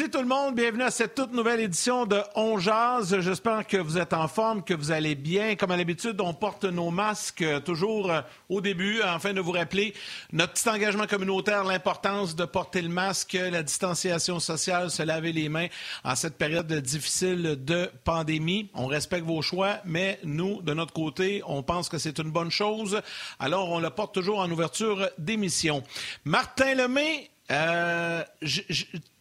Jeudi 0.00 0.12
tout 0.12 0.22
le 0.22 0.28
monde, 0.28 0.54
bienvenue 0.54 0.84
à 0.84 0.90
cette 0.90 1.14
toute 1.14 1.34
nouvelle 1.34 1.60
édition 1.60 2.06
de 2.06 2.22
On 2.34 2.58
Jazz. 2.58 3.20
J'espère 3.20 3.66
que 3.66 3.76
vous 3.76 3.98
êtes 3.98 4.14
en 4.14 4.28
forme, 4.28 4.64
que 4.64 4.72
vous 4.72 4.92
allez 4.92 5.14
bien. 5.14 5.56
Comme 5.56 5.72
à 5.72 5.76
l'habitude, 5.76 6.18
on 6.22 6.32
porte 6.32 6.64
nos 6.64 6.90
masques 6.90 7.42
euh, 7.42 7.60
toujours 7.60 8.10
euh, 8.10 8.22
au 8.48 8.62
début, 8.62 9.02
afin 9.02 9.34
de 9.34 9.42
vous 9.42 9.52
rappeler 9.52 9.92
notre 10.32 10.54
petit 10.54 10.70
engagement 10.70 11.06
communautaire, 11.06 11.64
l'importance 11.64 12.34
de 12.34 12.46
porter 12.46 12.80
le 12.80 12.88
masque, 12.88 13.34
la 13.34 13.62
distanciation 13.62 14.40
sociale, 14.40 14.90
se 14.90 15.02
laver 15.02 15.32
les 15.32 15.50
mains 15.50 15.66
en 16.02 16.16
cette 16.16 16.38
période 16.38 16.72
difficile 16.72 17.62
de 17.62 17.90
pandémie. 18.04 18.70
On 18.72 18.86
respecte 18.86 19.26
vos 19.26 19.42
choix, 19.42 19.80
mais 19.84 20.18
nous, 20.24 20.62
de 20.62 20.72
notre 20.72 20.94
côté, 20.94 21.42
on 21.46 21.62
pense 21.62 21.90
que 21.90 21.98
c'est 21.98 22.18
une 22.18 22.30
bonne 22.30 22.50
chose. 22.50 23.02
Alors, 23.38 23.68
on 23.68 23.80
le 23.80 23.90
porte 23.90 24.14
toujours 24.14 24.38
en 24.38 24.50
ouverture 24.50 25.10
d'émission. 25.18 25.82
Martin 26.24 26.74
Lemay, 26.74 27.28
euh, 27.50 28.22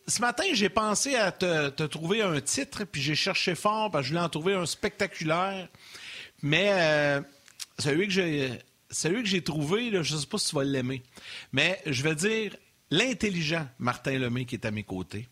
ce 0.10 0.22
matin, 0.22 0.44
j'ai 0.54 0.70
pensé 0.70 1.16
à 1.16 1.32
te, 1.32 1.86
trouver 1.86 2.22
un 2.22 2.42
titre, 2.42 2.84
puis 2.84 3.02
j'ai 3.02 3.16
cherché 3.16 3.56
fort, 3.56 3.92
parce 3.92 4.04
que 4.04 4.08
je 4.08 4.14
voulais 4.14 4.26
en 4.26 4.30
trouver 4.30 4.54
un 4.56 4.66
spectaculaire. 4.66 5.68
Mais 6.42 6.70
euh, 6.72 7.22
celui 7.78 8.08
que 8.08 8.14
j'ai, 8.14 8.60
que 8.90 9.26
j'ai 9.26 9.44
trouvé, 9.44 9.92
je 9.92 10.16
ne 10.16 10.20
sais 10.20 10.26
pas 10.26 10.38
si 10.38 10.50
tu 10.50 10.56
vas 10.56 10.64
l'aimer. 10.64 11.04
Mais 11.52 11.82
je 11.86 12.02
vais 12.04 12.16
dire 12.16 12.56
l'intelligent 12.92 13.68
Martin 13.78 14.18
Lemay 14.18 14.46
qui 14.46 14.56
est 14.56 14.66
à 14.66 14.72
mes 14.72 14.84
côtés. 14.84 15.28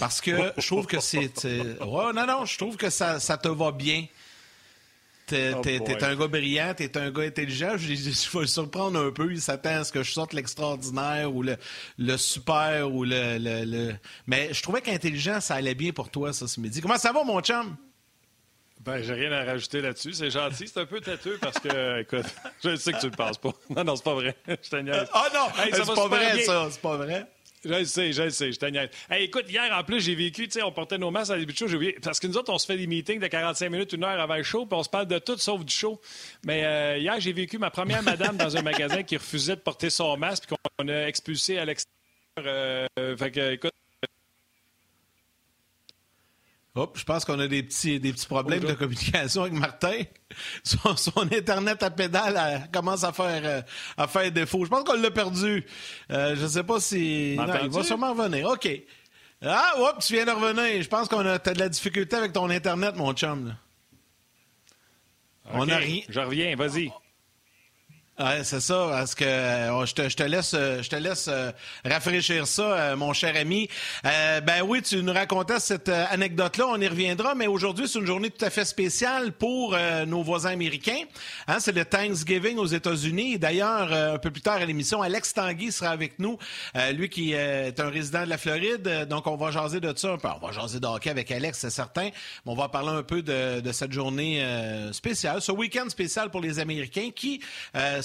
Parce 0.00 0.20
que 0.20 0.52
je 0.56 0.66
trouve 0.66 0.86
que 0.86 1.00
c'est. 1.00 1.44
non, 1.84 2.12
non, 2.26 2.44
je 2.44 2.58
trouve 2.58 2.76
que 2.76 2.90
ça, 2.90 3.20
ça 3.20 3.38
te 3.38 3.48
va 3.48 3.70
bien. 3.70 4.06
T'es 5.30 5.52
oh 5.54 6.04
un 6.04 6.16
gars 6.16 6.26
brillant, 6.26 6.74
t'es 6.74 6.98
un 6.98 7.10
gars 7.10 7.22
intelligent. 7.22 7.70
Je, 7.76 7.88
vais 7.88 8.40
le 8.40 8.46
surprendre 8.46 8.98
un 8.98 9.12
peu. 9.12 9.30
Il 9.30 9.40
s'attend 9.40 9.80
à 9.80 9.84
ce 9.84 9.92
que 9.92 10.02
je 10.02 10.10
sorte 10.10 10.32
l'extraordinaire 10.32 11.32
ou 11.32 11.42
le, 11.42 11.56
le, 11.98 12.16
super 12.16 12.92
ou 12.92 13.04
le, 13.04 13.38
le, 13.38 13.94
Mais 14.26 14.52
je 14.52 14.60
trouvais 14.62 14.80
qu'intelligent, 14.80 15.40
ça 15.40 15.54
allait 15.54 15.74
bien 15.76 15.92
pour 15.92 16.10
toi, 16.10 16.32
ça, 16.32 16.48
ce 16.48 16.60
midi. 16.60 16.80
Comment 16.80 16.98
ça 16.98 17.12
va, 17.12 17.22
mon 17.22 17.40
chum? 17.40 17.76
Ben, 18.80 19.02
j'ai 19.02 19.12
rien 19.12 19.30
à 19.30 19.44
rajouter 19.44 19.82
là-dessus. 19.82 20.14
C'est 20.14 20.30
gentil. 20.30 20.66
C'est 20.66 20.80
un 20.80 20.86
peu 20.86 21.00
têteux 21.00 21.38
parce 21.40 21.58
que, 21.58 22.00
écoute, 22.00 22.26
je 22.64 22.76
sais 22.76 22.92
que 22.92 23.00
tu 23.00 23.06
le 23.06 23.12
penses 23.12 23.38
pas. 23.38 23.52
Non, 23.70 23.84
non, 23.84 23.96
c'est 23.96 24.04
pas 24.04 24.14
vrai. 24.14 24.36
Je 24.48 24.54
te 24.54 24.76
Ah 25.12 25.28
non, 25.32 25.46
c'est 25.72 25.94
pas 25.94 26.08
vrai, 26.08 26.40
ça. 26.40 26.68
C'est 26.70 26.80
pas 26.80 26.96
vrai. 26.96 27.26
Je 27.62 27.68
le 27.68 27.84
sais, 27.84 28.12
je 28.12 28.22
le 28.22 28.30
sais, 28.30 28.52
je 28.52 28.58
t'agnette. 28.58 28.96
Hey, 29.10 29.24
écoute, 29.24 29.44
hier, 29.50 29.70
en 29.72 29.84
plus, 29.84 30.00
j'ai 30.00 30.14
vécu, 30.14 30.48
tu 30.48 30.52
sais, 30.52 30.62
on 30.62 30.72
portait 30.72 30.96
nos 30.96 31.10
masques 31.10 31.32
à 31.32 31.38
début 31.38 31.52
de 31.52 31.58
show, 31.58 31.68
j'ai 31.68 31.76
oublié, 31.76 31.96
parce 32.02 32.18
que 32.18 32.26
nous 32.26 32.36
autres, 32.38 32.50
on 32.52 32.58
se 32.58 32.64
fait 32.64 32.78
des 32.78 32.86
meetings 32.86 33.20
de 33.20 33.26
45 33.26 33.68
minutes, 33.68 33.92
une 33.92 34.04
heure 34.04 34.18
avant 34.18 34.36
le 34.36 34.42
show, 34.42 34.64
puis 34.64 34.78
on 34.78 34.82
se 34.82 34.88
parle 34.88 35.06
de 35.06 35.18
tout 35.18 35.36
sauf 35.36 35.62
du 35.64 35.74
show. 35.74 36.00
Mais 36.44 36.64
euh, 36.64 36.96
hier, 36.96 37.20
j'ai 37.20 37.32
vécu 37.32 37.58
ma 37.58 37.70
première 37.70 38.02
madame 38.02 38.36
dans 38.38 38.56
un 38.56 38.62
magasin 38.62 39.02
qui 39.02 39.16
refusait 39.18 39.56
de 39.56 39.60
porter 39.60 39.90
son 39.90 40.16
masque, 40.16 40.44
puis 40.46 40.56
qu'on 40.78 40.88
a 40.88 41.06
expulsé 41.06 41.58
à 41.58 41.66
l'extérieur. 41.66 42.88
Fait 43.18 43.30
que, 43.30 43.52
écoute, 43.52 43.72
Hop, 46.76 46.96
je 46.96 47.04
pense 47.04 47.24
qu'on 47.24 47.38
a 47.40 47.48
des 47.48 47.64
petits, 47.64 47.98
des 47.98 48.12
petits 48.12 48.26
problèmes 48.26 48.62
de 48.62 48.74
communication 48.74 49.42
avec 49.42 49.54
Martin. 49.54 50.02
Son, 50.62 51.32
Internet 51.32 51.82
à 51.82 51.90
pédale 51.90 52.68
commence 52.72 53.02
à 53.02 53.12
faire, 53.12 53.42
euh, 53.44 53.62
à 53.96 54.06
faire 54.06 54.30
défaut. 54.30 54.64
Je 54.64 54.70
pense 54.70 54.84
qu'on 54.84 54.94
l'a 54.94 55.10
perdu. 55.10 55.66
Euh, 56.12 56.36
je 56.36 56.42
ne 56.42 56.48
sais 56.48 56.62
pas 56.62 56.78
si... 56.78 57.34
Non, 57.36 57.46
il 57.62 57.70
va 57.70 57.82
sûrement 57.82 58.12
revenir. 58.14 58.48
OK. 58.48 58.68
Ah, 59.42 59.72
hop, 59.78 59.96
tu 60.00 60.12
viens 60.12 60.26
de 60.26 60.30
revenir. 60.30 60.80
Je 60.80 60.88
pense 60.88 61.08
qu'on 61.08 61.26
a 61.26 61.32
as 61.32 61.38
de 61.38 61.58
la 61.58 61.68
difficulté 61.68 62.14
avec 62.14 62.32
ton 62.32 62.48
Internet, 62.48 62.94
mon 62.94 63.12
chum. 63.14 63.56
On 65.52 65.68
a 65.68 65.76
rien. 65.76 66.02
Je 66.08 66.20
reviens, 66.20 66.54
vas-y. 66.54 66.92
Ouais, 68.20 68.44
c'est 68.44 68.60
ça, 68.60 68.86
parce 68.90 69.14
que 69.14 69.24
euh, 69.24 69.86
je, 69.86 69.94
te, 69.94 70.06
je, 70.10 70.14
te, 70.14 70.22
laisse, 70.22 70.52
euh, 70.52 70.82
je 70.82 70.90
te 70.90 70.96
laisse 70.96 71.26
euh, 71.28 71.52
rafraîchir 71.86 72.46
ça, 72.46 72.94
mon 72.94 73.14
cher 73.14 73.34
ami. 73.34 73.66
ben 74.04 74.60
oui, 74.62 74.82
tu 74.82 75.02
nous 75.02 75.14
racontais 75.14 75.58
cette 75.58 75.88
anecdote-là, 75.88 76.66
on 76.68 76.78
y 76.78 76.86
reviendra, 76.86 77.34
mais 77.34 77.46
aujourd'hui, 77.46 77.88
c'est 77.88 77.98
une 77.98 78.04
journée 78.04 78.28
tout 78.28 78.44
à 78.44 78.50
fait 78.50 78.66
spéciale 78.66 79.32
pour 79.32 79.74
nos 80.06 80.22
voisins 80.22 80.50
américains. 80.50 81.04
Hein, 81.48 81.60
c'est 81.60 81.72
le 81.72 81.82
Thanksgiving 81.86 82.58
aux 82.58 82.66
États-Unis. 82.66 83.38
D'ailleurs, 83.38 83.90
un 83.90 84.18
peu 84.18 84.30
plus 84.30 84.42
tard 84.42 84.56
à 84.56 84.66
l'émission, 84.66 85.00
Alex 85.00 85.32
Tanguy 85.32 85.72
sera 85.72 85.90
avec 85.90 86.18
nous, 86.18 86.36
lui 86.92 87.08
qui 87.08 87.32
est 87.32 87.80
un 87.80 87.88
résident 87.88 88.24
de 88.24 88.28
la 88.28 88.38
Floride. 88.38 89.06
Donc, 89.08 89.26
on 89.28 89.36
va 89.36 89.50
jaser 89.50 89.80
de 89.80 89.96
ça 89.96 90.12
un 90.12 90.18
peu. 90.18 90.28
On 90.28 90.46
va 90.46 90.52
jaser 90.52 90.78
de 90.78 90.86
hockey 90.86 91.08
avec 91.08 91.30
Alex, 91.30 91.58
c'est 91.58 91.70
certain, 91.70 92.10
mais 92.44 92.52
on 92.52 92.54
va 92.54 92.68
parler 92.68 92.90
un 92.90 93.02
peu 93.02 93.22
de, 93.22 93.60
de 93.60 93.72
cette 93.72 93.92
journée 93.92 94.44
spéciale, 94.92 95.40
ce 95.40 95.52
week-end 95.52 95.88
spécial 95.88 96.30
pour 96.30 96.42
les 96.42 96.58
Américains 96.58 97.10
qui 97.14 97.40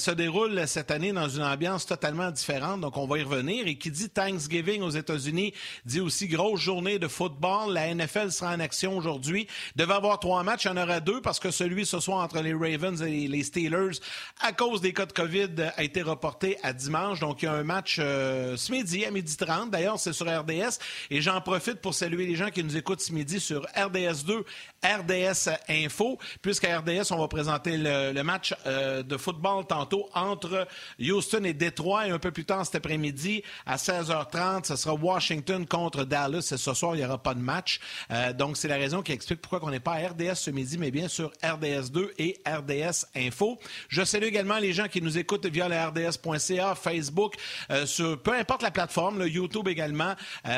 se 0.05 0.11
déroule 0.11 0.67
cette 0.67 0.91
année 0.91 1.11
dans 1.11 1.27
une 1.27 1.41
ambiance 1.41 1.87
totalement 1.87 2.29
différente, 2.29 2.79
donc 2.79 2.95
on 2.95 3.07
va 3.07 3.17
y 3.17 3.23
revenir. 3.23 3.65
Et 3.65 3.75
qui 3.75 3.89
dit 3.89 4.07
Thanksgiving 4.07 4.83
aux 4.83 4.91
États-Unis 4.91 5.51
dit 5.83 5.99
aussi 5.99 6.27
grosse 6.27 6.61
journée 6.61 6.99
de 6.99 7.07
football. 7.07 7.73
La 7.73 7.91
NFL 7.91 8.31
sera 8.31 8.53
en 8.53 8.59
action 8.59 8.95
aujourd'hui. 8.95 9.47
Devait 9.75 9.95
avoir 9.95 10.19
trois 10.19 10.43
matchs, 10.43 10.65
il 10.65 10.67
y 10.67 10.71
en 10.71 10.77
aura 10.77 10.99
deux 10.99 11.21
parce 11.21 11.39
que 11.39 11.49
celui 11.49 11.87
ce 11.87 11.99
soir 11.99 12.19
entre 12.23 12.39
les 12.41 12.53
Ravens 12.53 13.01
et 13.01 13.27
les 13.27 13.41
Steelers, 13.41 13.97
à 14.41 14.53
cause 14.53 14.79
des 14.79 14.93
cas 14.93 15.07
de 15.07 15.11
COVID, 15.11 15.71
a 15.75 15.83
été 15.83 16.03
reporté 16.03 16.59
à 16.61 16.71
dimanche. 16.71 17.19
Donc 17.19 17.41
il 17.41 17.45
y 17.45 17.47
a 17.47 17.53
un 17.53 17.63
match 17.63 17.97
euh, 17.99 18.55
ce 18.57 18.71
midi 18.71 19.05
à 19.05 19.11
midi 19.11 19.35
30. 19.35 19.71
D'ailleurs, 19.71 19.99
c'est 19.99 20.13
sur 20.13 20.27
RDS. 20.27 20.77
Et 21.09 21.21
j'en 21.21 21.41
profite 21.41 21.81
pour 21.81 21.95
saluer 21.95 22.27
les 22.27 22.35
gens 22.35 22.51
qui 22.51 22.63
nous 22.63 22.77
écoutent 22.77 23.01
ce 23.01 23.11
midi 23.11 23.39
sur 23.39 23.63
RDS 23.75 24.23
2, 24.27 24.45
RDS 24.85 25.49
Info, 25.67 26.19
puisqu'à 26.41 26.79
RDS, 26.79 27.11
on 27.11 27.17
va 27.17 27.27
présenter 27.27 27.75
le, 27.75 28.21
match 28.21 28.53
euh, 28.67 29.01
de 29.01 29.17
football 29.17 29.65
tantôt 29.65 30.07
entre 30.13 30.67
Houston 30.99 31.43
et 31.43 31.53
Détroit. 31.53 32.07
Et 32.07 32.11
un 32.11 32.19
peu 32.19 32.31
plus 32.31 32.45
tard 32.45 32.65
cet 32.65 32.75
après-midi, 32.75 33.41
à 33.65 33.77
16h30, 33.77 34.65
ce 34.65 34.75
sera 34.75 34.93
Washington 34.93 35.65
contre 35.65 36.03
Dallas. 36.03 36.49
Et 36.51 36.57
ce 36.57 36.73
soir, 36.73 36.95
il 36.95 36.99
n'y 36.99 37.05
aura 37.05 37.17
pas 37.17 37.33
de 37.33 37.39
match. 37.39 37.79
Euh, 38.11 38.31
donc, 38.33 38.57
c'est 38.57 38.67
la 38.67 38.75
raison 38.75 39.01
qui 39.01 39.11
explique 39.11 39.41
pourquoi 39.41 39.59
on 39.63 39.71
n'est 39.71 39.79
pas 39.79 39.93
à 39.93 40.09
RDS 40.09 40.35
ce 40.35 40.51
midi, 40.51 40.77
mais 40.77 40.91
bien 40.91 41.07
sur 41.07 41.31
RDS 41.43 41.91
2 41.91 42.13
et 42.19 42.37
RDS 42.45 43.07
Info. 43.15 43.57
Je 43.89 44.03
salue 44.03 44.25
également 44.25 44.59
les 44.59 44.73
gens 44.73 44.87
qui 44.87 45.01
nous 45.01 45.17
écoutent 45.17 45.47
via 45.47 45.67
le 45.67 45.75
RDS.ca, 45.75 46.75
Facebook, 46.75 47.33
euh, 47.71 47.87
sur 47.87 48.21
peu 48.21 48.33
importe 48.33 48.61
la 48.61 48.71
plateforme, 48.71 49.19
le 49.19 49.27
YouTube 49.27 49.67
également. 49.67 50.13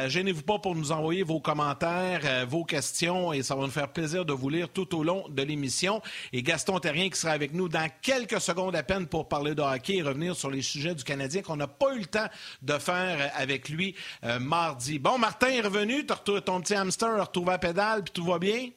Gênez-vous 0.08 0.42
pas 0.42 0.60
pour 0.60 0.76
nous 0.76 0.92
envoyer 0.92 1.24
vos 1.24 1.40
commentaires, 1.40 2.46
vos 2.48 2.66
questions, 2.66 3.32
et 3.32 3.42
ça 3.42 3.56
va 3.56 3.62
nous 3.62 3.72
faire 3.72 3.88
plaisir 3.88 4.17
de 4.26 4.34
vous 4.34 4.50
lire 4.50 4.70
tout 4.70 4.96
au 4.96 5.04
long 5.04 5.28
de 5.30 5.44
l'émission. 5.44 6.02
Et 6.34 6.44
Gaston 6.44 6.80
Terrien 6.80 7.10
qui 7.10 7.20
sera 7.20 7.34
avec 7.34 7.54
nous 7.54 7.70
dans 7.70 7.90
quelques 8.02 8.42
secondes 8.42 8.76
à 8.76 8.84
peine 8.84 9.08
pour 9.08 9.28
parler 9.28 9.56
de 9.56 9.62
hockey 9.62 9.98
et 9.98 10.02
revenir 10.02 10.36
sur 10.36 10.50
les 10.50 10.62
sujets 10.62 10.96
du 10.96 11.04
Canadien 11.04 11.42
qu'on 11.42 11.58
n'a 11.58 11.68
pas 11.68 11.94
eu 11.96 12.00
le 12.00 12.06
temps 12.06 12.28
de 12.62 12.78
faire 12.78 13.32
avec 13.36 13.70
lui 13.70 13.96
euh, 14.24 14.40
mardi. 14.40 15.00
Bon, 15.00 15.18
Martin 15.18 15.48
est 15.48 15.62
revenu, 15.62 16.06
ton 16.06 16.62
petit 16.62 16.76
hamster 16.76 17.20
retrouvé 17.20 17.54
à 17.54 17.58
pédale, 17.58 18.04
puis 18.04 18.14
tout 18.14 18.26
va 18.26 18.40
bien? 18.40 18.70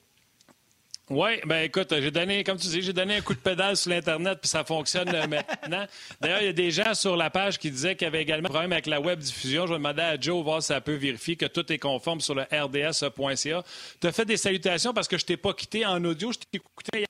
Oui, 1.11 1.41
ben 1.45 1.65
écoute, 1.65 1.89
j'ai 1.91 2.13
donné, 2.13 2.45
comme 2.45 2.57
tu 2.57 2.69
dis, 2.69 2.83
j'ai 2.83 2.93
donné 2.93 3.17
un 3.17 3.21
coup 3.21 3.35
de 3.35 3.41
pédale 3.41 3.77
sur 3.77 3.91
l'Internet, 3.91 4.39
puis 4.41 4.49
ça 4.49 4.63
fonctionne 4.63 5.09
euh, 5.09 5.27
maintenant. 5.27 5.85
D'ailleurs, 6.21 6.41
il 6.41 6.47
y 6.47 6.49
a 6.49 6.53
des 6.53 6.71
gens 6.71 6.95
sur 6.95 7.17
la 7.17 7.31
page 7.31 7.59
qui 7.59 7.69
disaient 7.69 7.97
qu'il 7.97 8.05
y 8.05 8.09
avait 8.09 8.23
également 8.23 8.47
un 8.47 8.51
problème 8.51 8.73
avec 8.73 8.87
la 8.87 9.01
web 9.01 9.19
diffusion. 9.19 9.67
Je 9.67 9.73
vais 9.73 9.79
demander 9.79 10.03
à 10.03 10.21
Joe 10.21 10.45
voir 10.45 10.63
si 10.63 10.69
ça 10.69 10.81
peut 10.81 10.95
vérifier 10.95 11.35
que 11.35 11.47
tout 11.47 11.73
est 11.73 11.79
conforme 11.79 12.21
sur 12.21 12.37
le 12.37 12.43
rds.ca. 12.43 13.65
Tu 14.01 14.07
as 14.07 14.13
fait 14.13 14.25
des 14.25 14.37
salutations 14.37 14.95
parce 14.95 15.09
que 15.09 15.19
je 15.19 15.27
t'ai 15.27 15.37
pas 15.37 15.53
quitté 15.53 15.85
en 15.85 16.03
audio, 16.05 16.31
je 16.31 16.39
t'ai 16.39 16.59
écouté. 16.59 17.07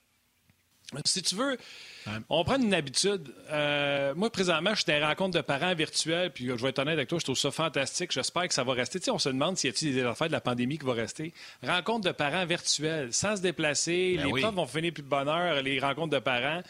Si 1.04 1.20
tu 1.20 1.34
veux, 1.34 1.58
On 2.28 2.44
prend 2.44 2.56
une 2.56 2.74
habitude. 2.74 3.34
Euh, 3.50 4.14
moi, 4.14 4.30
présentement, 4.30 4.70
je 4.74 4.82
suis 4.82 4.92
dans 4.92 5.06
rencontre 5.06 5.36
de 5.36 5.42
parents 5.42 5.74
virtuels, 5.74 6.30
puis 6.30 6.46
je 6.46 6.52
vais 6.52 6.68
être 6.70 6.78
honnête 6.78 6.94
avec 6.94 7.08
toi, 7.08 7.18
je 7.18 7.24
trouve 7.24 7.38
ça 7.38 7.50
fantastique. 7.50 8.12
J'espère 8.12 8.48
que 8.48 8.54
ça 8.54 8.64
va 8.64 8.72
rester. 8.72 8.98
Tu 8.98 9.06
sais, 9.06 9.10
on 9.10 9.18
se 9.18 9.28
demande 9.28 9.56
s'il 9.56 9.70
y 9.70 9.72
a-t-il 9.72 9.94
des 9.94 10.02
affaires 10.02 10.28
de 10.28 10.32
la 10.32 10.40
pandémie 10.40 10.78
qui 10.78 10.84
vont 10.84 10.92
rester. 10.92 11.32
Rencontre 11.62 12.06
de 12.06 12.12
parents 12.12 12.46
virtuels, 12.46 13.12
sans 13.12 13.36
se 13.36 13.42
déplacer. 13.42 14.16
Ben 14.16 14.26
les 14.26 14.32
oui. 14.32 14.40
profs 14.40 14.54
vont 14.54 14.66
finir 14.66 14.92
plus 14.92 15.02
de 15.02 15.08
bonheur, 15.08 15.62
les 15.62 15.78
rencontres 15.80 16.10
de 16.10 16.18
parents. 16.18 16.62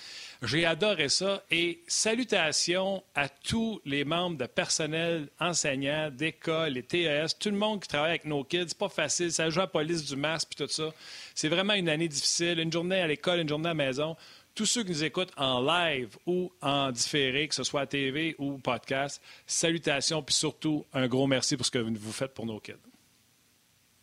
J'ai 0.43 0.65
adoré 0.65 1.09
ça. 1.09 1.43
Et 1.51 1.83
salutations 1.87 3.03
à 3.15 3.29
tous 3.29 3.81
les 3.85 4.05
membres 4.05 4.39
de 4.39 4.47
personnel, 4.47 5.29
enseignants, 5.39 6.11
d'école, 6.11 6.73
les 6.73 6.83
TES, 6.83 7.27
tout 7.39 7.51
le 7.51 7.57
monde 7.57 7.83
qui 7.83 7.89
travaille 7.89 8.11
avec 8.11 8.25
nos 8.25 8.43
kids. 8.45 8.65
C'est 8.69 8.79
pas 8.79 8.89
facile. 8.89 9.33
Ça 9.33 9.51
joue 9.51 9.61
à 9.61 9.65
la 9.65 9.67
police 9.69 10.05
du 10.05 10.17
masque 10.17 10.49
puis 10.55 10.67
tout 10.67 10.73
ça. 10.73 10.91
C'est 11.35 11.49
vraiment 11.49 11.75
une 11.75 11.89
année 11.89 12.09
difficile. 12.09 12.59
Une 12.59 12.73
journée 12.73 13.01
à 13.01 13.07
l'école, 13.07 13.41
une 13.41 13.49
journée 13.49 13.69
à 13.69 13.75
la 13.75 13.75
maison. 13.75 14.17
Tous 14.61 14.67
ceux 14.67 14.85
qui 14.85 14.91
nous 14.91 15.05
écoutent 15.05 15.33
en 15.39 15.63
live 15.63 16.19
ou 16.27 16.53
en 16.61 16.93
différé, 16.93 17.49
que 17.49 17.55
ce 17.55 17.63
soit 17.63 17.81
à 17.81 17.87
TV 17.87 18.37
ou 18.39 18.59
podcast, 18.59 19.23
salutations, 19.47 20.23
puis 20.23 20.35
surtout 20.35 20.85
un 20.93 21.09
gros 21.09 21.27
merci 21.27 21.57
pour 21.57 21.65
ce 21.65 21.71
que 21.71 21.79
vous 21.79 22.13
faites 22.13 22.35
pour 22.35 22.45
nos 22.45 22.61
kids. 22.61 22.90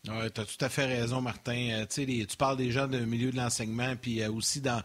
Oui, 0.10 0.32
tu 0.34 0.42
as 0.42 0.46
tout 0.46 0.66
à 0.66 0.70
fait 0.70 0.86
raison, 0.86 1.22
Martin. 1.22 1.70
Euh, 1.72 1.82
tu 1.82 1.88
sais, 1.96 2.06
les- 2.06 2.26
tu 2.26 2.38
parles 2.38 2.58
des 2.58 2.72
gens 2.72 2.88
du 2.88 2.98
milieu 3.06 3.32
de 3.32 3.38
l'enseignement, 3.38 3.96
puis 4.02 4.22
euh, 4.22 4.32
aussi 4.32 4.62
dans, 4.62 4.82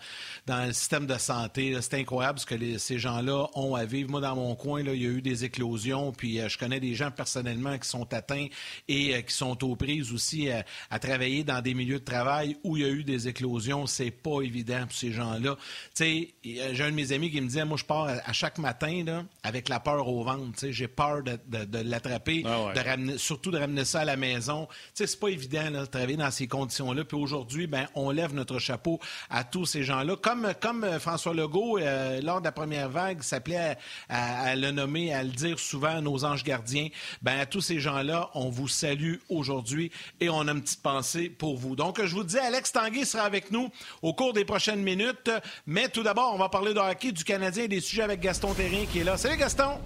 dans 0.46 0.66
le 0.66 0.72
système 0.72 1.06
de 1.06 1.16
santé. 1.18 1.76
C'est 1.80 1.94
incroyable 1.94 2.38
ce 2.38 2.46
que 2.46 2.54
les- 2.54 2.78
ces 2.78 2.98
gens-là 2.98 3.46
ont 3.54 3.74
à 3.74 3.84
vivre. 3.84 4.10
Moi, 4.10 4.20
dans 4.20 4.34
mon 4.36 4.54
coin, 4.54 4.82
là, 4.82 4.94
il 4.94 5.02
y 5.02 5.06
a 5.06 5.10
eu 5.10 5.22
des 5.22 5.44
éclosions, 5.44 6.12
puis 6.12 6.40
euh, 6.40 6.48
je 6.48 6.58
connais 6.58 6.80
des 6.80 6.94
gens 6.94 7.10
personnellement 7.10 7.78
qui 7.78 7.88
sont 7.88 8.12
atteints 8.12 8.46
et 8.88 9.22
qui 9.22 9.34
sont 9.34 9.62
aux 9.64 9.76
prises 9.76 10.12
aussi 10.12 10.48
à 10.90 10.98
travailler 10.98 11.44
dans 11.44 11.60
des 11.62 11.74
milieux 11.74 12.00
de 12.00 12.04
travail 12.04 12.56
où 12.64 12.76
il 12.76 12.82
y 12.82 12.86
a 12.86 12.88
eu 12.90 13.04
des 13.04 13.28
éclosions. 13.28 13.86
C'est 13.86 14.10
pas 14.10 14.40
évident 14.42 14.82
pour 14.86 14.96
ces 14.96 15.12
gens-là. 15.12 15.56
J'ai 15.98 16.34
un 16.44 16.90
de 16.90 16.94
mes 16.96 17.12
amis 17.12 17.30
qui 17.30 17.40
me 17.40 17.46
disait, 17.46 17.64
moi, 17.64 17.76
je 17.76 17.84
pars 17.84 18.04
à, 18.08 18.12
à 18.28 18.32
chaque 18.32 18.58
matin 18.58 19.02
là, 19.06 19.24
avec 19.42 19.68
la 19.68 19.80
peur 19.80 20.08
au 20.08 20.24
ventre. 20.24 20.66
J'ai 20.70 20.88
peur 20.88 21.22
de, 21.22 21.38
de- 21.46 21.64
de 21.64 21.78
l'attraper, 21.78 22.42
Ah 22.46 22.64
ouais. 22.66 23.18
surtout 23.18 23.50
de 23.50 23.58
ramener 23.58 23.84
ça 23.84 24.00
à 24.00 24.04
la 24.04 24.16
maison. 24.16 24.68
C'est 25.12 25.20
pas 25.20 25.28
évident 25.28 25.70
là, 25.70 25.80
de 25.82 25.86
travailler 25.86 26.16
dans 26.16 26.30
ces 26.30 26.46
conditions-là. 26.46 27.04
Puis 27.04 27.16
aujourd'hui, 27.16 27.66
ben, 27.66 27.86
on 27.94 28.10
lève 28.10 28.34
notre 28.34 28.58
chapeau 28.58 28.98
à 29.30 29.44
tous 29.44 29.66
ces 29.66 29.82
gens-là. 29.84 30.16
Comme, 30.16 30.52
comme 30.60 30.84
euh, 30.84 30.98
François 30.98 31.34
Legault, 31.34 31.78
euh, 31.78 32.20
lors 32.22 32.40
de 32.40 32.44
la 32.46 32.52
première 32.52 32.88
vague, 32.88 33.22
s'appelait 33.22 33.76
à, 34.08 34.50
à- 34.50 34.56
le 34.56 34.70
nommer, 34.70 35.12
à 35.14 35.22
le 35.22 35.30
dire 35.30 35.58
souvent, 35.58 36.00
nos 36.02 36.24
anges 36.24 36.44
gardiens. 36.44 36.88
Ben, 37.22 37.38
à 37.38 37.46
tous 37.46 37.60
ces 37.60 37.78
gens-là, 37.80 38.30
on 38.34 38.50
vous 38.50 38.68
salue 38.68 39.16
aujourd'hui 39.28 39.90
et 40.20 40.28
on 40.28 40.40
a 40.48 40.52
une 40.52 40.62
petite 40.62 40.82
pensée 40.82 41.28
pour 41.28 41.56
vous. 41.56 41.76
Donc, 41.76 42.02
je 42.04 42.14
vous 42.14 42.24
dis, 42.24 42.38
Alex 42.38 42.72
Tanguay 42.72 43.04
sera 43.04 43.24
avec 43.24 43.50
nous 43.50 43.70
au 44.02 44.14
cours 44.14 44.32
des 44.32 44.44
prochaines 44.44 44.82
minutes. 44.82 45.30
Mais 45.66 45.88
tout 45.88 46.02
d'abord, 46.02 46.32
on 46.34 46.38
va 46.38 46.48
parler 46.48 46.74
de 46.74 46.78
hockey, 46.80 47.12
du 47.12 47.24
Canadien 47.24 47.64
et 47.64 47.68
des 47.68 47.80
sujets 47.80 48.02
avec 48.02 48.20
Gaston 48.20 48.54
Terrien 48.54 48.86
qui 48.86 49.00
est 49.00 49.04
là. 49.04 49.16
Salut, 49.16 49.36
Gaston! 49.36 49.78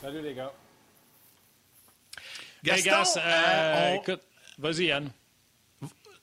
Salut 0.00 0.22
les 0.22 0.34
gars. 0.34 0.52
Gaston, 2.64 2.90
Hey, 2.90 2.98
Gas, 2.98 3.16
euh, 3.16 3.20
euh, 3.24 3.92
on- 3.96 4.02
écoute, 4.02 4.22
vas-y. 4.58 4.92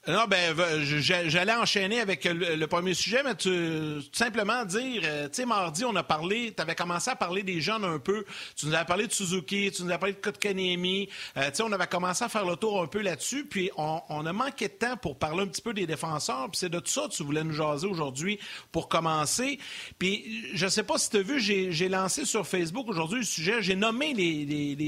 Non, 0.08 0.24
ben, 0.26 0.56
j'allais 0.84 1.54
enchaîner 1.54 2.00
avec 2.00 2.24
le, 2.24 2.66
premier 2.68 2.94
sujet, 2.94 3.24
mais 3.26 3.36
tu, 3.36 4.00
simplement 4.14 4.64
dire, 4.64 5.02
euh, 5.04 5.26
tu 5.26 5.34
sais, 5.34 5.46
mardi, 5.46 5.84
on 5.84 5.94
a 5.98 6.04
parlé, 6.04 6.54
tu 6.56 6.62
avais 6.62 6.76
commencé 6.76 7.10
à 7.10 7.18
parler 7.18 7.44
des 7.44 7.60
jeunes 7.60 7.84
un 7.84 8.00
peu. 8.00 8.24
Tu 8.56 8.68
nous 8.68 8.74
avais 8.74 8.86
parlé 8.86 9.08
de 9.08 9.12
Suzuki, 9.12 9.70
tu 9.70 9.84
nous 9.84 9.90
avais 9.90 10.00
parlé 10.00 10.14
de 10.14 10.20
Kotkaniemi. 10.20 11.10
Euh, 11.36 11.50
tu 11.50 11.56
sais, 11.56 11.64
on 11.64 11.72
avait 11.74 11.88
commencé 11.88 12.24
à 12.24 12.30
faire 12.30 12.46
le 12.46 12.56
tour 12.56 12.82
un 12.82 12.88
peu 12.88 13.02
là-dessus, 13.02 13.44
puis 13.46 13.70
on, 13.76 14.26
a 14.26 14.32
manqué 14.34 14.70
de 14.70 14.74
temps 14.74 14.96
pour 14.96 15.18
parler 15.18 15.44
un 15.44 15.48
petit 15.48 15.62
peu 15.62 15.74
des 15.74 15.86
défenseurs, 15.86 16.48
puis 16.52 16.58
c'est 16.60 16.70
de 16.70 16.80
tout 16.80 16.92
ça 16.92 17.08
que 17.10 17.14
tu 17.14 17.24
voulais 17.24 17.44
nous 17.44 17.54
jaser 17.54 17.88
aujourd'hui 17.88 18.40
pour 18.72 18.88
commencer. 18.88 19.60
Puis, 20.00 20.46
je 20.54 20.68
sais 20.68 20.84
pas 20.84 20.98
si 20.98 21.10
tu 21.10 21.18
as 21.18 21.22
vu, 21.22 21.42
j'ai 21.42 21.90
lancé 21.90 22.24
sur 22.24 22.48
Facebook 22.48 22.88
aujourd'hui 22.88 23.20
le 23.20 23.26
sujet, 23.26 23.62
j'ai 23.62 23.76
nommé 23.76 24.14
les- 24.14 24.46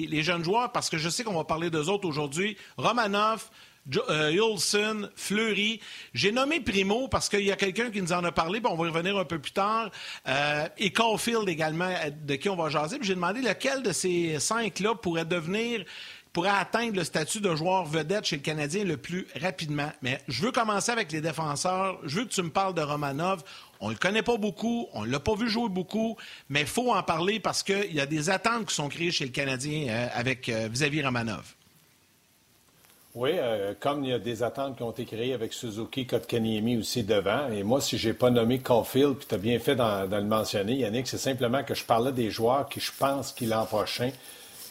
les 0.07 0.23
jeunes 0.23 0.45
joueurs 0.45 0.71
parce 0.71 0.89
que 0.89 0.97
je 0.97 1.09
sais 1.09 1.25
qu'on 1.25 1.33
va 1.33 1.43
parler 1.43 1.69
d'eux 1.69 1.89
autres 1.89 2.07
aujourd'hui. 2.07 2.55
Romanov, 2.77 3.49
Jo- 3.89 4.03
euh, 4.09 4.31
Yolson, 4.31 5.09
Fleury. 5.15 5.79
J'ai 6.13 6.31
nommé 6.31 6.59
Primo 6.59 7.07
parce 7.07 7.27
qu'il 7.29 7.41
y 7.43 7.51
a 7.51 7.55
quelqu'un 7.55 7.89
qui 7.89 8.01
nous 8.01 8.13
en 8.13 8.23
a 8.23 8.31
parlé, 8.31 8.61
puis 8.61 8.71
on 8.71 8.75
va 8.75 8.85
y 8.87 8.89
revenir 8.89 9.17
un 9.17 9.25
peu 9.25 9.39
plus 9.39 9.51
tard. 9.51 9.89
Euh, 10.27 10.67
et 10.77 10.91
Caulfield 10.91 11.49
également, 11.49 11.89
euh, 11.89 12.09
de 12.11 12.35
qui 12.35 12.49
on 12.49 12.55
va 12.55 12.69
jaser. 12.69 12.97
J'ai 13.01 13.15
demandé 13.15 13.41
lequel 13.41 13.81
de 13.83 13.91
ces 13.91 14.39
cinq-là 14.39 14.95
pourrait 14.95 15.25
devenir 15.25 15.83
pourrait 16.31 16.49
atteindre 16.49 16.95
le 16.95 17.03
statut 17.03 17.41
de 17.41 17.55
joueur 17.55 17.85
vedette 17.85 18.25
chez 18.25 18.35
le 18.35 18.43
Canadien 18.43 18.83
le 18.83 18.97
plus 18.97 19.25
rapidement. 19.41 19.91
Mais 20.03 20.21
je 20.27 20.43
veux 20.43 20.51
commencer 20.51 20.91
avec 20.91 21.11
les 21.11 21.21
défenseurs. 21.21 21.97
Je 22.03 22.17
veux 22.19 22.25
que 22.25 22.29
tu 22.29 22.43
me 22.43 22.51
parles 22.51 22.75
de 22.75 22.81
Romanov. 22.83 23.41
On 23.79 23.89
le 23.89 23.95
connaît 23.95 24.21
pas 24.21 24.37
beaucoup, 24.37 24.87
on 24.93 25.03
l'a 25.05 25.19
pas 25.19 25.33
vu 25.33 25.49
jouer 25.49 25.69
beaucoup, 25.69 26.17
mais 26.49 26.61
il 26.61 26.67
faut 26.67 26.93
en 26.93 27.01
parler 27.01 27.39
parce 27.39 27.63
qu'il 27.63 27.93
y 27.95 27.99
a 27.99 28.05
des 28.05 28.29
attentes 28.29 28.67
qui 28.67 28.75
sont 28.75 28.89
créées 28.89 29.09
chez 29.09 29.25
le 29.25 29.31
Canadien 29.31 30.07
avec 30.13 30.49
vis-à-vis 30.49 31.01
Romanov. 31.03 31.55
Oui, 33.15 33.31
euh, 33.33 33.73
comme 33.79 34.03
il 34.03 34.11
y 34.11 34.13
a 34.13 34.19
des 34.19 34.43
attentes 34.43 34.77
qui 34.77 34.83
ont 34.83 34.91
été 34.91 35.03
créées 35.03 35.33
avec 35.33 35.51
Suzuki, 35.51 36.05
Kotkaniemi 36.05 36.77
aussi 36.77 37.03
devant. 37.03 37.47
Et 37.51 37.63
moi, 37.63 37.81
si 37.81 37.97
j'ai 37.97 38.13
pas 38.13 38.29
nommé 38.29 38.59
Caulfield, 38.59 39.15
puis 39.15 39.25
tu 39.27 39.33
as 39.33 39.39
bien 39.39 39.57
fait 39.57 39.75
d'en 39.75 40.05
le 40.05 40.21
mentionner, 40.23 40.75
Yannick, 40.75 41.07
c'est 41.07 41.17
simplement 41.17 41.63
que 41.63 41.73
je 41.73 41.83
parlais 41.83 42.11
des 42.11 42.29
joueurs 42.29 42.69
qui, 42.69 42.79
je 42.79 42.91
pense, 42.97 43.31
qui 43.31 43.47
l'an 43.47 43.65
prochain 43.65 44.11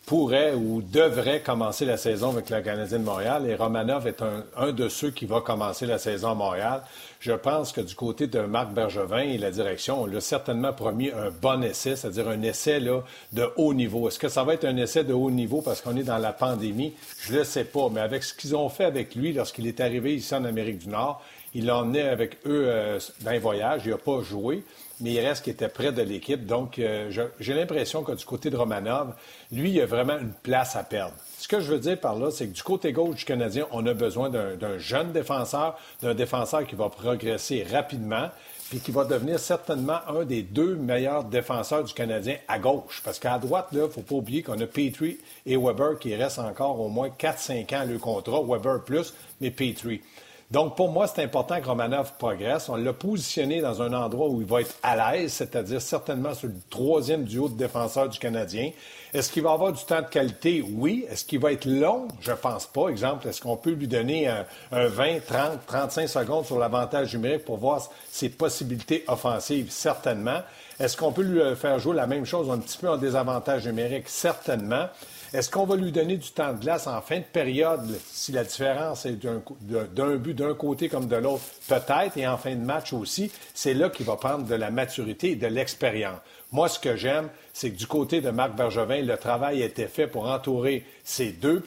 pourraient 0.09 0.55
ou 0.55 0.81
devraient 0.81 1.43
commencer 1.43 1.85
la 1.85 1.99
saison 1.99 2.31
avec 2.31 2.49
le 2.49 2.63
Canadien 2.63 2.99
de 2.99 3.05
Montréal. 3.05 3.47
Et 3.47 3.55
Romanov 3.55 4.07
est 4.07 4.23
un, 4.23 4.43
un 4.57 4.73
de 4.73 4.89
ceux 4.89 5.11
qui 5.11 5.27
va 5.27 5.43
commencer 5.43 5.85
la 5.85 5.99
saison 5.99 6.31
à 6.31 6.35
Montréal. 6.35 6.81
Je 7.21 7.33
pense 7.33 7.73
que 7.73 7.83
du 7.83 7.95
côté 7.95 8.27
de 8.27 8.41
Marc 8.41 8.73
Bergevin 8.73 9.21
et 9.21 9.37
la 9.37 9.51
direction, 9.51 10.03
on 10.03 10.07
lui 10.07 10.17
a 10.17 10.23
certainement 10.23 10.73
promis 10.73 11.11
un 11.11 11.31
bon 11.31 11.63
essai, 11.63 11.95
c'est-à-dire 11.95 12.27
un 12.27 12.41
essai 12.41 12.81
là, 12.81 13.03
de 13.35 13.51
haut 13.57 13.75
niveau. 13.75 14.09
Est-ce 14.09 14.19
que 14.19 14.31
ça 14.31 14.45
va 14.45 14.55
être 14.55 14.65
un 14.65 14.79
essai 14.79 15.05
de 15.05 15.13
haut 15.13 15.31
niveau 15.31 15.61
parce 15.61 15.83
qu'on 15.83 15.95
est 15.99 16.05
dans 16.05 16.17
la 16.17 16.33
pandémie? 16.33 16.95
Je 17.21 17.41
ne 17.41 17.45
sais 17.45 17.65
pas. 17.65 17.91
Mais 17.93 18.01
avec 18.01 18.25
ce 18.25 18.33
qu'ils 18.33 18.57
ont 18.57 18.71
fait 18.71 18.85
avec 18.85 19.15
lui 19.15 19.35
lorsqu'il 19.35 19.67
est 19.67 19.79
arrivé 19.79 20.15
ici 20.15 20.35
en 20.35 20.45
Amérique 20.45 20.79
du 20.79 20.89
Nord, 20.89 21.23
il 21.53 21.67
l'a 21.67 21.77
emmené 21.77 22.01
avec 22.01 22.39
eux 22.47 22.65
euh, 22.67 22.99
dans 23.21 23.31
un 23.31 23.39
voyage. 23.39 23.83
Il 23.85 23.91
n'a 23.91 23.99
pas 23.99 24.23
joué, 24.23 24.65
mais 25.01 25.13
il 25.13 25.21
reste 25.21 25.45
qu'il 25.45 25.53
était 25.53 25.69
près 25.69 25.93
de 25.93 26.03
l'équipe. 26.03 26.47
Donc, 26.47 26.79
euh, 26.79 27.11
j'ai 27.39 27.55
l'impression 27.55 28.03
que 28.03 28.13
du 28.13 28.25
côté 28.25 28.51
de 28.51 28.57
Romanov, 28.57 29.15
lui, 29.53 29.71
il 29.71 29.81
a 29.81 29.87
vraiment 29.87 30.19
une 30.19 30.33
place 30.33 30.77
à 30.77 30.83
perdre. 30.83 31.15
Ce 31.39 31.47
que 31.47 31.61
je 31.61 31.73
veux 31.73 31.79
dire 31.79 31.99
par 31.99 32.17
là, 32.17 32.31
c'est 32.31 32.49
que 32.49 32.55
du 32.55 32.63
côté 32.63 32.93
gauche 32.93 33.17
du 33.17 33.25
Canadien, 33.25 33.67
on 33.71 33.87
a 33.87 33.95
besoin 33.95 34.29
d'un 34.29 34.79
jeune 34.79 35.13
défenseur, 35.13 35.79
d'un 36.03 36.15
défenseur 36.15 36.67
qui 36.67 36.75
va 36.75 36.89
progresser 36.89 37.65
rapidement, 37.71 38.29
puis 38.71 38.81
qui 38.81 38.91
va 38.91 39.05
devenir 39.05 39.39
certainement 39.39 40.01
un 40.09 40.25
des 40.25 40.43
deux 40.43 40.75
meilleurs 40.75 41.25
défenseurs 41.25 41.85
du 41.85 41.95
Canadien 41.95 42.37
à 42.49 42.59
gauche. 42.59 43.01
Parce 43.05 43.19
qu'à 43.19 43.39
droite, 43.39 43.69
il 43.73 43.79
ne 43.79 43.87
faut 43.87 44.03
pas 44.03 44.17
oublier 44.17 44.43
qu'on 44.43 44.61
a 44.61 44.67
Petrie 44.67 45.19
et 45.47 45.57
Weber 45.57 45.99
qui 45.99 46.15
restent 46.15 46.41
encore 46.41 46.79
au 46.81 46.89
moins 46.89 47.09
4-5 47.09 47.75
ans 47.75 47.85
le 47.89 47.99
contrat. 47.99 48.43
Weber 48.43 48.85
plus, 48.85 49.15
mais 49.41 49.51
Petrie. 49.51 50.03
Donc, 50.51 50.77
pour 50.77 50.91
moi, 50.91 51.07
c'est 51.07 51.23
important 51.23 51.61
que 51.61 51.67
Romanov 51.67 52.15
progresse. 52.19 52.71
On 52.71 52.77
l'a 52.77 52.95
positionné 52.95 53.61
dans 53.61 53.83
un 53.83 53.93
endroit 53.93 54.29
où 54.29 54.41
il 54.41 54.47
va 54.47 54.63
être 54.63 54.75
à 54.83 55.13
l'aise, 55.13 55.31
c'est-à-dire 55.35 55.83
certainement 55.83 56.33
sur 56.33 56.49
le 56.49 56.55
troisième 56.71 57.25
duo 57.25 57.51
de 57.51 57.55
défenseurs 57.55 58.09
du 58.09 58.19
Canadien. 58.19 58.71
Est-ce 59.13 59.31
qu'il 59.31 59.43
va 59.43 59.53
avoir 59.53 59.75
du 59.75 59.85
temps 59.85 60.01
de 60.01 60.07
qualité? 60.07 60.65
Oui. 60.67 61.05
Est-ce 61.11 61.27
qu'il 61.27 61.39
va 61.39 61.53
être 61.53 61.67
long? 61.67 62.09
Je 62.23 62.33
pense 62.33 62.65
pas. 62.65 62.89
Exemple, 62.89 63.29
est-ce 63.29 63.43
qu'on 63.43 63.59
peut 63.59 63.73
lui 63.73 63.89
donner 63.89 64.27
un, 64.27 64.47
un 64.73 64.87
20, 64.87 65.27
30, 65.27 65.67
35 65.67 66.09
secondes 66.09 66.47
sur 66.47 66.59
l'avantage 66.59 67.15
numérique 67.15 67.45
pour 67.45 67.59
voir 67.59 67.87
ses 68.11 68.31
possibilités 68.31 69.05
offensives? 69.07 69.71
Certainement. 69.71 70.41
Est-ce 70.81 70.97
qu'on 70.97 71.13
peut 71.13 71.23
lui 71.23 71.41
euh, 71.41 71.57
faire 71.57 71.79
jouer 71.79 71.95
la 71.95 72.07
même 72.07 72.25
chose 72.25 72.51
un 72.51 72.59
petit 72.59 72.79
peu 72.79 72.89
en 72.89 72.97
désavantage 72.97 73.67
numérique? 73.67 74.09
Certainement. 74.09 74.87
Est-ce 75.33 75.51
qu'on 75.51 75.67
va 75.67 75.77
lui 75.77 75.93
donner 75.93 76.17
du 76.17 76.31
temps 76.31 76.55
de 76.55 76.61
glace 76.61 76.87
en 76.87 77.01
fin 77.03 77.19
de 77.19 77.25
période, 77.25 77.99
si 78.11 78.33
la 78.33 78.45
différence 78.45 79.05
est 79.05 79.19
d'un 79.23 80.17
but 80.17 80.35
d'un 80.35 80.55
côté 80.55 80.89
comme 80.89 81.07
de 81.07 81.17
l'autre? 81.17 81.43
Peut-être, 81.69 82.17
et 82.17 82.27
en 82.27 82.39
fin 82.39 82.55
de 82.55 82.65
match 82.65 82.93
aussi. 82.95 83.31
C'est 83.53 83.75
là 83.75 83.91
qu'il 83.91 84.07
va 84.07 84.17
prendre 84.17 84.45
de 84.45 84.55
la 84.55 84.71
maturité 84.71 85.33
et 85.33 85.37
de 85.37 85.47
l'expérience. 85.47 86.19
Moi, 86.51 86.71
ce 86.71 86.79
que 86.79 86.97
j'aime, 86.97 87.29
c'est 87.53 87.71
que 87.71 87.77
du 87.77 87.87
côté 87.87 88.23
de 88.23 88.31
Marc 88.31 88.55
Bergevin, 88.57 89.03
le 89.03 89.19
travail 89.19 89.63
a 89.63 89.67
été 89.67 89.87
fait 89.87 90.07
pour 90.07 90.27
entourer 90.31 90.83
ces 91.05 91.31
deux 91.31 91.63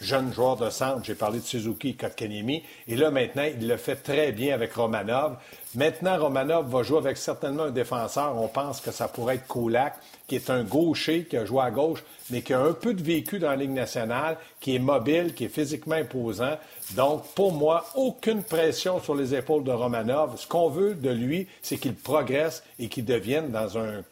jeunes 0.00 0.32
joueurs 0.32 0.56
de 0.56 0.70
centre. 0.70 1.04
J'ai 1.04 1.14
parlé 1.14 1.38
de 1.38 1.44
Suzuki 1.44 1.90
et 1.90 1.94
Kotkaniemi. 1.94 2.64
Et 2.88 2.96
là, 2.96 3.12
maintenant, 3.12 3.44
il 3.44 3.68
le 3.68 3.76
fait 3.76 3.94
très 3.94 4.32
bien 4.32 4.52
avec 4.52 4.72
Romanov. 4.74 5.36
Maintenant, 5.76 6.18
Romanov 6.18 6.68
va 6.68 6.82
jouer 6.82 6.98
avec 6.98 7.16
certainement 7.16 7.64
un 7.64 7.70
défenseur. 7.70 8.36
On 8.36 8.48
pense 8.48 8.80
que 8.80 8.90
ça 8.90 9.06
pourrait 9.06 9.36
être 9.36 9.46
Kulak, 9.46 9.94
qui 10.26 10.34
est 10.34 10.50
un 10.50 10.64
gaucher, 10.64 11.26
qui 11.30 11.36
a 11.36 11.44
joué 11.44 11.62
à 11.62 11.70
gauche, 11.70 12.02
mais 12.30 12.42
qui 12.42 12.54
a 12.54 12.60
un 12.60 12.72
peu 12.72 12.92
de 12.92 13.02
vécu 13.04 13.38
dans 13.38 13.50
la 13.50 13.56
Ligue 13.56 13.70
nationale, 13.70 14.36
qui 14.58 14.74
est 14.74 14.80
mobile, 14.80 15.34
qui 15.34 15.44
est 15.44 15.48
physiquement 15.48 15.94
imposant. 15.94 16.58
Donc, 16.96 17.24
pour 17.36 17.52
moi, 17.52 17.84
aucune 17.94 18.42
pression 18.42 19.00
sur 19.00 19.14
les 19.14 19.32
épaules 19.32 19.62
de 19.62 19.70
Romanov. 19.70 20.38
Ce 20.38 20.46
qu'on 20.48 20.70
veut 20.70 20.94
de 20.94 21.10
lui, 21.10 21.46
c'est 21.62 21.76
qu'il 21.76 21.94
progresse 21.94 22.64
et 22.80 22.88
qu'il 22.88 23.04
devienne 23.04 23.52
dans 23.52 23.78
un 23.78 24.02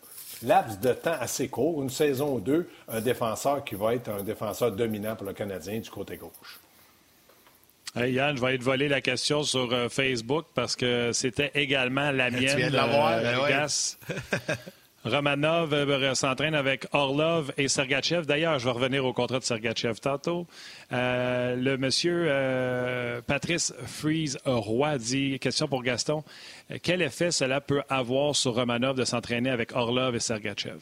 laps 0.45 0.81
de 0.81 0.93
temps 0.93 1.17
assez 1.21 1.49
court, 1.49 1.83
une 1.83 1.91
saison 1.91 2.35
ou 2.35 2.41
deux, 2.41 2.69
un 2.89 3.01
défenseur 3.01 3.65
qui 3.65 3.75
va 3.75 3.95
être 3.95 4.09
un 4.09 4.23
défenseur 4.23 4.73
dominant 4.73 5.17
pour 5.17 5.27
le 5.27 5.33
Canadien 5.33 5.81
du 5.81 5.91
côté 5.91 6.17
gauche. 6.17 6.61
Yann, 7.95 8.37
je 8.37 8.41
vais 8.41 8.49
aller 8.49 8.59
te 8.59 8.65
voler 8.65 8.89
la 8.89 9.03
question 9.03 9.43
sur 9.43 9.71
euh, 9.73 9.89
Facebook 9.91 10.47
parce 10.55 10.77
que 10.77 11.13
c'était 11.13 11.51
également 11.55 12.11
la 12.11 12.31
mienne. 12.31 12.51
Tu 12.51 12.57
viens 12.57 12.71
de 12.71 12.77
l'avoir, 12.77 13.21
ben 13.21 13.67
Romanov 15.05 15.73
euh, 15.73 16.15
s'entraîne 16.15 16.55
avec 16.55 16.87
Orlov 16.93 17.53
et 17.57 17.69
Sergachev. 17.69 18.25
D'ailleurs, 18.27 18.59
je 18.59 18.65
vais 18.65 18.71
revenir 18.71 19.05
au 19.05 19.13
contrat 19.13 19.39
de 19.39 19.45
Sergachev 19.45 19.99
tantôt. 20.01 20.47
Euh, 20.93 21.57
le 21.57 21.77
monsieur 21.77 22.31
Patrice 23.27 23.75
Freeze 23.87 24.39
Roy 24.45 24.99
dit, 24.99 25.39
question 25.39 25.69
pour 25.69 25.83
Gaston, 25.83 26.23
quel 26.83 27.03
effet 27.03 27.31
cela 27.31 27.61
peut 27.61 27.83
avoir 27.89 28.37
sur 28.37 28.55
Romanov 28.55 28.97
de 28.97 29.05
s'entraîner 29.05 29.51
avec 29.51 29.75
Orlov 29.75 30.15
et 30.15 30.21
Sergachev? 30.21 30.81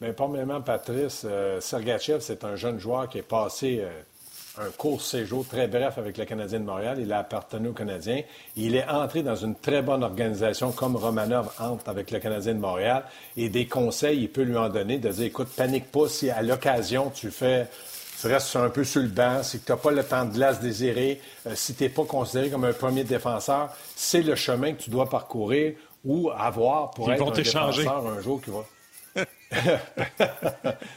Bien, 0.00 0.12
premièrement, 0.12 0.60
Patrice, 0.60 1.26
Sergachev, 1.60 2.20
c'est 2.20 2.44
un 2.44 2.56
jeune 2.56 2.78
joueur 2.78 3.08
qui 3.08 3.18
est 3.18 3.22
passé 3.22 3.82
un 4.58 4.70
court 4.76 5.02
séjour 5.02 5.46
très 5.46 5.68
bref 5.68 5.98
avec 5.98 6.16
le 6.16 6.24
Canadien 6.24 6.60
de 6.60 6.64
Montréal. 6.64 6.98
Il 7.00 7.12
a 7.12 7.18
appartenu 7.18 7.68
au 7.68 7.72
Canadien. 7.72 8.22
Il 8.56 8.74
est 8.74 8.88
entré 8.88 9.22
dans 9.22 9.36
une 9.36 9.54
très 9.54 9.82
bonne 9.82 10.02
organisation 10.02 10.72
comme 10.72 10.96
Romanov 10.96 11.50
entre 11.58 11.88
avec 11.88 12.10
le 12.10 12.18
Canadien 12.18 12.54
de 12.54 12.60
Montréal. 12.60 13.04
Et 13.36 13.48
des 13.48 13.66
conseils, 13.66 14.20
il 14.22 14.30
peut 14.30 14.42
lui 14.42 14.56
en 14.56 14.68
donner, 14.68 14.98
de 14.98 15.08
dire, 15.10 15.26
écoute, 15.26 15.48
panique 15.48 15.90
pas 15.90 16.08
si 16.08 16.30
à 16.30 16.42
l'occasion 16.42 17.10
tu 17.14 17.30
fais 17.30 17.66
tu 18.20 18.28
restes 18.28 18.56
un 18.56 18.70
peu 18.70 18.82
sur 18.82 19.02
le 19.02 19.08
banc, 19.08 19.42
si 19.42 19.60
tu 19.60 19.70
n'as 19.70 19.76
pas 19.76 19.90
le 19.90 20.02
temps 20.02 20.24
de 20.24 20.32
glace 20.32 20.58
désiré, 20.58 21.20
euh, 21.46 21.52
si 21.54 21.74
tu 21.74 21.82
n'es 21.82 21.90
pas 21.90 22.04
considéré 22.04 22.48
comme 22.48 22.64
un 22.64 22.72
premier 22.72 23.04
défenseur, 23.04 23.68
c'est 23.94 24.22
le 24.22 24.34
chemin 24.34 24.72
que 24.72 24.82
tu 24.82 24.90
dois 24.90 25.08
parcourir 25.10 25.74
ou 26.02 26.30
avoir 26.30 26.92
pour 26.92 27.12
être 27.12 27.22
un 27.22 27.30
défenseur 27.30 28.06
un 28.06 28.22
jour 28.22 28.40
qui 28.40 28.50
va. 28.50 28.64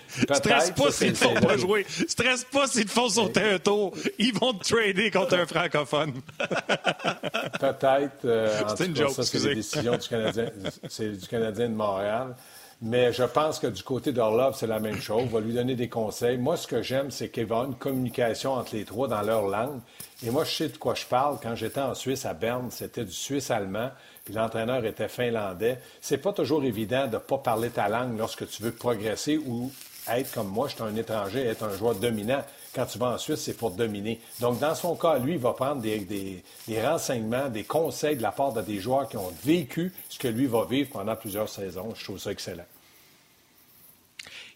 Stresse 0.08 0.72
pas 0.72 0.92
s'ils 0.92 1.12
ne 1.12 1.16
font 1.16 1.34
pas 1.36 1.58
jouer. 1.58 1.86
Stresse 2.08 2.46
pas 2.46 2.68
s'ils 2.68 2.86
te 2.86 2.92
font 2.92 3.10
sauter 3.10 3.42
un 3.42 3.60
tour. 3.60 3.94
Ils 4.18 4.34
vont 4.34 4.54
te 4.54 4.74
trader 4.74 5.12
contre 5.12 5.36
un 5.36 5.46
francophone. 5.46 6.14
Peut-être. 7.60 8.26
Euh, 8.26 8.62
c'est 8.76 8.86
une 8.86 8.96
joke, 8.96 9.12
ça, 9.12 9.24
c'est 9.24 9.40
la 9.40 9.56
décision 9.56 9.98
du 9.98 10.08
Canadien, 10.08 10.50
c'est 10.88 11.10
du 11.10 11.28
Canadien 11.28 11.70
de 11.70 11.76
Montréal. 11.76 12.36
Mais 12.82 13.12
je 13.12 13.24
pense 13.24 13.60
que 13.60 13.68
du 13.68 13.84
côté 13.84 14.14
d'Orlov, 14.14 14.56
c'est 14.58 14.68
la 14.68 14.80
même 14.80 15.02
chose. 15.02 15.24
On 15.24 15.26
va 15.26 15.42
lui 15.42 15.54
donner 15.54 15.76
des 15.76 15.90
conseils. 15.90 16.38
Moi, 16.38 16.56
ce 16.56 16.66
que 16.66 16.82
j'aime, 16.82 17.12
c'est 17.12 17.28
qu'il 17.30 17.46
va 17.46 17.56
y 17.56 17.60
avoir 17.60 17.70
une 17.70 17.78
communication 17.78 18.54
entre 18.54 18.74
les 18.74 18.86
trois 18.86 19.10
dans 19.10 19.22
leur 19.22 19.48
langue. 19.48 19.82
Et 20.26 20.30
moi, 20.30 20.46
je 20.46 20.52
sais 20.52 20.70
de 20.70 20.78
quoi 20.78 20.96
je 20.96 21.06
parle. 21.06 21.40
Quand 21.44 21.56
j'étais 21.56 21.82
en 21.82 21.94
Suisse, 21.94 22.26
à 22.26 22.34
Berne, 22.34 22.72
c'était 22.72 23.04
du 23.04 23.12
suisse-allemand 23.12 23.92
l'entraîneur 24.34 24.86
était 24.86 25.08
finlandais. 25.08 25.80
C'est 26.02 26.18
pas 26.18 26.34
toujours 26.34 26.64
évident 26.64 27.08
de 27.08 27.14
ne 27.14 27.18
pas 27.18 27.38
parler 27.38 27.70
ta 27.70 27.88
langue 27.88 28.18
lorsque 28.18 28.48
tu 28.50 28.64
veux 28.64 28.72
progresser 28.72 29.38
ou 29.38 29.72
être 30.08 30.32
comme 30.34 30.48
moi, 30.48 30.68
je 30.68 30.76
suis 30.76 30.84
un 30.84 30.96
étranger, 30.96 31.42
être 31.42 31.64
un 31.64 31.76
joueur 31.76 31.96
dominant. 31.96 32.44
Quand 32.74 32.86
tu 32.86 32.98
vas 32.98 33.08
en 33.08 33.18
Suisse, 33.18 33.42
c'est 33.42 33.58
pour 33.58 33.72
dominer. 33.72 34.20
Donc, 34.40 34.60
dans 34.60 34.76
son 34.76 34.96
cas, 34.96 35.18
lui, 35.18 35.34
il 35.34 35.40
va 35.40 35.54
prendre 35.54 35.82
des, 35.82 36.44
renseignements, 36.82 37.50
des 37.50 37.64
conseils 37.64 38.16
de 38.16 38.22
la 38.22 38.32
part 38.32 38.54
de 38.54 38.62
des 38.62 38.80
joueurs 38.80 39.08
qui 39.10 39.18
ont 39.18 39.34
vécu 39.44 39.94
ce 40.10 40.20
que 40.20 40.28
lui 40.28 40.46
va 40.46 40.66
vivre 40.66 40.90
pendant 40.90 41.16
plusieurs 41.16 41.50
saisons. 41.50 41.94
Je 41.96 42.04
trouve 42.04 42.20
ça 42.20 42.32
excellent. 42.32 42.66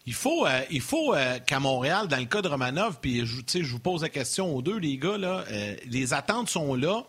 Il 0.06 0.12
faut, 0.12 0.46
euh, 0.46 0.60
faut 0.80 1.14
euh, 1.14 1.38
qu'à 1.46 1.60
Montréal, 1.60 2.08
dans 2.08 2.18
le 2.18 2.26
cas 2.26 2.42
de 2.42 2.48
Romanov, 2.48 2.98
puis 3.00 3.24
je, 3.24 3.40
je 3.46 3.72
vous 3.72 3.78
pose 3.78 4.02
la 4.02 4.10
question 4.10 4.54
aux 4.54 4.60
deux, 4.60 4.76
les 4.76 4.98
gars, 4.98 5.16
là, 5.16 5.44
euh, 5.50 5.76
les 5.86 6.12
attentes 6.12 6.50
sont 6.50 6.74
là. 6.74 7.04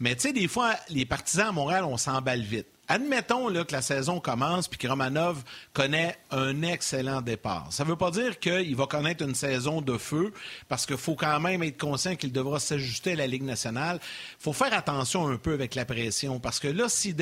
Mais 0.00 0.16
tu 0.16 0.22
sais, 0.22 0.32
des 0.32 0.48
fois, 0.48 0.74
les 0.88 1.04
partisans 1.04 1.48
à 1.48 1.52
Montréal, 1.52 1.84
on 1.84 1.98
s'emballe 1.98 2.40
vite. 2.40 2.69
Admettons 2.92 3.48
là, 3.48 3.62
que 3.62 3.70
la 3.70 3.82
saison 3.82 4.18
commence 4.18 4.66
puis 4.66 4.76
que 4.76 4.88
Romanov 4.88 5.44
connaît 5.72 6.18
un 6.32 6.62
excellent 6.62 7.20
départ. 7.20 7.68
Ça 7.70 7.84
ne 7.84 7.88
veut 7.88 7.94
pas 7.94 8.10
dire 8.10 8.40
qu'il 8.40 8.74
va 8.74 8.86
connaître 8.86 9.22
une 9.22 9.36
saison 9.36 9.80
de 9.80 9.96
feu 9.96 10.32
parce 10.68 10.86
qu'il 10.86 10.96
faut 10.96 11.14
quand 11.14 11.38
même 11.38 11.62
être 11.62 11.78
conscient 11.78 12.16
qu'il 12.16 12.32
devra 12.32 12.58
s'ajuster 12.58 13.12
à 13.12 13.14
la 13.14 13.28
Ligue 13.28 13.44
nationale. 13.44 14.00
Il 14.02 14.42
faut 14.42 14.52
faire 14.52 14.74
attention 14.74 15.28
un 15.28 15.36
peu 15.36 15.52
avec 15.52 15.76
la 15.76 15.84
pression 15.84 16.40
parce 16.40 16.58
que 16.58 16.66
là, 16.66 16.86
si, 16.88 17.14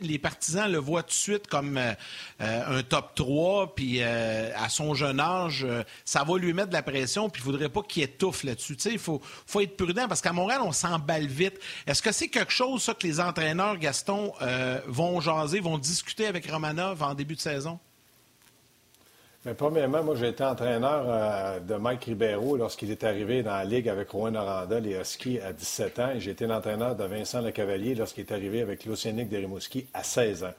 les 0.00 0.18
partisans 0.18 0.68
le 0.68 0.78
voient 0.78 1.04
tout 1.04 1.10
de 1.10 1.14
suite 1.14 1.46
comme 1.46 1.76
euh, 1.78 1.92
euh, 2.40 2.78
un 2.78 2.82
top 2.82 3.14
3 3.14 3.76
puis 3.76 3.98
euh, 4.00 4.50
à 4.56 4.68
son 4.68 4.94
jeune 4.94 5.20
âge, 5.20 5.64
ça 6.04 6.24
va 6.24 6.36
lui 6.36 6.52
mettre 6.52 6.70
de 6.70 6.74
la 6.74 6.82
pression 6.82 7.30
puis 7.30 7.42
il 7.44 7.46
ne 7.46 7.52
faudrait 7.52 7.68
pas 7.68 7.82
qu'il 7.82 8.02
étouffe 8.02 8.42
là-dessus. 8.42 8.76
Il 8.86 8.98
faut, 8.98 9.22
être 9.60 9.76
prudent 9.76 10.08
parce 10.08 10.20
qu'à 10.20 10.32
Montréal, 10.32 10.62
on 10.64 10.72
s'emballe 10.72 11.28
vite. 11.28 11.60
Est-ce 11.86 12.02
que 12.02 12.10
c'est 12.10 12.26
quelque 12.26 12.52
chose, 12.52 12.84
que 12.98 13.06
les 13.06 13.20
entraîneurs, 13.20 13.76
Gaston, 13.76 14.32
vont 14.96 15.20
jaser, 15.20 15.60
vont 15.60 15.78
discuter 15.78 16.26
avec 16.26 16.50
Romanov 16.50 17.02
en 17.02 17.14
début 17.14 17.34
de 17.34 17.40
saison? 17.40 17.78
Premièrement, 19.56 20.02
moi, 20.02 20.16
j'ai 20.16 20.28
été 20.28 20.42
entraîneur 20.42 21.04
euh, 21.06 21.60
de 21.60 21.76
Mike 21.76 22.04
Ribeiro 22.04 22.56
lorsqu'il 22.56 22.90
est 22.90 23.04
arrivé 23.04 23.44
dans 23.44 23.52
la 23.52 23.64
Ligue 23.64 23.88
avec 23.88 24.10
Rouen 24.10 24.32
Noranda, 24.32 24.80
les 24.80 24.96
Huskies, 24.96 25.38
à 25.38 25.52
17 25.52 25.98
ans. 26.00 26.10
Et 26.16 26.20
j'ai 26.20 26.32
été 26.32 26.46
l'entraîneur 26.46 26.96
de 26.96 27.04
Vincent 27.04 27.40
Lecavalier 27.40 27.94
lorsqu'il 27.94 28.24
est 28.24 28.32
arrivé 28.32 28.60
avec 28.60 28.84
l'Océanique 28.86 29.28
de 29.28 29.36
Rimouski 29.36 29.86
à 29.94 30.02
16 30.02 30.44
ans. 30.44 30.54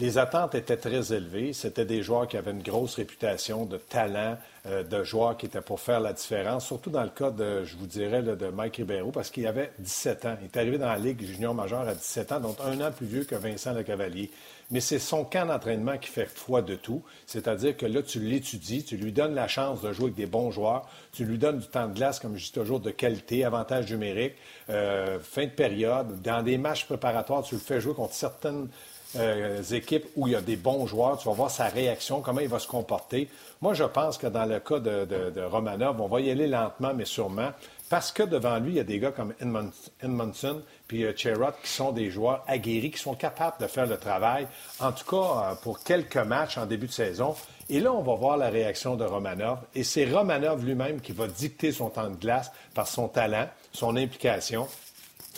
Les 0.00 0.16
attentes 0.16 0.54
étaient 0.54 0.78
très 0.78 1.12
élevées. 1.12 1.52
C'était 1.52 1.84
des 1.84 2.02
joueurs 2.02 2.26
qui 2.26 2.38
avaient 2.38 2.52
une 2.52 2.62
grosse 2.62 2.94
réputation 2.94 3.66
de 3.66 3.76
talent, 3.76 4.38
euh, 4.64 4.82
de 4.82 5.04
joueurs 5.04 5.36
qui 5.36 5.44
étaient 5.44 5.60
pour 5.60 5.78
faire 5.78 6.00
la 6.00 6.14
différence, 6.14 6.64
surtout 6.64 6.88
dans 6.88 7.02
le 7.02 7.10
cas 7.10 7.30
de, 7.30 7.64
je 7.66 7.76
vous 7.76 7.86
dirais, 7.86 8.22
de 8.22 8.46
Mike 8.46 8.76
Ribeiro, 8.76 9.10
parce 9.10 9.28
qu'il 9.28 9.46
avait 9.46 9.72
17 9.78 10.24
ans. 10.24 10.36
Il 10.40 10.46
est 10.46 10.56
arrivé 10.56 10.78
dans 10.78 10.86
la 10.86 10.96
Ligue 10.96 11.22
junior 11.22 11.54
majeure 11.54 11.86
à 11.86 11.94
17 11.94 12.32
ans, 12.32 12.40
donc 12.40 12.56
un 12.64 12.80
an 12.80 12.90
plus 12.90 13.04
vieux 13.04 13.24
que 13.24 13.34
Vincent 13.34 13.74
Lecavalier. 13.74 14.30
Mais 14.70 14.80
c'est 14.80 14.98
son 14.98 15.22
camp 15.22 15.44
d'entraînement 15.44 15.98
qui 15.98 16.08
fait 16.08 16.24
foi 16.24 16.62
de 16.62 16.76
tout. 16.76 17.02
C'est-à-dire 17.26 17.76
que 17.76 17.84
là, 17.84 18.02
tu 18.02 18.20
l'étudies, 18.20 18.84
tu 18.84 18.96
lui 18.96 19.12
donnes 19.12 19.34
la 19.34 19.48
chance 19.48 19.82
de 19.82 19.92
jouer 19.92 20.04
avec 20.04 20.14
des 20.14 20.26
bons 20.26 20.50
joueurs, 20.50 20.88
tu 21.12 21.26
lui 21.26 21.36
donnes 21.36 21.58
du 21.58 21.66
temps 21.66 21.88
de 21.88 21.94
glace, 21.94 22.20
comme 22.20 22.38
je 22.38 22.44
dis 22.46 22.52
toujours, 22.52 22.80
de 22.80 22.90
qualité, 22.90 23.44
avantage 23.44 23.90
numérique, 23.90 24.34
euh, 24.70 25.18
fin 25.18 25.44
de 25.44 25.50
période. 25.50 26.22
Dans 26.22 26.42
des 26.42 26.56
matchs 26.56 26.86
préparatoires, 26.86 27.42
tu 27.42 27.56
le 27.56 27.60
fais 27.60 27.82
jouer 27.82 27.92
contre 27.92 28.14
certaines 28.14 28.68
euh, 29.16 29.62
équipes 29.62 30.06
où 30.16 30.26
il 30.26 30.32
y 30.32 30.36
a 30.36 30.40
des 30.40 30.56
bons 30.56 30.86
joueurs. 30.86 31.18
Tu 31.18 31.28
vas 31.28 31.34
voir 31.34 31.50
sa 31.50 31.66
réaction, 31.66 32.20
comment 32.20 32.40
il 32.40 32.48
va 32.48 32.58
se 32.58 32.68
comporter. 32.68 33.28
Moi, 33.60 33.74
je 33.74 33.84
pense 33.84 34.18
que 34.18 34.26
dans 34.26 34.44
le 34.46 34.60
cas 34.60 34.78
de, 34.78 35.42
Romanov, 35.42 36.00
on 36.00 36.06
va 36.06 36.20
y 36.20 36.30
aller 36.30 36.46
lentement, 36.46 36.94
mais 36.94 37.04
sûrement, 37.04 37.50
parce 37.88 38.12
que 38.12 38.22
devant 38.22 38.58
lui, 38.58 38.72
il 38.72 38.76
y 38.76 38.80
a 38.80 38.84
des 38.84 38.98
gars 38.98 39.10
comme 39.10 39.34
Edmondson 39.40 40.62
puis 40.86 41.04
euh, 41.04 41.12
qui 41.12 41.70
sont 41.70 41.92
des 41.92 42.10
joueurs 42.10 42.44
aguerris, 42.46 42.90
qui 42.90 42.98
sont 42.98 43.14
capables 43.14 43.56
de 43.60 43.66
faire 43.66 43.86
le 43.86 43.96
travail, 43.96 44.46
en 44.80 44.92
tout 44.92 45.04
cas 45.04 45.16
euh, 45.16 45.54
pour 45.56 45.82
quelques 45.82 46.16
matchs 46.16 46.58
en 46.58 46.66
début 46.66 46.86
de 46.86 46.92
saison. 46.92 47.34
Et 47.68 47.80
là, 47.80 47.92
on 47.92 48.02
va 48.02 48.14
voir 48.14 48.36
la 48.36 48.48
réaction 48.48 48.96
de 48.96 49.04
Romanov. 49.04 49.58
Et 49.74 49.84
c'est 49.84 50.04
Romanov 50.04 50.64
lui-même 50.64 51.00
qui 51.00 51.12
va 51.12 51.26
dicter 51.26 51.72
son 51.72 51.90
temps 51.90 52.10
de 52.10 52.16
glace 52.16 52.50
par 52.74 52.88
son 52.88 53.08
talent, 53.08 53.48
son 53.72 53.96
implication 53.96 54.66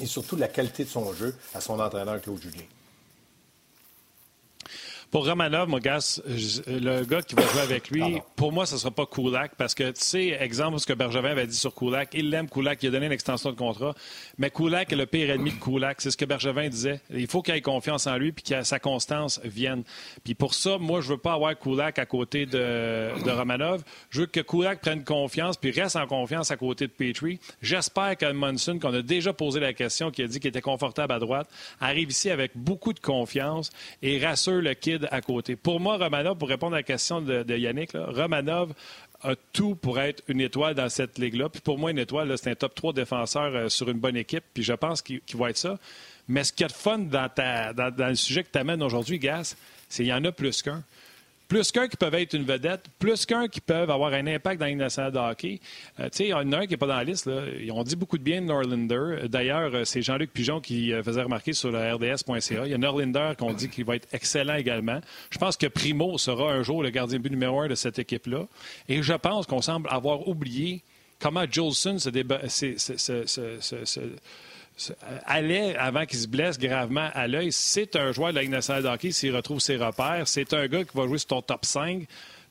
et 0.00 0.06
surtout 0.06 0.36
la 0.36 0.48
qualité 0.48 0.84
de 0.84 0.88
son 0.88 1.12
jeu 1.12 1.34
à 1.54 1.60
son 1.60 1.78
entraîneur 1.80 2.20
Claude 2.20 2.40
Julien. 2.40 2.64
Pour 5.12 5.26
Romanov, 5.26 5.68
mon 5.68 5.76
gars, 5.76 5.98
le 6.66 7.04
gars 7.04 7.20
qui 7.20 7.34
va 7.34 7.42
jouer 7.42 7.60
avec 7.60 7.90
lui, 7.90 8.02
pour 8.34 8.50
moi, 8.50 8.64
ce 8.64 8.76
ne 8.76 8.78
sera 8.78 8.90
pas 8.90 9.04
Kulak 9.04 9.56
parce 9.58 9.74
que, 9.74 9.90
tu 9.90 10.00
sais, 10.00 10.28
exemple, 10.40 10.78
ce 10.78 10.86
que 10.86 10.94
Bergevin 10.94 11.32
avait 11.32 11.46
dit 11.46 11.54
sur 11.54 11.74
Kulak, 11.74 12.12
il 12.14 12.30
l'aime, 12.30 12.48
Kulak, 12.48 12.82
il 12.82 12.86
a 12.86 12.90
donné 12.92 13.04
une 13.04 13.12
extension 13.12 13.50
de 13.50 13.56
contrat, 13.56 13.94
mais 14.38 14.48
Kulak 14.48 14.90
est 14.90 14.96
le 14.96 15.04
pire 15.04 15.28
ennemi 15.28 15.50
de 15.50 15.58
Kulak. 15.58 16.00
C'est 16.00 16.10
ce 16.10 16.16
que 16.16 16.24
Bergevin 16.24 16.66
disait. 16.70 17.02
Il 17.10 17.26
faut 17.26 17.42
qu'il 17.42 17.54
ait 17.54 17.60
confiance 17.60 18.06
en 18.06 18.16
lui 18.16 18.32
puis 18.32 18.42
que 18.42 18.62
sa 18.62 18.78
constance 18.78 19.38
vienne. 19.44 19.82
Puis 20.24 20.34
pour 20.34 20.54
ça, 20.54 20.78
moi, 20.78 21.02
je 21.02 21.10
veux 21.10 21.18
pas 21.18 21.34
avoir 21.34 21.58
Kulak 21.58 21.98
à 21.98 22.06
côté 22.06 22.46
de, 22.46 23.10
Romanov. 23.30 23.82
Je 24.08 24.22
veux 24.22 24.26
que 24.26 24.40
Kulak 24.40 24.80
prenne 24.80 25.04
confiance 25.04 25.58
puis 25.58 25.72
reste 25.72 25.96
en 25.96 26.06
confiance 26.06 26.50
à 26.50 26.56
côté 26.56 26.86
de 26.86 26.92
Petrie. 26.92 27.38
J'espère 27.60 28.16
que 28.16 28.32
Monson, 28.32 28.78
qu'on 28.78 28.94
a 28.94 29.02
déjà 29.02 29.34
posé 29.34 29.60
la 29.60 29.74
question, 29.74 30.10
qui 30.10 30.22
a 30.22 30.26
dit 30.26 30.40
qu'il 30.40 30.48
était 30.48 30.62
confortable 30.62 31.12
à 31.12 31.18
droite, 31.18 31.50
arrive 31.82 32.10
ici 32.10 32.30
avec 32.30 32.52
beaucoup 32.54 32.94
de 32.94 33.00
confiance 33.00 33.70
et 34.00 34.18
rassure 34.18 34.62
le 34.62 34.72
kid 34.72 35.01
à 35.10 35.20
côté. 35.20 35.56
Pour 35.56 35.80
moi, 35.80 35.96
Romanov, 35.96 36.38
pour 36.38 36.48
répondre 36.48 36.74
à 36.74 36.78
la 36.78 36.82
question 36.82 37.20
de, 37.20 37.56
Yannick, 37.56 37.92
Romanov 37.94 38.72
a 39.22 39.34
tout 39.52 39.74
pour 39.74 40.00
être 40.00 40.22
une 40.28 40.40
étoile 40.40 40.74
dans 40.74 40.88
cette 40.88 41.18
ligue-là. 41.18 41.48
Puis 41.48 41.60
pour 41.60 41.78
moi, 41.78 41.90
une 41.90 41.98
étoile, 41.98 42.36
c'est 42.38 42.50
un 42.50 42.54
top 42.54 42.74
3 42.74 42.92
défenseur 42.92 43.54
euh, 43.54 43.68
sur 43.68 43.88
une 43.88 43.98
bonne 43.98 44.16
équipe. 44.16 44.44
Puis 44.52 44.62
je 44.62 44.72
pense 44.72 45.00
qu'il 45.00 45.20
va 45.34 45.50
être 45.50 45.58
ça. 45.58 45.78
Mais 46.28 46.44
ce 46.44 46.52
qu'il 46.52 46.62
y 46.62 46.64
a 46.64 46.68
de 46.68 46.72
fun 46.72 46.98
dans, 46.98 47.30
dans 47.34 48.08
le 48.08 48.14
sujet 48.14 48.42
que 48.42 48.50
tu 48.52 48.58
amènes 48.58 48.82
aujourd'hui, 48.82 49.18
Gas, 49.18 49.56
c'est 49.88 50.02
qu'il 50.02 50.10
y 50.10 50.14
en 50.14 50.24
a 50.24 50.32
plus 50.32 50.62
qu'un 50.62 50.82
plus 51.52 51.70
qu'un 51.70 51.86
qui 51.86 51.98
peuvent 51.98 52.14
être 52.14 52.32
une 52.32 52.44
vedette, 52.44 52.86
plus 52.98 53.26
qu'un 53.26 53.46
qui 53.46 53.60
peuvent 53.60 53.90
avoir 53.90 54.14
un 54.14 54.26
impact 54.26 54.58
dans 54.58 54.68
une 54.68 54.78
de 54.78 55.18
hockey. 55.18 55.60
Euh, 56.00 56.08
tu 56.08 56.22
il 56.22 56.28
y 56.28 56.32
en 56.32 56.50
a 56.50 56.60
un 56.60 56.62
qui 56.62 56.70
n'est 56.70 56.76
pas 56.78 56.86
dans 56.86 56.96
la 56.96 57.04
liste. 57.04 57.26
Là. 57.26 57.42
Ils 57.60 57.70
ont 57.72 57.82
dit 57.82 57.94
beaucoup 57.94 58.16
de 58.16 58.22
bien 58.22 58.40
de 58.40 58.46
Norlander. 58.46 59.28
D'ailleurs, 59.28 59.74
euh, 59.74 59.84
c'est 59.84 60.00
Jean-Luc 60.00 60.32
Pigeon 60.32 60.62
qui 60.62 60.94
euh, 60.94 61.02
faisait 61.02 61.20
remarquer 61.20 61.52
sur 61.52 61.70
le 61.70 61.78
RDS.ca. 61.78 62.64
Il 62.64 62.70
y 62.70 62.74
a 62.74 62.78
Norlander 62.78 63.32
qu'on 63.36 63.52
dit 63.52 63.68
qu'il 63.68 63.84
va 63.84 63.96
être 63.96 64.08
excellent 64.14 64.54
également. 64.54 65.02
Je 65.28 65.36
pense 65.36 65.58
que 65.58 65.66
Primo 65.66 66.16
sera 66.16 66.52
un 66.52 66.62
jour 66.62 66.82
le 66.82 66.88
gardien 66.88 67.18
but 67.18 67.28
numéro 67.28 67.60
un 67.60 67.68
de 67.68 67.74
cette 67.74 67.98
équipe-là. 67.98 68.46
Et 68.88 69.02
je 69.02 69.12
pense 69.12 69.44
qu'on 69.44 69.60
semble 69.60 69.90
avoir 69.90 70.26
oublié 70.28 70.82
comment 71.20 71.44
Jolson 71.50 71.98
se, 71.98 72.08
se, 72.08 74.00
allait, 75.24 75.76
avant 75.76 76.06
qu'il 76.06 76.18
se 76.18 76.26
blesse 76.26 76.58
gravement 76.58 77.08
à 77.14 77.26
l'œil, 77.26 77.52
c'est 77.52 77.96
un 77.96 78.12
joueur 78.12 78.30
de 78.30 78.36
la 78.36 78.42
Ligue 78.42 78.50
nationale 78.50 78.82
de 78.82 78.88
hockey 78.88 79.12
s'il 79.12 79.34
retrouve 79.34 79.60
ses 79.60 79.76
repères. 79.76 80.26
C'est 80.26 80.52
un 80.52 80.66
gars 80.66 80.84
qui 80.84 80.96
va 80.96 81.06
jouer 81.06 81.18
sur 81.18 81.28
ton 81.28 81.42
top 81.42 81.64
5. 81.64 82.06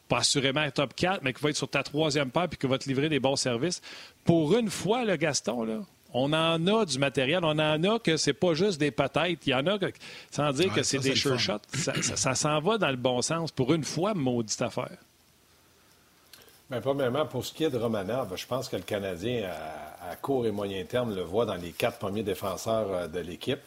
pas 0.08 0.20
assurément 0.20 0.70
top 0.72 0.94
4, 0.96 1.22
mais 1.24 1.34
qui 1.34 1.42
va 1.42 1.50
être 1.50 1.56
sur 1.56 1.70
ta 1.70 1.84
troisième 1.84 2.32
paire 2.32 2.48
puis 2.48 2.58
qui 2.58 2.68
va 2.68 2.78
te 2.78 2.88
livrer 2.88 3.10
des 3.10 3.20
bons 3.20 3.36
services. 3.36 3.82
Pour 4.24 4.56
une 4.58 4.70
fois, 4.70 5.06
le 5.06 5.16
Gaston, 5.16 5.63
là, 5.63 5.80
on 6.13 6.34
en 6.34 6.68
a 6.68 6.86
du 6.86 7.00
matériel, 7.00 7.40
on 7.44 7.58
en 7.58 7.84
a 7.84 8.00
que 8.00 8.18
c'est 8.18 8.34
pas 8.34 8.54
juste 8.54 8.80
des 8.80 8.92
patates. 8.92 9.46
Il 9.46 9.51
y 9.51 9.54
en 9.54 9.66
a, 9.68 9.80
que, 9.80 9.86
sans 10.30 10.51
dire 10.51 10.74
que 10.74 10.84
c'est 10.84 11.00
des 11.00 11.16
sure 11.16 11.40
shots, 11.40 11.62
ça, 11.74 12.36
s'en 12.36 12.60
va 12.60 12.78
dans 12.78 12.90
le 12.90 12.98
bon 12.98 13.22
sens. 13.22 13.51
Pour 13.51 13.74
une 13.74 13.84
fois, 13.84 14.13
maudite 14.13 14.62
affaire. 14.62 14.98
Bien, 16.72 16.80
premièrement, 16.80 17.25
pour 17.25 17.44
ce 17.44 17.51
qui 17.51 17.66
est 17.66 17.70
de 17.70 17.78
Romanov, 17.78 18.32
je 18.38 18.48
pense 18.48 18.70
que 18.70 18.78
le 18.78 18.84
Canadien, 18.84 19.50
à, 20.10 20.16
court 20.16 20.46
et 20.46 20.51
moyen 20.51 20.86
terme, 20.86 21.13
le 21.13 21.22
voit 21.22 21.46
dans 21.46 21.56
les 21.56 21.72
quatre 21.72 21.98
premiers 21.98 22.24
défenseurs 22.24 22.88
euh, 22.94 23.08
de 23.10 23.20
l'équipe. 23.20 23.60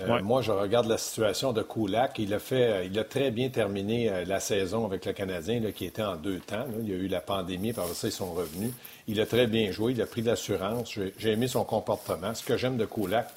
Euh, 0.00 0.20
moi, 0.20 0.42
je 0.42 0.50
regarde 0.50 0.88
la 0.88 0.98
situation 0.98 1.52
de 1.52 1.62
Kulak. 1.62 2.18
Il 2.18 2.34
a, 2.34 2.40
fait, 2.40 2.72
euh, 2.72 2.84
il 2.84 2.98
a 2.98 3.04
très 3.04 3.30
bien 3.30 3.50
terminé 3.50 4.24
la 4.26 4.40
saison 4.40 4.84
avec 4.84 5.06
le 5.06 5.12
Canadien, 5.12 5.60
qui 5.70 5.84
était 5.84 6.02
en 6.02 6.16
deux 6.16 6.40
temps. 6.40 6.66
Il 6.80 6.88
y 6.88 6.92
a 6.92 6.96
eu 6.96 7.06
la 7.06 7.20
pandémie, 7.20 7.72
par 7.72 7.86
ça, 7.86 8.08
ils 8.08 8.12
sont 8.12 8.32
revenus. 8.32 8.72
Il 9.06 9.20
a 9.20 9.26
très 9.26 9.46
bien 9.46 9.70
joué, 9.70 9.92
il 9.92 10.02
a 10.02 10.06
pris 10.06 10.22
de 10.22 10.26
l'assurance. 10.26 10.98
J'ai 11.18 11.30
aimé 11.30 11.46
son 11.46 11.62
comportement. 11.62 12.34
Ce 12.34 12.42
que 12.42 12.56
j'aime 12.56 12.76
de 12.76 12.84
Kulak, 12.84 13.28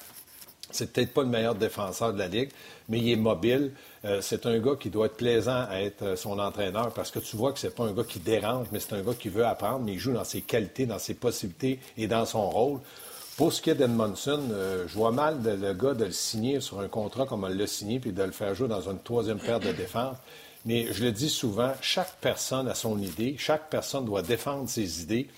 c'est 0.72 0.92
peut-être 0.92 1.14
pas 1.14 1.22
le 1.22 1.28
meilleur 1.28 1.54
défenseur 1.54 2.12
de 2.12 2.18
la 2.18 2.26
Ligue, 2.26 2.50
mais 2.88 2.98
il 2.98 3.12
est 3.12 3.16
mobile. 3.16 3.70
Euh, 4.04 4.20
c'est 4.20 4.44
un 4.44 4.58
gars 4.58 4.76
qui 4.78 4.90
doit 4.90 5.06
être 5.06 5.16
plaisant 5.16 5.64
à 5.68 5.80
être 5.80 6.02
euh, 6.02 6.16
son 6.16 6.38
entraîneur 6.38 6.92
parce 6.92 7.10
que 7.10 7.20
tu 7.20 7.36
vois 7.36 7.52
que 7.52 7.58
c'est 7.58 7.74
pas 7.74 7.84
un 7.84 7.92
gars 7.92 8.04
qui 8.04 8.18
dérange, 8.18 8.66
mais 8.70 8.78
c'est 8.78 8.94
un 8.94 9.00
gars 9.00 9.14
qui 9.14 9.30
veut 9.30 9.46
apprendre, 9.46 9.80
mais 9.80 9.92
il 9.92 9.98
joue 9.98 10.12
dans 10.12 10.24
ses 10.24 10.42
qualités, 10.42 10.84
dans 10.84 10.98
ses 10.98 11.14
possibilités 11.14 11.78
et 11.96 12.06
dans 12.06 12.26
son 12.26 12.50
rôle. 12.50 12.80
Pour 13.38 13.52
ce 13.52 13.62
qui 13.62 13.70
est 13.70 13.74
d'Edmondson, 13.74 14.42
euh, 14.52 14.84
je 14.86 14.94
vois 14.94 15.10
mal 15.10 15.38
le 15.42 15.72
gars 15.72 15.94
de 15.94 16.04
le 16.04 16.12
signer 16.12 16.60
sur 16.60 16.80
un 16.80 16.88
contrat 16.88 17.24
comme 17.24 17.44
on 17.44 17.48
l'a 17.48 17.66
signé 17.66 17.98
puis 17.98 18.12
de 18.12 18.22
le 18.22 18.32
faire 18.32 18.54
jouer 18.54 18.68
dans 18.68 18.82
une 18.82 18.98
troisième 18.98 19.38
paire 19.38 19.58
de 19.58 19.72
défense. 19.72 20.16
Mais 20.66 20.86
je 20.92 21.02
le 21.02 21.10
dis 21.10 21.30
souvent, 21.30 21.72
chaque 21.80 22.16
personne 22.20 22.68
a 22.68 22.74
son 22.74 22.98
idée, 22.98 23.36
chaque 23.38 23.70
personne 23.70 24.04
doit 24.04 24.22
défendre 24.22 24.68
ses 24.68 25.02
idées. 25.02 25.28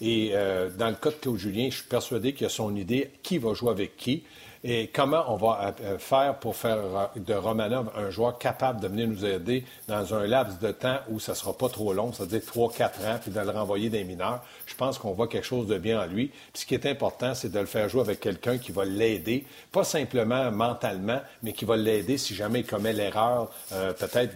Et 0.00 0.32
dans 0.76 0.88
le 0.88 0.96
cas 0.96 1.10
de 1.10 1.14
Claude 1.14 1.36
Julien, 1.36 1.68
je 1.70 1.76
suis 1.76 1.86
persuadé 1.86 2.34
qu'il 2.34 2.46
a 2.46 2.50
son 2.50 2.74
idée, 2.74 3.12
qui 3.22 3.38
va 3.38 3.54
jouer 3.54 3.70
avec 3.70 3.96
qui. 3.96 4.24
Et 4.64 4.90
comment 4.92 5.24
on 5.26 5.36
va 5.36 5.74
euh, 5.80 5.98
faire 5.98 6.36
pour 6.36 6.54
faire 6.54 6.78
euh, 6.78 7.06
de 7.16 7.34
Romanov 7.34 7.90
un 7.96 8.10
joueur 8.10 8.38
capable 8.38 8.80
de 8.80 8.86
venir 8.86 9.08
nous 9.08 9.24
aider 9.24 9.64
dans 9.88 10.14
un 10.14 10.24
laps 10.24 10.60
de 10.60 10.70
temps 10.70 10.98
où 11.08 11.18
ça 11.18 11.32
ne 11.32 11.36
sera 11.36 11.52
pas 11.52 11.68
trop 11.68 11.92
long, 11.92 12.12
c'est-à-dire 12.12 12.40
3-4 12.40 12.84
ans, 12.84 13.18
puis 13.20 13.32
de 13.32 13.40
le 13.40 13.50
renvoyer 13.50 13.90
des 13.90 14.04
mineurs? 14.04 14.40
Je 14.66 14.76
pense 14.76 14.98
qu'on 14.98 15.14
voit 15.14 15.26
quelque 15.26 15.46
chose 15.46 15.66
de 15.66 15.78
bien 15.78 16.00
en 16.00 16.06
lui. 16.06 16.28
Puis 16.28 16.62
ce 16.62 16.66
qui 16.66 16.74
est 16.74 16.86
important, 16.86 17.34
c'est 17.34 17.50
de 17.50 17.58
le 17.58 17.66
faire 17.66 17.88
jouer 17.88 18.02
avec 18.02 18.20
quelqu'un 18.20 18.58
qui 18.58 18.70
va 18.70 18.84
l'aider, 18.84 19.44
pas 19.72 19.82
simplement 19.82 20.52
mentalement, 20.52 21.20
mais 21.42 21.52
qui 21.52 21.64
va 21.64 21.76
l'aider 21.76 22.16
si 22.16 22.36
jamais 22.36 22.60
il 22.60 22.66
commet 22.66 22.92
l'erreur, 22.92 23.50
euh, 23.72 23.92
peut-être 23.92 24.32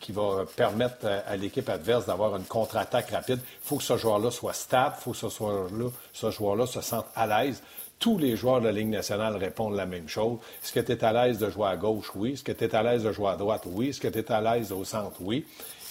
qui 0.00 0.10
va 0.10 0.44
permettre 0.56 1.06
à, 1.26 1.36
l'équipe 1.36 1.68
adverse 1.68 2.06
d'avoir 2.06 2.34
une 2.36 2.44
contre-attaque 2.44 3.10
rapide. 3.10 3.38
Il 3.42 3.68
faut 3.68 3.76
que 3.76 3.84
ce 3.84 3.96
joueur-là 3.96 4.32
soit 4.32 4.54
stable, 4.54 4.96
il 4.98 5.02
faut 5.02 5.12
que 5.12 5.18
ce 5.18 5.28
joueur-là, 5.28 5.90
ce 6.12 6.30
joueur-là 6.32 6.66
se 6.66 6.80
sente 6.80 7.06
à 7.14 7.26
l'aise 7.26 7.62
tous 7.98 8.18
les 8.18 8.36
joueurs 8.36 8.60
de 8.60 8.66
la 8.66 8.72
Ligue 8.72 8.88
nationale 8.88 9.36
répondent 9.36 9.74
la 9.74 9.86
même 9.86 10.08
chose. 10.08 10.38
Est-ce 10.62 10.72
que 10.72 10.80
tu 10.80 10.92
es 10.92 11.04
à 11.04 11.12
l'aise 11.12 11.38
de 11.38 11.50
jouer 11.50 11.68
à 11.68 11.76
gauche? 11.76 12.10
Oui. 12.14 12.32
Est-ce 12.32 12.44
que 12.44 12.52
tu 12.52 12.64
es 12.64 12.74
à 12.74 12.82
l'aise 12.82 13.04
de 13.04 13.12
jouer 13.12 13.30
à 13.30 13.36
droite? 13.36 13.62
Oui. 13.66 13.88
Est-ce 13.88 14.00
que 14.00 14.08
tu 14.08 14.18
es 14.18 14.32
à 14.32 14.40
l'aise 14.40 14.72
au 14.72 14.84
centre? 14.84 15.16
Oui. 15.20 15.44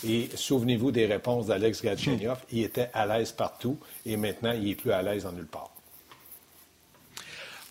Et 0.07 0.29
souvenez-vous 0.35 0.91
des 0.91 1.05
réponses 1.05 1.47
d'Alex 1.47 1.81
Gatchenyov. 1.81 2.37
Il 2.51 2.63
était 2.63 2.89
à 2.93 3.05
l'aise 3.05 3.31
partout 3.31 3.79
et 4.05 4.17
maintenant, 4.17 4.51
il 4.51 4.65
n'est 4.65 4.75
plus 4.75 4.91
à 4.91 5.01
l'aise 5.01 5.25
en 5.25 5.31
nulle 5.31 5.47
part. 5.47 5.71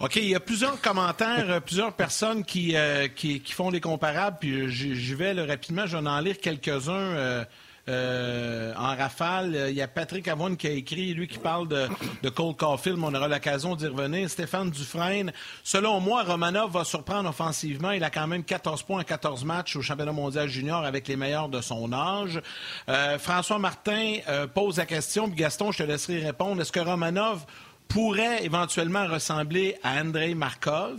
OK, 0.00 0.17
il 0.17 0.29
y 0.29 0.35
a 0.35 0.41
plusieurs 0.41 0.81
commentaires, 0.81 1.49
euh, 1.49 1.61
plusieurs 1.61 1.93
personnes 1.93 2.45
qui, 2.45 2.76
euh, 2.76 3.07
font 3.53 3.71
des 3.71 3.81
comparables, 3.81 4.38
puis 4.41 4.69
je 4.69 5.14
vais 5.14 5.33
rapidement, 5.33 5.87
je 5.87 5.97
vais 5.97 6.09
en 6.09 6.21
lire 6.21 6.41
quelques-uns. 6.41 6.93
Euh, 6.93 7.45
euh, 7.88 8.73
en 8.76 8.97
rafale. 8.97 9.67
Il 9.69 9.75
y 9.75 9.83
a 9.83 9.88
Patrick 9.88 10.26
Avon 10.29 10.57
qui 10.57 10.67
a 10.67 10.71
écrit, 10.71 11.12
lui 11.12 11.29
qui 11.29 11.38
parle 11.38 11.69
de, 11.69 11.87
de 12.23 12.29
Cole 12.31 12.55
Caulfield, 12.57 12.99
on 13.03 13.14
aura 13.14 13.29
l'occasion 13.29 13.76
d'y 13.76 13.87
revenir. 13.87 14.31
Stéphane 14.31 14.71
Dufresne, 14.71 15.33
selon 15.62 16.00
moi, 16.00 16.23
Romanov 16.23 16.73
va 16.73 16.85
surprendre 16.85 17.29
offensivement. 17.29 17.91
Il 17.91 18.03
a 18.03 18.11
quand 18.11 18.26
même 18.26 18.43
14 18.43 18.83
points 18.85 19.00
en 19.00 19.05
14 19.05 19.45
matchs 19.45 19.76
au 19.76 19.83
championnat 19.83 20.12
mondial 20.12 20.49
junior 20.49 20.85
avec 20.85 21.09
les 21.09 21.17
meilleurs 21.17 21.49
de 21.49 21.61
son 21.61 21.93
âge. 21.93 22.41
Euh, 22.88 23.19
François 23.19 23.59
Martin 23.59 24.17
euh, 24.29 24.47
pose 24.47 24.79
la 24.79 24.87
question, 24.87 25.29
puis 25.29 25.37
Gaston, 25.37 25.73
je 25.73 25.79
te 25.79 25.83
laisserai 25.83 26.21
répondre. 26.21 26.62
Est-ce 26.62 26.73
que 26.73 26.81
Romanov 26.81 27.45
pourrait 27.88 28.45
éventuellement 28.45 29.07
ressembler 29.07 29.76
à 29.83 30.00
Andrei 30.00 30.35
Markov? 30.35 30.99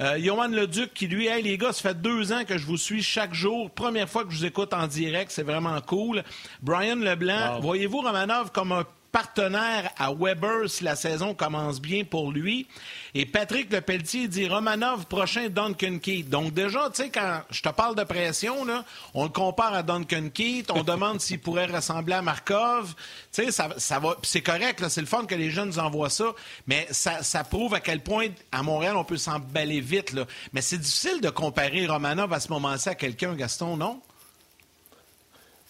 Euh, 0.00 0.18
Johan 0.18 0.48
Leduc 0.48 0.94
qui 0.94 1.06
lui, 1.06 1.26
hey 1.26 1.42
les 1.42 1.58
gars, 1.58 1.72
ça 1.72 1.90
fait 1.90 2.00
deux 2.00 2.32
ans 2.32 2.44
que 2.44 2.58
je 2.58 2.66
vous 2.66 2.76
suis 2.76 3.02
chaque 3.02 3.34
jour. 3.34 3.70
Première 3.70 4.08
fois 4.08 4.24
que 4.24 4.30
je 4.30 4.38
vous 4.38 4.46
écoute 4.46 4.72
en 4.72 4.86
direct, 4.86 5.30
c'est 5.30 5.42
vraiment 5.42 5.80
cool. 5.82 6.22
Brian 6.62 6.96
Leblanc, 6.96 7.60
voyez-vous 7.60 8.00
Romanov 8.00 8.50
comme 8.52 8.72
un 8.72 8.84
partenaire 9.12 9.90
à 9.98 10.12
Weber 10.12 10.68
si 10.68 10.82
la 10.82 10.96
saison 10.96 11.34
commence 11.34 11.80
bien 11.80 12.04
pour 12.04 12.32
lui. 12.32 12.66
Et 13.14 13.26
Patrick 13.26 13.70
Lepelletier 13.70 14.26
dit 14.26 14.48
Romanov 14.48 15.04
prochain 15.04 15.48
Duncan 15.50 15.98
Keith. 15.98 16.30
Donc 16.30 16.54
déjà, 16.54 16.88
tu 16.90 17.02
sais, 17.02 17.10
quand 17.10 17.42
je 17.50 17.60
te 17.60 17.68
parle 17.68 17.94
de 17.94 18.04
pression, 18.04 18.66
on 19.12 19.24
le 19.24 19.28
compare 19.28 19.74
à 19.74 19.82
Duncan 19.82 20.30
Keith, 20.32 20.70
on 20.70 20.82
demande 20.82 21.20
s'il 21.20 21.40
pourrait 21.40 21.66
ressembler 21.66 22.14
à 22.14 22.22
Markov. 22.22 22.94
Tu 23.32 23.44
sais, 23.44 23.52
ça, 23.52 23.68
ça 23.76 23.98
va. 23.98 24.16
C'est 24.22 24.40
correct, 24.40 24.82
c'est 24.88 25.02
le 25.02 25.06
fun 25.06 25.26
que 25.26 25.34
les 25.34 25.50
jeunes 25.50 25.68
nous 25.68 25.78
envoient 25.78 26.10
ça, 26.10 26.32
mais 26.66 26.88
ça, 26.90 27.44
prouve 27.44 27.74
à 27.74 27.80
quel 27.80 28.00
point 28.00 28.28
à 28.50 28.62
Montréal 28.62 28.96
on 28.96 29.04
peut 29.04 29.18
s'emballer 29.18 29.80
vite. 29.80 30.14
Mais 30.52 30.62
c'est 30.62 30.78
difficile 30.78 31.20
de 31.20 31.28
comparer 31.28 31.86
Romanov 31.86 32.32
à 32.32 32.40
ce 32.40 32.48
moment-ci 32.48 32.88
à 32.88 32.94
quelqu'un, 32.94 33.34
Gaston, 33.34 33.76
non? 33.76 34.00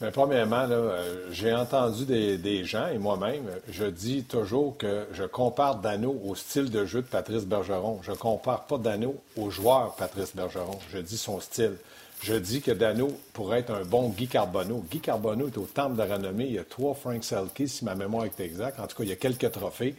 Bien, 0.02 0.10
premièrement, 0.10 0.66
euh, 0.68 1.28
j'ai 1.30 1.54
entendu 1.54 2.06
des, 2.06 2.64
gens, 2.64 2.88
et 2.88 2.98
moi-même, 2.98 3.44
je 3.68 3.84
dis 3.84 4.24
toujours 4.24 4.76
que 4.76 5.06
je 5.12 5.22
compare 5.22 5.76
Dano 5.76 6.20
au 6.24 6.34
style 6.34 6.72
de 6.72 6.84
jeu 6.84 7.02
de 7.02 7.06
Patrice 7.06 7.46
Bergeron. 7.46 8.00
Je 8.02 8.10
ne 8.10 8.16
compare 8.16 8.66
pas 8.66 8.78
Dano 8.78 9.14
au 9.36 9.50
joueur 9.50 9.94
Patrice 9.94 10.34
Bergeron. 10.34 10.80
Je 10.92 10.98
dis 10.98 11.16
son 11.16 11.38
style. 11.38 11.74
Je 12.20 12.34
dis 12.34 12.62
que 12.62 12.72
Dano 12.72 13.12
pourrait 13.32 13.60
être 13.60 13.70
un 13.70 13.84
bon 13.84 14.08
Guy 14.08 14.26
Carbonneau. 14.26 14.84
Guy 14.90 14.98
Carbonneau 14.98 15.46
est 15.46 15.56
au 15.56 15.68
temple 15.72 15.94
de 15.94 16.02
renommée. 16.02 16.46
Il 16.46 16.54
y 16.54 16.58
a 16.58 16.64
trois 16.64 16.94
Frank 16.94 17.22
Selke, 17.22 17.68
si 17.68 17.84
ma 17.84 17.94
mémoire 17.94 18.24
est 18.24 18.40
exacte. 18.40 18.80
En 18.80 18.88
tout 18.88 18.96
cas, 18.96 19.04
il 19.04 19.10
y 19.10 19.12
a 19.12 19.16
quelques 19.16 19.52
trophées. 19.52 19.94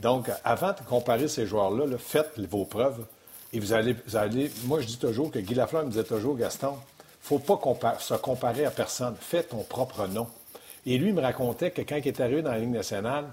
Donc, 0.00 0.30
avant 0.44 0.72
de 0.72 0.86
comparer 0.86 1.28
ces 1.28 1.46
joueurs-là, 1.46 1.86
faites 1.96 2.38
vos 2.40 2.66
preuves. 2.66 3.06
Et 3.54 3.60
vous 3.60 3.72
allez, 3.72 3.96
vous 4.06 4.16
allez. 4.16 4.50
Moi, 4.64 4.82
je 4.82 4.86
dis 4.86 4.98
toujours 4.98 5.30
que 5.30 5.38
Guy 5.38 5.54
Lafleur 5.54 5.86
me 5.86 5.88
disait 5.88 6.04
toujours, 6.04 6.36
Gaston, 6.36 6.74
faut 7.26 7.40
pas 7.40 7.58
se 7.98 8.14
comparer 8.14 8.64
à 8.64 8.70
personne. 8.70 9.16
Fais 9.18 9.42
ton 9.42 9.64
propre 9.64 10.06
nom. 10.06 10.28
Et 10.86 10.96
lui 10.96 11.12
me 11.12 11.20
racontait 11.20 11.72
que 11.72 11.82
quand 11.82 11.96
il 11.96 12.06
est 12.06 12.20
arrivé 12.20 12.42
dans 12.42 12.52
la 12.52 12.60
Ligue 12.60 12.70
nationale, 12.70 13.24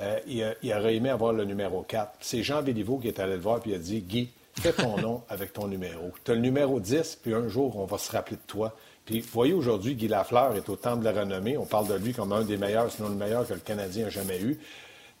euh, 0.00 0.18
il, 0.26 0.72
aurait 0.72 0.96
aimé 0.96 1.10
avoir 1.10 1.34
le 1.34 1.44
numéro 1.44 1.82
4. 1.82 2.12
C'est 2.20 2.42
Jean 2.42 2.62
Béliveau 2.62 2.96
qui 2.96 3.08
est 3.08 3.20
allé 3.20 3.34
le 3.34 3.40
voir 3.40 3.58
et 3.58 3.68
il 3.68 3.74
a 3.74 3.78
dit 3.78 4.00
Guy, 4.00 4.30
fais 4.58 4.72
ton 4.72 4.96
nom 4.96 5.22
avec 5.28 5.52
ton 5.52 5.66
numéro. 5.66 6.12
Tu 6.24 6.30
as 6.30 6.34
le 6.34 6.40
numéro 6.40 6.80
10, 6.80 7.18
puis 7.22 7.34
un 7.34 7.46
jour, 7.48 7.76
on 7.76 7.84
va 7.84 7.98
se 7.98 8.10
rappeler 8.10 8.36
de 8.36 8.46
toi. 8.46 8.74
Puis, 9.04 9.20
voyez, 9.20 9.52
aujourd'hui, 9.52 9.96
Guy 9.96 10.08
Lafleur 10.08 10.56
est 10.56 10.68
au 10.70 10.76
temple 10.76 11.00
de 11.00 11.10
la 11.10 11.20
renommée. 11.20 11.58
On 11.58 11.66
parle 11.66 11.88
de 11.88 11.94
lui 11.94 12.14
comme 12.14 12.32
un 12.32 12.42
des 12.42 12.56
meilleurs, 12.56 12.90
sinon 12.90 13.10
le 13.10 13.16
meilleur 13.16 13.46
que 13.46 13.52
le 13.52 13.60
Canadien 13.60 14.06
a 14.06 14.10
jamais 14.10 14.40
eu. 14.40 14.58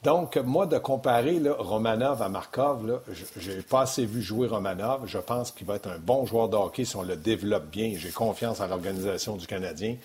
Donc, 0.02 0.36
moi, 0.36 0.66
de 0.66 0.78
comparer 0.78 1.40
Romanov 1.58 2.22
à 2.22 2.28
Markov, 2.28 3.02
je 3.36 3.52
n'ai 3.52 3.62
pas 3.62 3.82
assez 3.82 4.04
vu 4.04 4.20
jouer 4.20 4.48
Romanov. 4.48 5.06
Je 5.06 5.18
pense 5.18 5.52
qu'il 5.52 5.66
va 5.66 5.76
être 5.76 5.88
un 5.88 5.98
bon 5.98 6.26
joueur 6.26 6.48
de 6.48 6.56
hockey 6.56 6.84
si 6.84 6.96
on 6.96 7.02
le 7.02 7.16
développe 7.16 7.70
bien. 7.70 7.92
J'ai 7.96 8.10
confiance 8.10 8.60
en 8.60 8.66
l'organisation 8.66 9.36
du 9.36 9.46
Canadien. 9.46 9.96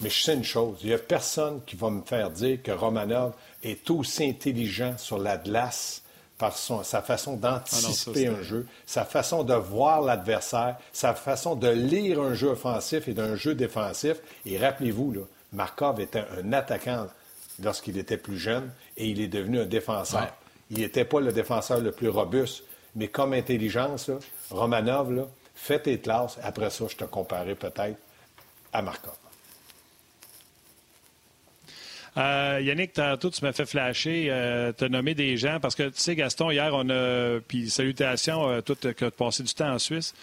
Mais 0.00 0.10
je 0.10 0.22
sais 0.22 0.34
une 0.34 0.44
chose, 0.44 0.76
il 0.82 0.88
n'y 0.88 0.94
a 0.94 0.98
personne 0.98 1.60
qui 1.64 1.74
va 1.74 1.88
me 1.88 2.02
faire 2.02 2.30
dire 2.30 2.62
que 2.62 2.70
Romanov 2.70 3.32
est 3.62 3.88
aussi 3.90 4.24
intelligent 4.24 4.94
sur 4.98 5.18
la 5.18 5.38
glace 5.38 6.02
par 6.36 6.54
sa 6.54 7.00
façon 7.00 7.36
d'anticiper 7.36 8.26
ah 8.26 8.38
un 8.38 8.42
jeu, 8.42 8.66
sa 8.84 9.06
façon 9.06 9.42
de 9.42 9.54
voir 9.54 10.02
l'adversaire, 10.02 10.76
sa 10.92 11.14
façon 11.14 11.54
de 11.54 11.68
lire 11.68 12.20
un 12.20 12.34
jeu 12.34 12.48
offensif 12.48 13.08
et 13.08 13.14
d'un 13.14 13.36
jeu 13.36 13.54
défensif. 13.54 14.18
Et 14.44 14.58
rappelez-vous, 14.58 15.14
Markov 15.54 15.98
était 15.98 16.26
un 16.38 16.52
attaquant 16.52 17.06
lorsqu'il 17.62 17.96
était 17.96 18.18
plus 18.18 18.36
jeune 18.36 18.70
et 18.96 19.08
il 19.08 19.20
est 19.20 19.28
devenu 19.28 19.60
un 19.60 19.66
défenseur. 19.66 20.34
Il 20.70 20.78
n'était 20.78 21.04
pas 21.04 21.20
le 21.20 21.32
défenseur 21.32 21.80
le 21.80 21.92
plus 21.92 22.08
robuste, 22.08 22.64
mais 22.94 23.08
comme 23.08 23.32
intelligence, 23.32 24.10
Romanov, 24.50 25.12
là, 25.12 25.26
fais 25.54 25.80
tes 25.80 25.98
classes. 25.98 26.38
Après 26.42 26.70
ça, 26.70 26.86
je 26.88 26.96
te 26.96 27.04
comparerai 27.04 27.54
peut-être 27.54 27.98
à 28.72 28.82
Markov. 28.82 29.14
Euh, 32.16 32.60
Yannick, 32.62 32.94
tantôt, 32.94 33.30
tu 33.30 33.44
m'as 33.44 33.52
fait 33.52 33.66
flasher, 33.66 34.28
euh, 34.30 34.72
te 34.72 34.86
nommer 34.86 35.14
des 35.14 35.36
gens, 35.36 35.60
parce 35.60 35.74
que, 35.74 35.82
tu 35.84 36.00
sais, 36.00 36.16
Gaston, 36.16 36.50
hier, 36.50 36.70
on 36.72 36.88
a, 36.88 37.40
puis 37.46 37.68
salutations, 37.68 38.48
euh, 38.48 38.60
tout, 38.62 38.74
que 38.74 38.90
tu 39.04 39.10
passé 39.10 39.42
du 39.42 39.52
temps 39.52 39.72
en 39.72 39.78
Suisse 39.78 40.14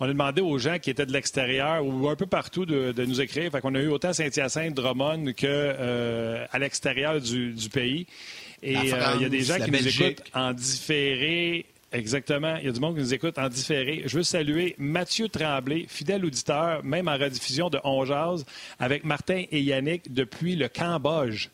on 0.00 0.06
a 0.06 0.08
demandé 0.08 0.40
aux 0.40 0.58
gens 0.58 0.78
qui 0.78 0.90
étaient 0.90 1.06
de 1.06 1.12
l'extérieur 1.12 1.84
ou 1.84 2.08
un 2.08 2.16
peu 2.16 2.26
partout 2.26 2.64
de, 2.64 3.04
nous 3.04 3.20
écrire. 3.20 3.52
Fait 3.52 3.60
qu'on 3.60 3.74
a 3.74 3.80
eu 3.80 3.88
autant 3.88 4.12
Saint-Hyacinthe, 4.12 4.74
Drummond 4.74 5.32
que 5.34 5.46
euh, 5.46 6.46
à 6.50 6.58
l'extérieur 6.58 7.20
du, 7.20 7.54
pays. 7.72 8.06
Et 8.62 8.76
euh, 8.76 8.82
il 9.16 9.22
y 9.22 9.24
a 9.26 9.28
des 9.28 9.42
gens 9.42 9.56
qui 9.56 9.70
nous 9.70 9.88
écoutent 9.88 10.22
en 10.34 10.52
différé 10.52 11.66
Exactement. 11.92 12.56
Il 12.56 12.66
y 12.66 12.68
a 12.68 12.72
du 12.72 12.78
monde 12.78 12.94
qui 12.94 13.00
nous 13.00 13.14
écoute 13.14 13.36
en 13.36 13.48
différé. 13.48 14.02
Je 14.06 14.16
veux 14.16 14.22
saluer 14.22 14.76
Mathieu 14.78 15.28
Tremblay, 15.28 15.86
fidèle 15.88 16.24
auditeur, 16.24 16.84
même 16.84 17.08
en 17.08 17.16
rediffusion 17.16 17.68
de 17.68 17.80
On 17.82 18.04
Jazz, 18.04 18.44
avec 18.78 19.02
Martin 19.02 19.44
et 19.50 19.60
Yannick 19.60 20.12
depuis 20.12 20.54
le 20.54 20.68
Cambodge. 20.68 21.48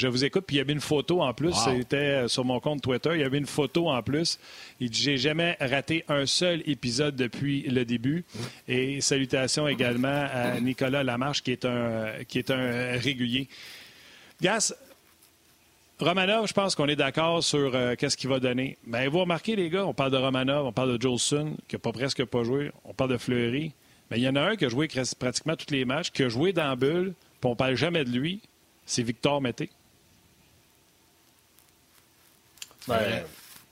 Je 0.00 0.08
vous 0.08 0.24
écoute, 0.24 0.44
puis 0.46 0.56
il 0.56 0.60
y 0.60 0.62
avait 0.62 0.72
une 0.72 0.80
photo 0.80 1.20
en 1.20 1.34
plus. 1.34 1.52
C'était 1.52 2.26
sur 2.26 2.42
mon 2.42 2.58
compte 2.58 2.80
Twitter. 2.80 3.10
Il 3.12 3.20
y 3.20 3.22
avait 3.22 3.36
une 3.36 3.44
photo 3.44 3.90
en 3.90 4.02
plus. 4.02 4.38
Il 4.80 4.88
dit 4.88 5.02
J'ai 5.02 5.18
jamais 5.18 5.58
raté 5.60 6.06
un 6.08 6.24
seul 6.24 6.62
épisode 6.64 7.16
depuis 7.16 7.64
le 7.64 7.84
début. 7.84 8.24
Et 8.66 9.02
salutations 9.02 9.68
également 9.68 10.26
à 10.32 10.58
Nicolas 10.58 11.02
Lamarche, 11.02 11.42
qui 11.42 11.52
est 11.52 11.66
un, 11.66 12.12
qui 12.26 12.38
est 12.38 12.50
un 12.50 12.96
régulier. 12.96 13.46
Gas, 14.40 14.72
Romanov, 15.98 16.46
je 16.48 16.54
pense 16.54 16.74
qu'on 16.74 16.88
est 16.88 16.96
d'accord 16.96 17.44
sur 17.44 17.74
euh, 17.74 17.94
qu'est-ce 17.94 18.16
qu'il 18.16 18.30
va 18.30 18.40
donner. 18.40 18.78
Mais 18.86 19.06
vous 19.06 19.18
remarquez, 19.18 19.54
les 19.54 19.68
gars, 19.68 19.84
on 19.84 19.92
parle 19.92 20.12
de 20.12 20.16
Romanov, 20.16 20.64
on 20.64 20.72
parle 20.72 20.96
de 20.96 21.02
Jolson, 21.02 21.58
qui 21.68 21.74
n'a 21.74 21.78
pas 21.78 21.92
presque 21.92 22.24
pas 22.24 22.42
joué, 22.42 22.70
on 22.86 22.94
parle 22.94 23.10
de 23.10 23.18
Fleury. 23.18 23.74
Mais 24.10 24.16
il 24.16 24.22
y 24.22 24.28
en 24.30 24.36
a 24.36 24.40
un 24.40 24.56
qui 24.56 24.64
a 24.64 24.70
joué 24.70 24.88
pratiquement 25.18 25.56
tous 25.56 25.70
les 25.70 25.84
matchs, 25.84 26.10
qui 26.10 26.22
a 26.22 26.30
joué 26.30 26.54
dans 26.54 26.68
la 26.68 26.74
bulle, 26.76 27.12
puis 27.38 27.48
on 27.48 27.50
ne 27.50 27.54
parle 27.54 27.74
jamais 27.74 28.02
de 28.04 28.10
lui. 28.10 28.40
C'est 28.86 29.02
Victor 29.02 29.42
Mété. 29.42 29.68
Ben, 32.90 33.22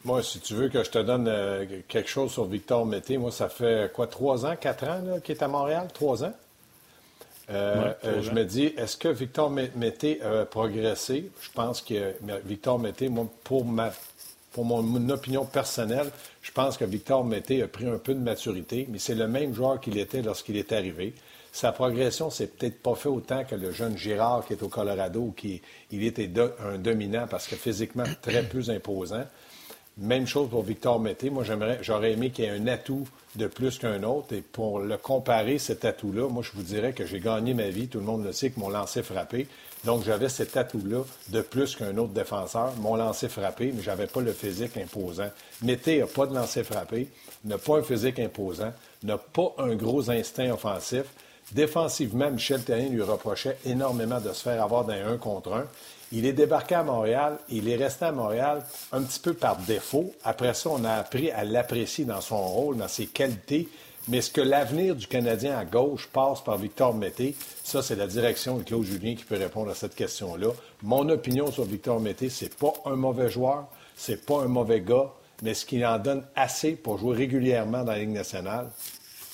moi, 0.05 0.23
si 0.23 0.39
tu 0.41 0.55
veux 0.55 0.69
que 0.69 0.85
je 0.85 0.91
te 0.91 0.99
donne 0.99 1.27
euh, 1.29 1.67
quelque 1.89 2.09
chose 2.09 2.31
sur 2.31 2.45
Victor 2.45 2.87
Mété, 2.87 3.19
moi, 3.19 3.33
ça 3.33 3.49
fait 3.49 3.93
quoi, 3.93 4.07
trois 4.07 4.47
ans, 4.47 4.55
quatre 4.59 4.85
ans 4.85 5.21
qu'il 5.23 5.35
est 5.35 5.43
à 5.43 5.49
Montréal? 5.49 5.89
Trois 5.93 6.25
ans? 6.25 6.33
Euh, 7.51 7.93
euh, 8.05 8.23
je 8.23 8.31
me 8.31 8.45
dis, 8.45 8.67
est-ce 8.77 8.97
que 8.97 9.09
Victor 9.09 9.51
Mété 9.51 10.23
a 10.23 10.45
progressé? 10.45 11.31
Je 11.41 11.51
pense 11.51 11.81
que 11.81 12.15
Victor 12.45 12.79
Mété, 12.79 13.09
moi, 13.09 13.27
pour, 13.43 13.65
ma, 13.65 13.91
pour 14.53 14.65
mon, 14.65 15.09
opinion 15.11 15.45
personnelle, 15.45 16.11
je 16.43 16.53
pense 16.53 16.77
que 16.77 16.85
Victor 16.85 17.25
Mété 17.25 17.63
a 17.63 17.69
pris 17.69 17.89
un 17.89 17.99
peu 17.99 18.15
de 18.15 18.21
maturité, 18.21 18.87
mais 18.91 18.99
c'est 18.99 19.15
le 19.15 19.27
même 19.27 19.55
joueur 19.55 19.81
qu'il 19.81 19.99
était 19.99 20.23
lorsqu'il 20.23 20.57
est 20.57 20.73
arrivé. 20.73 21.15
Sa 21.59 21.73
progression, 21.73 22.31
c'est 22.31 22.57
peut-être 22.57 22.81
pas 22.81 22.94
fait 22.94 23.09
autant 23.09 23.42
que 23.42 23.57
le 23.57 23.73
jeune 23.73 23.99
Girard 23.99 24.47
qui 24.47 24.53
est 24.53 24.62
au 24.62 24.68
Colorado, 24.68 25.35
qui 25.37 25.61
il 25.90 26.05
était 26.05 26.31
un 26.64 26.79
dominant 26.79 27.27
parce 27.29 27.49
que 27.49 27.57
physiquement 27.57 28.05
très 28.23 28.44
plus 28.49 28.71
imposant. 28.71 29.25
Même 29.97 30.29
chose 30.29 30.49
pour 30.49 30.62
Victor 30.62 31.01
Mété. 31.01 31.31
Moi, 31.31 31.42
j'aimerais, 31.42 31.81
j'aurais 31.83 32.12
aimé 32.12 32.31
qu'il 32.31 32.44
y 32.44 32.47
ait 32.47 32.53
un 32.53 32.68
atout 32.68 33.09
de 33.35 33.49
plus 33.49 33.77
qu'un 33.77 34.05
autre. 34.05 34.37
Et 34.37 34.40
pour 34.40 34.79
le 34.79 34.97
comparer, 34.99 35.59
cet 35.59 35.85
atout-là, 35.85 36.29
moi, 36.29 36.44
je 36.44 36.53
vous 36.55 36.62
dirais 36.62 36.92
que 36.92 37.05
j'ai 37.05 37.18
gagné 37.18 37.55
ma 37.55 37.71
vie. 37.71 37.88
Tout 37.88 37.99
le 37.99 38.05
monde 38.05 38.25
le 38.25 38.31
sait 38.31 38.51
que 38.51 38.61
mon 38.61 38.68
lancer 38.68 39.03
frappé. 39.03 39.49
Donc, 39.83 40.05
j'avais 40.05 40.29
cet 40.29 40.57
atout-là 40.57 41.03
de 41.31 41.40
plus 41.40 41.75
qu'un 41.75 41.99
autre 41.99 42.12
défenseur. 42.12 42.73
Mon 42.77 42.94
lancer 42.94 43.29
frappé, 43.29 43.73
mais 43.75 43.83
j'avais 43.83 44.07
pas 44.07 44.21
le 44.21 44.33
physique 44.33 44.77
imposant. 44.77 45.31
Mété 45.62 45.99
n'a 45.99 46.07
pas 46.07 46.27
de 46.27 46.37
lancer 46.37 46.62
frappé, 46.62 47.09
n'a 47.44 47.59
pas 47.59 47.79
un 47.79 47.83
physique 47.83 48.21
imposant, 48.21 48.73
n'a 49.03 49.18
pas 49.18 49.57
un 49.59 49.75
gros 49.75 50.09
instinct 50.09 50.53
offensif. 50.53 51.07
Défensivement, 51.53 52.31
Michel 52.31 52.63
Terrien 52.63 52.89
lui 52.89 53.03
reprochait 53.03 53.57
énormément 53.65 54.21
de 54.21 54.33
se 54.33 54.43
faire 54.43 54.63
avoir 54.63 54.85
d'un 54.85 55.09
un 55.09 55.17
contre 55.17 55.55
un. 55.55 55.65
Il 56.13 56.27
est 56.27 56.33
débarqué 56.33 56.75
à 56.75 56.83
Montréal. 56.83 57.39
Il 57.49 57.69
est 57.69 57.77
resté 57.77 58.07
à 58.07 58.13
Montréal 58.13 58.65
un 58.93 59.03
petit 59.03 59.21
peu 59.21 59.35
par 59.35 59.57
défaut. 59.57 60.13
Après 60.25 60.55
ça, 60.55 60.71
on 60.71 60.85
a 60.85 60.93
appris 60.93 61.31
à 61.31 61.45
l'apprécier 61.45 62.05
dans 62.05 62.21
son 62.21 62.47
rôle, 62.47 62.77
dans 62.77 62.89
ses 62.89 63.07
qualités. 63.07 63.69
Mais 64.09 64.19
est-ce 64.19 64.31
que 64.31 64.41
l'avenir 64.41 64.97
du 64.97 65.07
Canadien 65.07 65.59
à 65.59 65.67
gauche 65.67 66.09
passe 66.11 66.43
par 66.43 66.57
Victor 66.57 66.95
Mété? 66.95 67.37
Ça, 67.63 67.83
c'est 67.83 67.97
la 67.97 68.07
direction 68.07 68.57
de 68.57 68.63
Claude 68.63 68.85
Julien 68.85 69.15
qui 69.15 69.25
peut 69.25 69.37
répondre 69.37 69.71
à 69.71 69.75
cette 69.75 69.95
question-là. 69.95 70.49
Mon 70.83 71.09
opinion 71.11 71.53
sur 71.53 71.65
Victor 71.65 72.01
Mété, 72.01 72.31
c'est 72.31 72.57
pas 72.57 72.73
un 72.87 72.97
mauvais 72.97 73.29
joueur, 73.29 73.67
c'est 73.97 74.25
pas 74.25 74.41
un 74.41 74.49
mauvais 74.49 74.81
gars, 74.81 75.11
mais 75.43 75.51
est-ce 75.51 75.67
qu'il 75.67 75.85
en 75.85 75.99
donne 75.99 76.25
assez 76.35 76.73
pour 76.73 76.97
jouer 76.97 77.17
régulièrement 77.17 77.85
dans 77.85 77.93
la 77.93 77.99
Ligue 77.99 78.09
nationale? 78.11 78.71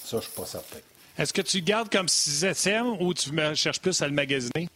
Ça, 0.04 0.18
je 0.18 0.24
suis 0.24 0.32
pas 0.32 0.46
certain. 0.46 0.78
Est-ce 1.16 1.32
que 1.32 1.42
tu 1.42 1.60
gardes 1.62 1.90
comme 1.90 2.08
sixième 2.08 3.00
ou 3.00 3.14
tu 3.14 3.30
cherches 3.54 3.80
plus 3.80 4.02
à 4.02 4.08
le 4.08 4.14
magasiner? 4.14 4.68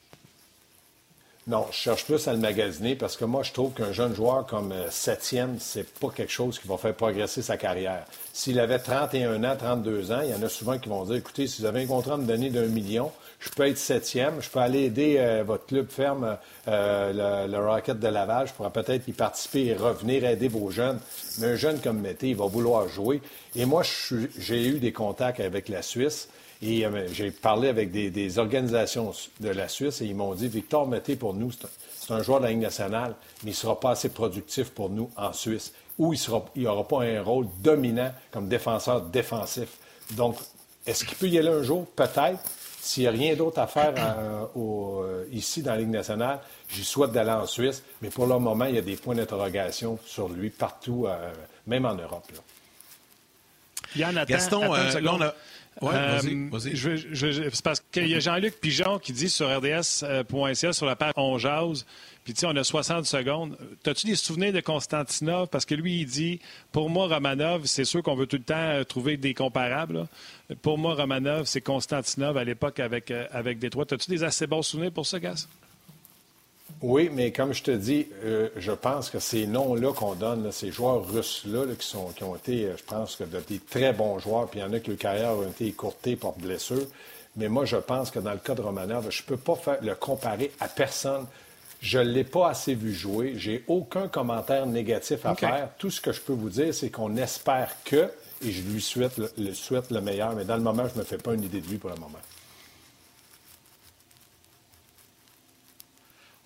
Non, 1.49 1.67
je 1.71 1.77
cherche 1.77 2.05
plus 2.05 2.29
à 2.29 2.33
le 2.33 2.39
magasiner 2.39 2.95
parce 2.95 3.17
que 3.17 3.25
moi, 3.25 3.43
je 3.43 3.53
trouve 3.53 3.73
qu'un 3.73 3.91
jeune 3.91 4.15
joueur 4.15 4.47
comme 4.47 4.71
euh, 4.71 4.91
septième, 4.91 5.57
c'est 5.59 5.89
pas 5.99 6.11
quelque 6.11 6.31
chose 6.31 6.59
qui 6.59 6.69
va 6.69 6.77
faire 6.77 6.95
progresser 6.95 7.41
sa 7.41 7.57
carrière. 7.57 8.05
S'il 8.35 8.61
avait 8.61 8.79
31 8.79 9.43
ans, 9.45 9.57
32 9.59 10.13
ans, 10.13 10.21
il 10.23 10.31
y 10.31 10.35
en 10.35 10.43
a 10.43 10.49
souvent 10.51 10.79
qui 10.79 10.91
vont 10.91 11.05
dire, 11.05 11.17
écoutez, 11.17 11.47
si 11.47 11.63
vous 11.63 11.67
avez 11.67 11.85
un 11.85 11.87
contrat 11.87 12.15
à 12.15 12.17
me 12.19 12.27
donner 12.27 12.51
d'un 12.51 12.67
million, 12.67 13.11
je 13.41 13.51
peux 13.51 13.67
être 13.67 13.79
septième, 13.79 14.43
je 14.43 14.49
peux 14.49 14.59
aller 14.59 14.85
aider 14.85 15.17
euh, 15.19 15.45
votre 15.47 15.67
club 15.67 15.89
ferme, 15.89 16.37
euh, 16.67 17.47
le, 17.47 17.59
Rocket 17.59 17.99
de 17.99 18.09
Lavage, 18.09 18.53
pourra 18.53 18.71
peut-être 18.71 19.07
y 19.07 19.13
participer 19.13 19.67
et 19.67 19.75
revenir 19.75 20.25
aider 20.25 20.49
vos 20.49 20.71
jeunes. 20.71 20.99
Mais 21.39 21.49
un 21.49 21.57
jeune 21.57 21.81
comme 21.81 22.01
Mété, 22.01 22.31
il 22.31 22.37
va 22.37 22.47
vouloir 22.47 22.89
jouer. 22.89 23.21
Et 23.55 23.65
moi, 23.65 23.83
j'ai 24.39 24.67
eu 24.67 24.79
des 24.81 24.93
contacts 24.93 25.41
avec 25.41 25.69
la 25.69 25.83
Suisse. 25.83 26.29
Et 26.61 26.85
euh, 26.85 27.07
j'ai 27.13 27.31
parlé 27.31 27.69
avec 27.69 27.93
des, 27.93 28.39
organisations 28.39 29.13
de 29.39 29.49
la 29.49 29.69
Suisse 29.69 30.01
et 30.03 30.07
ils 30.07 30.17
m'ont 30.17 30.35
dit 30.35 30.49
Victor 30.49 30.89
Mété, 30.89 31.15
pour 31.15 31.35
nous, 31.35 31.53
c'est 31.53 32.13
un, 32.13 32.23
joueur 32.23 32.41
de 32.41 32.47
la 32.47 32.51
Ligue 32.51 32.63
nationale, 32.63 33.15
mais 33.45 33.51
il 33.51 33.55
ne 33.55 33.57
sera 33.57 33.79
pas 33.79 33.91
assez 33.91 34.09
productif 34.09 34.71
pour 34.71 34.91
nous 34.91 35.09
en 35.17 35.33
Suisse, 35.33 35.73
ou 35.97 36.15
il 36.15 36.63
n'aura 36.63 36.89
pas 36.89 37.05
un 37.05 37.23
rôle 37.23 37.47
dominant 37.63 38.11
comme 38.33 38.49
défenseur 38.49 39.03
défensif. 39.03 39.69
Donc, 40.17 40.37
est-ce 40.85 41.05
qu'il 41.05 41.17
peut 41.17 41.29
y 41.29 41.39
aller 41.39 41.49
un 41.49 41.63
jour? 41.63 41.87
Peut-être. 41.95 42.41
S'il 42.89 43.03
n'y 43.03 43.09
a 43.09 43.11
rien 43.11 43.37
d'autre 43.37 43.59
à 43.59 43.67
faire 43.67 43.93
euh, 43.99 44.47
euh, 44.57 45.25
ici 45.31 45.61
dans 45.61 45.73
la 45.73 45.77
Ligue 45.77 45.91
nationale, 45.91 46.41
j'y 46.71 46.83
souhaite 46.83 47.13
d'aller 47.13 47.33
en 47.33 47.45
Suisse, 47.47 47.83
mais 48.01 48.09
pour 48.09 48.27
le 48.27 48.39
moment, 48.39 48.65
il 48.65 48.77
y 48.77 48.79
a 48.79 48.83
des 48.83 48.97
points 48.97 49.15
d'interrogation 49.15 49.99
sur 50.07 50.31
lui 50.31 50.49
partout, 50.49 51.07
même 51.67 51.85
en 51.85 51.95
Europe. 51.95 52.25
Là. 53.95 54.25
Gaston, 54.25 54.73
là, 54.73 54.89
a... 54.89 55.35
Oui, 55.83 55.93
vas-y, 55.93 56.49
vas-y. 56.49 57.51
c'est 57.53 57.63
parce 57.63 57.81
qu'il 57.93 58.09
y 58.09 58.15
a 58.15 58.21
Jean-Luc 58.21 58.59
Pigeon 58.59 58.99
qui 58.99 59.13
dit 59.13 59.29
sur 59.29 59.55
RDS.ca, 59.55 60.73
sur 60.73 60.87
la 60.87 60.97
page 60.97 61.13
On 61.17 61.37
jase, 61.37 61.85
puis 62.29 62.35
tu 62.35 62.41
sais, 62.41 62.47
on 62.47 62.57
a 62.57 62.63
60 62.63 63.07
secondes. 63.07 63.57
T'as-tu 63.83 64.07
des 64.07 64.15
souvenirs 64.15 64.53
de 64.53 64.61
Konstantinov? 64.61 65.49
Parce 65.49 65.65
que 65.65 65.75
lui, 65.75 66.01
il 66.01 66.07
dit, 66.07 66.41
pour 66.73 66.91
moi, 66.91 67.09
Romanov, 67.09 67.65
c'est 67.65 67.87
sûr 67.87 68.03
qu'on 68.03 68.17
veut 68.17 68.27
tout 68.27 68.37
le 68.37 68.43
temps 68.43 68.55
euh, 68.55 68.85
trouver 68.85 69.17
des 69.17 69.33
comparables. 69.33 70.07
Pour 70.61 70.77
moi, 70.77 70.95
Romanov, 70.95 71.47
c'est 71.47 71.63
Konstantinov 71.63 72.37
à 72.37 72.45
l'époque 72.45 72.81
avec, 72.81 73.11
euh, 73.11 73.25
avec 73.33 73.59
Détroit. 73.59 73.87
T'as-tu 73.87 74.11
des 74.11 74.25
assez 74.25 74.47
bons 74.47 74.61
souvenirs 74.61 74.93
pour 74.93 75.07
ça, 75.07 75.19
Gas? 75.19 75.49
Oui, 76.83 77.09
mais 77.11 77.33
comme 77.33 77.55
je 77.55 77.63
te 77.63 77.71
dis, 77.71 78.07
euh, 78.23 78.51
je 78.59 78.73
pense 78.73 79.09
que 79.09 79.21
ces 79.21 79.47
noms-là 79.47 79.95
qu'on 79.95 80.15
donne, 80.15 80.53
ces 80.53 80.71
joueurs 80.71 81.11
russes-là 81.11 81.65
qui, 81.79 81.87
sont, 81.87 82.09
qui 82.09 82.25
ont 82.25 82.37
été, 82.37 82.69
je 82.77 82.85
pense 82.85 83.17
que 83.17 83.25
des 83.25 83.59
très 83.59 83.95
bons 83.95 84.19
joueurs, 84.19 84.51
puis 84.51 84.61
il 84.61 84.65
y 84.65 84.67
en 84.67 84.73
a 84.75 84.81
que 84.81 84.91
leur 84.91 84.99
carrière 84.99 85.31
a 85.31 85.49
été 85.49 85.67
écourtée 85.69 86.15
par 86.15 86.33
blessure. 86.33 86.89
Mais 87.37 87.49
moi, 87.49 87.65
je 87.65 87.77
pense 87.77 88.11
que 88.11 88.19
dans 88.19 88.33
le 88.33 88.39
cas 88.39 88.55
de 88.55 88.61
Romanov, 88.61 89.11
je 89.11 89.23
ne 89.23 89.27
peux 89.29 89.39
pas 89.39 89.79
le 89.81 89.95
comparer 89.95 90.51
à 90.61 90.69
personne. 90.69 91.25
Je 91.81 91.99
ne 91.99 92.05
l'ai 92.05 92.25
pas 92.25 92.51
assez 92.51 92.75
vu 92.75 92.93
jouer. 92.93 93.35
J'ai 93.37 93.65
aucun 93.69 94.09
commentaire 94.09 94.67
négatif 94.67 95.25
à 95.25 95.35
faire. 95.35 95.71
Tout 95.79 95.91
ce 95.91 96.01
que 96.01 96.13
je 96.13 96.21
peux 96.21 96.33
vous 96.33 96.51
dire, 96.51 96.75
c'est 96.75 96.91
qu'on 96.91 97.17
espère 97.17 97.77
que, 97.85 98.11
et 98.45 98.51
je 98.51 98.63
lui 98.63 98.81
souhaite 98.81 99.19
le, 99.37 99.55
souhaite 99.55 99.91
le 99.91 100.01
meilleur, 100.01 100.35
mais 100.35 100.45
dans 100.45 100.57
le 100.57 100.63
moment, 100.63 100.89
je 100.89 100.95
ne 100.95 100.99
me 100.99 101.05
fais 101.05 101.19
pas 101.19 101.35
une 101.35 101.45
idée 101.45 101.61
de 101.61 101.69
lui 101.69 101.79
pour 101.79 101.91
le 101.91 101.97
moment. 101.97 102.19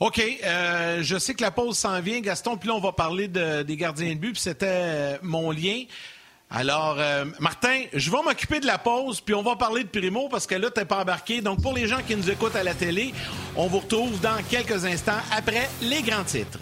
OK. 0.00 0.20
Euh, 0.44 1.02
je 1.02 1.16
sais 1.16 1.32
que 1.32 1.42
la 1.42 1.50
pause 1.50 1.78
s'en 1.78 2.00
vient, 2.00 2.20
Gaston, 2.20 2.56
puis 2.56 2.68
là, 2.68 2.74
on 2.74 2.80
va 2.80 2.92
parler 2.92 3.28
des 3.28 3.76
gardiens 3.76 4.14
de 4.14 4.18
but, 4.18 4.32
puis 4.32 4.40
c'était 4.40 4.66
euh, 4.68 5.18
mon 5.22 5.50
lien. 5.50 5.84
Alors, 6.54 6.96
euh, 6.98 7.24
Martin, 7.40 7.84
je 7.94 8.10
vais 8.10 8.22
m'occuper 8.22 8.60
de 8.60 8.66
la 8.66 8.76
pause, 8.76 9.22
puis 9.22 9.34
on 9.34 9.42
va 9.42 9.56
parler 9.56 9.84
de 9.84 9.88
Primo 9.88 10.28
parce 10.30 10.46
que 10.46 10.54
là, 10.54 10.68
tu 10.70 10.78
n'es 10.78 10.84
pas 10.84 11.00
embarqué. 11.00 11.40
Donc, 11.40 11.62
pour 11.62 11.72
les 11.72 11.86
gens 11.86 12.00
qui 12.06 12.14
nous 12.14 12.28
écoutent 12.30 12.56
à 12.56 12.62
la 12.62 12.74
télé, 12.74 13.14
on 13.56 13.68
vous 13.68 13.78
retrouve 13.78 14.20
dans 14.20 14.36
quelques 14.50 14.84
instants 14.84 15.20
après 15.34 15.70
les 15.80 16.02
grands 16.02 16.24
titres. 16.24 16.58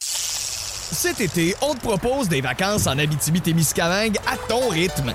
Cet 0.00 1.20
été, 1.20 1.54
on 1.62 1.74
te 1.74 1.80
propose 1.80 2.28
des 2.28 2.40
vacances 2.40 2.88
en 2.88 2.98
Abitibi-Témiscamingue 2.98 4.18
à 4.26 4.36
ton 4.48 4.68
rythme. 4.68 5.12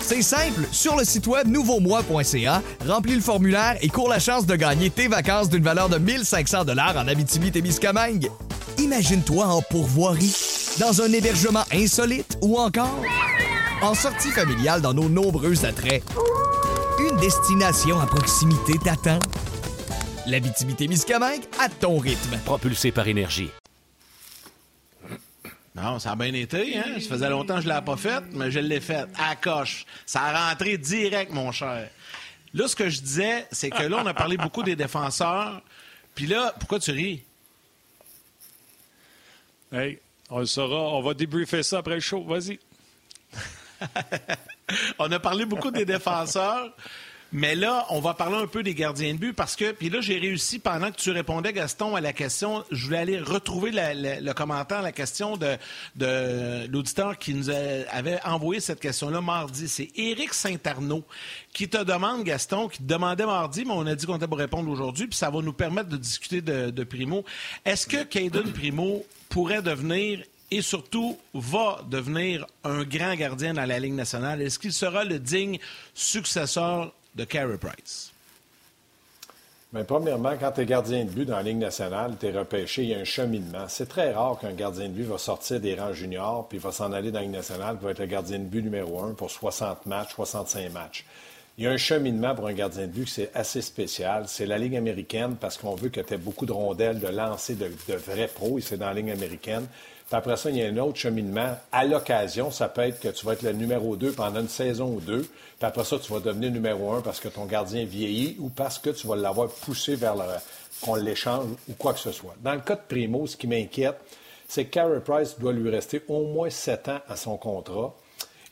C'est 0.00 0.22
simple, 0.22 0.62
sur 0.72 0.96
le 0.96 1.04
site 1.04 1.26
web 1.26 1.46
nouveaumois.ca, 1.48 2.62
remplis 2.86 3.16
le 3.16 3.20
formulaire 3.20 3.76
et 3.82 3.88
cours 3.88 4.08
la 4.08 4.20
chance 4.20 4.46
de 4.46 4.56
gagner 4.56 4.88
tes 4.88 5.08
vacances 5.08 5.50
d'une 5.50 5.64
valeur 5.64 5.90
de 5.90 5.98
1500 5.98 6.64
dollars 6.64 6.96
en 6.96 7.06
Abitibi-Témiscamingue. 7.06 8.30
Imagine-toi 8.78 9.44
en 9.44 9.60
pourvoirie, 9.62 10.32
dans 10.78 11.00
un 11.00 11.12
hébergement 11.12 11.64
insolite 11.72 12.38
ou 12.42 12.58
encore 12.58 13.02
en 13.82 13.94
sortie 13.94 14.30
familiale 14.30 14.80
dans 14.82 14.94
nos 14.94 15.08
nombreux 15.08 15.64
attraits. 15.64 16.02
Une 16.98 17.16
destination 17.18 18.00
à 18.00 18.06
proximité 18.06 18.74
t'attend. 18.82 19.18
L'Abitibi-Témiscamingue 20.26 21.44
à 21.60 21.68
ton 21.68 21.98
rythme. 21.98 22.38
Propulsé 22.44 22.90
par 22.90 23.06
énergie. 23.06 23.50
Non, 25.74 25.98
ça 25.98 26.12
a 26.12 26.16
bien 26.16 26.32
été, 26.32 26.78
hein? 26.78 26.94
Ça 27.00 27.08
faisait 27.08 27.28
longtemps 27.28 27.56
que 27.56 27.60
je 27.60 27.66
ne 27.66 27.72
l'avais 27.74 27.84
pas 27.84 27.96
faite, 27.96 28.24
mais 28.32 28.50
je 28.50 28.58
l'ai 28.58 28.80
faite. 28.80 29.08
À 29.18 29.36
coche. 29.36 29.84
Ça 30.06 30.22
a 30.22 30.48
rentré 30.48 30.78
direct, 30.78 31.32
mon 31.32 31.52
cher. 31.52 31.90
Là, 32.54 32.66
ce 32.66 32.74
que 32.74 32.88
je 32.88 33.00
disais, 33.02 33.46
c'est 33.52 33.70
que 33.70 33.82
là, 33.82 33.98
on 34.02 34.06
a 34.06 34.14
parlé 34.14 34.38
beaucoup 34.38 34.62
des 34.62 34.74
défenseurs. 34.74 35.60
Puis 36.14 36.26
là, 36.26 36.54
pourquoi 36.58 36.80
tu 36.80 36.90
ris? 36.92 37.22
Hey, 39.70 39.98
On 40.30 40.44
saura. 40.44 40.96
On 40.96 41.02
va 41.02 41.14
débriefer 41.14 41.62
ça 41.62 41.78
après 41.78 41.94
le 41.94 42.00
show. 42.00 42.22
Vas-y. 42.24 42.58
on 44.98 45.10
a 45.10 45.18
parlé 45.20 45.44
beaucoup 45.44 45.70
des 45.70 45.84
défenseurs. 45.84 46.74
Mais 47.32 47.54
là, 47.54 47.86
on 47.90 48.00
va 48.00 48.14
parler 48.14 48.36
un 48.36 48.46
peu 48.46 48.62
des 48.62 48.74
gardiens 48.74 49.12
de 49.12 49.18
but 49.18 49.32
parce 49.32 49.56
que, 49.56 49.72
puis 49.72 49.90
là, 49.90 50.00
j'ai 50.00 50.18
réussi, 50.18 50.58
pendant 50.58 50.90
que 50.90 50.96
tu 50.96 51.10
répondais, 51.10 51.52
Gaston, 51.52 51.96
à 51.96 52.00
la 52.00 52.12
question, 52.12 52.64
je 52.70 52.86
voulais 52.86 52.98
aller 52.98 53.18
retrouver 53.18 53.72
le 53.72 54.32
commentaire, 54.32 54.80
la 54.82 54.92
question 54.92 55.36
de, 55.36 55.56
l'auditeur 56.68 57.18
qui 57.18 57.34
nous 57.34 57.50
avait 57.50 58.20
envoyé 58.24 58.60
cette 58.60 58.80
question-là 58.80 59.20
mardi. 59.20 59.68
C'est 59.68 59.90
Éric 59.96 60.34
Saint-Arnaud 60.34 61.04
qui 61.52 61.68
te 61.68 61.82
demande, 61.82 62.22
Gaston, 62.22 62.68
qui 62.68 62.78
te 62.78 62.84
demandait 62.84 63.26
mardi, 63.26 63.64
mais 63.64 63.72
on 63.72 63.86
a 63.86 63.94
dit 63.94 64.06
qu'on 64.06 64.16
était 64.16 64.28
pour 64.28 64.38
répondre 64.38 64.70
aujourd'hui, 64.70 65.06
puis 65.06 65.18
ça 65.18 65.30
va 65.30 65.40
nous 65.40 65.52
permettre 65.52 65.88
de 65.88 65.96
discuter 65.96 66.40
de, 66.40 66.70
de 66.70 66.84
Primo. 66.84 67.24
Est-ce 67.64 67.86
que 67.86 68.04
Caden 68.04 68.52
Primo 68.52 69.04
pourrait 69.28 69.62
devenir 69.62 70.22
et 70.50 70.62
surtout 70.62 71.18
va 71.34 71.80
devenir 71.90 72.46
un 72.62 72.84
grand 72.84 73.14
gardien 73.16 73.54
dans 73.54 73.64
la 73.64 73.78
Ligue 73.78 73.94
nationale? 73.94 74.42
Est-ce 74.42 74.58
qu'il 74.58 74.72
sera 74.72 75.04
le 75.04 75.18
digne 75.18 75.58
successeur 75.94 76.92
de 77.16 77.24
Carey 77.24 77.58
Price? 77.58 78.12
Premièrement, 79.84 80.34
quand 80.40 80.52
tu 80.52 80.60
es 80.62 80.66
gardien 80.66 81.04
de 81.04 81.10
but 81.10 81.26
dans 81.26 81.36
la 81.36 81.42
Ligue 81.42 81.58
nationale, 81.58 82.14
tu 82.18 82.26
es 82.26 82.32
repêché, 82.32 82.84
il 82.84 82.88
y 82.90 82.94
a 82.94 82.98
un 82.98 83.04
cheminement. 83.04 83.66
C'est 83.68 83.88
très 83.88 84.12
rare 84.12 84.38
qu'un 84.38 84.52
gardien 84.52 84.88
de 84.88 84.92
but 84.92 85.04
va 85.04 85.18
sortir 85.18 85.60
des 85.60 85.74
rangs 85.74 85.92
juniors 85.92 86.46
puis 86.48 86.58
va 86.58 86.72
s'en 86.72 86.92
aller 86.92 87.10
dans 87.10 87.18
la 87.18 87.24
Ligue 87.24 87.34
nationale 87.34 87.76
pour 87.76 87.90
être 87.90 87.98
le 87.98 88.06
gardien 88.06 88.38
de 88.38 88.44
but 88.44 88.62
numéro 88.62 89.02
un 89.02 89.12
pour 89.12 89.30
60 89.30 89.84
matchs, 89.86 90.14
65 90.14 90.72
matchs. 90.72 91.04
Il 91.58 91.64
y 91.64 91.66
a 91.66 91.70
un 91.70 91.76
cheminement 91.76 92.34
pour 92.34 92.46
un 92.46 92.52
gardien 92.52 92.86
de 92.86 92.92
but 92.92 93.08
c'est 93.08 93.30
assez 93.34 93.60
spécial. 93.60 94.24
C'est 94.28 94.46
la 94.46 94.56
Ligue 94.56 94.76
américaine 94.76 95.36
parce 95.38 95.58
qu'on 95.58 95.74
veut 95.74 95.88
que 95.88 96.00
tu 96.00 96.14
aies 96.14 96.18
beaucoup 96.18 96.46
de 96.46 96.52
rondelles, 96.52 97.00
de 97.00 97.08
lancer 97.08 97.54
de, 97.54 97.70
de 97.88 97.94
vrais 97.96 98.28
pros, 98.28 98.58
et 98.58 98.62
c'est 98.62 98.78
dans 98.78 98.86
la 98.86 98.94
Ligue 98.94 99.10
américaine. 99.10 99.66
Puis 100.08 100.14
après 100.16 100.36
ça, 100.36 100.50
il 100.50 100.56
y 100.56 100.62
a 100.62 100.68
un 100.68 100.76
autre 100.76 100.98
cheminement. 100.98 101.56
À 101.72 101.84
l'occasion, 101.84 102.52
ça 102.52 102.68
peut 102.68 102.82
être 102.82 103.00
que 103.00 103.08
tu 103.08 103.26
vas 103.26 103.32
être 103.32 103.42
le 103.42 103.52
numéro 103.52 103.96
2 103.96 104.12
pendant 104.12 104.40
une 104.40 104.48
saison 104.48 104.94
ou 104.94 105.00
deux. 105.00 105.22
Puis 105.22 105.66
après 105.66 105.82
ça, 105.82 105.98
tu 105.98 106.12
vas 106.12 106.20
devenir 106.20 106.52
numéro 106.52 106.92
1 106.92 107.00
parce 107.00 107.18
que 107.18 107.26
ton 107.28 107.44
gardien 107.44 107.84
vieillit 107.84 108.36
ou 108.38 108.48
parce 108.48 108.78
que 108.78 108.90
tu 108.90 109.08
vas 109.08 109.16
l'avoir 109.16 109.48
poussé 109.48 109.96
vers 109.96 110.14
le, 110.14 110.22
qu'on 110.80 110.94
l'échange 110.94 111.46
ou 111.68 111.72
quoi 111.74 111.92
que 111.92 111.98
ce 111.98 112.12
soit. 112.12 112.36
Dans 112.40 112.54
le 112.54 112.60
cas 112.60 112.76
de 112.76 112.82
Primo, 112.86 113.26
ce 113.26 113.36
qui 113.36 113.48
m'inquiète, 113.48 113.96
c'est 114.46 114.66
que 114.66 114.70
Carey 114.70 115.00
Price 115.00 115.38
doit 115.40 115.52
lui 115.52 115.70
rester 115.70 116.02
au 116.06 116.26
moins 116.26 116.50
sept 116.50 116.88
ans 116.88 117.00
à 117.08 117.16
son 117.16 117.36
contrat. 117.36 117.92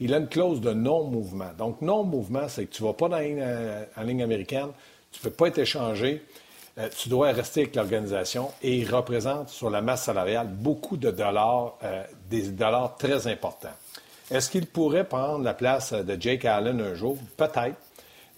Il 0.01 0.13
a 0.13 0.19
une 0.19 0.27
clause 0.27 0.61
de 0.61 0.73
non-mouvement. 0.73 1.51
Donc, 1.57 1.81
non-mouvement, 1.81 2.49
c'est 2.49 2.67
que 2.67 2.75
tu 2.75 2.83
ne 2.83 2.89
vas 2.89 2.95
pas 2.95 3.09
euh, 3.13 3.85
en 3.97 4.03
ligne 4.03 4.25
américaine, 4.25 4.71
tu 5.13 5.21
ne 5.21 5.31
peux 5.31 5.31
pas 5.31 5.47
être 5.47 5.59
échangé. 5.59 6.21
Euh, 6.77 6.89
tu 6.97 7.09
dois 7.09 7.31
rester 7.31 7.63
avec 7.63 7.77
l'organisation 7.77 8.51
et 8.63 8.77
il 8.77 8.93
représente 8.93 9.49
sur 9.49 9.71
la 9.71 9.81
masse 9.81 10.05
salariale 10.05 10.49
beaucoup 10.49 10.97
de 10.97 11.11
dollars, 11.11 11.79
euh, 11.85 12.03
des 12.29 12.49
dollars 12.49 12.97
très 12.97 13.29
importants. 13.29 13.75
Est-ce 14.31 14.51
qu'il 14.51 14.67
pourrait 14.67 15.05
prendre 15.05 15.45
la 15.45 15.55
place 15.55 15.93
de 15.93 16.21
Jake 16.21 16.45
Allen 16.45 16.81
un 16.81 16.95
jour? 16.95 17.17
Peut-être. 17.37 17.77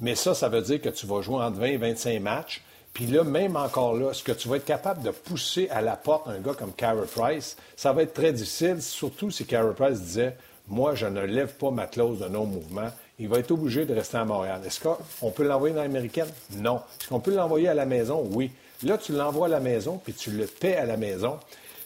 Mais 0.01 0.14
ça, 0.14 0.35
ça 0.35 0.51
veut 0.51 0.61
dire 0.61 0.83
que 0.83 0.90
tu 0.90 1.07
vas 1.07 1.22
jouer 1.22 1.37
entre 1.37 1.59
20 1.59 1.66
et 1.66 1.77
25 1.79 2.20
matchs. 2.20 2.62
Puis 2.92 3.07
là, 3.07 3.25
même 3.25 3.57
encore 3.57 3.94
là, 3.94 4.11
est-ce 4.11 4.22
que 4.22 4.33
tu 4.33 4.49
vas 4.49 4.57
être 4.57 4.64
capable 4.64 5.03
de 5.03 5.11
pousser 5.11 5.68
à 5.70 5.81
la 5.81 5.96
porte 5.96 6.29
un 6.29 6.38
gars 6.38 6.55
comme 6.55 6.72
Carey 6.72 7.07
Price? 7.14 7.57
Ça 7.77 7.92
va 7.92 8.03
être 8.03 8.12
très 8.12 8.33
difficile, 8.33 8.83
surtout 8.83 9.31
si 9.31 9.46
Carey 9.46 9.75
Price 9.75 10.01
disait 10.01 10.37
Moi, 10.68 10.94
je 10.94 11.07
ne 11.07 11.22
lève 11.22 11.55
pas 11.55 11.70
ma 11.70 11.87
clause 11.87 12.18
de 12.18 12.29
non-mouvement 12.29 12.90
il 13.18 13.29
va 13.29 13.38
être 13.38 13.50
obligé 13.50 13.85
de 13.85 13.94
rester 13.94 14.18
à 14.18 14.24
Montréal. 14.24 14.61
Est-ce 14.64 14.81
qu'on 14.81 15.31
peut 15.31 15.44
l'envoyer 15.44 15.74
dans 15.74 15.83
l'américaine? 15.83 16.29
Non. 16.52 16.81
Est-ce 17.00 17.09
qu'on 17.09 17.20
peut 17.20 17.35
l'envoyer 17.35 17.68
à 17.68 17.74
la 17.74 17.87
maison? 17.87 18.29
Oui. 18.33 18.50
Là, 18.83 18.98
tu 18.98 19.12
l'envoies 19.12 19.46
à 19.46 19.50
la 19.50 19.61
maison, 19.61 19.98
puis 20.02 20.12
tu 20.12 20.31
le 20.31 20.46
paies 20.46 20.76
à 20.76 20.85
la 20.85 20.96
maison. 20.96 21.38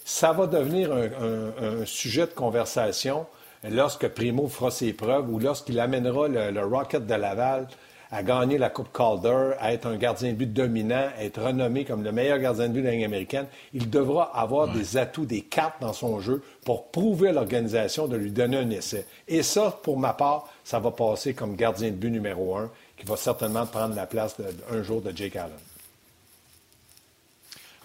Ça 0.05 0.33
va 0.33 0.47
devenir 0.47 0.93
un, 0.93 1.85
sujet 1.85 2.27
de 2.27 2.33
conversation 2.33 3.27
lorsque 3.69 4.09
Primo 4.09 4.49
fera 4.49 4.73
ses 4.73 4.93
preuves 4.93 5.31
ou 5.31 5.39
lorsqu'il 5.39 5.79
amènera 5.79 6.27
le 6.27 6.65
Rocket 6.65 7.07
de 7.07 7.15
Laval 7.15 7.69
à 8.13 8.23
gagner 8.23 8.59
la 8.59 8.71
Coupe 8.71 8.93
Calder, 8.93 9.53
à 9.61 9.73
être 9.73 9.87
un 9.87 9.97
gardien 9.97 10.31
de 10.31 10.37
but 10.37 10.53
dominant, 10.53 11.09
à 11.17 11.25
être 11.25 11.41
renommé 11.41 11.85
comme 11.85 12.03
le 12.03 12.11
meilleur 12.11 12.39
gardien 12.39 12.69
de 12.69 12.73
but 12.73 12.81
de 12.81 12.87
la 12.87 12.93
Ligue 12.93 13.05
américaine, 13.05 13.47
il 13.73 13.89
devra 13.89 14.37
avoir 14.37 14.73
des 14.73 14.97
atouts, 14.97 15.27
des 15.27 15.43
cartes 15.43 15.81
dans 15.81 15.93
son 15.93 16.21
jeu 16.21 16.43
pour 16.65 16.91
prouver 16.91 17.29
à 17.29 17.33
l'organisation 17.33 18.09
de 18.09 18.17
lui 18.17 18.33
donner 18.33 18.57
un 18.57 18.71
essai. 18.71 19.07
Et 19.29 19.43
ça, 19.43 19.79
pour 19.83 19.99
ma 19.99 20.13
part, 20.13 20.49
ça 20.65 20.81
va 20.81 20.91
passer 20.91 21.35
comme 21.35 21.55
gardien 21.55 21.91
de 21.91 21.97
but 21.97 22.11
numéro 22.11 22.57
un, 22.57 22.71
qui 22.97 23.07
va 23.07 23.17
certainement 23.17 23.67
prendre 23.67 23.95
la 23.95 24.07
place 24.07 24.37
un 24.71 24.83
jour 24.83 25.01
de 25.01 25.17
Jake 25.17 25.37
Allen. 25.37 25.53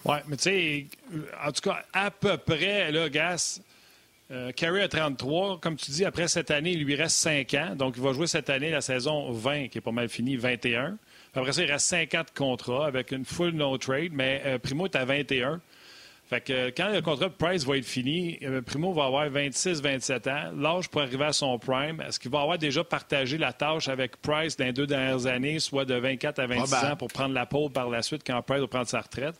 Oui, 0.04 0.16
mais 0.28 0.36
tu 0.36 0.42
sais, 0.42 0.86
en 1.44 1.50
tout 1.50 1.68
cas, 1.68 1.84
à 1.92 2.10
peu 2.10 2.36
près, 2.36 2.92
là, 2.92 3.08
Gas, 3.08 3.60
euh, 4.30 4.50
Carey 4.52 4.82
a 4.82 4.88
33. 4.88 5.60
Comme 5.60 5.76
tu 5.76 5.90
dis, 5.90 6.04
après 6.04 6.28
cette 6.28 6.50
année, 6.50 6.72
il 6.72 6.82
lui 6.82 6.94
reste 6.94 7.16
5 7.16 7.54
ans. 7.54 7.76
Donc, 7.76 7.94
il 7.96 8.02
va 8.02 8.12
jouer 8.12 8.26
cette 8.26 8.50
année 8.50 8.70
la 8.70 8.80
saison 8.80 9.30
20, 9.30 9.68
qui 9.68 9.78
est 9.78 9.82
pas 9.82 9.92
mal 9.92 10.08
finie, 10.08 10.36
21. 10.36 10.98
Après 11.34 11.52
ça, 11.52 11.62
il 11.62 11.70
reste 11.70 11.86
5 11.86 12.14
ans 12.14 12.22
de 12.22 12.38
contrat 12.38 12.86
avec 12.86 13.12
une 13.12 13.24
full 13.24 13.50
no-trade, 13.50 14.12
mais 14.12 14.42
euh, 14.44 14.58
Primo 14.58 14.86
est 14.86 14.96
à 14.96 15.04
21. 15.04 15.60
Fait 16.28 16.40
que 16.40 16.52
euh, 16.52 16.70
quand 16.76 16.88
le 16.88 17.02
contrat 17.02 17.28
de 17.28 17.34
Price 17.34 17.64
va 17.64 17.76
être 17.76 17.84
fini, 17.84 18.40
Primo 18.64 18.92
va 18.92 19.04
avoir 19.04 19.30
26-27 19.30 20.28
ans. 20.28 20.52
L'âge 20.56 20.88
pour 20.88 21.02
arriver 21.02 21.26
à 21.26 21.32
son 21.32 21.56
prime. 21.60 22.00
Est-ce 22.00 22.18
qu'il 22.18 22.32
va 22.32 22.40
avoir 22.40 22.58
déjà 22.58 22.82
partagé 22.82 23.38
la 23.38 23.52
tâche 23.52 23.86
avec 23.86 24.16
Price 24.16 24.56
dans 24.56 24.64
les 24.64 24.72
deux 24.72 24.88
dernières 24.88 25.26
années, 25.26 25.60
soit 25.60 25.84
de 25.84 25.94
24 25.94 26.40
à 26.40 26.46
26 26.48 26.74
ans 26.74 26.96
pour 26.96 27.08
prendre 27.08 27.32
la 27.32 27.46
pole 27.46 27.70
par 27.70 27.88
la 27.88 28.02
suite 28.02 28.22
quand 28.26 28.42
Price 28.42 28.60
va 28.60 28.66
prendre 28.66 28.88
sa 28.88 29.02
retraite? 29.02 29.36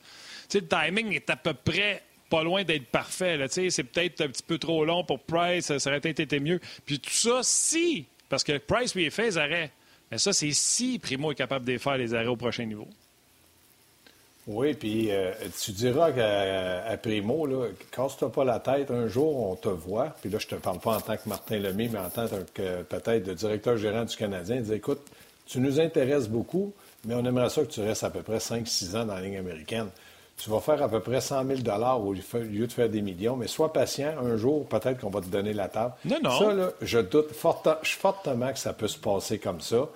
Tu 0.49 0.59
sais, 0.59 0.61
le 0.61 0.69
timing 0.69 1.13
est 1.13 1.29
à 1.29 1.35
peu 1.35 1.55
près 1.55 2.05
pas 2.29 2.43
loin 2.43 2.65
d'être 2.65 2.87
parfait. 2.87 3.39
C'est 3.49 3.85
peut-être 3.85 4.21
un 4.23 4.29
petit 4.29 4.43
peu 4.43 4.59
trop 4.59 4.85
long 4.85 5.05
pour 5.05 5.21
Price, 5.21 5.77
ça 5.77 5.91
aurait 5.91 5.99
été 5.99 6.41
mieux. 6.41 6.61
Puis 6.85 7.01
tout 7.01 7.11
ça, 7.11 7.41
si, 7.43 8.07
parce 8.29 8.45
que 8.45 8.59
Price 8.59 8.95
lui 8.95 9.07
a 9.07 9.11
fait 9.11 9.25
les 9.25 9.39
arrêts. 9.39 9.71
Mais 10.11 10.19
ça, 10.19 10.33
c'est 10.33 10.53
si 10.53 10.99
Primo 10.99 11.33
est 11.33 11.37
capable 11.37 11.65
de 11.65 11.79
faire 11.79 11.97
les 11.97 12.15
arrêts 12.15 12.27
au 12.27 12.37
prochain 12.37 12.65
niveau. 12.65 12.87
Oui, 14.47 14.75
puis 14.75 15.11
euh, 15.11 15.33
tu 15.61 15.73
diras 15.73 16.13
qu'à 16.13 16.97
Primo, 16.99 17.47
là, 17.47 17.67
casse-toi 17.91 18.31
pas 18.31 18.45
la 18.45 18.61
tête, 18.61 18.93
un 18.93 19.09
jour 19.09 19.51
on 19.51 19.57
te 19.57 19.69
voit, 19.69 20.15
puis 20.21 20.31
là 20.31 20.39
je 20.39 20.47
te 20.47 20.55
parle 20.55 20.79
pas 20.79 20.99
en 20.99 21.01
tant 21.01 21.17
que 21.17 21.29
Martin 21.29 21.59
Lemay, 21.59 21.89
mais 21.93 21.99
en 21.99 22.11
tant 22.11 22.29
que 22.55 22.83
peut-être 22.83 23.25
de 23.25 23.35
directeur 23.35 23.77
gérant 23.77 24.05
du 24.05 24.17
Canadien, 24.17 24.61
dis 24.61 24.73
écoute, 24.73 25.01
tu 25.47 25.59
nous 25.59 25.81
intéresses 25.81 26.29
beaucoup, 26.29 26.73
mais 27.05 27.17
on 27.17 27.25
aimerait 27.25 27.51
ça 27.51 27.63
que 27.63 27.73
tu 27.73 27.81
restes 27.81 28.05
à 28.05 28.11
peu 28.11 28.23
près 28.23 28.39
5-6 28.39 28.97
ans 28.97 29.05
dans 29.05 29.15
la 29.15 29.21
ligne 29.21 29.39
américaine 29.39 29.89
tu 30.37 30.51
vas 30.51 30.61
faire 30.61 30.83
à 30.83 30.89
peu 30.89 31.01
près 31.01 31.21
100 31.21 31.45
000 31.47 31.61
au 31.99 32.13
lieu 32.13 32.67
de 32.67 32.73
faire 32.73 32.89
des 32.89 33.03
millions, 33.03 33.37
mais 33.37 33.47
sois 33.47 33.73
patient. 33.73 34.15
Un 34.23 34.37
jour, 34.37 34.67
peut-être 34.67 35.01
qu'on 35.01 35.11
va 35.11 35.21
te 35.21 35.29
donner 35.29 35.53
la 35.53 35.69
table. 35.69 35.95
Non, 36.05 36.19
non. 36.23 36.39
Ça, 36.39 36.53
là, 36.53 36.71
je 36.83 36.99
doute 36.99 37.33
fortement 37.33 38.53
que 38.53 38.59
ça 38.59 38.73
peut 38.73 38.89
se 38.89 38.99
passer 38.99 39.39
comme 39.39 39.61
ça. 39.61 39.89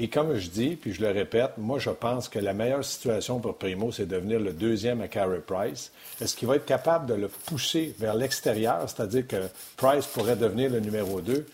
Et 0.00 0.06
comme 0.06 0.36
je 0.36 0.48
dis, 0.48 0.76
puis 0.76 0.92
je 0.92 1.00
le 1.00 1.10
répète, 1.10 1.52
moi, 1.58 1.80
je 1.80 1.90
pense 1.90 2.28
que 2.28 2.38
la 2.38 2.52
meilleure 2.52 2.84
situation 2.84 3.40
pour 3.40 3.56
Primo, 3.56 3.90
c'est 3.90 4.06
de 4.06 4.14
devenir 4.14 4.38
le 4.38 4.52
deuxième 4.52 5.00
à 5.00 5.08
Carey 5.08 5.40
Price. 5.44 5.90
Est-ce 6.20 6.36
qu'il 6.36 6.46
va 6.46 6.54
être 6.54 6.66
capable 6.66 7.06
de 7.06 7.14
le 7.14 7.26
pousser 7.26 7.96
vers 7.98 8.14
l'extérieur, 8.14 8.82
c'est-à-dire 8.86 9.26
que 9.26 9.48
Price 9.76 10.06
pourrait 10.06 10.36
devenir 10.36 10.70
le 10.70 10.78
numéro 10.78 11.20
2? 11.20 11.44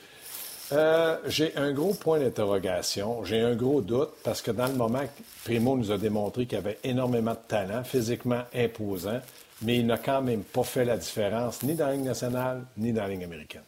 Euh, 0.75 1.19
j'ai 1.27 1.57
un 1.57 1.73
gros 1.73 1.95
point 1.95 2.19
d'interrogation. 2.19 3.25
J'ai 3.25 3.41
un 3.41 3.55
gros 3.55 3.81
doute 3.81 4.11
parce 4.25 4.43
que 4.43 4.51
dans 4.51 4.67
le 4.67 4.75
moment, 4.75 5.05
Primo 5.45 5.77
nous 5.77 5.93
a 5.93 5.99
démontré 5.99 6.47
qu'il 6.47 6.59
avait 6.59 6.79
énormément 6.83 7.33
de 7.33 7.49
talent, 7.49 7.85
physiquement 7.85 8.43
imposant, 8.55 9.21
mais 9.63 9.77
il 9.77 9.87
n'a 9.87 9.99
quand 9.99 10.21
même 10.21 10.43
pas 10.43 10.65
fait 10.65 10.85
la 10.85 10.97
différence 10.97 11.63
ni 11.63 11.75
dans 11.75 11.87
la 11.87 11.93
Ligue 11.93 12.05
nationale 12.05 12.63
ni 12.77 12.93
dans 12.93 13.03
la 13.03 13.09
Ligue 13.09 13.25
américaine. 13.25 13.63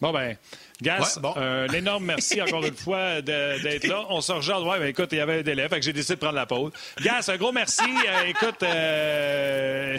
Bon, 0.00 0.12
ben, 0.12 0.36
Gas, 0.82 1.18
un 1.36 1.68
énorme 1.68 2.04
merci 2.04 2.40
encore 2.42 2.62
une 2.64 2.76
fois 2.76 3.22
d'être 3.22 3.86
là. 3.86 4.04
On 4.10 4.20
se 4.20 4.30
rejoint. 4.30 4.62
Ouais, 4.62 4.78
ben, 4.78 4.88
écoute, 4.88 5.08
il 5.12 5.18
y 5.18 5.20
avait 5.22 5.38
un 5.38 5.42
délai, 5.42 5.68
fait 5.70 5.76
que 5.76 5.86
j'ai 5.86 5.94
décidé 5.94 6.16
de 6.16 6.20
prendre 6.20 6.34
la 6.34 6.44
pause. 6.44 6.70
Gas, 7.02 7.30
un 7.32 7.36
gros 7.38 7.50
merci. 7.50 7.82
Euh, 7.82 8.24
écoute, 8.26 8.62
euh, 8.62 9.96
euh, 9.96 9.98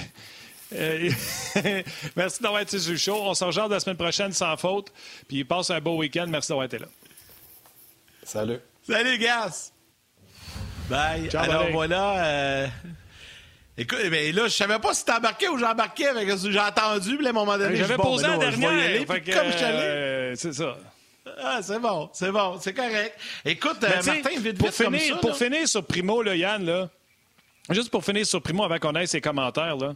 merci 2.16 2.44
d'avoir 2.44 2.62
été 2.62 2.80
sur 2.80 2.92
le 2.92 2.98
show. 2.98 3.16
On 3.16 3.34
se 3.34 3.44
rejoint 3.44 3.68
la 3.68 3.80
semaine 3.80 3.98
prochaine 3.98 4.34
sans 4.34 4.58
faute. 4.58 4.92
Puis 5.28 5.44
passe 5.44 5.70
un 5.70 5.80
beau 5.80 5.98
week-end. 5.98 6.26
Merci 6.28 6.50
d'avoir 6.50 6.66
été 6.66 6.80
là. 6.80 6.88
Salut. 8.24 8.60
Salut, 8.88 9.18
Gas. 9.18 9.72
Bye. 10.90 11.30
Alors 11.36 11.72
voilà. 11.72 12.26
Euh... 12.26 12.68
Écoute, 13.78 14.00
ben 14.10 14.36
là, 14.36 14.44
je 14.48 14.54
savais 14.54 14.80
pas 14.80 14.94
si 14.94 15.06
t'embarquais 15.06 15.48
ou 15.50 15.58
j'embarquais 15.58 16.08
avec 16.08 16.28
j'ai 16.36 16.60
entendu, 16.60 17.16
puis 17.18 17.28
à 17.28 17.30
un 17.30 17.34
moment 17.34 17.58
donné, 17.58 17.76
j'avais 17.76 17.96
posé 17.96 18.26
ben 18.26 18.40
la 18.40 18.50
dernière. 18.50 19.06
comme 19.06 19.22
je 19.24 19.64
euh, 19.64 20.36
c'est 20.36 20.54
ça. 20.54 20.78
Ah, 21.40 21.60
c'est 21.62 21.80
bon, 21.80 22.10
c'est 22.14 22.32
bon, 22.32 22.58
c'est 22.60 22.74
correct. 22.74 23.16
Écoute, 23.46 23.78
euh, 23.84 24.02
Martin, 24.04 24.40
vite, 24.40 24.58
pour 24.58 24.72
finir, 24.72 25.20
pour 25.20 25.38
finir 25.38 25.68
sur 25.68 25.86
Primo, 25.86 26.24
là, 26.24 26.36
Yann, 26.36 26.66
là, 26.66 26.90
Juste 27.70 27.90
pour 27.90 28.06
finir 28.06 28.26
sur 28.26 28.42
Primo, 28.42 28.64
avant 28.64 28.78
qu'on 28.78 28.96
aille 28.96 29.08
ses 29.08 29.20
commentaires, 29.20 29.76
là. 29.76 29.96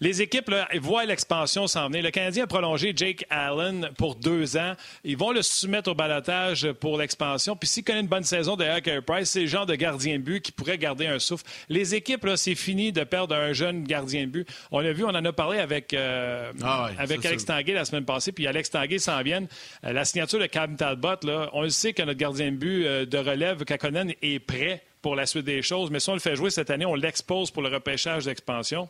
les 0.00 0.22
équipes 0.22 0.50
là, 0.50 0.68
voient 0.80 1.04
l'expansion 1.04 1.66
s'en 1.66 1.88
venir. 1.88 2.04
Le 2.04 2.10
Canadien 2.10 2.44
a 2.44 2.46
prolongé 2.46 2.92
Jake 2.94 3.24
Allen 3.28 3.90
pour 3.98 4.14
deux 4.14 4.56
ans. 4.56 4.74
Ils 5.02 5.16
vont 5.16 5.32
le 5.32 5.42
soumettre 5.42 5.90
au 5.90 5.94
balotage 5.94 6.70
pour 6.72 6.96
l'expansion. 6.96 7.56
Puis 7.56 7.68
s'il 7.68 7.82
connaît 7.82 8.00
une 8.00 8.06
bonne 8.06 8.22
saison 8.22 8.54
derrière 8.54 8.80
Carey 8.82 9.02
Price, 9.02 9.30
c'est 9.30 9.40
le 9.40 9.46
genre 9.46 9.66
de 9.66 9.74
gardien 9.74 10.18
de 10.18 10.22
but 10.22 10.40
qui 10.40 10.52
pourrait 10.52 10.78
garder 10.78 11.06
un 11.06 11.18
souffle. 11.18 11.44
Les 11.68 11.96
équipes, 11.96 12.24
là, 12.24 12.36
c'est 12.36 12.54
fini 12.54 12.92
de 12.92 13.02
perdre 13.02 13.34
un 13.34 13.52
jeune 13.52 13.82
gardien 13.82 14.22
de 14.22 14.30
but. 14.30 14.48
On 14.70 14.78
l'a 14.78 14.92
vu, 14.92 15.04
on 15.04 15.08
en 15.08 15.24
a 15.24 15.32
parlé 15.32 15.58
avec, 15.58 15.94
euh, 15.94 16.52
ah 16.62 16.90
avec 16.98 17.24
Alex 17.26 17.44
Tanguay 17.44 17.72
la 17.72 17.84
semaine 17.84 18.04
passée, 18.04 18.30
puis 18.30 18.46
Alex 18.46 18.70
Tanguay 18.70 18.98
s'en 18.98 19.20
vient. 19.22 19.44
Euh, 19.84 19.92
la 19.92 20.04
signature 20.04 20.38
de 20.38 20.46
Cam 20.46 20.76
Talbot, 20.76 21.24
là, 21.24 21.50
on 21.52 21.62
le 21.62 21.70
sait 21.70 21.92
que 21.92 22.02
notre 22.02 22.18
gardien 22.18 22.52
de 22.52 22.56
but 22.56 22.86
euh, 22.86 23.06
de 23.06 23.18
relève, 23.18 23.64
Kakonen, 23.64 24.12
est 24.22 24.38
prêt 24.38 24.84
pour 25.02 25.16
la 25.16 25.26
suite 25.26 25.44
des 25.44 25.62
choses. 25.62 25.90
Mais 25.90 26.00
si 26.00 26.10
on 26.10 26.14
le 26.14 26.20
fait 26.20 26.36
jouer 26.36 26.50
cette 26.50 26.70
année, 26.70 26.86
on 26.86 26.94
l'expose 26.94 27.50
pour 27.50 27.62
le 27.62 27.68
repêchage 27.68 28.24
d'expansion. 28.24 28.88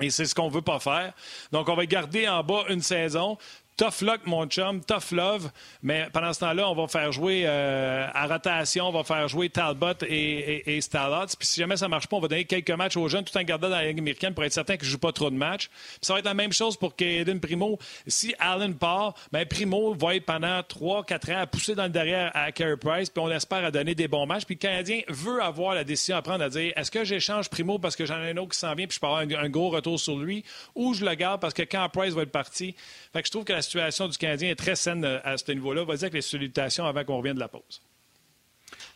Et 0.00 0.10
c'est 0.10 0.24
ce 0.24 0.34
qu'on 0.34 0.48
ne 0.48 0.52
veut 0.52 0.62
pas 0.62 0.78
faire. 0.78 1.12
Donc, 1.52 1.68
on 1.68 1.74
va 1.74 1.84
garder 1.86 2.28
en 2.28 2.42
bas 2.44 2.64
une 2.68 2.82
saison. 2.82 3.38
Tough 3.80 4.02
luck, 4.02 4.26
mon 4.26 4.44
chum, 4.46 4.84
tough 4.84 5.10
love. 5.10 5.50
Mais 5.82 6.06
pendant 6.12 6.34
ce 6.34 6.40
temps-là, 6.40 6.68
on 6.68 6.74
va 6.74 6.86
faire 6.86 7.10
jouer 7.12 7.44
euh, 7.46 8.06
à 8.12 8.26
rotation, 8.26 8.88
on 8.88 8.92
va 8.92 9.04
faire 9.04 9.26
jouer 9.26 9.48
Talbot 9.48 9.94
et, 10.06 10.76
et, 10.76 10.80
Puis 10.80 11.46
si 11.46 11.60
jamais 11.60 11.78
ça 11.78 11.86
ne 11.86 11.90
marche 11.90 12.06
pas, 12.06 12.18
on 12.18 12.20
va 12.20 12.28
donner 12.28 12.44
quelques 12.44 12.72
matchs 12.72 12.98
aux 12.98 13.08
jeunes 13.08 13.24
tout 13.24 13.34
en 13.38 13.42
gardant 13.42 13.70
dans 13.70 13.76
la 13.76 13.86
Ligue 13.86 14.00
américaine 14.00 14.34
pour 14.34 14.44
être 14.44 14.52
certain 14.52 14.76
qu'ils 14.76 14.84
ne 14.84 14.90
jouent 14.90 14.98
pas 14.98 15.12
trop 15.12 15.30
de 15.30 15.36
matchs. 15.36 15.68
Puis 15.68 16.00
ça 16.02 16.12
va 16.12 16.18
être 16.18 16.26
la 16.26 16.34
même 16.34 16.52
chose 16.52 16.76
pour 16.76 16.94
Kaden 16.94 17.40
Primo. 17.40 17.78
Si 18.06 18.34
Allen 18.38 18.74
part, 18.74 19.14
ben 19.32 19.46
Primo 19.46 19.94
va 19.94 20.16
être 20.16 20.26
pendant 20.26 20.60
3-4 20.60 21.32
ans 21.32 21.38
à 21.38 21.46
pousser 21.46 21.74
dans 21.74 21.84
le 21.84 21.88
derrière 21.88 22.32
à 22.34 22.52
Carey 22.52 22.76
Price, 22.76 23.08
puis 23.08 23.22
on 23.24 23.30
espère 23.30 23.64
à 23.64 23.70
donner 23.70 23.94
des 23.94 24.08
bons 24.08 24.26
matchs. 24.26 24.44
Puis 24.44 24.56
le 24.56 24.60
Canadien 24.60 25.00
veut 25.08 25.42
avoir 25.42 25.74
la 25.74 25.84
décision 25.84 26.16
à 26.16 26.20
prendre 26.20 26.44
à 26.44 26.50
dire 26.50 26.74
est-ce 26.76 26.90
que 26.90 27.04
j'échange 27.04 27.48
Primo 27.48 27.78
parce 27.78 27.96
que 27.96 28.04
j'en 28.04 28.22
ai 28.22 28.32
un 28.32 28.36
autre 28.36 28.50
qui 28.50 28.58
s'en 28.58 28.74
vient 28.74 28.86
puis 28.86 28.96
je 28.96 29.00
peux 29.00 29.06
avoir 29.06 29.22
un, 29.22 29.48
gros 29.48 29.70
retour 29.70 29.98
sur 29.98 30.18
lui 30.18 30.44
ou 30.74 30.92
je 30.92 31.02
le 31.02 31.14
garde 31.14 31.40
parce 31.40 31.54
que 31.54 31.62
quand 31.62 31.88
Price 31.88 32.12
va 32.12 32.24
être 32.24 32.30
parti. 32.30 32.74
Fait 33.12 33.22
que 33.22 33.26
je 33.26 33.32
trouve 33.32 33.44
que 33.44 33.52
la 33.52 33.62
situation 33.62 34.06
du 34.06 34.16
Canadien 34.16 34.50
est 34.50 34.56
très 34.56 34.76
saine 34.76 35.04
euh, 35.04 35.18
à 35.24 35.36
ce 35.36 35.50
niveau-là. 35.50 35.82
On 35.82 35.86
va 35.86 35.96
dire 35.96 36.04
avec 36.04 36.14
les 36.14 36.22
salutations 36.22 36.84
avant 36.84 37.04
qu'on 37.04 37.16
revienne 37.16 37.34
de 37.34 37.40
la 37.40 37.48
pause. 37.48 37.82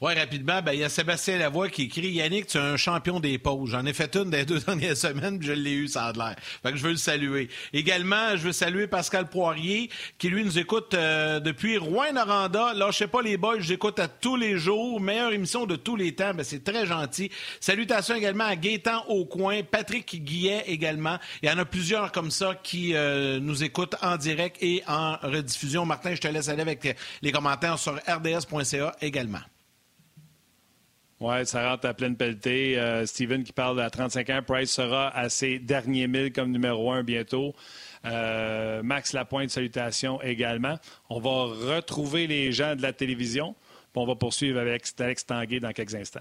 Oui, 0.04 0.12
rapidement, 0.12 0.60
ben, 0.60 0.74
il 0.74 0.80
y 0.80 0.84
a 0.84 0.90
Sébastien 0.90 1.38
Lavoie 1.38 1.70
qui 1.70 1.84
écrit 1.84 2.10
Yannick, 2.10 2.48
tu 2.48 2.58
es 2.58 2.60
un 2.60 2.76
champion 2.76 3.20
des 3.20 3.38
pauses. 3.38 3.70
J'en 3.70 3.86
ai 3.86 3.94
fait 3.94 4.14
une 4.16 4.28
des 4.28 4.44
deux 4.44 4.58
dernières 4.66 4.98
semaines, 4.98 5.38
puis 5.38 5.48
je 5.48 5.54
l'ai 5.54 5.72
eu, 5.72 5.88
ça 5.88 6.04
a 6.04 6.12
l'air. 6.12 6.36
Fait 6.62 6.72
que 6.72 6.76
je 6.76 6.82
veux 6.82 6.90
le 6.90 6.98
saluer. 6.98 7.48
Également, 7.72 8.36
je 8.36 8.42
veux 8.42 8.52
saluer 8.52 8.86
Pascal 8.86 9.30
Poirier, 9.30 9.88
qui 10.18 10.28
lui 10.28 10.44
nous 10.44 10.58
écoute 10.58 10.92
euh, 10.92 11.40
depuis 11.40 11.78
Rouen-Noranda. 11.78 12.74
sais 12.92 13.06
pas 13.06 13.22
les 13.22 13.38
boys, 13.38 13.60
j'écoute 13.60 13.98
à 13.98 14.06
tous 14.06 14.36
les 14.36 14.58
jours. 14.58 15.00
Meilleure 15.00 15.32
émission 15.32 15.64
de 15.64 15.74
tous 15.74 15.96
les 15.96 16.14
temps. 16.14 16.34
Ben, 16.34 16.44
c'est 16.44 16.64
très 16.64 16.84
gentil. 16.84 17.30
Salutations 17.58 18.14
également 18.14 18.44
à 18.44 18.56
Gaétan 18.56 19.06
Aucoin, 19.08 19.62
Patrick 19.62 20.22
Guillet 20.22 20.64
également. 20.66 21.16
Il 21.42 21.48
y 21.48 21.50
en 21.50 21.56
a 21.56 21.64
plusieurs 21.64 22.12
comme 22.12 22.30
ça 22.30 22.54
qui 22.62 22.94
euh, 22.94 23.40
nous 23.40 23.64
écoutent 23.64 23.96
en 24.02 24.18
direct 24.18 24.58
et 24.60 24.82
en 24.86 25.16
rediffusion. 25.22 25.86
Martin, 25.86 26.14
je 26.14 26.20
te 26.20 26.28
laisse 26.28 26.50
aller 26.50 26.60
avec 26.60 26.94
les 27.22 27.32
commentaires 27.32 27.78
sur 27.78 27.94
rds.ca 27.94 28.96
également. 29.00 29.40
Oui, 31.26 31.46
ça 31.46 31.70
rentre 31.70 31.86
à 31.86 31.94
pleine 31.94 32.16
pelletée. 32.16 32.78
Euh, 32.78 33.06
Steven 33.06 33.44
qui 33.44 33.52
parle 33.54 33.80
à 33.80 33.88
35 33.88 34.28
ans. 34.28 34.40
Price 34.46 34.70
sera 34.70 35.08
à 35.08 35.30
ses 35.30 35.58
derniers 35.58 36.06
milles 36.06 36.34
comme 36.34 36.50
numéro 36.50 36.92
un 36.92 37.02
bientôt. 37.02 37.54
Euh, 38.04 38.82
Max 38.82 39.14
Lapointe, 39.14 39.48
salutations 39.48 40.20
également. 40.20 40.78
On 41.08 41.20
va 41.20 41.30
retrouver 41.76 42.26
les 42.26 42.52
gens 42.52 42.76
de 42.76 42.82
la 42.82 42.92
télévision. 42.92 43.54
On 43.94 44.04
va 44.04 44.16
poursuivre 44.16 44.60
avec 44.60 44.84
Alex 44.98 45.24
Tanguay 45.24 45.60
dans 45.60 45.72
quelques 45.72 45.94
instants. 45.94 46.20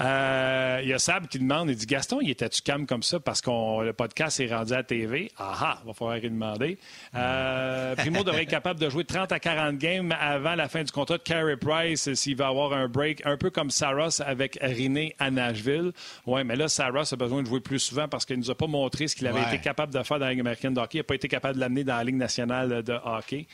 Euh, 0.00 0.80
il 0.82 0.88
y 0.88 0.92
a 0.92 0.98
Sab 0.98 1.26
qui 1.26 1.38
demande, 1.38 1.70
il 1.70 1.76
dit 1.76 1.86
Gaston, 1.86 2.20
il 2.20 2.30
était-tu 2.30 2.62
calme 2.62 2.86
comme 2.86 3.02
ça 3.02 3.18
parce 3.18 3.40
que 3.40 3.50
le 3.50 3.92
podcast 3.92 4.38
est 4.38 4.54
rendu 4.54 4.72
à 4.72 4.76
la 4.76 4.82
TV? 4.84 5.30
Ah 5.36 5.56
ah, 5.60 5.78
va 5.84 5.92
falloir 5.92 6.18
lui 6.18 6.30
demander. 6.30 6.78
Euh, 7.16 7.96
Primo 7.96 8.22
devrait 8.22 8.42
être 8.42 8.50
capable 8.50 8.78
de 8.78 8.88
jouer 8.88 9.04
30 9.04 9.32
à 9.32 9.40
40 9.40 9.76
games 9.76 10.14
avant 10.20 10.54
la 10.54 10.68
fin 10.68 10.84
du 10.84 10.92
contrat 10.92 11.18
de 11.18 11.22
Carey 11.22 11.56
Price 11.56 12.12
s'il 12.14 12.36
va 12.36 12.48
avoir 12.48 12.72
un 12.72 12.86
break, 12.86 13.26
un 13.26 13.36
peu 13.36 13.50
comme 13.50 13.70
Saros 13.70 14.22
avec 14.24 14.58
Riné 14.62 15.16
à 15.18 15.30
Nashville. 15.30 15.92
Oui, 16.26 16.44
mais 16.44 16.54
là, 16.54 16.68
Saros 16.68 17.12
a 17.12 17.16
besoin 17.16 17.42
de 17.42 17.48
jouer 17.48 17.60
plus 17.60 17.80
souvent 17.80 18.06
parce 18.06 18.24
qu'il 18.24 18.36
ne 18.36 18.42
nous 18.42 18.50
a 18.50 18.54
pas 18.54 18.68
montré 18.68 19.08
ce 19.08 19.16
qu'il 19.16 19.26
avait 19.26 19.42
été 19.42 19.58
capable 19.58 19.92
de 19.92 20.02
faire 20.02 20.18
dans 20.18 20.26
la 20.26 20.30
Ligue 20.30 20.40
américaine 20.40 20.74
de 20.74 20.80
hockey. 20.80 20.98
Il 20.98 21.00
n'a 21.00 21.04
pas 21.04 21.14
été 21.16 21.28
capable 21.28 21.56
de 21.56 21.60
l'amener 21.60 21.82
dans 21.82 21.96
la 21.96 22.04
Ligue 22.04 22.16
nationale 22.16 22.82
de 22.82 22.94
hockey. 23.04 23.46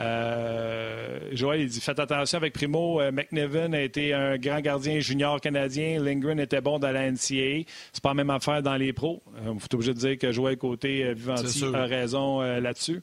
Euh, 0.00 1.28
Joël, 1.32 1.60
il 1.60 1.68
dit 1.68 1.80
Faites 1.80 1.98
attention 1.98 2.38
avec 2.38 2.52
Primo. 2.52 3.00
Euh, 3.00 3.12
McNevin 3.12 3.72
a 3.72 3.80
été 3.80 4.14
un 4.14 4.36
grand 4.36 4.60
gardien 4.60 5.00
junior 5.00 5.40
canadien. 5.40 6.02
Lindgren 6.02 6.40
était 6.40 6.60
bon 6.60 6.78
dans 6.78 6.90
la 6.90 7.10
NCAA. 7.10 7.64
C'est 7.92 8.02
pas 8.02 8.10
la 8.10 8.14
même 8.14 8.30
affaire 8.30 8.62
dans 8.62 8.76
les 8.76 8.92
pros. 8.92 9.22
Il 9.42 9.48
euh, 9.48 9.54
faut 9.58 9.74
obligé 9.74 9.94
de 9.94 9.98
dire 9.98 10.18
que 10.18 10.32
Joël 10.32 10.56
Côté 10.56 11.12
Vivanti 11.14 11.64
a 11.74 11.84
raison 11.84 12.40
là-dessus. 12.40 13.02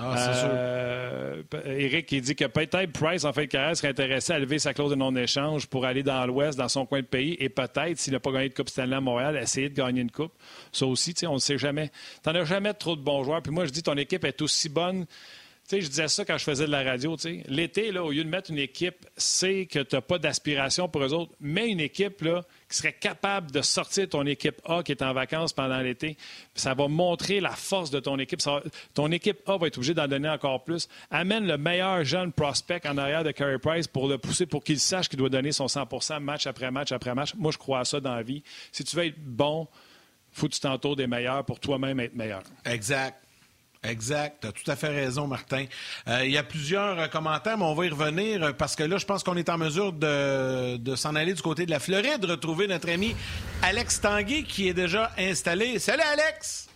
Ah, 0.00 1.32
Eric 1.66 2.06
qui 2.06 2.20
dit 2.20 2.36
que 2.36 2.44
peut-être 2.44 2.92
Price, 2.92 3.24
en 3.24 3.32
fait 3.32 3.46
de 3.46 3.50
carrière, 3.50 3.76
serait 3.76 3.88
intéressé 3.88 4.32
à 4.32 4.38
lever 4.38 4.58
sa 4.58 4.72
clause 4.72 4.90
de 4.90 4.94
non-échange 4.94 5.66
pour 5.66 5.84
aller 5.84 6.02
dans 6.02 6.24
l'Ouest, 6.24 6.56
dans 6.56 6.68
son 6.68 6.86
coin 6.86 7.00
de 7.00 7.06
pays, 7.06 7.36
et 7.40 7.48
peut-être, 7.48 7.98
s'il 7.98 8.12
n'a 8.12 8.20
pas 8.20 8.30
gagné 8.30 8.48
de 8.48 8.54
Coupe 8.54 8.68
Stanley 8.68 8.94
à 8.94 9.00
Montréal, 9.00 9.36
essayer 9.36 9.68
de 9.68 9.74
gagner 9.74 10.02
une 10.02 10.10
Coupe. 10.10 10.32
Ça 10.70 10.86
aussi, 10.86 11.14
on 11.26 11.34
ne 11.34 11.38
sait 11.38 11.58
jamais. 11.58 11.90
Tu 12.22 12.30
n'en 12.30 12.36
as 12.36 12.44
jamais 12.44 12.74
trop 12.74 12.94
de 12.94 13.02
bons 13.02 13.24
joueurs. 13.24 13.42
Puis 13.42 13.52
moi, 13.52 13.64
je 13.64 13.70
dis, 13.70 13.82
ton 13.82 13.96
équipe 13.96 14.24
est 14.24 14.40
aussi 14.40 14.68
bonne 14.68 15.06
je 15.70 15.86
disais 15.86 16.08
ça 16.08 16.24
quand 16.24 16.38
je 16.38 16.44
faisais 16.44 16.66
de 16.66 16.70
la 16.70 16.82
radio. 16.82 17.16
L'été, 17.46 17.96
au 17.98 18.10
lieu 18.10 18.24
de 18.24 18.28
mettre 18.28 18.50
une 18.50 18.58
équipe, 18.58 19.06
c'est 19.16 19.66
que 19.66 19.80
tu 19.80 19.96
n'as 19.96 20.00
pas 20.00 20.18
d'aspiration 20.18 20.88
pour 20.88 21.02
eux 21.04 21.12
autres. 21.12 21.32
Mets 21.40 21.68
une 21.68 21.80
équipe 21.80 22.22
là, 22.22 22.42
qui 22.70 22.76
serait 22.76 22.94
capable 22.94 23.50
de 23.50 23.60
sortir 23.60 24.08
ton 24.08 24.24
équipe 24.24 24.60
A 24.64 24.82
qui 24.82 24.92
est 24.92 25.02
en 25.02 25.12
vacances 25.12 25.52
pendant 25.52 25.78
l'été. 25.80 26.16
Ça 26.54 26.72
va 26.72 26.88
montrer 26.88 27.40
la 27.40 27.50
force 27.50 27.90
de 27.90 28.00
ton 28.00 28.18
équipe. 28.18 28.40
ton 28.94 29.12
équipe 29.12 29.46
A 29.46 29.58
va 29.58 29.66
être 29.66 29.76
obligée 29.76 29.94
d'en 29.94 30.08
donner 30.08 30.28
encore 30.28 30.64
plus. 30.64 30.88
Amène 31.10 31.46
le 31.46 31.58
meilleur 31.58 32.02
jeune 32.04 32.32
prospect 32.32 32.86
en 32.86 32.96
arrière 32.96 33.22
de 33.22 33.30
Carey 33.30 33.58
Price 33.58 33.86
pour 33.86 34.08
le 34.08 34.16
pousser, 34.16 34.46
pour 34.46 34.64
qu'il 34.64 34.80
sache 34.80 35.08
qu'il 35.08 35.18
doit 35.18 35.28
donner 35.28 35.52
son 35.52 35.66
100% 35.66 36.20
match 36.20 36.46
après 36.46 36.70
match 36.70 36.92
après 36.92 37.14
match. 37.14 37.34
Moi, 37.36 37.52
je 37.52 37.58
crois 37.58 37.80
à 37.80 37.84
ça 37.84 38.00
dans 38.00 38.14
la 38.14 38.22
vie. 38.22 38.42
Si 38.72 38.84
tu 38.84 38.96
veux 38.96 39.04
être 39.04 39.18
bon, 39.18 39.68
faut 40.32 40.48
que 40.48 40.54
tu 40.54 40.60
t'entoures 40.60 40.96
des 40.96 41.06
meilleurs 41.06 41.44
pour 41.44 41.60
toi-même 41.60 42.00
être 42.00 42.14
meilleur. 42.14 42.42
Exact. 42.64 43.27
Exact, 43.84 44.40
tu 44.40 44.46
as 44.48 44.52
tout 44.52 44.68
à 44.68 44.74
fait 44.74 44.88
raison, 44.88 45.28
Martin. 45.28 45.64
Euh, 46.08 46.24
il 46.24 46.32
y 46.32 46.36
a 46.36 46.42
plusieurs 46.42 46.98
euh, 46.98 47.06
commentaires, 47.06 47.56
mais 47.56 47.64
on 47.64 47.74
va 47.74 47.86
y 47.86 47.88
revenir 47.88 48.42
euh, 48.42 48.52
parce 48.52 48.74
que 48.74 48.82
là, 48.82 48.98
je 48.98 49.06
pense 49.06 49.22
qu'on 49.22 49.36
est 49.36 49.48
en 49.48 49.56
mesure 49.56 49.92
de, 49.92 50.94
s'en 50.96 51.14
aller 51.14 51.32
du 51.32 51.42
côté 51.42 51.64
de 51.64 51.70
la 51.70 51.78
Floride, 51.78 52.24
retrouver 52.24 52.66
notre 52.66 52.90
ami 52.90 53.14
Alex 53.62 54.00
Tanguy 54.00 54.42
qui 54.42 54.68
est 54.68 54.74
déjà 54.74 55.12
installé. 55.16 55.78
Salut, 55.78 56.02
Alex! 56.02 56.68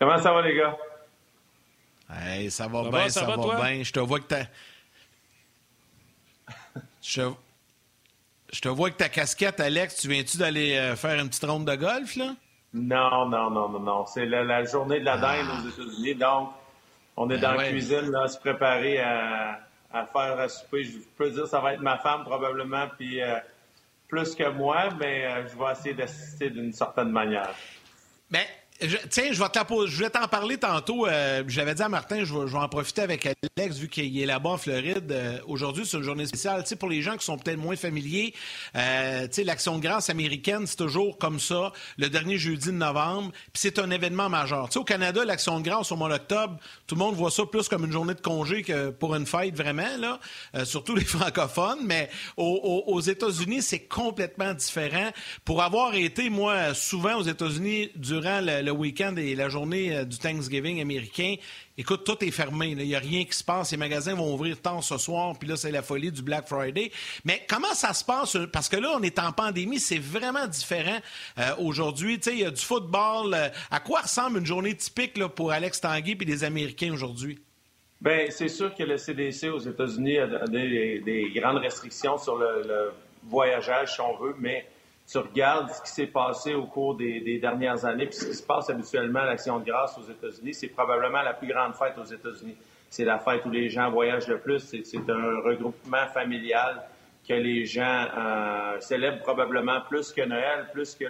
Comment 0.00 0.20
ça 0.20 0.32
va, 0.32 0.42
les 0.42 0.56
gars? 0.56 0.76
Hey, 2.12 2.50
ça 2.50 2.66
va 2.66 2.90
bien, 2.90 3.08
ça, 3.08 3.24
va, 3.24 3.36
bien. 3.36 3.82
Je 3.84 3.92
te 3.92 4.00
vois 4.00 4.18
que 4.18 4.24
ta... 4.24 4.40
Je... 7.02 7.22
Je 8.50 8.60
te 8.60 8.68
vois 8.68 8.90
que 8.90 8.96
ta 8.96 9.10
casquette, 9.10 9.60
Alex, 9.60 9.96
tu 9.96 10.08
viens-tu 10.08 10.38
d'aller 10.38 10.94
faire 10.96 11.20
une 11.20 11.28
petite 11.28 11.44
ronde 11.44 11.66
de 11.66 11.74
golf, 11.76 12.16
là? 12.16 12.34
Non, 12.74 13.26
non, 13.26 13.50
non, 13.50 13.68
non, 13.68 13.80
non. 13.80 14.06
C'est 14.06 14.26
la, 14.26 14.64
journée 14.64 15.00
de 15.00 15.04
la 15.04 15.16
dinde 15.16 15.46
aux 15.46 15.66
ah. 15.66 15.68
États-Unis. 15.68 16.14
Donc, 16.14 16.50
on 17.16 17.30
est 17.30 17.38
ben 17.38 17.40
dans 17.40 17.52
la 17.54 17.68
cuisine, 17.68 18.10
là, 18.10 18.28
se 18.28 18.38
préparer 18.38 19.00
à, 19.00 19.60
faire 19.90 20.38
à 20.38 20.48
souper. 20.48 20.84
Je 20.84 20.98
peux 21.16 21.30
dire 21.30 21.46
ça 21.46 21.60
va 21.60 21.74
être 21.74 21.80
ma 21.80 21.98
femme 21.98 22.24
probablement, 22.24 22.86
puis 22.96 23.22
euh, 23.22 23.38
plus 24.06 24.34
que 24.34 24.48
moi, 24.50 24.90
mais 24.98 25.24
euh, 25.24 25.46
je 25.48 25.58
vais 25.58 25.72
essayer 25.72 25.94
d'assister 25.94 26.50
d'une 26.50 26.72
certaine 26.72 27.10
manière. 27.10 27.54
Tiens, 29.10 29.32
je 29.32 29.42
vais 29.42 30.04
vais 30.04 30.10
t'en 30.10 30.28
parler 30.28 30.56
tantôt. 30.56 31.08
Euh, 31.08 31.42
j'avais 31.48 31.74
dit 31.74 31.82
à 31.82 31.88
Martin, 31.88 32.22
je 32.22 32.32
vais, 32.32 32.54
en 32.56 32.68
profiter 32.68 33.00
avec 33.00 33.26
Alex, 33.26 33.76
vu 33.76 33.88
qu'il 33.88 34.16
est 34.16 34.24
là-bas 34.24 34.50
en 34.50 34.56
Floride. 34.56 35.10
Euh, 35.10 35.38
aujourd'hui, 35.48 35.84
c'est 35.84 35.96
une 35.96 36.04
journée 36.04 36.26
spéciale. 36.26 36.64
sais, 36.64 36.76
pour 36.76 36.88
les 36.88 37.02
gens 37.02 37.16
qui 37.16 37.24
sont 37.24 37.36
peut-être 37.38 37.58
moins 37.58 37.74
familiers, 37.74 38.34
euh, 38.76 39.26
l'Action 39.44 39.78
de 39.78 39.82
grâce 39.82 40.10
américaine, 40.10 40.64
c'est 40.68 40.76
toujours 40.76 41.18
comme 41.18 41.40
ça, 41.40 41.72
le 41.96 42.08
dernier 42.08 42.38
jeudi 42.38 42.66
de 42.66 42.72
novembre. 42.72 43.32
Puis 43.52 43.62
c'est 43.62 43.80
un 43.80 43.90
événement 43.90 44.28
majeur. 44.28 44.72
sais, 44.72 44.78
au 44.78 44.84
Canada, 44.84 45.24
l'Action 45.24 45.58
de 45.58 45.64
grâce 45.64 45.90
au 45.90 45.96
mois 45.96 46.08
d'octobre, 46.08 46.56
tout 46.86 46.94
le 46.94 47.00
monde 47.00 47.16
voit 47.16 47.32
ça 47.32 47.44
plus 47.46 47.66
comme 47.66 47.84
une 47.84 47.92
journée 47.92 48.14
de 48.14 48.20
congé 48.20 48.62
que 48.62 48.90
pour 48.90 49.16
une 49.16 49.26
fête, 49.26 49.56
vraiment, 49.56 49.96
là. 49.98 50.20
Surtout 50.64 50.94
les 50.94 51.04
francophones. 51.04 51.80
Mais 51.82 52.10
aux, 52.36 53.00
États-Unis, 53.00 53.62
c'est 53.62 53.88
complètement 53.88 54.54
différent. 54.54 55.10
Pour 55.44 55.62
avoir 55.62 55.96
été, 55.96 56.30
moi, 56.30 56.74
souvent 56.74 57.16
aux 57.16 57.24
États-Unis 57.24 57.90
durant 57.96 58.40
le 58.40 58.67
le 58.68 58.74
week-end 58.74 59.14
et 59.16 59.34
la 59.34 59.48
journée 59.48 59.96
euh, 59.96 60.04
du 60.04 60.18
Thanksgiving 60.18 60.80
américain, 60.80 61.34
écoute, 61.76 62.04
tout 62.04 62.22
est 62.24 62.30
fermé. 62.30 62.68
Il 62.68 62.76
n'y 62.76 62.94
a 62.94 62.98
rien 62.98 63.24
qui 63.24 63.36
se 63.36 63.42
passe. 63.42 63.70
Les 63.72 63.78
magasins 63.78 64.14
vont 64.14 64.34
ouvrir 64.34 64.60
tant 64.60 64.80
ce 64.82 64.98
soir, 64.98 65.34
puis 65.38 65.48
là, 65.48 65.56
c'est 65.56 65.70
la 65.70 65.82
folie 65.82 66.12
du 66.12 66.22
Black 66.22 66.46
Friday. 66.46 66.90
Mais 67.24 67.44
comment 67.48 67.72
ça 67.74 67.94
se 67.94 68.04
passe? 68.04 68.36
Parce 68.52 68.68
que 68.68 68.76
là, 68.76 68.92
on 68.94 69.02
est 69.02 69.18
en 69.18 69.32
pandémie, 69.32 69.80
c'est 69.80 69.98
vraiment 69.98 70.46
différent 70.46 70.98
euh, 71.38 71.54
aujourd'hui. 71.58 72.20
Il 72.26 72.38
y 72.38 72.44
a 72.44 72.50
du 72.50 72.62
football. 72.62 73.34
Euh, 73.34 73.48
à 73.70 73.80
quoi 73.80 74.02
ressemble 74.02 74.38
une 74.38 74.46
journée 74.46 74.74
typique 74.74 75.18
pour 75.28 75.50
Alex 75.50 75.80
Tanguy 75.80 76.16
et 76.20 76.24
les 76.24 76.44
Américains 76.44 76.92
aujourd'hui? 76.92 77.38
Bien, 78.00 78.26
c'est 78.30 78.48
sûr 78.48 78.74
que 78.74 78.84
le 78.84 78.96
CDC 78.96 79.48
aux 79.48 79.58
États-Unis 79.58 80.18
a 80.18 80.46
des, 80.46 81.32
grandes 81.34 81.58
restrictions 81.58 82.16
sur 82.16 82.36
le, 82.36 82.62
le 82.64 82.92
voyageage, 83.24 83.94
si 83.94 84.00
on 84.00 84.16
veut, 84.16 84.36
mais 84.38 84.66
tu 85.10 85.18
regardes 85.18 85.70
ce 85.70 85.80
qui 85.82 85.90
s'est 85.90 86.06
passé 86.06 86.54
au 86.54 86.66
cours 86.66 86.94
des, 86.94 87.38
dernières 87.38 87.84
années, 87.86 88.06
puis 88.06 88.16
ce 88.16 88.26
qui 88.26 88.34
se 88.34 88.42
passe 88.42 88.68
habituellement 88.68 89.20
à 89.20 89.24
l'Action 89.24 89.58
de 89.58 89.64
grâce 89.64 89.96
aux 89.96 90.02
États-Unis, 90.02 90.52
c'est 90.52 90.68
probablement 90.68 91.22
la 91.22 91.32
plus 91.32 91.48
grande 91.48 91.74
fête 91.74 91.96
aux 91.98 92.04
États-Unis. 92.04 92.56
C'est 92.90 93.04
la 93.04 93.18
fête 93.18 93.44
où 93.46 93.50
les 93.50 93.70
gens 93.70 93.90
voyagent 93.90 94.28
le 94.28 94.38
plus. 94.38 94.60
C'est 94.60 95.10
un 95.10 95.40
regroupement 95.40 96.06
familial 96.12 96.82
que 97.26 97.32
les 97.32 97.64
gens 97.64 98.06
euh, 98.16 98.80
célèbrent 98.80 99.22
probablement 99.22 99.80
plus 99.88 100.12
que 100.12 100.22
Noël, 100.22 100.68
plus 100.72 100.94
que 100.94 101.04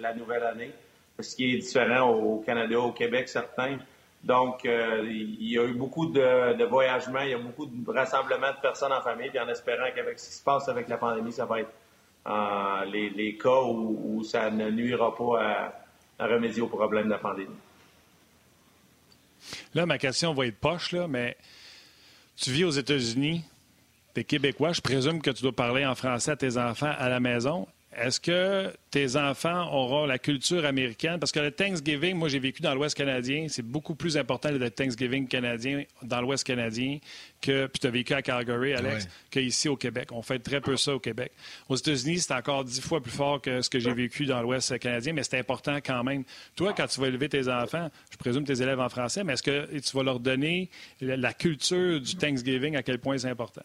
la 0.00 0.14
nouvelle 0.14 0.44
année, 0.44 0.72
ce 1.18 1.34
qui 1.34 1.54
est 1.54 1.58
différent 1.58 2.10
au 2.10 2.38
Canada, 2.46 2.78
au 2.78 2.92
Québec, 2.92 3.28
certains. 3.28 3.78
Donc, 4.22 4.64
euh, 4.64 5.04
il 5.04 5.50
y 5.50 5.58
a 5.58 5.64
eu 5.64 5.74
beaucoup 5.74 6.06
de, 6.06 6.54
de 6.54 6.64
voyagements, 6.64 7.22
il 7.22 7.30
y 7.30 7.34
a 7.34 7.38
beaucoup 7.38 7.66
de 7.66 7.90
rassemblements 7.90 8.52
de 8.52 8.60
personnes 8.60 8.92
en 8.92 9.00
famille, 9.00 9.30
puis 9.30 9.40
en 9.40 9.48
espérant 9.48 9.86
qu'avec 9.94 10.18
ce 10.20 10.28
qui 10.28 10.34
se 10.36 10.44
passe 10.44 10.68
avec 10.68 10.88
la 10.88 10.96
pandémie, 10.96 11.32
ça 11.32 11.44
va 11.44 11.60
être 11.60 11.70
euh, 12.26 12.84
les, 12.84 13.36
cas 13.36 13.62
où, 13.62 14.22
ça 14.24 14.50
ne 14.50 14.70
nuira 14.70 15.14
pas 15.14 15.74
à, 16.18 16.26
remédier 16.26 16.62
au 16.62 16.68
problème 16.68 17.06
de 17.06 17.10
la 17.10 17.18
pandémie. 17.18 17.50
Là, 19.74 19.86
ma 19.86 19.98
question 19.98 20.32
va 20.34 20.46
être 20.46 20.58
poche, 20.58 20.92
là, 20.92 21.08
mais 21.08 21.36
tu 22.36 22.50
vis 22.50 22.64
aux 22.64 22.70
États-Unis, 22.70 23.44
tu 24.14 24.20
es 24.20 24.24
québécois, 24.24 24.72
je 24.72 24.80
présume 24.80 25.20
que 25.20 25.30
tu 25.30 25.42
dois 25.42 25.52
parler 25.52 25.84
en 25.84 25.94
français 25.94 26.30
à 26.32 26.36
tes 26.36 26.56
enfants 26.58 26.92
à 26.96 27.08
la 27.08 27.18
maison. 27.18 27.66
Est-ce 27.94 28.20
que 28.20 28.72
tes 28.90 29.16
enfants 29.16 29.70
auront 29.70 30.06
la 30.06 30.18
culture 30.18 30.64
américaine? 30.64 31.18
Parce 31.18 31.30
que 31.30 31.40
le 31.40 31.50
Thanksgiving, 31.50 32.16
moi, 32.16 32.30
j'ai 32.30 32.38
vécu 32.38 32.62
dans 32.62 32.74
l'Ouest 32.74 32.96
canadien. 32.96 33.46
C'est 33.48 33.66
beaucoup 33.66 33.94
plus 33.94 34.16
important 34.16 34.50
le 34.50 34.70
Thanksgiving 34.70 35.28
canadien 35.28 35.84
dans 36.02 36.22
l'Ouest 36.22 36.46
canadien 36.46 36.98
que, 37.42 37.66
puis 37.66 37.80
tu 37.80 37.86
as 37.86 37.90
vécu 37.90 38.14
à 38.14 38.22
Calgary, 38.22 38.72
Alex, 38.72 39.08
qu'ici 39.30 39.68
au 39.68 39.76
Québec. 39.76 40.08
On 40.12 40.22
fait 40.22 40.38
très 40.38 40.62
peu 40.62 40.76
ça 40.78 40.94
au 40.94 41.00
Québec. 41.00 41.32
Aux 41.68 41.76
États-Unis, 41.76 42.20
c'est 42.20 42.32
encore 42.32 42.64
dix 42.64 42.80
fois 42.80 43.02
plus 43.02 43.12
fort 43.12 43.42
que 43.42 43.60
ce 43.60 43.68
que 43.68 43.78
j'ai 43.78 43.92
vécu 43.92 44.24
dans 44.24 44.40
l'Ouest 44.40 44.78
canadien, 44.78 45.12
mais 45.12 45.22
c'est 45.22 45.38
important 45.38 45.76
quand 45.84 46.02
même. 46.02 46.24
Toi, 46.56 46.72
quand 46.74 46.86
tu 46.86 46.98
vas 46.98 47.08
élever 47.08 47.28
tes 47.28 47.48
enfants, 47.48 47.90
je 48.10 48.16
présume 48.16 48.44
tes 48.44 48.62
élèves 48.62 48.80
en 48.80 48.88
français, 48.88 49.22
mais 49.22 49.34
est-ce 49.34 49.42
que 49.42 49.78
tu 49.78 49.96
vas 49.96 50.02
leur 50.02 50.18
donner 50.18 50.70
la 51.00 51.34
culture 51.34 52.00
du 52.00 52.16
Thanksgiving, 52.16 52.76
à 52.76 52.82
quel 52.82 52.98
point 53.00 53.18
c'est 53.18 53.28
important? 53.28 53.62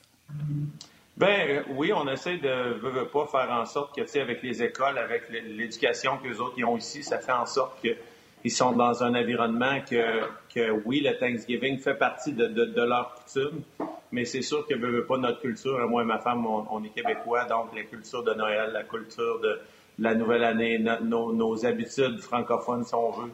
Ben 1.18 1.49
euh, 1.49 1.63
oui, 1.70 1.91
on 1.93 2.07
essaie 2.07 2.38
de 2.38 2.76
veut, 2.80 3.07
pas 3.07 3.26
faire 3.26 3.51
en 3.51 3.65
sorte 3.65 3.95
que, 3.95 4.01
tu 4.01 4.07
sais, 4.07 4.22
avec 4.22 4.43
les 4.43 4.61
écoles, 4.61 4.99
avec 4.99 5.24
l'éducation 5.30 6.18
que 6.20 6.28
les 6.28 6.39
autres 6.39 6.63
ont 6.63 6.78
ici, 6.78 7.01
ça 7.01 7.18
fait 7.18 7.32
en 7.32 7.47
sorte 7.47 7.82
qu'ils 7.82 8.51
sont 8.51 8.74
dans 8.74 9.03
un 9.03 9.15
environnement 9.15 9.80
que, 9.89 10.22
que, 10.53 10.70
oui, 10.86 11.01
le 11.01 11.18
Thanksgiving 11.18 11.80
fait 11.80 11.95
partie 11.95 12.34
de, 12.34 12.45
de, 12.45 12.82
leur 12.84 13.15
coutume, 13.15 13.63
mais 14.11 14.26
c'est 14.26 14.43
sûr 14.43 14.68
que 14.68 14.76
veut, 14.76 14.91
veut 14.91 15.05
pas 15.05 15.18
notre 15.18 15.41
culture. 15.41 15.80
Moi 15.89 16.03
et 16.03 16.05
ma 16.05 16.20
femme, 16.20 16.45
on, 16.45 16.84
est 16.84 16.89
québécois, 16.89 17.45
donc 17.45 17.76
la 17.76 17.82
culture 17.82 18.22
de 18.22 18.36
Noël, 18.36 18.70
la 18.72 18.84
culture 18.84 19.39
de 19.39 19.59
la 19.97 20.13
nouvelle 20.13 20.43
année, 20.43 20.78
nos, 20.78 21.34
nos, 21.34 21.65
habitudes 21.65 22.20
francophones, 22.20 22.84
si 22.84 22.93
on 22.93 23.09
veut. 23.09 23.32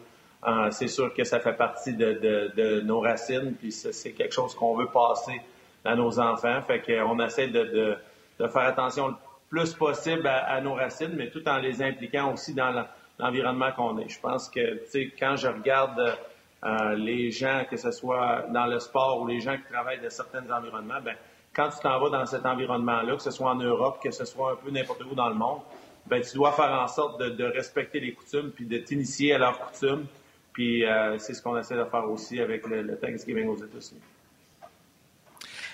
Euh, 0.47 0.71
c'est 0.71 0.87
sûr 0.87 1.13
que 1.13 1.25
ça 1.25 1.41
fait 1.41 1.57
partie 1.57 1.93
de, 1.93 2.13
de 2.55 2.79
nos 2.79 3.01
racines, 3.01 3.55
puis 3.59 3.73
c'est 3.73 4.13
quelque 4.13 4.33
chose 4.33 4.55
qu'on 4.55 4.73
veut 4.73 4.87
passer 4.87 5.41
à 5.85 5.95
nos 5.95 6.19
enfants. 6.19 6.61
Fait 6.61 6.81
qu'on 6.81 7.19
essaie 7.19 7.47
de, 7.47 7.97
faire 8.39 8.63
attention 8.63 9.09
le 9.09 9.15
plus 9.49 9.73
possible 9.73 10.27
à, 10.27 10.59
nos 10.61 10.73
racines, 10.73 11.13
mais 11.15 11.29
tout 11.29 11.47
en 11.47 11.57
les 11.57 11.81
impliquant 11.81 12.33
aussi 12.33 12.53
dans 12.53 12.85
l'environnement 13.19 13.71
qu'on 13.71 13.97
est. 13.99 14.09
Je 14.09 14.19
pense 14.19 14.49
que, 14.49 14.83
tu 14.83 14.89
sais, 14.89 15.13
quand 15.17 15.35
je 15.35 15.47
regarde 15.47 16.17
euh, 16.63 16.95
les 16.95 17.31
gens, 17.31 17.63
que 17.69 17.77
ce 17.77 17.91
soit 17.91 18.45
dans 18.49 18.65
le 18.65 18.79
sport 18.79 19.21
ou 19.21 19.27
les 19.27 19.39
gens 19.39 19.57
qui 19.57 19.71
travaillent 19.71 20.01
dans 20.01 20.09
certains 20.09 20.49
environnements, 20.49 21.01
ben 21.03 21.15
quand 21.53 21.69
tu 21.69 21.79
t'en 21.81 21.99
vas 21.99 22.09
dans 22.09 22.25
cet 22.25 22.45
environnement-là, 22.45 23.15
que 23.15 23.21
ce 23.21 23.31
soit 23.31 23.51
en 23.51 23.55
Europe, 23.55 23.99
que 24.01 24.11
ce 24.11 24.25
soit 24.25 24.53
un 24.53 24.55
peu 24.55 24.71
n'importe 24.71 25.03
où 25.03 25.13
dans 25.13 25.29
le 25.29 25.35
monde, 25.35 25.59
ben 26.07 26.21
tu 26.21 26.35
dois 26.35 26.51
faire 26.53 26.71
en 26.71 26.87
sorte 26.87 27.21
de, 27.21 27.43
respecter 27.43 27.99
les 27.99 28.13
coutumes 28.13 28.51
puis 28.51 28.65
de 28.65 28.77
t'initier 28.77 29.33
à 29.33 29.37
leurs 29.37 29.59
coutumes. 29.59 30.05
Puis 30.53 30.85
euh, 30.85 31.17
c'est 31.19 31.33
ce 31.33 31.41
qu'on 31.41 31.57
essaie 31.57 31.75
de 31.75 31.85
faire 31.85 32.09
aussi 32.09 32.39
avec 32.39 32.65
le, 32.65 32.81
le 32.81 32.97
Thanksgiving 32.97 33.47
aux 33.47 33.57
États-Unis. 33.57 34.01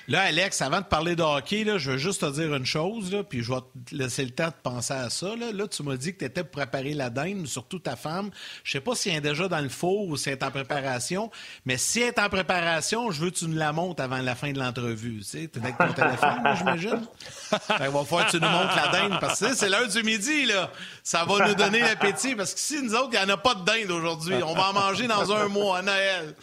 Là, 0.10 0.22
Alex, 0.24 0.64
avant 0.64 0.82
de 0.82 0.86
parler 0.86 1.16
de 1.16 1.22
hockey, 1.22 1.64
là, 1.64 1.78
je 1.78 1.92
veux 1.92 1.98
juste 1.98 2.22
te 2.22 2.32
dire 2.32 2.56
une 2.56 2.66
chose, 2.66 3.14
là, 3.14 3.24
puis 3.24 3.44
je 3.44 3.54
vais 3.54 3.60
te 3.88 3.94
laisser 3.94 4.26
le 4.26 4.32
temps 4.32 4.48
de 4.48 4.56
penser 4.64 4.96
à 4.96 5.12
ça. 5.12 5.36
Là, 5.36 5.52
là 5.54 5.68
tu 5.68 5.84
m'as 5.84 5.98
dit 5.98 6.14
que 6.14 6.20
tu 6.20 6.26
étais 6.26 6.44
pour 6.44 6.64
préparer 6.64 6.96
la 6.96 7.12
dinde, 7.12 7.46
surtout 7.46 7.78
ta 7.78 7.96
femme. 7.96 8.32
Je 8.64 8.72
sais 8.72 8.82
pas 8.82 8.96
si 8.96 9.10
elle 9.10 9.18
est 9.18 9.22
déjà 9.22 9.48
dans 9.48 9.60
le 9.60 9.70
four 9.70 10.08
ou 10.08 10.18
si 10.18 10.30
elle 10.30 10.40
est 10.40 10.44
en 10.44 10.50
préparation, 10.50 11.30
mais 11.64 11.78
si 11.78 12.02
elle 12.02 12.08
est 12.08 12.20
en 12.20 12.28
préparation, 12.28 13.12
je 13.12 13.22
veux 13.22 13.30
que 13.30 13.36
tu 13.36 13.46
nous 13.46 13.56
la 13.56 13.72
montes 13.72 14.00
avant 14.00 14.18
la 14.18 14.34
fin 14.34 14.52
de 14.52 14.58
l'entrevue. 14.58 15.20
Tu 15.20 15.26
sais, 15.26 15.44
es 15.44 15.58
avec 15.60 15.78
ton 15.78 15.94
téléphone, 15.94 16.42
j'imagine? 16.58 17.06
Il 17.52 17.90
va 17.90 18.04
falloir 18.04 18.26
que 18.26 18.32
tu 18.32 18.42
nous 18.42 18.50
montres 18.50 18.76
la 18.76 18.88
dinde, 18.88 19.20
parce 19.22 19.40
que 19.40 19.54
c'est 19.54 19.70
l'heure 19.70 19.88
du 19.88 20.02
midi, 20.02 20.46
là. 20.48 20.72
Ça 21.04 21.24
va 21.24 21.48
nous 21.48 21.54
donner 21.54 21.82
l'appétit, 21.82 22.34
parce 22.34 22.56
que 22.56 22.60
si 22.60 22.82
nous 22.82 22.96
autres, 22.96 23.12
il 23.14 23.24
n'y 23.24 23.32
en 23.32 23.36
a 23.36 23.38
pas 23.38 23.54
de 23.54 23.64
dinde 23.64 23.92
aujourd'hui. 23.92 24.42
On 24.44 24.56
va 24.56 24.70
en 24.70 24.74
manger 24.74 25.06
dans 25.06 25.32
un 25.32 25.48
mois 25.50 25.78
à 25.78 25.82
Noël. 25.84 26.34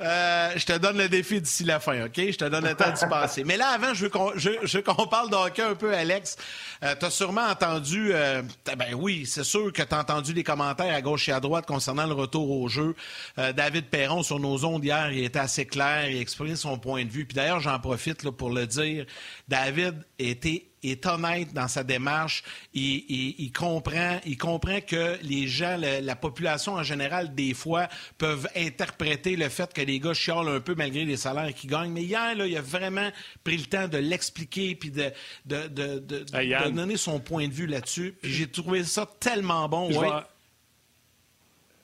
Euh, 0.00 0.50
je 0.56 0.66
te 0.66 0.76
donne 0.76 0.98
le 0.98 1.08
défi 1.08 1.40
d'ici 1.40 1.62
la 1.62 1.78
fin, 1.78 2.06
OK? 2.06 2.16
Je 2.16 2.36
te 2.36 2.44
donne 2.44 2.64
le 2.64 2.74
temps 2.74 2.90
d'y 2.90 3.06
passer. 3.06 3.44
Mais 3.44 3.56
là, 3.56 3.68
avant, 3.68 3.94
je 3.94 4.06
veux 4.06 4.82
qu'on, 4.82 5.06
parle 5.06 5.30
de 5.30 5.36
hockey 5.36 5.62
un 5.62 5.76
peu, 5.76 5.94
Alex. 5.94 6.36
Euh, 6.82 6.96
tu 6.98 7.06
as 7.06 7.10
sûrement 7.10 7.46
entendu, 7.46 8.10
euh, 8.12 8.42
ben 8.76 8.94
oui, 8.94 9.24
c'est 9.24 9.44
sûr 9.44 9.72
que 9.72 9.82
tu 9.82 9.94
as 9.94 10.00
entendu 10.00 10.32
les 10.32 10.42
commentaires 10.42 10.92
à 10.92 11.00
gauche 11.00 11.28
et 11.28 11.32
à 11.32 11.38
droite 11.38 11.66
concernant 11.66 12.06
le 12.06 12.14
retour 12.14 12.50
au 12.50 12.68
jeu. 12.68 12.94
David 13.36 13.86
Perron, 13.86 14.22
sur 14.22 14.40
nos 14.40 14.64
ondes 14.64 14.84
hier, 14.84 15.12
il 15.12 15.24
était 15.24 15.38
assez 15.38 15.66
clair, 15.66 16.08
il 16.08 16.20
exprimé 16.20 16.56
son 16.56 16.78
point 16.78 17.04
de 17.04 17.10
vue. 17.10 17.24
Puis 17.24 17.34
d'ailleurs, 17.34 17.60
j'en 17.60 17.78
profite 17.78 18.24
là, 18.24 18.32
pour 18.32 18.50
le 18.50 18.66
dire. 18.66 19.06
David 19.48 20.04
était 20.18 20.73
est 20.90 21.06
honnête 21.06 21.52
dans 21.52 21.68
sa 21.68 21.82
démarche. 21.84 22.42
Il, 22.74 23.52
comprend, 23.52 24.18
il 24.26 24.36
comprend 24.36 24.80
que 24.80 25.18
les 25.22 25.48
gens, 25.48 25.76
la, 25.76 26.16
population 26.16 26.74
en 26.74 26.82
général, 26.82 27.34
des 27.34 27.54
fois, 27.54 27.88
peuvent 28.18 28.48
interpréter 28.56 29.36
le 29.36 29.48
fait 29.48 29.72
que 29.72 29.82
les 29.82 30.00
gars 30.00 30.14
chialent 30.14 30.48
un 30.48 30.60
peu 30.60 30.74
malgré 30.74 31.04
les 31.04 31.16
salaires 31.16 31.52
qu'ils 31.54 31.70
gagnent. 31.70 31.92
Mais 31.92 32.02
hier, 32.02 32.34
là, 32.34 32.46
il 32.46 32.56
a 32.56 32.62
vraiment 32.62 33.10
pris 33.42 33.56
le 33.56 33.64
temps 33.64 33.88
de 33.88 33.98
l'expliquer 33.98 34.74
puis 34.74 34.90
de, 34.90 35.12
de, 35.46 36.70
donner 36.70 36.96
son 36.96 37.20
point 37.20 37.48
de 37.48 37.52
vue 37.52 37.66
là-dessus. 37.66 38.16
j'ai 38.22 38.46
trouvé 38.46 38.84
ça 38.84 39.08
tellement 39.20 39.68
bon. 39.68 39.90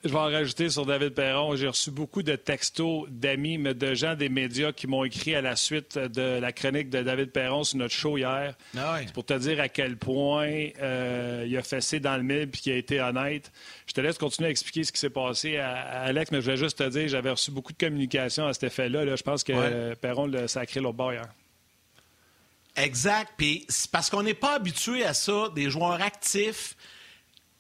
Je 0.03 0.09
vais 0.09 0.17
en 0.17 0.31
rajouter 0.31 0.71
sur 0.71 0.87
David 0.87 1.11
Perron. 1.11 1.57
J'ai 1.57 1.69
reçu 1.69 1.91
beaucoup 1.91 2.23
de 2.23 2.35
textos 2.35 3.07
d'amis, 3.11 3.59
mais 3.59 3.75
de 3.75 3.93
gens 3.93 4.15
des 4.15 4.31
médias 4.31 4.73
qui 4.73 4.87
m'ont 4.87 5.05
écrit 5.05 5.35
à 5.35 5.43
la 5.43 5.57
suite 5.57 5.99
de 5.99 6.39
la 6.41 6.53
chronique 6.53 6.89
de 6.89 7.03
David 7.03 7.33
Perron 7.33 7.65
sur 7.65 7.77
notre 7.77 7.93
show 7.93 8.17
hier. 8.17 8.55
Ah 8.79 8.99
C'est 9.05 9.13
pour 9.13 9.27
te 9.27 9.35
dire 9.35 9.61
à 9.61 9.69
quel 9.69 9.99
point 9.99 10.69
euh, 10.81 11.45
il 11.47 11.55
a 11.55 11.63
fessé 11.63 12.01
dans 12.01 12.17
le 12.17 12.23
mille 12.23 12.49
et 12.49 12.49
qu'il 12.49 12.73
a 12.73 12.77
été 12.77 12.99
honnête. 12.99 13.53
Je 13.87 13.93
te 13.93 14.01
laisse 14.01 14.17
continuer 14.17 14.49
à 14.49 14.51
expliquer 14.51 14.85
ce 14.85 14.93
qui 14.93 14.99
s'est 14.99 15.11
passé 15.11 15.59
à, 15.59 15.75
Alex, 16.05 16.31
mais 16.33 16.39
je 16.39 16.45
voulais 16.45 16.57
juste 16.57 16.79
te 16.79 16.89
dire 16.89 17.07
j'avais 17.07 17.31
reçu 17.31 17.51
beaucoup 17.51 17.75
de 17.75 17.79
communication 17.79 18.47
à 18.47 18.55
cet 18.55 18.65
effet-là. 18.65 19.05
Je 19.15 19.23
pense 19.23 19.45
que 19.45 19.93
Perron 19.97 20.27
l'a 20.29 20.49
sacré 20.49 20.81
l'autre 20.81 20.97
bord 20.97 21.13
hier. 21.13 21.29
Exact. 22.77 23.33
Puis 23.37 23.67
parce 23.93 24.09
qu'on 24.09 24.23
n'est 24.23 24.33
pas 24.33 24.55
habitué 24.55 25.05
à 25.05 25.13
ça, 25.13 25.51
des 25.55 25.69
joueurs 25.69 26.01
actifs 26.01 26.75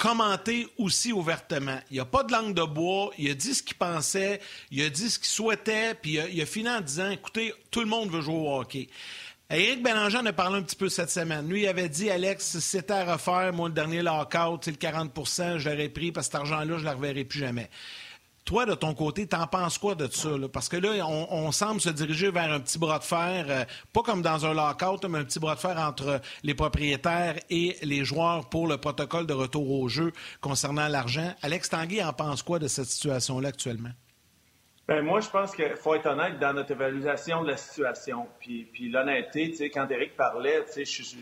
commenter 0.00 0.66
aussi 0.78 1.12
ouvertement. 1.12 1.78
Il 1.90 1.94
n'y 1.94 2.00
a 2.00 2.06
pas 2.06 2.24
de 2.24 2.32
langue 2.32 2.54
de 2.54 2.62
bois, 2.62 3.10
il 3.18 3.30
a 3.30 3.34
dit 3.34 3.54
ce 3.54 3.62
qu'il 3.62 3.76
pensait, 3.76 4.40
il 4.70 4.82
a 4.82 4.88
dit 4.88 5.10
ce 5.10 5.18
qu'il 5.18 5.28
souhaitait, 5.28 5.94
puis 5.94 6.18
il 6.32 6.40
a, 6.40 6.46
fini 6.46 6.70
en 6.70 6.80
disant, 6.80 7.10
écoutez, 7.10 7.52
tout 7.70 7.80
le 7.80 7.86
monde 7.86 8.10
veut 8.10 8.22
jouer 8.22 8.34
au 8.34 8.60
hockey. 8.60 8.88
Éric 9.50 9.82
Bélanger 9.82 10.18
en 10.18 10.26
a 10.26 10.32
parlé 10.32 10.58
un 10.58 10.62
petit 10.62 10.76
peu 10.76 10.88
cette 10.88 11.10
semaine. 11.10 11.46
Lui, 11.46 11.62
il 11.62 11.68
avait 11.68 11.90
dit, 11.90 12.08
Alex, 12.08 12.60
c'était 12.60 12.94
à 12.94 13.12
refaire, 13.12 13.52
moi, 13.52 13.68
le 13.68 13.74
dernier 13.74 14.00
lockout, 14.00 14.60
c'est 14.64 14.70
le 14.70 14.78
40% 14.78 15.58
je 15.58 15.68
l'aurais 15.68 15.90
pris 15.90 16.12
parce 16.12 16.28
que 16.28 16.32
cet 16.32 16.40
argent-là, 16.40 16.78
je 16.78 16.82
ne 16.82 16.88
le 16.88 16.96
reverrai 16.96 17.24
plus 17.24 17.40
jamais. 17.40 17.68
Toi, 18.44 18.66
de 18.66 18.74
ton 18.74 18.94
côté, 18.94 19.26
t'en 19.26 19.46
penses 19.46 19.78
quoi 19.78 19.94
de 19.94 20.08
ça? 20.08 20.30
Parce 20.52 20.68
que 20.68 20.76
là, 20.76 21.06
on, 21.06 21.52
semble 21.52 21.80
se 21.80 21.90
diriger 21.90 22.30
vers 22.30 22.52
un 22.52 22.60
petit 22.60 22.78
bras 22.78 22.98
de 22.98 23.04
fer, 23.04 23.46
euh, 23.48 23.64
pas 23.92 24.02
comme 24.02 24.22
dans 24.22 24.46
un 24.46 24.54
lockout, 24.54 25.04
mais 25.08 25.18
un 25.18 25.24
petit 25.24 25.38
bras 25.38 25.54
de 25.54 25.60
fer 25.60 25.78
entre 25.78 26.20
les 26.42 26.54
propriétaires 26.54 27.36
et 27.50 27.76
les 27.82 28.04
joueurs 28.04 28.48
pour 28.48 28.66
le 28.66 28.78
protocole 28.78 29.26
de 29.26 29.34
retour 29.34 29.70
au 29.70 29.88
jeu 29.88 30.12
concernant 30.40 30.88
l'argent. 30.88 31.34
Alex 31.42 31.68
Tanguy 31.68 32.02
en 32.02 32.12
pense 32.12 32.42
quoi 32.42 32.58
de 32.58 32.66
cette 32.66 32.86
situation-là 32.86 33.48
actuellement? 33.50 33.90
Ben, 34.90 35.02
moi, 35.02 35.20
je 35.20 35.30
pense 35.30 35.54
qu'il 35.54 35.76
faut 35.76 35.94
être 35.94 36.06
honnête 36.06 36.40
dans 36.40 36.52
notre 36.52 36.72
évaluation 36.72 37.44
de 37.44 37.50
la 37.50 37.56
situation. 37.56 38.26
Puis, 38.40 38.66
l'honnêteté, 38.90 39.70
quand 39.70 39.88
Éric 39.88 40.16
parlait, 40.16 40.64
tu 40.64 40.84
sais, 40.84 41.14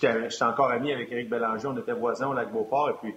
j'étais 0.00 0.44
encore 0.44 0.70
ami 0.70 0.92
avec 0.92 1.10
Éric 1.10 1.28
Bélanger, 1.28 1.66
on 1.66 1.76
était 1.76 1.92
voisins 1.92 2.28
au 2.28 2.34
Lac-Beauport, 2.34 2.90
et 2.90 2.94
puis, 3.02 3.14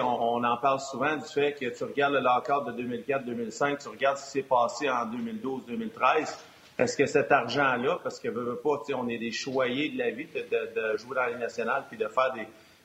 on, 0.00 0.44
en 0.44 0.56
parle 0.56 0.80
souvent 0.80 1.16
du 1.16 1.24
fait 1.24 1.52
que 1.52 1.66
tu 1.66 1.84
regardes 1.84 2.14
le 2.14 2.20
lockout 2.20 2.64
de 2.72 2.82
2004-2005, 2.82 3.82
tu 3.82 3.88
regardes 3.88 4.18
ce 4.18 4.24
qui 4.24 4.30
s'est 4.30 4.42
passé 4.42 4.88
en 4.88 5.06
2012-2013. 5.06 6.36
Est-ce 6.78 6.96
que 6.96 7.06
cet 7.06 7.30
argent-là, 7.30 7.98
parce 8.02 8.18
que 8.18 8.28
pas, 8.28 8.94
on 8.94 9.08
est 9.08 9.18
des 9.18 9.32
choyés 9.32 9.90
de 9.90 9.98
la 9.98 10.10
vie 10.10 10.26
de, 10.26 10.96
jouer 10.96 11.14
dans 11.14 11.26
la 11.26 11.38
nationale 11.38 11.84
puis 11.88 11.98
de 11.98 12.08
faire 12.08 12.34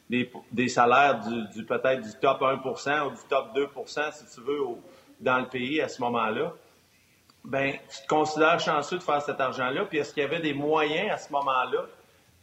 des, 0.10 0.68
salaires 0.68 1.22
du, 1.54 1.66
peut-être 1.66 2.02
du 2.02 2.14
top 2.20 2.42
1% 2.42 3.08
ou 3.08 3.12
du 3.12 3.24
top 3.30 3.56
2% 3.56 4.14
si 4.14 4.36
tu 4.36 4.42
veux, 4.42 4.60
dans 5.20 5.40
le 5.40 5.48
pays 5.48 5.82
à 5.82 5.88
ce 5.88 6.02
moment-là, 6.02 6.54
ben, 7.44 7.74
tu 7.90 8.02
te 8.02 8.08
considères 8.08 8.60
chanceux 8.60 8.98
de 8.98 9.04
faire 9.04 9.22
cet 9.22 9.40
argent-là. 9.40 9.86
Puis 9.86 10.00
est-ce 10.00 10.14
qu'il 10.14 10.24
y 10.24 10.26
avait 10.26 10.42
des 10.42 10.54
moyens 10.54 11.12
à 11.12 11.18
ce 11.18 11.32
moment-là 11.32 11.86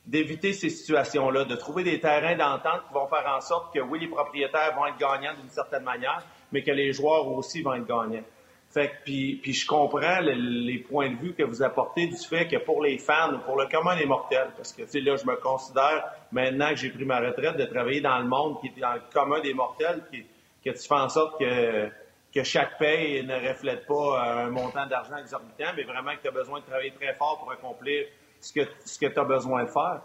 d'éviter 0.06 0.52
ces 0.52 0.68
situations-là, 0.68 1.44
de 1.44 1.56
trouver 1.56 1.82
des 1.82 1.98
terrains 1.98 2.36
d'entente 2.36 2.82
qui 2.88 2.94
vont 2.94 3.06
faire 3.06 3.26
en 3.26 3.40
sorte 3.40 3.74
que, 3.74 3.80
oui, 3.80 4.00
les 4.00 4.08
propriétaires 4.08 4.74
vont 4.76 4.86
être 4.86 4.98
gagnants 4.98 5.34
d'une 5.34 5.48
certaine 5.48 5.82
manière, 5.82 6.22
mais 6.52 6.62
que 6.62 6.70
les 6.70 6.92
joueurs 6.92 7.26
aussi 7.28 7.62
vont 7.62 7.74
être 7.74 7.86
gagnants. 7.86 8.24
Fait 8.70 8.88
que, 8.88 8.94
puis, 9.04 9.36
puis 9.36 9.52
je 9.52 9.66
comprends 9.66 10.20
les 10.20 10.78
points 10.78 11.10
de 11.10 11.16
vue 11.16 11.32
que 11.32 11.44
vous 11.44 11.62
apportez 11.62 12.08
du 12.08 12.16
fait 12.16 12.48
que 12.48 12.56
pour 12.56 12.82
les 12.82 12.98
fans 12.98 13.32
ou 13.34 13.38
pour 13.38 13.56
le 13.56 13.66
commun 13.66 13.96
des 13.96 14.04
mortels, 14.04 14.48
parce 14.56 14.72
que, 14.72 14.82
tu 14.82 14.88
sais, 14.88 15.00
là, 15.00 15.16
je 15.16 15.24
me 15.24 15.36
considère, 15.36 16.04
maintenant 16.32 16.70
que 16.70 16.76
j'ai 16.76 16.90
pris 16.90 17.04
ma 17.04 17.20
retraite, 17.20 17.56
de 17.56 17.64
travailler 17.64 18.00
dans 18.00 18.18
le 18.18 18.26
monde 18.26 18.60
qui 18.60 18.66
est 18.66 18.80
dans 18.80 18.94
le 18.94 19.02
commun 19.12 19.40
des 19.40 19.54
mortels, 19.54 20.02
que 20.10 20.70
tu 20.70 20.88
fais 20.88 20.94
en 20.94 21.08
sorte 21.08 21.38
que 21.38 21.88
que 22.34 22.42
chaque 22.42 22.78
paye 22.78 23.22
ne 23.22 23.48
reflète 23.48 23.86
pas 23.86 24.42
un 24.42 24.50
montant 24.50 24.86
d'argent 24.86 25.16
exorbitant, 25.18 25.70
mais 25.76 25.84
vraiment 25.84 26.16
que 26.16 26.22
tu 26.22 26.28
as 26.28 26.32
besoin 26.32 26.58
de 26.58 26.64
travailler 26.64 26.90
très 26.90 27.14
fort 27.14 27.38
pour 27.38 27.52
accomplir 27.52 28.06
ce 28.44 28.52
que, 28.52 28.60
ce 28.84 28.98
que 28.98 29.06
tu 29.06 29.18
as 29.18 29.24
besoin 29.24 29.64
de 29.64 29.70
faire. 29.70 30.02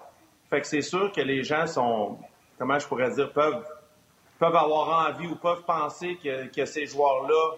Fait 0.50 0.62
que 0.62 0.68
c'est 0.68 0.82
sûr 0.82 1.12
que 1.12 1.20
les 1.20 1.44
gens 1.44 1.68
sont, 1.68 2.18
comment 2.58 2.80
je 2.80 2.88
pourrais 2.88 3.12
dire, 3.12 3.32
peuvent, 3.34 3.66
peuvent 4.40 4.56
avoir 4.56 5.10
envie 5.10 5.28
ou 5.28 5.36
peuvent 5.36 5.64
penser 5.64 6.18
que, 6.24 6.48
que 6.48 6.66
ces 6.66 6.86
joueurs-là 6.86 7.56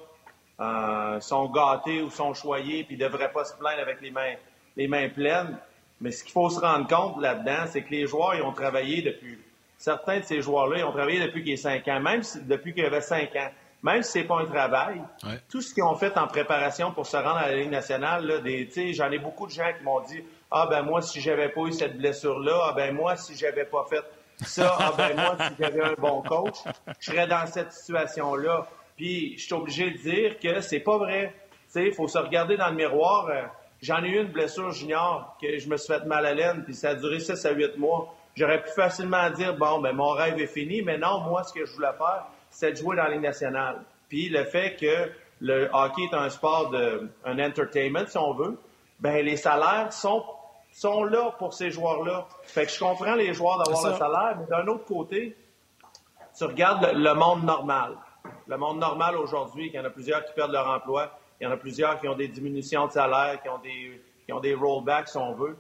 euh, 0.59 1.19
sont 1.19 1.49
gâtés 1.49 2.01
ou 2.01 2.09
sont 2.09 2.33
choyés 2.33 2.83
puis 2.83 2.97
ne 2.97 3.01
devraient 3.01 3.31
pas 3.31 3.45
se 3.45 3.55
plaindre 3.55 3.79
avec 3.79 4.01
les 4.01 4.09
mains, 4.09 4.33
les 4.75 4.87
mains 4.87 5.09
pleines. 5.09 5.55
Mais 6.01 6.09
ce 6.09 6.23
qu'il 6.23 6.33
faut 6.33 6.49
se 6.49 6.59
rendre 6.59 6.87
compte 6.87 7.21
là-dedans, 7.21 7.65
c'est 7.67 7.83
que 7.83 7.91
les 7.91 8.07
joueurs, 8.07 8.33
ils 8.33 8.41
ont 8.41 8.53
travaillé 8.53 9.03
depuis, 9.03 9.37
certains 9.77 10.19
de 10.19 10.25
ces 10.25 10.41
joueurs-là, 10.41 10.79
ils 10.79 10.83
ont 10.83 10.91
travaillé 10.91 11.19
depuis 11.19 11.43
qu'ils 11.43 11.59
ont 11.59 11.61
5 11.61 11.87
ans, 11.89 11.99
même 11.99 12.23
depuis 12.47 12.73
qu'ils 12.73 12.85
avaient 12.85 13.01
5 13.01 13.35
ans 13.35 13.51
même 13.83 14.03
si 14.03 14.11
c'est 14.11 14.23
pas 14.23 14.41
un 14.41 14.45
travail, 14.45 15.01
tout 15.49 15.61
ce 15.61 15.73
qu'ils 15.73 15.83
ont 15.83 15.95
fait 15.95 16.15
en 16.17 16.27
préparation 16.27 16.91
pour 16.91 17.07
se 17.07 17.17
rendre 17.17 17.37
à 17.37 17.49
la 17.49 17.55
Ligue 17.55 17.71
nationale, 17.71 18.43
j'en 18.93 19.11
ai 19.11 19.17
beaucoup 19.17 19.47
de 19.47 19.51
gens 19.51 19.71
qui 19.75 19.83
m'ont 19.83 20.01
dit 20.01 20.23
Ah 20.51 20.67
ben 20.69 20.81
moi, 20.81 21.01
si 21.01 21.21
j'avais 21.21 21.49
pas 21.49 21.61
eu 21.61 21.71
cette 21.71 21.97
blessure-là, 21.97 22.59
ah 22.65 22.73
ben 22.73 22.93
moi, 22.93 23.15
si 23.15 23.35
j'avais 23.37 23.63
pas 23.63 23.85
fait 23.89 24.03
ça, 24.45 24.75
ah 24.79 24.93
ben 24.97 25.15
moi, 25.15 25.37
si 25.39 25.53
j'avais 25.57 25.81
un 25.81 25.93
bon 25.93 26.21
coach, 26.21 26.57
je 26.99 27.11
serais 27.11 27.27
dans 27.27 27.45
cette 27.45 27.71
situation-là. 27.71 28.67
Puis 28.97 29.37
je 29.37 29.45
suis 29.45 29.53
obligé 29.53 29.91
de 29.91 29.97
dire 29.97 30.39
que 30.39 30.59
c'est 30.59 30.81
pas 30.81 30.97
vrai. 30.97 31.33
Il 31.75 31.93
faut 31.93 32.07
se 32.07 32.17
regarder 32.17 32.57
dans 32.57 32.69
le 32.69 32.75
miroir. 32.75 33.27
Euh, 33.29 33.43
j'en 33.81 34.03
ai 34.03 34.09
eu 34.09 34.19
une 34.19 34.31
blessure 34.31 34.71
junior 34.71 35.37
que 35.41 35.57
je 35.57 35.69
me 35.69 35.77
suis 35.77 35.93
fait 35.93 36.05
mal 36.05 36.25
à 36.25 36.33
laine, 36.33 36.63
puis 36.65 36.73
ça 36.73 36.89
a 36.89 36.95
duré 36.95 37.19
6 37.19 37.45
à 37.45 37.51
8 37.51 37.77
mois. 37.77 38.13
J'aurais 38.35 38.61
pu 38.61 38.69
facilement 38.71 39.29
dire, 39.29 39.55
bon, 39.55 39.79
ben 39.79 39.93
mon 39.93 40.09
rêve 40.09 40.39
est 40.39 40.47
fini, 40.47 40.81
mais 40.81 40.97
non, 40.97 41.21
moi, 41.21 41.43
ce 41.43 41.53
que 41.53 41.65
je 41.65 41.73
voulais 41.73 41.93
faire, 41.97 42.25
c'est 42.49 42.71
de 42.71 42.77
jouer 42.77 42.97
dans 42.97 43.03
la 43.03 43.11
Ligue 43.11 43.21
nationale. 43.21 43.81
Puis 44.09 44.27
le 44.27 44.43
fait 44.43 44.75
que 44.75 45.11
le 45.39 45.69
hockey 45.71 46.03
est 46.11 46.15
un 46.15 46.29
sport 46.29 46.69
de 46.69 47.09
un 47.23 47.39
entertainment, 47.39 48.05
si 48.05 48.17
on 48.17 48.33
veut, 48.33 48.57
ben 48.99 49.25
les 49.25 49.37
salaires 49.37 49.91
sont 49.93 50.23
sont 50.71 51.03
là 51.03 51.31
pour 51.37 51.53
ces 51.53 51.69
joueurs-là. 51.71 52.27
Fait 52.43 52.65
que 52.65 52.71
je 52.71 52.79
comprends 52.79 53.15
les 53.15 53.33
joueurs 53.33 53.57
d'avoir 53.57 53.85
le 53.87 53.97
salaire, 53.97 54.37
mais 54.39 54.45
d'un 54.47 54.67
autre 54.67 54.85
côté, 54.85 55.35
tu 56.35 56.43
regardes 56.45 56.91
le, 56.93 57.13
monde 57.13 57.43
normal. 57.43 57.97
Le 58.47 58.57
monde 58.57 58.79
normal 58.79 59.17
aujourd'hui, 59.17 59.67
il 59.67 59.73
y 59.73 59.79
en 59.79 59.85
a 59.85 59.89
plusieurs 59.89 60.25
qui 60.25 60.33
perdent 60.33 60.51
leur 60.51 60.69
emploi, 60.69 61.11
il 61.39 61.43
y 61.43 61.47
en 61.47 61.51
a 61.51 61.57
plusieurs 61.57 61.99
qui 61.99 62.07
ont 62.07 62.15
des 62.15 62.27
diminutions 62.27 62.87
de 62.87 62.91
salaire, 62.91 63.41
qui 63.41 63.49
ont 63.49 63.59
des, 63.59 64.01
qui 64.25 64.33
ont 64.33 64.39
des 64.39 64.53
rollbacks, 64.53 65.09
si 65.09 65.17
on 65.17 65.33
veut, 65.33 65.57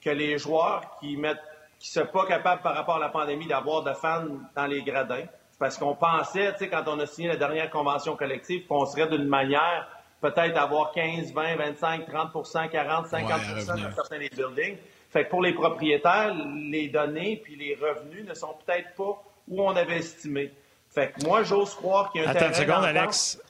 que 0.00 0.10
les 0.10 0.38
joueurs 0.38 0.82
qui 1.00 1.16
mettent 1.16 1.42
qui 1.78 1.98
ne 1.98 2.04
sont 2.04 2.10
pas 2.10 2.26
capables 2.26 2.62
par 2.62 2.74
rapport 2.74 2.96
à 2.96 3.00
la 3.00 3.10
pandémie 3.10 3.46
d'avoir 3.46 3.82
de 3.82 3.92
fans 3.92 4.24
dans 4.54 4.66
les 4.66 4.82
gradins, 4.82 5.26
parce 5.58 5.76
qu'on 5.78 5.94
pensait, 5.94 6.52
tu 6.52 6.60
sais, 6.60 6.68
quand 6.68 6.84
on 6.86 6.98
a 7.00 7.06
signé 7.06 7.28
la 7.28 7.36
dernière 7.36 7.70
convention 7.70 8.16
collective, 8.16 8.66
qu'on 8.66 8.86
serait 8.86 9.08
d'une 9.08 9.26
manière 9.26 9.88
peut-être 10.30 10.56
avoir 10.56 10.92
15, 10.92 11.32
20, 11.32 11.56
25, 11.56 12.06
30 12.06 12.32
40, 12.70 13.06
50 13.08 13.30
dans 13.66 13.94
certains 13.94 14.18
des 14.18 14.28
buildings. 14.28 14.76
Fait 15.10 15.24
que 15.24 15.30
pour 15.30 15.42
les 15.42 15.52
propriétaires, 15.52 16.34
les 16.70 16.88
données 16.88 17.40
puis 17.42 17.56
les 17.56 17.74
revenus 17.74 18.26
ne 18.26 18.34
sont 18.34 18.54
peut-être 18.64 18.94
pas 18.94 19.22
où 19.48 19.62
on 19.62 19.76
avait 19.76 19.98
estimé. 19.98 20.50
Fait 20.90 21.12
que 21.12 21.24
moi, 21.26 21.42
j'ose 21.42 21.74
croire 21.74 22.10
qu'il 22.10 22.22
y 22.22 22.24
a 22.24 22.28
un 22.28 22.32
Attends 22.34 22.48
une 22.48 22.54
seconde, 22.54 22.84
Alex. 22.84 23.40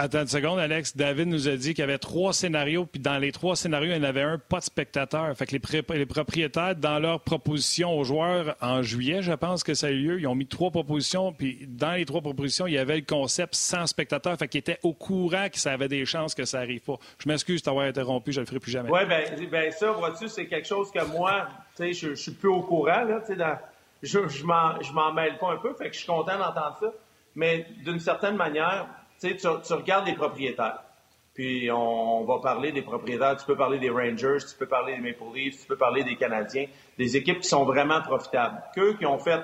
Attends 0.00 0.20
une 0.20 0.28
seconde, 0.28 0.60
Alex. 0.60 0.96
David 0.96 1.26
nous 1.26 1.48
a 1.48 1.56
dit 1.56 1.74
qu'il 1.74 1.80
y 1.80 1.82
avait 1.82 1.98
trois 1.98 2.32
scénarios, 2.32 2.86
puis 2.86 3.00
dans 3.00 3.18
les 3.18 3.32
trois 3.32 3.56
scénarios, 3.56 3.90
il 3.90 3.96
y 3.96 4.00
en 4.00 4.04
avait 4.04 4.22
un 4.22 4.38
pas 4.38 4.60
de 4.60 4.64
spectateur. 4.64 5.36
Fait 5.36 5.44
que 5.44 5.56
les, 5.56 6.06
propriétaires, 6.06 6.76
dans 6.76 7.00
leur 7.00 7.18
proposition 7.18 7.98
aux 7.98 8.04
joueurs 8.04 8.54
en 8.60 8.80
juillet, 8.80 9.22
je 9.22 9.32
pense 9.32 9.64
que 9.64 9.74
ça 9.74 9.88
a 9.88 9.90
eu 9.90 9.98
lieu, 9.98 10.20
ils 10.20 10.28
ont 10.28 10.36
mis 10.36 10.46
trois 10.46 10.70
propositions, 10.70 11.32
puis 11.32 11.66
dans 11.66 11.94
les 11.94 12.04
trois 12.04 12.20
propositions, 12.20 12.68
il 12.68 12.74
y 12.74 12.78
avait 12.78 12.94
le 12.94 13.02
concept 13.02 13.56
sans 13.56 13.88
spectateur. 13.88 14.38
Fait 14.38 14.46
qu'ils 14.46 14.60
étaient 14.60 14.78
au 14.84 14.92
courant 14.92 15.48
que 15.52 15.58
ça 15.58 15.72
avait 15.72 15.88
des 15.88 16.06
chances 16.06 16.32
que 16.32 16.44
ça 16.44 16.60
arrive 16.60 16.82
pas. 16.82 16.98
Je 17.18 17.28
m'excuse 17.28 17.60
de 17.60 17.64
t'avoir 17.64 17.86
interrompu, 17.86 18.30
je 18.30 18.38
le 18.38 18.46
ferai 18.46 18.60
plus 18.60 18.70
jamais. 18.70 18.90
Oui, 18.90 19.04
bien 19.04 19.24
ben 19.50 19.72
ça, 19.72 19.90
vois-tu, 19.90 20.28
c'est 20.28 20.46
quelque 20.46 20.68
chose 20.68 20.92
que 20.92 21.04
moi, 21.06 21.48
tu 21.76 21.92
sais, 21.92 21.92
je, 21.92 22.14
suis 22.14 22.30
plus 22.30 22.50
au 22.50 22.62
courant, 22.62 23.02
là, 23.02 23.20
tu 23.26 23.34
sais, 23.34 23.44
je, 24.04 24.28
je 24.28 24.44
m'en 24.92 25.12
mêle 25.12 25.38
pas 25.38 25.54
un 25.54 25.56
peu, 25.56 25.74
fait 25.74 25.88
que 25.88 25.94
je 25.94 25.98
suis 25.98 26.06
content 26.06 26.38
d'entendre 26.38 26.76
ça. 26.78 26.92
Mais 27.34 27.66
d'une 27.84 28.00
certaine 28.00 28.36
manière, 28.36 28.86
tu, 29.20 29.36
tu 29.36 29.72
regardes 29.72 30.06
les 30.06 30.14
propriétaires. 30.14 30.82
Puis 31.38 31.70
on 31.70 32.24
va 32.24 32.40
parler 32.40 32.72
des 32.72 32.82
propriétaires, 32.82 33.36
tu 33.36 33.46
peux 33.46 33.54
parler 33.54 33.78
des 33.78 33.90
Rangers, 33.90 34.38
tu 34.40 34.56
peux 34.58 34.66
parler 34.66 34.96
des 34.96 35.02
Maple 35.02 35.32
Leafs, 35.32 35.60
tu 35.60 35.66
peux 35.68 35.76
parler 35.76 36.02
des 36.02 36.16
Canadiens, 36.16 36.66
des 36.98 37.16
équipes 37.16 37.38
qui 37.38 37.48
sont 37.48 37.64
vraiment 37.64 38.02
profitables. 38.02 38.60
Qu'eux 38.74 38.94
qui 38.94 39.06
ont 39.06 39.20
fait 39.20 39.40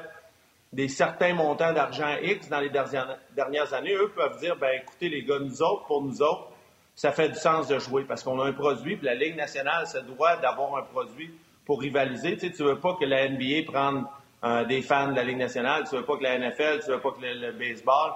des 0.72 0.88
certains 0.88 1.34
montants 1.34 1.72
d'argent 1.72 2.16
X 2.20 2.48
dans 2.48 2.58
les 2.58 2.70
dernières 2.70 3.74
années, 3.74 3.94
eux 3.94 4.10
peuvent 4.12 4.40
dire, 4.40 4.56
ben 4.56 4.80
écoutez 4.82 5.08
les 5.08 5.22
gars, 5.22 5.38
nous 5.38 5.62
autres, 5.62 5.84
pour 5.86 6.02
nous 6.02 6.20
autres, 6.20 6.48
ça 6.96 7.12
fait 7.12 7.28
du 7.28 7.36
sens 7.36 7.68
de 7.68 7.78
jouer 7.78 8.02
parce 8.02 8.24
qu'on 8.24 8.40
a 8.40 8.46
un 8.46 8.52
produit, 8.52 8.96
puis 8.96 9.06
la 9.06 9.14
Ligue 9.14 9.36
nationale 9.36 9.86
se 9.86 9.98
doit 9.98 10.34
d'avoir 10.38 10.76
un 10.76 10.82
produit 10.82 11.30
pour 11.64 11.80
rivaliser. 11.80 12.34
Tu 12.34 12.48
sais, 12.48 12.52
tu 12.52 12.64
veux 12.64 12.80
pas 12.80 12.94
que 12.94 13.04
la 13.04 13.28
NBA 13.28 13.70
prenne 13.70 14.04
euh, 14.42 14.64
des 14.64 14.82
fans 14.82 15.12
de 15.12 15.14
la 15.14 15.22
Ligue 15.22 15.38
nationale, 15.38 15.84
tu 15.88 15.94
veux 15.94 16.04
pas 16.04 16.16
que 16.16 16.24
la 16.24 16.40
NFL, 16.40 16.80
tu 16.84 16.90
veux 16.90 17.00
pas 17.00 17.12
que 17.12 17.20
le 17.20 17.52
baseball 17.52 18.14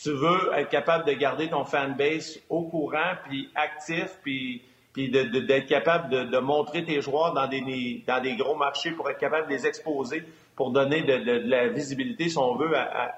tu 0.00 0.10
veux 0.12 0.52
être 0.54 0.68
capable 0.68 1.04
de 1.06 1.12
garder 1.12 1.48
ton 1.48 1.64
fanbase 1.64 2.40
au 2.48 2.62
courant, 2.62 3.14
puis 3.24 3.50
actif, 3.54 4.18
puis, 4.22 4.62
puis 4.92 5.10
d'être 5.10 5.66
capable 5.66 6.30
de, 6.30 6.38
montrer 6.38 6.84
tes 6.84 7.00
joueurs 7.00 7.32
dans 7.32 7.46
des, 7.46 8.02
dans 8.06 8.20
des 8.20 8.36
gros 8.36 8.56
marchés 8.56 8.92
pour 8.92 9.08
être 9.10 9.18
capable 9.18 9.48
de 9.48 9.54
les 9.54 9.66
exposer, 9.66 10.24
pour 10.56 10.70
donner 10.70 11.02
de, 11.02 11.48
la 11.48 11.68
visibilité, 11.68 12.28
si 12.28 12.38
on 12.38 12.56
veut, 12.56 12.74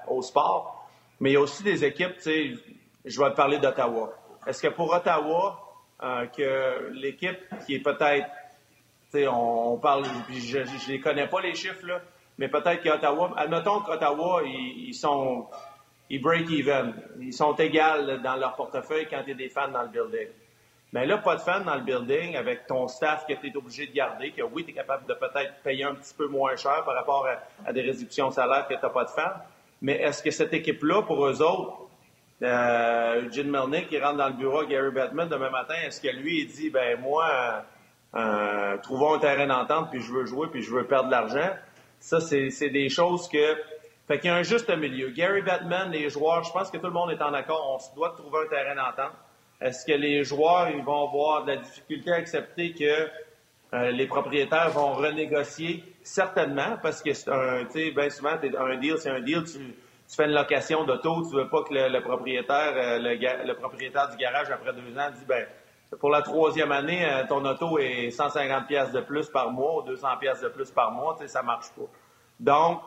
au 0.07 0.21
sport. 0.21 0.89
Mais 1.19 1.31
il 1.31 1.33
y 1.33 1.37
a 1.37 1.41
aussi 1.41 1.63
des 1.63 1.83
équipes, 1.83 2.15
tu 2.17 2.21
sais, 2.21 2.53
je 3.05 3.19
vais 3.19 3.29
te 3.29 3.35
parler 3.35 3.57
d'Ottawa. 3.59 4.13
Est-ce 4.45 4.61
que 4.61 4.67
pour 4.67 4.93
Ottawa, 4.93 5.59
euh, 6.03 6.25
que 6.27 6.91
l'équipe 6.93 7.39
qui 7.65 7.75
est 7.75 7.79
peut-être, 7.79 8.27
tu 9.11 9.19
sais, 9.19 9.27
on, 9.27 9.77
parle, 9.77 10.05
je 10.29 10.59
ne 10.59 10.91
les 10.91 10.99
connais 10.99 11.27
pas 11.27 11.41
les 11.41 11.55
chiffres, 11.55 11.85
là, 11.85 12.01
mais 12.37 12.49
peut-être 12.49 12.83
qu'Ottawa, 12.83 13.33
admettons 13.37 13.79
qu'Ottawa, 13.79 14.41
ils 14.45 14.93
sont 14.93 15.47
ils 16.09 16.21
break 16.21 16.49
even. 16.51 16.93
Ils 17.19 17.33
sont 17.33 17.55
égaux 17.55 18.17
dans 18.23 18.35
leur 18.35 18.55
portefeuille 18.55 19.07
quand 19.09 19.21
il 19.25 19.33
y 19.33 19.35
des 19.35 19.49
fans 19.49 19.69
dans 19.69 19.83
le 19.83 19.89
building. 19.89 20.27
Mais 20.93 21.05
là, 21.05 21.17
pas 21.17 21.35
de 21.35 21.41
fans 21.41 21.61
dans 21.61 21.75
le 21.75 21.81
building 21.81 22.37
avec 22.37 22.67
ton 22.67 22.87
staff 22.87 23.25
que 23.27 23.33
tu 23.33 23.47
es 23.47 23.57
obligé 23.57 23.87
de 23.87 23.93
garder, 23.93 24.31
que 24.31 24.43
oui, 24.43 24.63
tu 24.63 24.71
es 24.71 24.73
capable 24.73 25.05
de 25.07 25.13
peut-être 25.13 25.55
payer 25.63 25.83
un 25.83 25.95
petit 25.95 26.13
peu 26.13 26.27
moins 26.27 26.55
cher 26.55 26.83
par 26.85 26.95
rapport 26.95 27.27
à, 27.65 27.73
des 27.73 27.81
réductions 27.81 28.29
de 28.29 28.33
salaire 28.33 28.67
que 28.67 28.75
tu 28.75 28.79
n'as 28.81 28.89
pas 28.89 29.03
de 29.03 29.09
fans. 29.09 29.41
Mais 29.81 29.93
est-ce 29.93 30.23
que 30.23 30.31
cette 30.31 30.53
équipe-là, 30.53 31.01
pour 31.01 31.25
eux 31.25 31.41
autres, 31.41 31.89
euh, 32.43 33.23
Eugene 33.23 33.49
Melnick 33.49 33.89
qui 33.89 33.99
rentre 33.99 34.17
dans 34.17 34.27
le 34.27 34.35
bureau 34.35 34.63
Gary 34.63 34.91
Bettman 34.91 35.27
demain 35.27 35.49
matin, 35.49 35.75
est-ce 35.85 35.99
que 35.99 36.07
lui, 36.07 36.41
il 36.41 36.47
dit, 36.47 36.69
ben 36.69 36.99
moi, 36.99 37.65
euh, 38.15 38.77
trouvons 38.77 39.15
un 39.15 39.19
terrain 39.19 39.47
d'entente, 39.47 39.89
puis 39.89 40.01
je 40.01 40.13
veux 40.13 40.25
jouer, 40.25 40.47
puis 40.51 40.61
je 40.61 40.71
veux 40.71 40.85
perdre 40.85 41.07
de 41.07 41.11
l'argent? 41.11 41.49
Ça, 41.99 42.21
c'est 42.21 42.69
des 42.69 42.89
choses 42.89 43.27
que... 43.27 43.57
Fait 44.07 44.19
qu'il 44.19 44.29
y 44.29 44.33
a 44.33 44.35
un 44.35 44.43
juste 44.43 44.69
milieu. 44.69 45.09
Gary 45.09 45.41
Batman, 45.41 45.89
les 45.91 46.09
joueurs, 46.09 46.43
je 46.43 46.51
pense 46.51 46.69
que 46.69 46.77
tout 46.77 46.87
le 46.87 46.93
monde 46.93 47.11
est 47.11 47.21
en 47.21 47.33
accord. 47.33 47.79
On 47.79 47.95
doit 47.95 48.11
trouver 48.11 48.45
un 48.45 48.49
terrain 48.49 48.75
d'entente. 48.75 49.13
Est-ce 49.59 49.85
que 49.85 49.93
les 49.93 50.23
joueurs 50.23 50.69
ils 50.69 50.83
vont 50.83 51.07
avoir 51.07 51.43
de 51.43 51.53
la 51.53 51.57
difficulté 51.57 52.11
à 52.11 52.15
accepter 52.15 52.73
que 52.73 53.09
euh, 53.73 53.91
les 53.91 54.05
propriétaires 54.05 54.69
vont 54.69 54.93
renégocier? 54.93 55.83
Certainement, 56.03 56.77
parce 56.83 57.01
que 57.01 57.13
c'est 57.13 57.31
un, 57.31 57.65
tu 57.65 57.71
sais, 57.71 57.91
bien 57.91 58.09
souvent, 58.09 58.31
un 58.31 58.77
deal, 58.77 58.95
c'est 58.99 59.09
un 59.09 59.21
deal, 59.21 59.43
tu, 59.45 59.57
fais 60.07 60.25
une 60.25 60.33
location 60.33 60.83
d'auto, 60.83 61.23
tu 61.27 61.35
veux 61.35 61.49
pas 61.49 61.63
que 61.63 61.73
le, 61.73 62.01
propriétaire, 62.01 62.73
euh, 62.75 62.99
le, 62.99 63.53
propriétaire 63.53 64.09
du 64.09 64.17
garage, 64.17 64.51
après 64.51 64.71
deux 64.73 64.99
ans, 64.99 65.09
dit, 65.17 65.25
ben, 65.27 65.47
pour 65.99 66.11
la 66.11 66.21
troisième 66.21 66.71
année, 66.71 67.05
euh, 67.05 67.23
ton 67.27 67.43
auto 67.43 67.79
est 67.79 68.11
150 68.11 68.67
pièces 68.67 68.91
de 68.91 69.01
plus 69.01 69.29
par 69.29 69.49
mois 69.51 69.77
ou 69.77 69.81
200 69.83 70.07
pièces 70.19 70.41
de 70.41 70.49
plus 70.49 70.69
par 70.69 70.91
mois, 70.91 71.17
tu 71.19 71.27
ça 71.27 71.41
marche 71.41 71.69
pas. 71.69 71.89
Donc, 72.39 72.81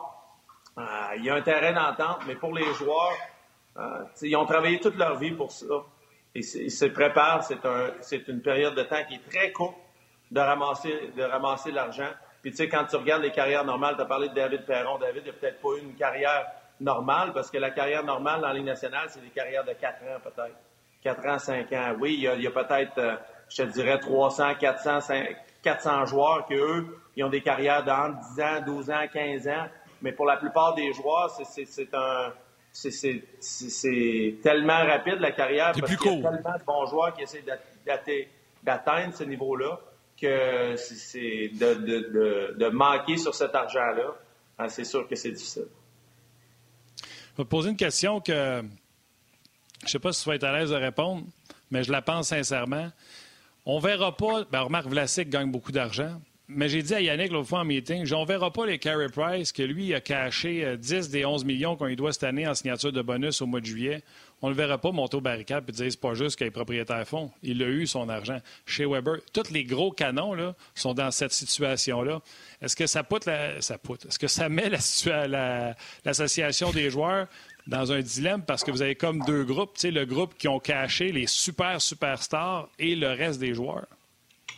il 1.17 1.25
y 1.25 1.29
a 1.29 1.35
un 1.35 1.41
terrain 1.41 1.73
d'entente, 1.73 2.21
mais 2.27 2.35
pour 2.35 2.53
les 2.53 2.73
joueurs, 2.73 3.17
ils 4.21 4.35
ont 4.35 4.45
travaillé 4.45 4.79
toute 4.79 4.95
leur 4.95 5.15
vie 5.17 5.31
pour 5.31 5.51
ça. 5.51 5.65
Ils, 6.35 6.43
se 6.43 6.85
préparent. 6.85 7.43
C'est 8.01 8.27
une 8.27 8.41
période 8.41 8.75
de 8.75 8.83
temps 8.83 9.03
qui 9.07 9.15
est 9.15 9.29
très 9.29 9.51
courte 9.51 9.77
de 10.31 10.39
ramasser, 10.39 11.11
de 11.15 11.23
ramasser 11.23 11.71
l'argent. 11.71 12.09
Puis 12.41 12.51
tu 12.51 12.57
sais, 12.57 12.69
quand 12.69 12.85
tu 12.85 12.95
regardes 12.95 13.23
les 13.23 13.31
carrières 13.31 13.65
normales, 13.65 13.95
tu 13.95 14.01
as 14.01 14.05
parlé 14.05 14.29
de 14.29 14.33
David 14.33 14.65
Perron. 14.65 14.97
David 14.99 15.25
n'a 15.25 15.33
peut-être 15.33 15.61
pas 15.61 15.69
eu 15.77 15.81
une 15.81 15.95
carrière 15.95 16.45
normale 16.79 17.33
parce 17.33 17.51
que 17.51 17.57
la 17.57 17.71
carrière 17.71 18.03
normale 18.03 18.41
dans 18.41 18.53
la 18.53 18.61
nationale, 18.61 19.07
c'est 19.09 19.21
des 19.21 19.29
carrières 19.29 19.65
de 19.65 19.73
4 19.73 20.03
ans 20.03 20.19
peut-être. 20.23 20.55
4 21.03 21.25
ans, 21.27 21.39
5 21.39 21.73
ans. 21.73 21.95
Oui, 21.99 22.15
il 22.15 22.41
y 22.41 22.47
a, 22.47 22.51
peut-être, 22.51 22.97
euh, 22.97 23.15
je 23.49 23.63
te 23.63 23.67
dirais, 23.69 23.99
300, 23.99 24.55
400, 24.55 24.99
400 25.61 26.05
joueurs 26.05 26.45
qui, 26.45 26.55
eux, 26.55 26.97
ils 27.15 27.23
ont 27.23 27.29
des 27.29 27.41
carrières 27.41 27.83
de 27.83 27.91
10 28.35 28.41
ans, 28.41 28.61
12 28.65 28.91
ans, 28.91 29.05
15 29.11 29.47
ans. 29.47 29.67
Mais 30.01 30.11
pour 30.11 30.25
la 30.25 30.37
plupart 30.37 30.75
des 30.75 30.93
joueurs, 30.93 31.29
c'est 31.31 31.93
un 31.93 32.33
c'est 32.71 34.39
tellement 34.43 34.85
rapide 34.85 35.19
la 35.19 35.31
carrière 35.31 35.73
parce 35.77 35.95
qu'il 35.95 36.21
y 36.21 36.25
a 36.25 36.31
tellement 36.31 36.57
de 36.57 36.63
bons 36.65 36.85
joueurs 36.85 37.13
qui 37.13 37.23
essaient 37.23 37.43
d'atteindre 38.63 39.13
ce 39.15 39.23
niveau-là 39.23 39.79
que 40.19 40.75
c'est 40.75 41.49
de, 41.53 42.69
manquer 42.69 43.17
sur 43.17 43.33
cet 43.33 43.55
argent-là. 43.55 44.15
Hein, 44.57 44.67
c'est 44.67 44.83
sûr 44.83 45.07
que 45.07 45.15
c'est 45.15 45.31
difficile. 45.31 45.67
Je 47.01 47.37
vais 47.37 47.43
te 47.43 47.49
poser 47.49 47.69
une 47.69 47.77
question 47.77 48.19
que 48.19 48.61
je 49.81 49.85
ne 49.85 49.89
sais 49.89 49.99
pas 49.99 50.11
si 50.11 50.23
tu 50.23 50.29
vas 50.29 50.35
être 50.35 50.43
à 50.43 50.59
l'aise 50.59 50.71
de 50.71 50.75
répondre, 50.75 51.23
mais 51.71 51.83
je 51.83 51.91
la 51.91 52.01
pense 52.01 52.27
sincèrement. 52.27 52.89
On 53.65 53.77
ne 53.77 53.81
verra 53.81 54.15
pas. 54.15 54.43
Ben, 54.51 54.61
remarque, 54.61 54.87
Vlasic 54.87 55.29
gagne 55.29 55.49
beaucoup 55.49 55.71
d'argent. 55.71 56.19
Mais 56.51 56.67
j'ai 56.67 56.81
dit 56.81 56.95
à 56.95 56.99
Yannick 56.99 57.31
l'autre 57.31 57.47
fois 57.47 57.59
en 57.59 57.63
meeting, 57.63 58.09
ne 58.09 58.25
verra 58.25 58.51
pas 58.51 58.65
les 58.65 58.79
Carey 58.79 59.07
Price, 59.09 59.51
que 59.51 59.61
lui 59.61 59.93
a 59.93 60.01
caché 60.01 60.77
10 60.77 60.93
euh, 60.93 61.11
des 61.11 61.23
11 61.23 61.45
millions 61.45 61.75
qu'on 61.75 61.85
lui 61.85 61.95
doit 61.95 62.11
cette 62.11 62.23
année 62.23 62.47
en 62.47 62.55
signature 62.55 62.91
de 62.91 63.03
bonus 63.03 63.39
au 63.43 63.45
mois 63.45 63.59
de 63.59 63.67
juillet. 63.67 64.01
On 64.41 64.47
ne 64.47 64.53
le 64.53 64.57
verra 64.57 64.79
pas 64.79 64.91
monter 64.91 65.17
au 65.17 65.21
barricade 65.21 65.63
et 65.67 65.71
dire 65.71 65.91
c'est 65.91 66.01
pas 66.01 66.15
juste 66.15 66.39
que 66.39 66.45
les 66.45 66.49
propriétaires 66.49 67.07
font. 67.07 67.29
Il 67.43 67.61
a 67.61 67.67
eu 67.67 67.85
son 67.85 68.09
argent. 68.09 68.39
Chez 68.65 68.87
Weber, 68.87 69.17
tous 69.31 69.51
les 69.51 69.63
gros 69.63 69.91
canons 69.91 70.33
là, 70.33 70.55
sont 70.73 70.95
dans 70.95 71.11
cette 71.11 71.33
situation-là. 71.33 72.19
Est-ce 72.63 72.75
que 72.75 72.87
ça 72.87 73.03
poutre 73.03 73.29
la... 73.29 73.61
ça 73.61 73.75
Est-ce 73.75 74.17
que 74.17 74.27
ça 74.27 74.49
met 74.49 74.71
l'association 76.03 76.71
des 76.71 76.89
joueurs 76.89 77.27
dans 77.67 77.91
un 77.91 77.99
dilemme 77.99 78.41
parce 78.41 78.63
que 78.63 78.71
vous 78.71 78.81
avez 78.81 78.95
comme 78.95 79.19
deux 79.27 79.43
groupes, 79.43 79.77
le 79.83 80.05
groupe 80.05 80.33
qui 80.35 80.47
ont 80.47 80.59
caché 80.59 81.11
les 81.11 81.27
super 81.27 81.79
superstars 81.79 82.69
et 82.79 82.95
le 82.95 83.09
reste 83.09 83.39
des 83.39 83.53
joueurs? 83.53 83.85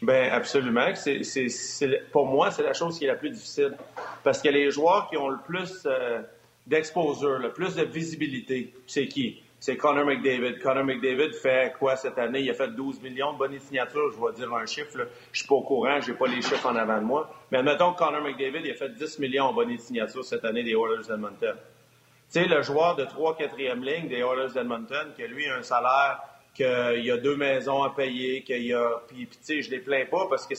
Ben 0.02 0.32
absolument. 0.32 0.94
C'est, 0.96 2.10
pour 2.12 2.26
moi, 2.26 2.50
c'est 2.52 2.64
la 2.64 2.74
chose 2.74 2.98
qui 2.98 3.06
est 3.06 3.08
la 3.08 3.16
plus 3.16 3.30
difficile. 3.30 3.78
Parce 4.24 4.42
que 4.42 4.50
les 4.50 4.72
joueurs 4.72 5.08
qui 5.10 5.18
ont 5.18 5.30
le 5.30 5.38
plus 5.38 5.84
euh, 5.86 6.22
d'exposure, 6.66 7.38
le 7.38 7.52
plus 7.52 7.76
de 7.76 7.84
visibilité, 7.84 8.74
c'est 8.88 9.08
qui? 9.08 9.44
C'est 9.60 9.78
Connor 9.78 10.06
McDavid. 10.06 10.58
Connor 10.58 10.84
McDavid 10.84 11.34
fait 11.34 11.76
quoi 11.78 11.96
cette 11.96 12.18
année? 12.18 12.40
Il 12.40 12.50
a 12.50 12.56
fait 12.56 12.70
12 12.70 13.00
millions 13.04 13.34
de 13.34 13.38
bonnes 13.38 13.60
signatures. 13.60 14.12
Je 14.12 14.20
vais 14.20 14.34
dire 14.34 14.52
un 14.52 14.66
chiffre. 14.66 14.98
Là. 14.98 15.04
Je 15.32 15.40
suis 15.40 15.48
pas 15.48 15.54
au 15.54 15.62
courant, 15.62 16.02
j'ai 16.02 16.14
pas 16.14 16.26
les 16.26 16.42
chiffres 16.42 16.66
en 16.66 16.76
avant 16.76 16.98
de 16.98 17.06
moi. 17.06 17.32
Mais 17.52 17.60
admettons 17.60 17.94
que 17.94 18.00
Connor 18.00 18.24
McDavid 18.24 18.62
il 18.64 18.72
a 18.72 18.74
fait 18.74 18.90
10 18.90 19.20
millions 19.20 19.46
en 19.46 19.54
bonnes 19.54 19.78
signatures 19.78 20.26
cette 20.26 20.44
année 20.46 20.64
des 20.64 20.72
Oilers 20.72 21.08
d'Edmonton. 21.08 21.54
Tu 21.54 22.42
sais, 22.42 22.46
le 22.48 22.64
joueur 22.64 22.96
de 22.96 23.04
3-4e 23.04 23.84
ligne 23.84 24.08
des 24.08 24.20
Oilers 24.20 24.52
d'Edmonton, 24.52 25.10
qui 25.16 25.28
lui 25.28 25.48
a 25.48 25.58
un 25.58 25.62
salaire 25.62 26.22
qu'il 26.54 27.06
y 27.06 27.12
a 27.12 27.18
deux 27.18 27.36
maisons 27.36 27.84
à 27.84 27.92
payer, 27.92 28.44
qu'il 28.44 28.64
y 28.64 28.74
a. 28.74 29.02
Puis, 29.08 29.28
tu 29.28 29.38
sais, 29.42 29.62
je 29.62 29.72
les 29.72 29.80
plains 29.80 30.06
pas 30.06 30.28
parce 30.30 30.46
que 30.46 30.56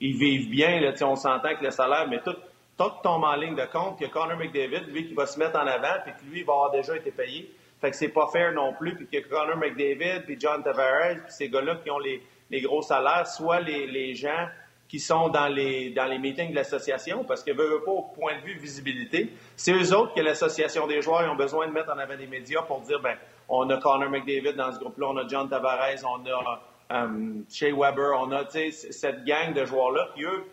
ils 0.00 0.16
vivent 0.16 0.50
bien, 0.50 0.80
là, 0.80 0.92
on 1.02 1.16
s'entend 1.16 1.54
que 1.56 1.64
le 1.64 1.70
salaire, 1.70 2.06
mais 2.08 2.20
tout, 2.22 2.36
tout 2.76 2.90
tombe 3.02 3.24
en 3.24 3.36
ligne 3.36 3.54
de 3.54 3.64
compte 3.66 3.98
que 3.98 4.06
Connor 4.06 4.36
McDavid, 4.36 4.86
lui, 4.88 5.08
qui 5.08 5.14
va 5.14 5.26
se 5.26 5.38
mettre 5.38 5.58
en 5.58 5.66
avant, 5.66 6.00
puis 6.04 6.12
que 6.12 6.32
lui, 6.32 6.42
va 6.42 6.52
avoir 6.52 6.70
déjà 6.70 6.96
été 6.96 7.10
payé. 7.10 7.52
Fait 7.80 7.90
que 7.90 7.96
c'est 7.96 8.08
pas 8.08 8.28
fair 8.32 8.52
non 8.52 8.72
plus, 8.74 8.94
puis 8.94 9.06
que 9.06 9.28
Connor 9.28 9.56
McDavid, 9.56 10.22
puis 10.24 10.36
John 10.38 10.62
Tavares, 10.62 11.24
puis 11.24 11.32
ces 11.32 11.48
gars-là 11.48 11.76
qui 11.76 11.90
ont 11.90 11.98
les, 11.98 12.22
gros 12.60 12.82
salaires, 12.82 13.26
soit 13.26 13.60
les, 13.60 14.14
gens 14.14 14.46
qui 14.88 15.00
sont 15.00 15.28
dans 15.28 15.48
les, 15.48 15.90
dans 15.90 16.04
les 16.06 16.18
meetings 16.18 16.50
de 16.50 16.54
l'association, 16.54 17.24
parce 17.24 17.42
que 17.42 17.50
veut, 17.50 17.82
pas 17.84 17.90
au 17.90 18.02
point 18.02 18.36
de 18.36 18.42
vue 18.42 18.58
visibilité. 18.58 19.32
C'est 19.56 19.72
eux 19.72 19.96
autres 19.96 20.14
que 20.14 20.20
l'association 20.20 20.86
des 20.86 21.02
joueurs 21.02 21.30
ont 21.32 21.36
besoin 21.36 21.66
de 21.66 21.72
mettre 21.72 21.90
en 21.90 21.98
avant 21.98 22.16
des 22.16 22.26
médias 22.26 22.62
pour 22.62 22.80
dire, 22.82 23.00
ben, 23.00 23.16
on 23.54 23.68
a 23.68 23.76
Connor 23.76 24.08
McDavid 24.08 24.54
dans 24.54 24.72
ce 24.72 24.78
groupe-là, 24.78 25.08
on 25.10 25.16
a 25.18 25.28
John 25.28 25.46
Tavares, 25.46 26.02
on 26.04 26.24
a 26.26 26.60
um, 26.88 27.44
Shea 27.50 27.70
Weber, 27.70 28.12
on 28.18 28.32
a 28.32 28.48
cette 28.48 29.24
gang 29.24 29.52
de 29.52 29.66
joueurs-là 29.66 30.08
qui, 30.14 30.24
eux, 30.24 30.44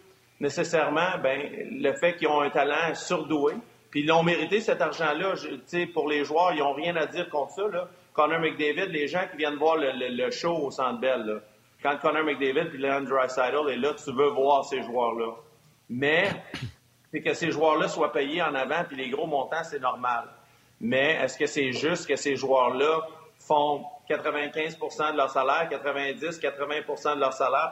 nécessairement, 0.42 1.18
ben, 1.24 1.50
le 1.72 1.94
fait 1.94 2.18
qu'ils 2.18 2.28
ont 2.28 2.42
un 2.42 2.50
talent 2.50 2.94
surdoué, 2.94 3.54
puis 3.90 4.02
ils 4.02 4.06
l'ont 4.06 4.24
mérité 4.24 4.60
cet 4.60 4.82
argent-là. 4.82 5.36
Pour 5.94 6.10
les 6.10 6.26
joueurs, 6.26 6.52
ils 6.54 6.60
n'ont 6.60 6.74
rien 6.74 6.96
à 6.98 7.06
dire 7.06 7.30
contre 7.30 7.54
ça. 7.54 7.68
Là. 7.70 7.88
Connor 8.12 8.42
McDavid, 8.42 8.92
les 8.92 9.08
gens 9.08 9.24
qui 9.32 9.38
viennent 9.38 9.56
voir 9.56 9.78
le, 9.78 10.32
show 10.32 10.58
au 10.58 10.72
Centre 10.72 11.00
Bell, 11.00 11.42
quand 11.82 11.98
Connor 12.02 12.26
McDavid 12.26 12.76
et 12.76 12.78
Leon 12.78 13.02
Draisaitl 13.02 13.70
est 13.70 13.78
là, 13.78 13.94
tu 13.94 14.12
veux 14.12 14.30
voir 14.30 14.66
ces 14.66 14.84
joueurs-là. 14.84 15.36
Mais 15.90 16.30
c'est 17.12 17.22
que 17.22 17.34
ces 17.34 17.50
joueurs-là 17.52 17.88
soient 17.88 18.12
payés 18.12 18.42
en 18.42 18.54
avant, 18.54 18.84
puis 18.84 18.98
les 18.98 19.10
gros 19.10 19.26
montants, 19.26 19.64
c'est 19.64 19.80
normal. 19.80 20.26
Mais 20.82 21.16
est-ce 21.22 21.38
que 21.38 21.46
c'est 21.46 21.72
juste 21.72 22.08
que 22.08 22.16
ces 22.16 22.36
joueurs-là 22.36 23.08
font 23.40 23.86
95% 24.10 25.12
de 25.12 25.18
leur 25.18 25.30
salaire, 25.30 25.68
90, 25.70 26.40
80% 26.40 27.16
de 27.16 27.20
leur 27.20 27.34
salaire, 27.34 27.72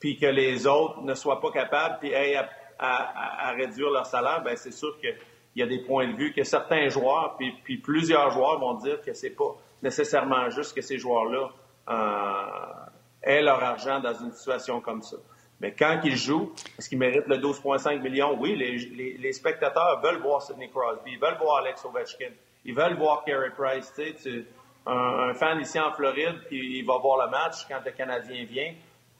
puis 0.00 0.16
que 0.16 0.26
les 0.26 0.66
autres 0.66 1.02
ne 1.02 1.14
soient 1.14 1.40
pas 1.40 1.50
capables 1.50 1.98
puis 2.00 2.12
à, 2.14 3.50
réduire 3.56 3.90
leur 3.90 4.06
salaire? 4.06 4.42
Bien, 4.42 4.56
c'est 4.56 4.72
sûr 4.72 4.98
qu'il 5.00 5.16
y 5.56 5.62
a 5.62 5.66
des 5.66 5.80
points 5.84 6.08
de 6.08 6.16
vue 6.16 6.32
que 6.32 6.42
certains 6.42 6.88
joueurs, 6.88 7.36
puis, 7.36 7.52
puis 7.64 7.78
plusieurs 7.78 8.30
joueurs 8.30 8.58
vont 8.58 8.74
dire 8.74 9.00
que 9.02 9.12
c'est 9.12 9.30
pas 9.30 9.56
nécessairement 9.82 10.50
juste 10.50 10.74
que 10.74 10.80
ces 10.80 10.98
joueurs-là 10.98 11.50
euh, 11.88 12.86
aient 13.22 13.42
leur 13.42 13.62
argent 13.62 14.00
dans 14.00 14.14
une 14.14 14.32
situation 14.32 14.80
comme 14.80 15.02
ça. 15.02 15.16
Mais 15.60 15.72
quand 15.72 16.00
ils 16.04 16.16
jouent, 16.16 16.52
est-ce 16.78 16.88
qu'ils 16.88 16.98
méritent 16.98 17.28
le 17.28 17.38
12,5 17.38 18.00
millions? 18.00 18.36
Oui, 18.38 18.56
les, 18.56 19.32
spectateurs 19.32 20.00
veulent 20.02 20.20
voir 20.20 20.42
Sidney 20.42 20.68
Crosby, 20.68 21.12
ils 21.12 21.18
veulent 21.18 21.38
voir 21.38 21.58
Alex 21.58 21.84
Ovechkin, 21.84 22.32
ils 22.64 22.74
veulent 22.74 22.96
voir 22.96 23.24
Carey 23.24 23.50
Price. 23.56 23.92
Tu 23.96 24.46
un, 24.86 25.34
fan 25.34 25.60
ici 25.60 25.80
en 25.80 25.92
Floride, 25.92 26.42
puis 26.46 26.78
il 26.78 26.86
va 26.86 26.98
voir 26.98 27.24
le 27.24 27.30
match 27.30 27.66
quand 27.68 27.80
le 27.84 27.90
Canadien 27.90 28.44
vient. 28.44 28.72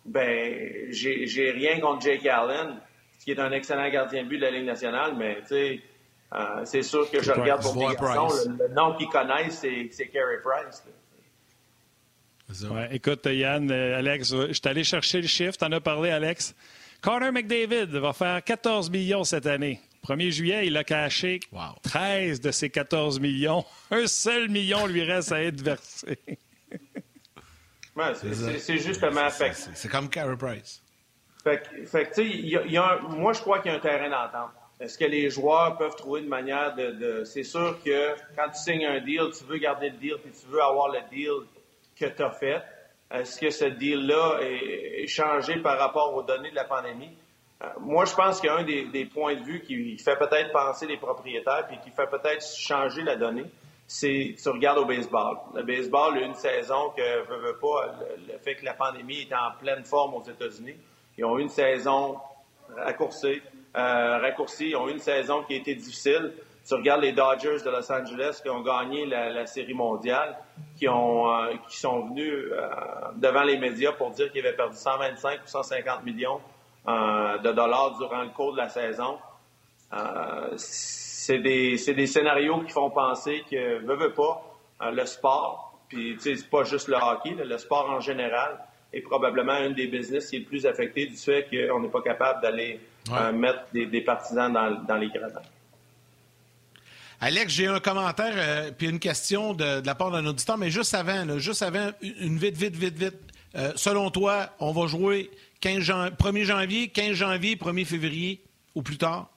Ben, 0.04 0.86
j'ai 0.90 1.50
rien 1.50 1.80
contre 1.80 2.02
Jake 2.02 2.26
Allen, 2.26 2.80
qui 3.24 3.32
est 3.32 3.40
un 3.40 3.50
excellent 3.50 3.88
gardien 3.88 4.22
de 4.22 4.28
but 4.28 4.38
de 4.38 4.42
la 4.42 4.50
Ligue 4.50 4.66
nationale, 4.66 5.14
mais 5.16 5.40
tu 5.40 5.48
sais, 5.48 5.80
euh, 6.34 6.64
c'est 6.64 6.82
sûr 6.82 7.10
que 7.10 7.20
je 7.22 7.32
regarde 7.32 7.62
pour 7.62 7.76
mes 7.76 7.94
garçons, 7.94 8.28
le, 8.58 8.68
nom 8.68 8.94
qu'ils 8.94 9.08
connaissent, 9.08 9.66
c'est 9.90 10.06
Carey 10.08 10.38
Price. 10.44 10.84
Ouais, 12.48 12.88
écoute, 12.92 13.26
Yann, 13.26 13.70
euh, 13.70 13.98
Alex, 13.98 14.30
je 14.30 14.52
suis 14.52 14.68
allé 14.68 14.84
chercher 14.84 15.20
le 15.20 15.26
chiffre. 15.26 15.56
en 15.62 15.72
as 15.72 15.80
parlé, 15.80 16.10
Alex. 16.10 16.54
Connor 17.00 17.32
McDavid 17.32 17.86
va 17.86 18.12
faire 18.12 18.42
14 18.42 18.88
millions 18.90 19.24
cette 19.24 19.46
année. 19.46 19.80
1er 20.06 20.30
juillet, 20.30 20.66
il 20.68 20.76
a 20.76 20.84
caché 20.84 21.40
13 21.82 22.40
de 22.40 22.50
ses 22.52 22.70
14 22.70 23.18
millions. 23.18 23.64
Un 23.90 24.06
seul 24.06 24.48
million 24.48 24.86
lui 24.86 25.02
reste 25.02 25.32
à 25.32 25.42
être 25.42 25.60
versé. 25.60 26.18
ouais, 27.96 28.12
c'est 28.14 28.78
justement... 28.78 29.28
C'est 29.30 29.88
comme 29.88 30.08
Carey 30.08 30.36
Price. 30.36 30.82
Fait, 31.42 31.62
fait 31.86 32.10
tu 32.12 32.50
sais, 32.50 32.70
moi, 33.10 33.32
je 33.32 33.40
crois 33.40 33.58
qu'il 33.58 33.72
y 33.72 33.74
a 33.74 33.78
un 33.78 33.80
terrain 33.80 34.08
d'entente. 34.08 34.52
Est-ce 34.78 34.98
que 34.98 35.04
les 35.04 35.30
joueurs 35.30 35.76
peuvent 35.78 35.96
trouver 35.96 36.20
une 36.20 36.28
manière 36.28 36.74
de... 36.76 36.90
de 36.92 37.24
c'est 37.24 37.42
sûr 37.42 37.78
que 37.84 38.14
quand 38.36 38.50
tu 38.50 38.58
signes 38.58 38.86
un 38.86 39.00
deal, 39.00 39.30
tu 39.36 39.44
veux 39.44 39.58
garder 39.58 39.90
le 39.90 39.96
deal, 39.96 40.16
puis 40.22 40.32
tu 40.32 40.46
veux 40.48 40.62
avoir 40.62 40.92
le 40.92 41.00
deal 41.10 41.46
que 41.98 42.06
tu 42.06 42.22
as 42.22 42.30
fait. 42.30 42.62
Est-ce 43.10 43.38
que 43.38 43.50
ce 43.50 43.64
deal-là 43.66 44.38
est, 44.40 45.06
changé 45.06 45.60
par 45.62 45.78
rapport 45.78 46.14
aux 46.14 46.22
données 46.22 46.50
de 46.50 46.56
la 46.56 46.64
pandémie? 46.64 47.16
Euh, 47.62 47.66
moi, 47.80 48.04
je 48.04 48.14
pense 48.14 48.40
qu'un 48.40 48.64
des, 48.64 48.86
des, 48.86 49.06
points 49.06 49.36
de 49.36 49.42
vue 49.42 49.62
qui 49.62 49.96
fait 49.98 50.16
peut-être 50.16 50.52
penser 50.52 50.86
les 50.86 50.98
propriétaires 50.98 51.66
puis 51.68 51.78
qui 51.78 51.90
fait 51.90 52.08
peut-être 52.08 52.44
changer 52.44 53.02
la 53.02 53.16
donnée, 53.16 53.46
c'est 53.86 54.34
tu 54.40 54.48
regardes 54.48 54.78
au 54.78 54.84
baseball. 54.84 55.36
Le 55.54 55.62
baseball 55.62 56.18
a 56.18 56.20
une 56.20 56.34
saison 56.34 56.90
que 56.96 57.26
veut, 57.28 57.38
veut 57.38 57.58
pas, 57.58 57.94
le, 58.28 58.38
fait 58.38 58.56
que 58.56 58.64
la 58.64 58.74
pandémie 58.74 59.20
est 59.20 59.34
en 59.34 59.52
pleine 59.58 59.84
forme 59.84 60.14
aux 60.14 60.24
États-Unis, 60.24 60.76
Ils 61.16 61.24
ont 61.24 61.38
une 61.38 61.48
saison 61.48 62.18
raccourcie, 62.76 63.40
euh, 63.76 64.18
raccourcie. 64.18 64.70
Ils 64.70 64.76
ont 64.76 64.88
une 64.88 64.98
saison 64.98 65.44
qui 65.44 65.54
a 65.54 65.56
été 65.58 65.74
difficile. 65.74 66.34
Tu 66.66 66.74
regardes 66.74 67.02
les 67.02 67.12
Dodgers 67.12 67.62
de 67.64 67.70
Los 67.70 67.92
Angeles 67.92 68.40
qui 68.42 68.48
ont 68.50 68.60
gagné 68.60 69.06
la, 69.06 69.46
Série 69.46 69.72
mondiale, 69.72 70.36
qui, 70.76 70.88
ont, 70.88 71.32
euh, 71.32 71.52
qui 71.68 71.78
sont 71.78 72.08
venus 72.08 72.32
euh, 72.50 72.68
devant 73.14 73.44
les 73.44 73.56
médias 73.56 73.92
pour 73.92 74.10
dire 74.10 74.32
qu'ils 74.32 74.44
avaient 74.44 74.56
perdu 74.56 74.76
125 74.76 75.44
ou 75.44 75.46
150 75.46 76.04
millions 76.04 76.40
euh, 76.88 77.38
de 77.38 77.52
dollars 77.52 77.96
durant 77.98 78.22
le 78.22 78.30
cours 78.30 78.52
de 78.52 78.58
la 78.58 78.68
saison. 78.68 79.18
c'est 80.56 81.38
des, 81.38 81.76
des, 81.76 82.06
scénarios 82.08 82.60
qui 82.62 82.72
font 82.72 82.90
penser 82.90 83.44
que, 83.48 83.78
veut, 83.84 83.94
veut 83.96 84.12
pas, 84.12 84.42
le 84.90 85.06
sport, 85.06 85.78
puis 85.88 86.16
c'est 86.18 86.50
pas 86.50 86.64
juste 86.64 86.88
le 86.88 86.96
hockey, 86.96 87.36
le 87.44 87.58
sport 87.58 87.88
en 87.90 88.00
général, 88.00 88.58
est 88.92 89.02
probablement 89.02 89.52
un 89.52 89.70
des 89.70 89.86
business 89.86 90.30
qui 90.30 90.36
est 90.36 90.40
le 90.40 90.44
plus 90.46 90.66
affecté 90.66 91.06
du 91.06 91.16
fait 91.16 91.46
qu'on 91.48 91.78
n'est 91.78 91.90
pas 91.90 92.02
capable 92.02 92.42
d'aller 92.42 92.80
mettre 93.34 93.66
des, 93.72 94.00
partisans 94.00 94.52
dans, 94.52 94.82
dans 94.84 94.96
les 94.96 95.10
gradins. 95.10 95.42
Alex, 97.20 97.52
j'ai 97.52 97.66
un 97.66 97.80
commentaire 97.80 98.34
euh, 98.36 98.70
puis 98.76 98.88
une 98.88 98.98
question 98.98 99.54
de, 99.54 99.84
la 99.84 99.94
part 99.94 100.10
d'un 100.10 100.26
auditeur, 100.26 100.58
mais 100.58 100.70
juste 100.70 100.94
avant, 100.94 101.38
juste 101.38 101.62
avant, 101.62 101.90
une 102.02 102.36
vite, 102.36 102.56
vite, 102.56 102.76
vite, 102.76 102.98
vite. 102.98 103.16
Euh, 103.54 103.72
selon 103.74 104.10
toi, 104.10 104.50
on 104.60 104.72
va 104.72 104.86
jouer 104.86 105.30
15 105.60 105.82
1er 106.18 106.44
janvier, 106.44 106.88
15 106.88 107.12
janvier, 107.12 107.56
1er 107.56 107.84
février 107.86 108.42
ou 108.74 108.82
plus 108.82 108.98
tard? 108.98 109.30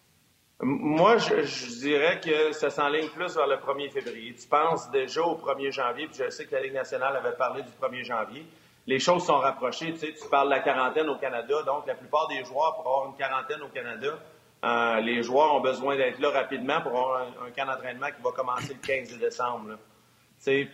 Moi, 0.62 1.18
je, 1.18 1.80
dirais 1.80 2.20
que 2.20 2.52
ça 2.52 2.70
s'enligne 2.70 3.08
plus 3.08 3.34
vers 3.34 3.48
le 3.48 3.56
1er 3.56 3.90
février. 3.92 4.36
Tu 4.36 4.46
penses 4.46 4.92
déjà 4.92 5.22
au 5.22 5.38
1er 5.38 5.72
janvier, 5.72 6.08
puis 6.08 6.22
je 6.22 6.30
sais 6.30 6.46
que 6.46 6.54
la 6.54 6.62
Ligue 6.62 6.74
nationale 6.74 7.16
avait 7.16 7.38
parlé 7.38 7.64
du 7.64 7.70
1er 7.82 8.04
janvier. 8.04 8.46
Les 8.86 9.00
choses 9.00 9.26
sont 9.26 9.38
rapprochées. 9.38 9.94
Tu, 9.94 10.00
sais, 10.00 10.14
tu 10.22 10.28
parles 10.28 10.50
de 10.50 10.56
la 10.56 10.60
quarantaine 10.60 11.08
au 11.08 11.16
Canada, 11.16 11.64
donc 11.66 11.88
la 11.88 11.96
plupart 11.96 12.28
des 12.28 12.44
joueurs, 12.44 12.76
pour 12.76 12.88
avoir 12.88 13.06
une 13.08 13.16
quarantaine 13.16 13.62
au 13.62 13.70
Canada, 13.70 14.20
euh, 14.64 15.00
les 15.02 15.24
joueurs 15.24 15.56
ont 15.56 15.62
besoin 15.62 15.96
d'être 15.96 16.20
là 16.20 16.32
rapidement 16.32 16.82
pour 16.82 16.92
avoir 16.92 17.22
un, 17.22 17.52
camp 17.52 17.66
d'entraînement 17.66 18.08
qui 18.08 18.22
va 18.22 18.32
commencer 18.32 18.74
le 18.74 18.86
15 18.86 19.18
décembre. 19.18 19.78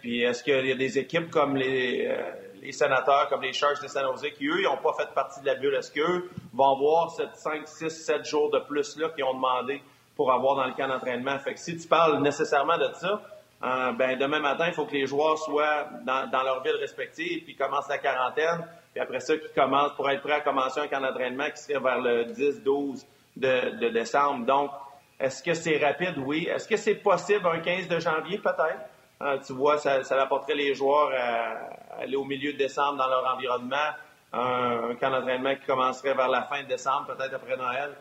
Puis 0.02 0.22
est-ce 0.22 0.44
qu'il 0.44 0.66
y 0.66 0.72
a 0.72 0.76
des 0.76 0.98
équipes 0.98 1.30
comme 1.30 1.56
les, 1.56 2.08
euh, 2.08 2.32
les 2.62 2.72
sénateurs, 2.72 3.28
comme 3.30 3.42
les 3.42 3.54
Sharks 3.54 3.82
de 3.82 3.88
San 3.88 4.04
Jose, 4.06 4.28
qui, 4.36 4.48
eux, 4.48 4.64
n'ont 4.64 4.78
pas 4.78 4.94
fait 4.94 5.14
partie 5.14 5.42
de 5.42 5.46
la 5.46 5.56
bulle? 5.56 5.76
Est-ce 5.76 5.92
qu'eux 5.92 6.30
vont 6.54 6.76
avoir 6.76 7.12
5, 7.12 7.68
6, 7.68 7.90
7 7.90 8.26
jours 8.26 8.50
de 8.50 8.60
plus 8.60 8.98
là 8.98 9.10
qu'ils 9.10 9.24
ont 9.24 9.36
demandé 9.36 9.82
pour 10.16 10.32
avoir 10.32 10.56
dans 10.56 10.66
le 10.66 10.74
camp 10.74 10.88
d'entraînement? 10.88 11.38
Fait 11.40 11.54
que 11.54 11.60
si 11.60 11.78
tu 11.78 11.88
parles 11.88 12.22
nécessairement 12.22 12.78
de 12.78 12.90
ça, 12.94 13.22
euh, 13.64 13.92
ben 13.94 14.18
demain 14.18 14.40
matin, 14.40 14.66
il 14.68 14.74
faut 14.74 14.86
que 14.86 14.94
les 14.94 15.06
joueurs 15.06 15.38
soient 15.38 15.88
dans, 16.06 16.30
dans 16.30 16.44
leur 16.44 16.62
ville 16.64 16.76
respective, 16.76 17.44
puis 17.44 17.56
commencent 17.56 17.88
la 17.88 17.98
quarantaine, 18.00 18.68
puis 18.94 19.02
après 19.02 19.20
ça, 19.20 19.38
qu'ils 19.38 19.50
commencent 19.52 19.94
pour 19.96 20.10
être 20.10 20.22
prêts 20.22 20.34
à 20.34 20.42
commencer 20.42 20.80
un 20.80 20.88
camp 20.88 21.02
d'entraînement 21.02 21.50
qui 21.52 21.62
serait 21.62 21.80
vers 21.80 22.00
le 22.00 22.26
10, 22.26 22.64
12, 22.64 23.06
de, 23.36 23.90
décembre. 23.90 24.46
Donc, 24.46 24.72
est-ce 25.20 25.44
que 25.44 25.54
c'est 25.54 25.78
rapide? 25.78 26.18
Oui. 26.18 26.48
Est-ce 26.50 26.68
que 26.68 26.78
c'est 26.78 26.96
possible 26.96 27.48
un 27.48 27.60
15 27.60 27.88
de 27.88 28.00
janvier? 28.00 28.38
Peut-être? 28.40 28.90
Euh, 29.22 29.38
tu 29.46 29.54
vois, 29.54 29.78
ça, 29.78 30.04
ça 30.04 30.28
les 30.50 30.74
joueurs 30.74 31.12
à, 31.18 32.02
aller 32.02 32.16
au 32.16 32.26
milieu 32.26 32.54
de 32.54 32.58
décembre 32.58 32.98
dans 32.98 33.08
leur 33.08 33.34
environnement. 33.34 33.92
Un, 34.34 34.96
camp 35.00 35.12
d'entraînement 35.12 35.56
qui 35.56 35.66
commencerait 35.66 36.14
vers 36.14 36.28
la 36.28 36.44
fin 36.44 36.64
de 36.64 36.68
décembre, 36.68 37.16
peut-être 37.16 37.34
après 37.36 37.56
Noël. 37.56 37.92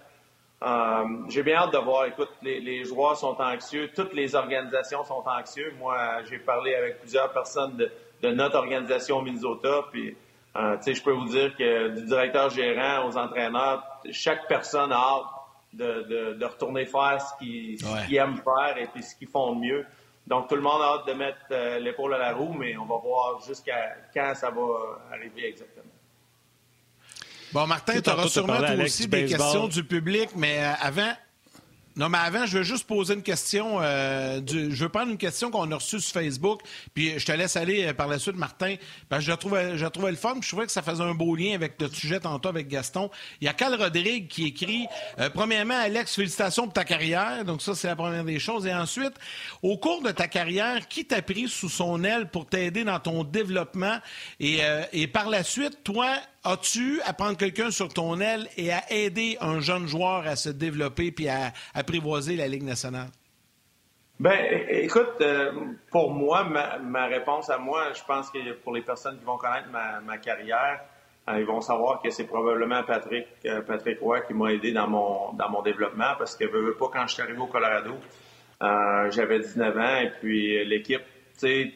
Euh, 0.63 1.05
j'ai 1.29 1.43
bien 1.43 1.59
hâte 1.59 1.73
de 1.73 1.79
voir. 1.79 2.07
Écoute, 2.07 2.31
les, 2.43 2.85
joueurs 2.85 3.17
sont 3.17 3.37
anxieux, 3.41 3.91
toutes 3.95 4.15
les 4.15 4.35
organisations 4.35 5.05
sont 5.05 5.23
anxieuses. 5.27 5.75
Moi, 5.79 5.97
j'ai 6.29 6.39
parlé 6.39 6.75
avec 6.75 7.01
plusieurs 7.01 7.33
personnes 7.33 7.77
de, 7.77 7.91
notre 8.31 8.57
organisation 8.57 9.19
au 9.19 9.23
Minnesota, 9.23 9.85
puis 9.93 10.17
euh, 10.57 10.77
je 10.87 11.03
peux 11.03 11.13
vous 11.13 11.29
dire 11.29 11.57
que 11.57 11.89
du 11.89 12.07
directeur 12.07 12.51
gérant 12.51 13.09
aux 13.09 13.17
entraîneurs, 13.17 13.83
chaque 14.13 14.47
personne 14.47 14.93
a 14.93 14.97
hâte 14.97 15.25
de, 15.73 16.35
de, 16.39 16.45
retourner 16.45 16.87
faire 16.87 17.21
ce 17.21 17.45
qu'ils 17.45 18.17
aiment 18.17 18.37
faire 18.37 18.79
et 18.79 18.87
puis 18.87 19.03
ce 19.03 19.17
qu'ils 19.17 19.29
font 19.29 19.55
de 19.57 19.61
mieux. 19.61 19.87
Donc, 20.27 20.49
tout 20.49 20.55
le 20.55 20.63
monde 20.63 20.81
a 20.81 20.95
hâte 20.95 21.07
de 21.09 21.13
mettre 21.13 21.39
euh, 21.51 21.79
l'épaule 21.81 22.15
à 22.15 22.19
la 22.19 22.33
roue, 22.33 22.55
mais 22.55 22.77
on 22.77 22.87
va 22.87 22.97
voir 22.97 23.41
jusqu'à 23.47 23.97
quand 24.15 24.33
ça 24.35 24.51
va 24.51 24.63
arriver 25.13 25.49
exactement. 25.49 25.91
Bon, 27.53 27.67
Martin, 27.67 28.01
tu 28.01 28.11
auras 28.11 28.29
sûrement 28.29 28.61
aussi 28.83 29.07
des 29.07 29.27
questions 29.27 29.69
du 29.69 29.85
public, 29.85 30.31
mais 30.35 30.59
euh, 30.59 30.73
avant, 30.81 31.13
non, 31.97 32.09
mais 32.09 32.19
avant, 32.19 32.45
je 32.45 32.59
veux 32.59 32.65
juste 32.65 32.89
poser 32.89 33.15
une 33.15 33.23
question. 33.23 33.81
Euh, 33.81 34.41
je 34.49 34.75
veux 34.75 34.89
prendre 34.89 35.13
une 35.13 35.19
question 35.19 35.53
qu'on 35.53 35.71
a 35.71 35.77
reçue 35.77 36.01
sur 36.01 36.13
Facebook, 36.13 36.61
puis 36.93 37.19
je 37.19 37.25
te 37.25 37.31
laisse 37.31 37.57
aller 37.57 37.87
euh, 37.87 37.95
par 37.95 38.09
la 38.09 38.19
suite, 38.19 38.35
Martin. 38.35 38.75
Parce 39.09 39.23
je 39.23 39.33
trouvais, 39.33 39.79
je 39.79 39.87
trouvais 39.87 40.11
le 40.11 40.17
fun, 40.17 40.35
je 40.41 40.49
trouvais 40.49 40.67
que 40.67 40.73
ça 40.73 40.83
faisait 40.83 41.05
un 41.05 41.15
beau 41.15 41.37
lien 41.37 41.55
avec 41.55 41.79
notre 41.81 41.95
sujet 41.95 42.19
tantôt 42.19 42.49
avec 42.49 42.67
Gaston. 42.67 43.11
Il 43.41 43.45
y 43.45 43.49
a 43.49 43.53
Cal 43.53 43.81
Rodrigue 43.81 44.27
qui 44.27 44.47
écrit 44.47 44.87
euh, 45.21 45.31
Premièrement, 45.31 45.79
Alex, 45.79 46.17
félicitations 46.17 46.65
pour 46.65 46.73
ta 46.73 46.85
carrière. 46.85 47.45
Donc, 47.45 47.63
ça, 47.63 47.77
c'est 47.77 47.87
la 47.87 47.97
première 47.97 48.25
des 48.25 48.41
choses. 48.41 48.67
Et 48.67 48.75
ensuite, 48.75 49.15
au 49.63 49.79
cours 49.79 50.03
de 50.03 50.11
ta 50.11 50.27
carrière, 50.27 50.89
qui 50.89 51.05
t'a 51.05 51.23
pris 51.23 51.49
sous 51.49 51.69
son 51.69 52.03
aile 52.03 52.29
pour 52.29 52.47
t'aider 52.47 52.83
dans 52.83 52.99
ton 52.99 53.23
développement? 53.23 53.99
Et, 54.41 54.61
et 54.93 55.07
par 55.07 55.29
la 55.29 55.45
suite, 55.45 55.85
toi, 55.85 56.17
As-tu 56.47 57.01
à 57.07 57.15
prendre 57.15 57.39
quelqu'un 57.39 57.71
sur 57.71 57.89
ton 57.89 58.21
aile 58.21 58.49
et 58.59 58.71
à 58.71 58.83
aider 58.93 59.39
un 59.41 59.61
jeune 59.61 59.87
joueur 59.87 60.27
à 60.27 60.37
se 60.37 60.51
développer 60.51 61.11
puis 61.11 61.27
à 61.27 61.53
apprivoiser 61.75 62.37
la 62.37 62.49
Ligue 62.49 62.65
nationale? 62.65 63.09
Ben, 64.21 64.67
écoute, 64.69 65.17
euh, 65.23 65.53
pour 65.91 66.13
moi, 66.13 66.45
ma, 66.45 67.07
réponse 67.07 67.49
à 67.49 67.57
moi, 67.57 67.93
je 67.95 68.03
pense 68.05 68.31
que 68.31 68.53
pour 68.53 68.75
les 68.75 68.83
personnes 68.83 69.19
qui 69.19 69.25
vont 69.25 69.39
connaître 69.39 69.69
ma, 69.71 70.19
carrière, 70.19 70.81
euh, 71.29 71.41
ils 71.41 71.47
vont 71.47 71.63
savoir 71.63 72.03
que 72.03 72.11
c'est 72.11 72.27
probablement 72.27 72.83
Patrick, 72.85 73.27
euh, 73.47 73.63
Patrick 73.63 73.99
Roy 74.01 74.21
qui 74.21 74.35
m'a 74.35 74.53
aidé 74.53 74.71
dans 74.71 74.87
mon, 74.87 75.33
dans 75.33 75.49
mon 75.49 75.63
développement 75.63 76.15
parce 76.19 76.37
que, 76.37 76.45
pas, 76.79 76.91
quand 76.93 77.07
je 77.07 77.15
suis 77.15 77.23
arrivé 77.23 77.39
au 77.39 77.47
Colorado, 77.47 77.95
j'avais 79.11 79.41
19 79.41 79.77
ans 79.79 79.97
et 79.97 80.13
puis 80.21 80.65
l'équipe, 80.65 81.03
tu 81.39 81.39
sais, 81.39 81.75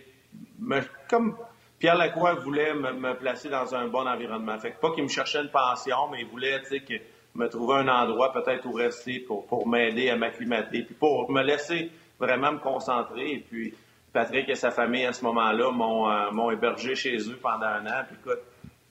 comme 1.08 1.36
Pierre 1.78 1.96
Lacroix 1.96 2.34
voulait 2.34 2.74
me, 2.74 3.14
placer 3.14 3.48
dans 3.48 3.74
un 3.74 3.88
bon 3.88 4.06
environnement. 4.06 4.58
Fait 4.58 4.72
que 4.72 4.80
pas 4.80 4.92
qu'il 4.92 5.04
me 5.04 5.08
cherchait 5.08 5.40
une 5.40 5.50
pension, 5.50 6.08
mais 6.10 6.20
il 6.20 6.26
voulait, 6.26 6.60
tu 6.62 6.78
sais, 6.78 7.02
me 7.34 7.48
trouver 7.48 7.76
un 7.76 7.88
endroit 7.88 8.32
peut-être 8.32 8.66
où 8.66 8.72
rester 8.72 9.20
pour, 9.20 9.46
pour 9.46 9.68
m'aider 9.68 10.10
à 10.10 10.16
m'acclimater, 10.16 10.82
puis 10.82 10.94
pour 10.94 11.30
me 11.30 11.42
laisser 11.42 11.90
vraiment 12.18 12.52
me 12.52 12.58
concentrer. 12.58 13.32
Et 13.32 13.38
puis, 13.38 13.74
Patrick 14.12 14.48
et 14.48 14.56
sa 14.56 14.70
famille, 14.70 15.06
à 15.06 15.12
ce 15.12 15.22
moment-là, 15.24 15.70
m'ont, 15.70 16.10
euh, 16.10 16.50
hébergé 16.50 16.96
chez 16.96 17.16
eux 17.16 17.38
pendant 17.40 17.66
un 17.66 17.86
an. 17.86 18.04
Puis, 18.08 18.16
écoute, 18.20 18.42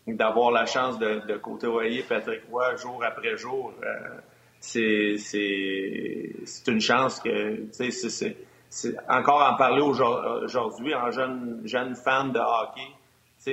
d'avoir 0.08 0.52
la 0.52 0.66
chance 0.66 0.98
de, 0.98 1.22
de 1.28 1.38
côtoyer 1.38 2.04
Patrick 2.04 2.44
Roy 2.50 2.78
jour 2.78 3.04
après 3.04 3.36
jour, 3.36 3.74
euh, 3.84 4.20
c'est, 4.60 5.18
c'est, 5.18 6.32
c'est 6.46 6.72
une 6.72 6.80
chance 6.80 7.20
que, 7.20 7.56
tu 7.58 7.92
sais, 7.92 7.92
c'est, 7.92 8.38
encore 9.10 9.42
en 9.42 9.56
parler 9.56 9.82
aujourd'hui, 9.82 10.94
en 10.94 11.12
jeune, 11.12 11.62
jeune 11.66 11.96
fan 11.96 12.32
de 12.32 12.40
hockey, 12.40 12.92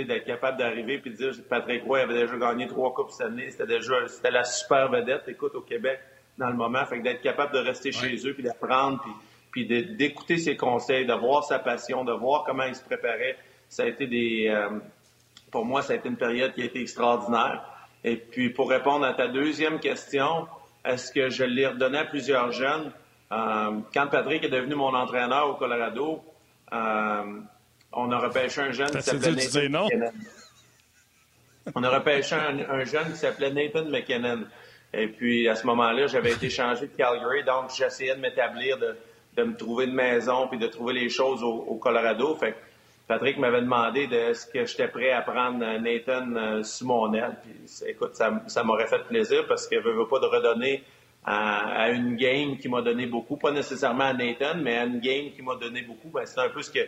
d'être 0.03 0.25
capable 0.25 0.59
d'arriver 0.59 1.01
et 1.05 1.11
de 1.11 1.15
dire 1.15 1.33
Patrick 1.49 1.85
Roy 1.85 2.01
avait 2.01 2.15
déjà 2.15 2.37
gagné 2.37 2.67
trois 2.67 2.93
coupes 2.93 3.11
cette 3.11 3.29
année, 3.29 3.51
c'était 3.51 3.67
déjà 3.67 3.95
c'était 4.09 4.33
la 4.33 4.43
super 4.43 4.91
vedette, 4.91 5.23
écoute, 5.29 5.55
au 5.55 5.61
Québec 5.61 6.01
dans 6.37 6.49
le 6.49 6.57
moment. 6.57 6.85
Fait 6.87 6.99
que 6.99 7.05
d'être 7.05 7.23
capable 7.23 7.53
de 7.53 7.59
rester 7.59 7.93
chez 7.93 8.17
eux, 8.27 8.35
puis 8.35 8.43
d'apprendre, 8.43 9.01
puis, 9.53 9.67
puis 9.67 9.95
d'écouter 9.95 10.39
ses 10.39 10.57
conseils, 10.57 11.07
de 11.07 11.13
voir 11.13 11.45
sa 11.45 11.61
passion, 11.61 12.05
de 12.05 12.13
voir 12.13 12.43
comment 12.45 12.65
il 12.65 12.75
se 12.75 12.83
préparait. 12.83 13.37
Ça 13.69 13.85
a 13.85 13.87
été 13.87 14.07
des 14.07 14.49
euh, 14.49 14.81
pour 15.51 15.65
moi, 15.65 15.83
ça 15.83 15.93
a 15.93 15.97
été 15.97 16.09
une 16.09 16.17
période 16.17 16.53
qui 16.53 16.63
a 16.63 16.65
été 16.65 16.81
extraordinaire. 16.81 17.65
Et 18.03 18.17
puis 18.17 18.51
pour 18.51 18.69
répondre 18.69 19.05
à 19.07 19.15
ta 19.15 19.29
deuxième 19.29 19.79
question, 19.79 20.49
est-ce 20.85 21.13
que 21.13 21.31
je 21.31 21.45
l'ai 21.45 21.69
redonné 21.69 21.99
à 21.99 22.05
plusieurs 22.05 22.51
jeunes? 22.51 22.93
Euh, 23.35 23.81
quand 23.93 24.07
Patrick 24.09 24.45
est 24.45 24.49
devenu 24.49 24.75
mon 24.75 24.95
entraîneur 24.95 25.51
au 25.51 25.55
Colorado, 25.55 26.23
euh, 26.73 27.41
on 27.93 28.11
a 28.13 28.19
repêché 28.19 28.61
un 28.61 28.73
jeune 28.73 28.91
qui 28.91 29.03
s'appelait 29.03 29.33
Nathan 29.33 29.59
McKinnon. 29.59 29.89
On 31.75 31.83
a 31.83 31.89
repêché 31.89 32.37
un, 32.37 32.85
jeune 32.85 33.13
qui 33.13 33.19
s'appelait 33.19 33.51
Nathan 33.51 33.87
McKinnon. 33.87 34.45
Et 34.93 35.09
puis, 35.09 35.49
à 35.49 35.57
ce 35.57 35.67
moment-là, 35.67 36.07
j'avais 36.07 36.33
été 36.33 36.51
changé 36.51 36.87
de 36.87 36.93
Calgary, 36.97 37.43
donc 37.45 37.71
j'essayais 37.77 38.15
de 38.15 38.21
m'établir, 38.21 38.79
de, 38.79 39.43
me 39.43 39.57
trouver 39.57 39.87
une 39.87 39.95
maison, 39.95 40.47
puis 40.47 40.59
de 40.59 40.69
trouver 40.69 40.93
les 40.93 41.09
choses 41.09 41.43
au, 41.43 41.75
Colorado. 41.77 42.37
Fait 42.37 42.55
Patrick 43.09 43.37
m'avait 43.39 43.61
demandé 43.61 44.07
de 44.07 44.33
ce 44.33 44.47
que 44.47 44.65
j'étais 44.65 44.89
prêt 44.89 45.11
à 45.11 45.23
prendre 45.23 45.59
Nathan 45.59 46.37
euh, 46.37 46.63
sous 46.63 46.87
mon 46.87 47.13
aile. 47.13 47.37
Puis, 47.43 47.89
écoute, 47.89 48.15
ça, 48.15 48.63
m'aurait 48.63 48.87
fait 48.87 49.05
plaisir 49.09 49.47
parce 49.49 49.67
que 49.67 49.81
je 49.81 49.89
veux 49.89 50.07
pas 50.07 50.21
de 50.21 50.27
redonner 50.27 50.85
à, 51.25 51.91
une 51.91 52.17
game 52.17 52.59
qui 52.59 52.69
m'a 52.69 52.83
donné 52.83 53.07
beaucoup, 53.07 53.37
pas 53.37 53.51
nécessairement 53.51 54.05
à 54.05 54.13
Nathan, 54.13 54.55
mais 54.57 54.77
à 54.77 54.85
une 54.85 55.01
game 55.01 55.31
qui 55.35 55.43
m'a 55.43 55.57
donné 55.57 55.83
beaucoup. 55.83 56.09
Ben, 56.09 56.27
c'est 56.27 56.41
un 56.41 56.51
peu 56.51 56.63
ce 56.63 56.71
que, 56.71 56.87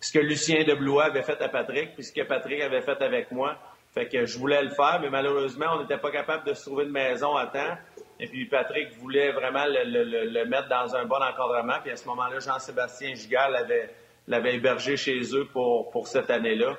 ce 0.00 0.12
que 0.12 0.18
Lucien 0.18 0.64
de 0.64 0.74
Blois 0.74 1.04
avait 1.04 1.22
fait 1.22 1.40
à 1.42 1.48
Patrick, 1.48 1.94
puis 1.94 2.04
ce 2.04 2.12
que 2.12 2.22
Patrick 2.22 2.60
avait 2.62 2.82
fait 2.82 3.00
avec 3.02 3.30
moi. 3.30 3.56
Fait 3.92 4.08
que 4.08 4.26
je 4.26 4.38
voulais 4.38 4.62
le 4.62 4.70
faire, 4.70 4.98
mais 5.00 5.10
malheureusement, 5.10 5.66
on 5.74 5.80
n'était 5.80 5.96
pas 5.96 6.10
capable 6.10 6.46
de 6.46 6.52
se 6.52 6.66
trouver 6.66 6.84
une 6.84 6.90
maison 6.90 7.34
à 7.34 7.46
temps. 7.46 7.76
Et 8.20 8.26
puis 8.26 8.46
Patrick 8.46 8.92
voulait 8.98 9.32
vraiment 9.32 9.64
le, 9.66 10.44
mettre 10.44 10.68
dans 10.68 10.94
un 10.96 11.04
bon 11.04 11.16
encadrement. 11.16 11.80
Puis 11.82 11.92
à 11.92 11.96
ce 11.96 12.06
moment-là, 12.08 12.38
Jean-Sébastien 12.38 13.14
Gigal 13.14 13.52
l'avait, 13.52 13.90
l'avait 14.28 14.54
hébergé 14.54 14.96
chez 14.96 15.20
eux 15.34 15.46
pour, 15.50 15.90
pour 15.90 16.08
cette 16.08 16.30
année-là. 16.30 16.76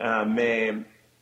Euh, 0.00 0.24
mais 0.26 0.74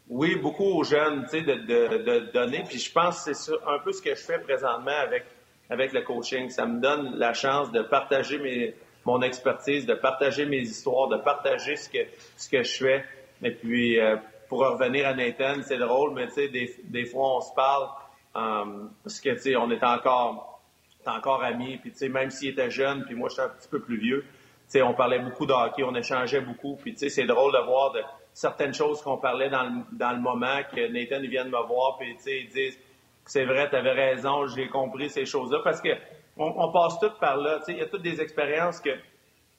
oui, 0.09 0.37
beaucoup 0.37 0.65
aux 0.65 0.85
jeunes, 0.85 1.25
tu 1.25 1.31
sais, 1.31 1.43
de, 1.43 1.55
de, 1.55 2.33
donner. 2.33 2.63
Puis 2.69 2.79
je 2.79 2.93
pense 2.93 3.25
que 3.25 3.33
c'est 3.33 3.53
un 3.67 3.79
peu 3.81 3.93
ce 3.93 4.01
que 4.01 4.15
je 4.15 4.21
fais 4.21 4.39
présentement 4.39 4.97
avec, 5.03 5.25
avec 5.69 5.93
le 5.93 6.03
coaching. 6.03 6.49
Ça 6.51 6.67
me 6.67 6.81
donne 6.81 7.17
la 7.17 7.35
chance 7.35 7.73
de 7.73 7.83
partager 7.83 8.39
mes, 8.39 8.75
mon 9.05 9.23
expertise, 9.23 9.85
de 9.85 9.95
partager 9.95 10.47
mes 10.47 10.61
histoires, 10.61 11.09
de 11.09 11.17
partager 11.17 11.77
ce 11.77 11.89
que, 11.89 11.99
ce 12.37 12.49
que 12.49 12.63
je 12.63 12.77
fais. 12.77 13.05
Et 13.43 13.51
puis, 13.51 13.99
euh, 13.99 14.17
pour 14.49 14.61
revenir 14.61 15.09
à 15.09 15.15
Nathan, 15.15 15.63
c'est 15.63 15.79
drôle, 15.79 16.15
mais 16.15 16.29
tu 16.29 16.35
sais, 16.35 16.49
des, 16.49 16.75
des, 16.85 17.05
fois, 17.05 17.39
on 17.39 17.41
se 17.41 17.53
parle 17.55 17.89
euh, 18.37 18.87
parce 19.03 19.21
que, 19.21 19.31
tu 19.31 19.39
sais, 19.39 19.57
on 19.57 19.71
est 19.71 19.83
encore, 19.83 20.63
encore 21.05 21.43
amis. 21.43 21.79
Puis, 21.79 21.91
tu 21.91 21.99
sais, 21.99 22.09
même 22.09 22.31
s'il 22.31 22.51
était 22.51 22.71
jeune, 22.71 23.05
puis 23.05 23.17
moi, 23.17 23.29
je 23.29 23.35
suis 23.35 23.43
un 23.43 23.49
petit 23.49 23.69
peu 23.69 23.81
plus 23.81 23.99
vieux, 23.99 24.23
tu 24.23 24.73
sais, 24.73 24.83
on 24.83 24.95
parlait 24.95 25.19
beaucoup 25.19 25.47
de 25.47 25.53
hockey, 25.53 25.83
on 25.83 25.95
échangeait 25.95 26.41
beaucoup. 26.41 26.77
Puis, 26.77 26.93
tu 26.93 27.01
sais, 27.01 27.09
c'est 27.09 27.27
drôle 27.27 27.53
de 27.53 27.65
voir 27.65 27.93
de 27.93 28.03
certaines 28.37 28.74
choses 28.74 29.01
qu'on 29.01 29.16
parlait 29.16 29.49
dans 29.49 29.64
le, 29.64 29.70
dans 29.93 30.12
le 30.12 30.20
moment, 30.20 30.61
que 30.70 30.89
Nathan 30.89 31.20
de 31.20 31.49
me 31.49 31.66
voir, 31.66 31.97
puis 31.97 32.14
ils 32.26 32.49
disent 32.49 32.78
c'est 33.24 33.47
vrai, 33.47 33.68
tu 33.70 33.76
avais 33.76 33.93
raison, 33.93 34.47
j'ai 34.47 34.68
compris 34.68 35.09
ces 35.09 35.24
choses-là, 35.24 35.61
parce 35.64 35.80
que 35.80 35.89
on, 36.37 36.70
passe 36.70 37.01
tout 37.01 37.11
par 37.18 37.39
là. 37.39 37.61
Il 37.66 37.78
y 37.78 37.80
a 37.80 37.87
toutes 37.87 38.03
des 38.03 38.20
expériences 38.20 38.78
que, 38.78 38.91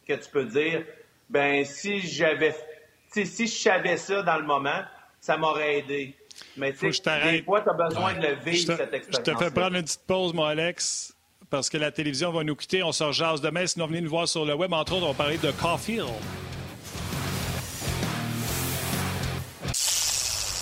que 0.07 0.13
tu 0.13 0.30
peux 0.32 0.45
dire, 0.45 0.86
ben 1.28 1.65
si 1.65 2.01
j'avais, 2.01 2.55
si 3.09 3.47
je 3.47 3.51
savais 3.51 3.97
ça 3.97 4.21
dans 4.21 4.38
le 4.38 4.45
moment, 4.45 4.84
ça 5.19 5.38
m'aurait 5.38 5.80
aidé. 5.80 6.15
Mais 6.55 6.71
tu 6.71 6.93
sais, 6.93 7.32
des 7.32 7.41
fois, 7.41 7.61
tu 7.61 7.69
as 7.71 7.73
besoin 7.73 8.13
de 8.13 8.28
le 8.28 8.36
vivre, 8.36 8.75
cette 8.78 8.93
expérience. 8.93 9.28
Je 9.28 9.32
te 9.32 9.43
fais 9.43 9.49
prendre 9.49 9.75
une 9.75 9.84
petite 9.84 10.05
pause, 10.05 10.36
mon 10.36 10.45
Alex, 10.45 11.17
parce 11.49 11.67
que 11.67 11.80
la 11.80 11.91
télévision 11.91 12.32
va 12.32 12.43
nous 12.43 12.55
quitter. 12.55 12.84
On 12.84 12.91
se 12.91 13.11
jase 13.11 13.41
demain. 13.41 13.65
Sinon, 13.65 13.88
venez 13.88 14.01
nous 14.01 14.09
voir 14.11 14.28
sur 14.28 14.45
le 14.45 14.53
web. 14.53 14.71
Entre 14.71 14.93
autres, 14.93 15.07
on 15.07 15.13
va 15.13 15.17
parler 15.17 15.39
de 15.39 15.49
Caulfield. 15.49 16.05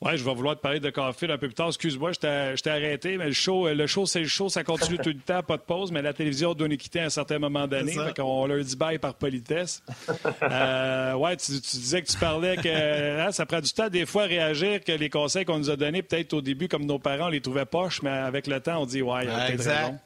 Oui, 0.00 0.16
je 0.16 0.24
vais 0.24 0.32
vouloir 0.32 0.54
te 0.54 0.60
parler 0.60 0.78
de 0.78 0.90
Caulfield 0.90 1.32
un 1.32 1.38
peu 1.38 1.48
plus 1.48 1.54
tard. 1.54 1.68
Excuse-moi, 1.68 2.12
je 2.12 2.60
t'ai 2.60 2.70
arrêté, 2.70 3.16
mais 3.16 3.26
le 3.26 3.32
show, 3.32 3.68
le 3.68 3.86
show 3.88 4.06
c'est 4.06 4.20
le 4.20 4.28
show, 4.28 4.48
ça 4.48 4.62
continue 4.62 4.96
tout 4.98 5.08
le 5.08 5.18
temps, 5.18 5.42
pas 5.42 5.56
de 5.56 5.62
pause, 5.62 5.90
mais 5.90 6.02
la 6.02 6.12
télévision 6.12 6.54
doit 6.54 6.68
nous 6.68 6.76
quitter 6.76 7.00
à 7.00 7.06
un 7.06 7.10
certain 7.10 7.40
moment 7.40 7.66
donné. 7.66 7.96
On 8.18 8.46
leur 8.46 8.62
dit 8.62 8.76
bye 8.76 8.98
par 8.98 9.14
politesse. 9.14 9.82
euh, 10.42 11.14
ouais, 11.14 11.36
tu, 11.36 11.50
disais 11.50 12.02
que 12.02 12.06
tu 12.06 12.16
parlais 12.16 12.56
que 12.56 13.26
hein, 13.26 13.32
ça 13.32 13.44
prend 13.44 13.60
du 13.60 13.72
temps 13.72 13.88
des 13.88 14.06
fois 14.06 14.22
à 14.22 14.26
réagir, 14.26 14.84
que 14.84 14.92
les 14.92 15.10
conseils 15.10 15.44
qu'on 15.44 15.58
nous 15.58 15.70
a 15.70 15.76
donnés, 15.76 16.02
peut-être 16.02 16.32
au 16.32 16.42
début, 16.42 16.68
comme 16.68 16.86
nos 16.86 17.00
parents, 17.00 17.26
on 17.26 17.30
les 17.30 17.40
trouvait 17.40 17.64
poches, 17.64 18.00
mais 18.02 18.10
avec 18.10 18.46
le 18.46 18.60
temps, 18.60 18.82
on 18.82 18.86
dit 18.86 19.02
ouais, 19.02 19.24
il 19.24 19.30
y 19.30 19.32
a 19.32 19.46
peut-être 19.46 19.66
raison. 19.66 19.98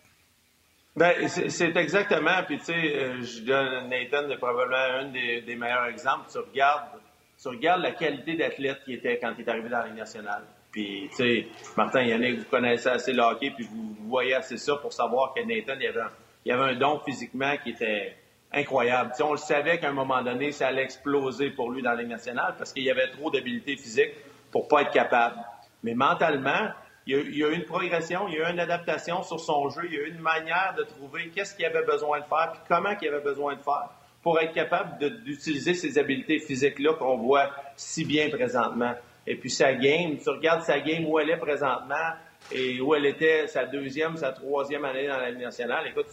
Ben, 0.97 1.28
c'est 1.28 1.76
exactement. 1.76 2.43
Puis, 2.47 2.59
tu 2.59 2.66
sais, 2.66 2.72
euh, 2.72 3.22
je 3.22 3.40
donne 3.40 3.88
Nathan 3.88 4.28
est 4.30 4.36
probablement 4.36 5.01
un 5.01 5.05
des, 5.07 5.40
des 5.43 5.57
meilleurs 5.57 5.86
exemples. 5.86 6.30
Tu 6.30 6.38
regardes 6.38 7.01
tu 7.43 7.49
regardes 7.49 7.82
la 7.82 7.90
qualité 7.90 8.36
d'athlète 8.36 8.84
qui 8.84 8.95
était 8.95 9.18
quand 9.18 9.32
il 9.36 9.45
est 9.45 9.51
arrivé 9.51 9.68
dans 9.68 9.78
la 9.78 9.86
Ligue 9.86 9.97
nationale. 9.97 10.45
Puis, 10.70 11.09
tu 11.11 11.16
sais, 11.16 11.47
Martin 11.76 12.03
Yannick, 12.03 12.38
vous 12.38 12.45
connaissez 12.45 12.88
assez 12.88 13.12
le 13.12 13.22
hockey, 13.22 13.51
puis 13.51 13.66
vous, 13.70 13.97
voyez 14.09 14.34
assez 14.34 14.57
ça 14.57 14.76
pour 14.76 14.93
savoir 14.93 15.34
que 15.34 15.40
Nathan, 15.40 15.74
il 15.80 15.86
avait, 15.86 16.01
un, 16.01 16.55
avait 16.55 16.74
un 16.74 16.78
don 16.78 17.01
physiquement 17.01 17.57
qui 17.62 17.70
était 17.70 18.16
incroyable. 18.53 19.12
on 19.20 19.32
le 19.32 19.38
savait 19.38 19.78
qu'à 19.78 19.88
un 19.88 19.93
moment 19.93 20.22
donné, 20.22 20.53
ça 20.53 20.68
allait 20.68 20.84
exploser 20.84 21.51
pour 21.51 21.70
lui 21.70 21.82
dans 21.82 21.90
la 21.90 22.03
Ligue 22.03 22.11
nationale 22.11 22.55
parce 22.57 22.72
qu'il 22.72 22.84
y 22.84 22.90
avait 22.90 23.11
trop 23.11 23.30
d'habileté 23.30 23.76
physique 23.76 24.12
pour 24.51 24.68
pas 24.68 24.82
être 24.82 24.93
capable. 24.93 25.36
Mais 25.82 25.95
mentalement, 25.95 26.68
il 27.07 27.16
y, 27.16 27.18
a, 27.18 27.20
il 27.22 27.36
y, 27.36 27.45
a, 27.45 27.49
eu 27.49 27.55
une 27.55 27.64
progression, 27.64 28.28
il 28.28 28.34
y 28.34 28.43
a 28.43 28.49
eu 28.49 28.53
une 28.53 28.61
adaptation 28.61 29.22
sur 29.24 29.40
son 29.40 29.68
jeu, 29.70 29.82
il 29.86 29.95
y 29.95 29.97
a 29.97 30.03
eu 30.03 30.11
une 30.11 30.20
manière 30.20 30.74
de 30.76 30.84
trouver 30.84 31.30
qu'est-ce 31.30 31.57
qu'il 31.57 31.64
avait 31.64 31.84
besoin 31.84 32.20
de 32.20 32.24
faire, 32.24 32.53
puis 32.53 32.62
comment 32.68 32.95
qu'il 32.95 33.09
avait 33.09 33.24
besoin 33.24 33.57
de 33.57 33.62
faire 33.62 33.88
pour 34.22 34.40
être 34.40 34.52
capable 34.52 34.98
d'utiliser 35.24 35.74
ces 35.74 35.98
habiletés 35.98 36.38
physiques-là 36.38 36.94
qu'on 36.94 37.16
voit 37.16 37.50
si 37.76 38.04
bien 38.04 38.30
présentement. 38.30 38.94
Et 39.26 39.36
puis 39.36 39.50
sa 39.50 39.74
game, 39.74 40.16
tu 40.16 40.30
regardes 40.30 40.62
sa 40.62 40.80
game 40.80 41.06
où 41.06 41.18
elle 41.18 41.30
est 41.30 41.38
présentement 41.38 42.12
et 42.50 42.80
où 42.80 42.94
elle 42.94 43.06
était 43.06 43.46
sa 43.46 43.66
deuxième, 43.66 44.16
sa 44.16 44.32
troisième 44.32 44.84
année 44.84 45.08
dans 45.08 45.18
la 45.18 45.30
Ligue 45.30 45.42
nationale. 45.42 45.86
Écoute, 45.88 46.06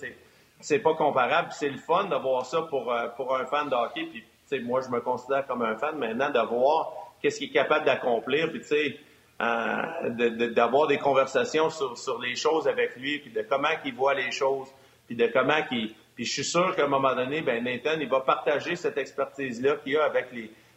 c'est 0.60 0.80
pas 0.80 0.94
comparable. 0.96 1.50
C'est 1.52 1.70
le 1.70 1.78
fun 1.78 2.06
de 2.06 2.16
voir 2.16 2.46
ça 2.46 2.64
pour, 2.64 2.92
euh, 2.92 3.08
pour 3.16 3.36
un 3.36 3.46
fan 3.46 3.70
de 3.70 3.76
hockey. 3.76 4.08
Puis, 4.12 4.60
moi, 4.62 4.82
je 4.82 4.90
me 4.90 5.00
considère 5.02 5.46
comme 5.46 5.62
un 5.62 5.76
fan 5.78 5.98
maintenant 5.98 6.30
de 6.30 6.40
voir 6.40 6.94
qu'est-ce 7.22 7.40
qu'il 7.40 7.50
est 7.50 7.54
capable 7.54 7.86
d'accomplir. 7.86 8.50
Puis, 8.50 8.62
tu 8.62 8.68
sais, 8.68 8.98
euh, 9.42 10.50
d'avoir 10.50 10.88
des 10.88 10.98
conversations 10.98 11.70
sur, 11.70 11.98
sur 11.98 12.20
les 12.20 12.36
choses 12.36 12.68
avec 12.68 12.96
lui, 12.98 13.20
puis 13.20 13.32
de 13.32 13.42
comment 13.42 13.70
il 13.86 13.94
voit 13.94 14.14
les 14.14 14.32
choses, 14.32 14.68
puis 15.08 15.16
de 15.16 15.28
comment 15.28 15.60
il 15.72 15.96
puis 16.20 16.26
je 16.26 16.34
suis 16.34 16.44
sûr 16.44 16.76
qu'à 16.76 16.84
un 16.84 16.88
moment 16.90 17.16
donné, 17.16 17.42
ben 17.42 17.64
Nathan, 17.64 17.98
il 17.98 18.10
va 18.10 18.20
partager 18.20 18.76
cette 18.76 18.98
expertise-là 18.98 19.78
qu'il 19.78 19.96
a 19.96 20.04
avec 20.04 20.28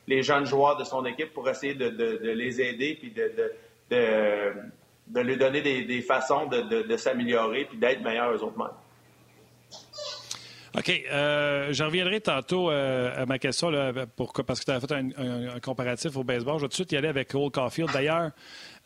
les, 0.06 0.22
jeunes 0.22 0.44
joueurs 0.44 0.76
de 0.76 0.84
son 0.84 1.04
équipe 1.04 1.32
pour 1.32 1.48
essayer 1.48 1.74
de, 1.74 1.88
de, 1.88 2.18
de 2.18 2.30
les 2.30 2.60
aider 2.60 2.94
puis 2.94 3.10
de, 3.10 3.52
de, 3.90 5.20
lui 5.20 5.36
donner 5.36 5.60
des, 5.60 5.84
des 5.84 6.00
façons 6.00 6.46
de, 6.46 6.96
s'améliorer 6.96 7.64
puis 7.64 7.76
d'être 7.76 8.02
meilleurs 8.02 8.30
eux 8.30 8.44
autres 8.44 8.56
mêmes. 8.56 8.68
OK. 10.76 10.90
Euh, 11.10 11.72
je 11.72 11.84
reviendrai 11.84 12.20
tantôt 12.20 12.70
euh, 12.70 13.22
à 13.22 13.26
ma 13.26 13.38
question 13.38 13.68
là, 13.70 13.92
parce 14.46 14.60
que 14.60 14.64
tu 14.64 14.70
as 14.70 14.80
fait 14.80 14.92
un, 14.92 15.60
comparatif 15.60 16.16
au 16.16 16.24
baseball. 16.24 16.58
Je 16.58 16.62
vais 16.62 16.68
tout 16.68 16.68
de 16.68 16.74
suite 16.74 16.92
y 16.92 16.96
aller 16.96 17.08
avec 17.08 17.28
Cole 17.28 17.50
Caulfield. 17.50 17.90
D'ailleurs, 17.92 18.30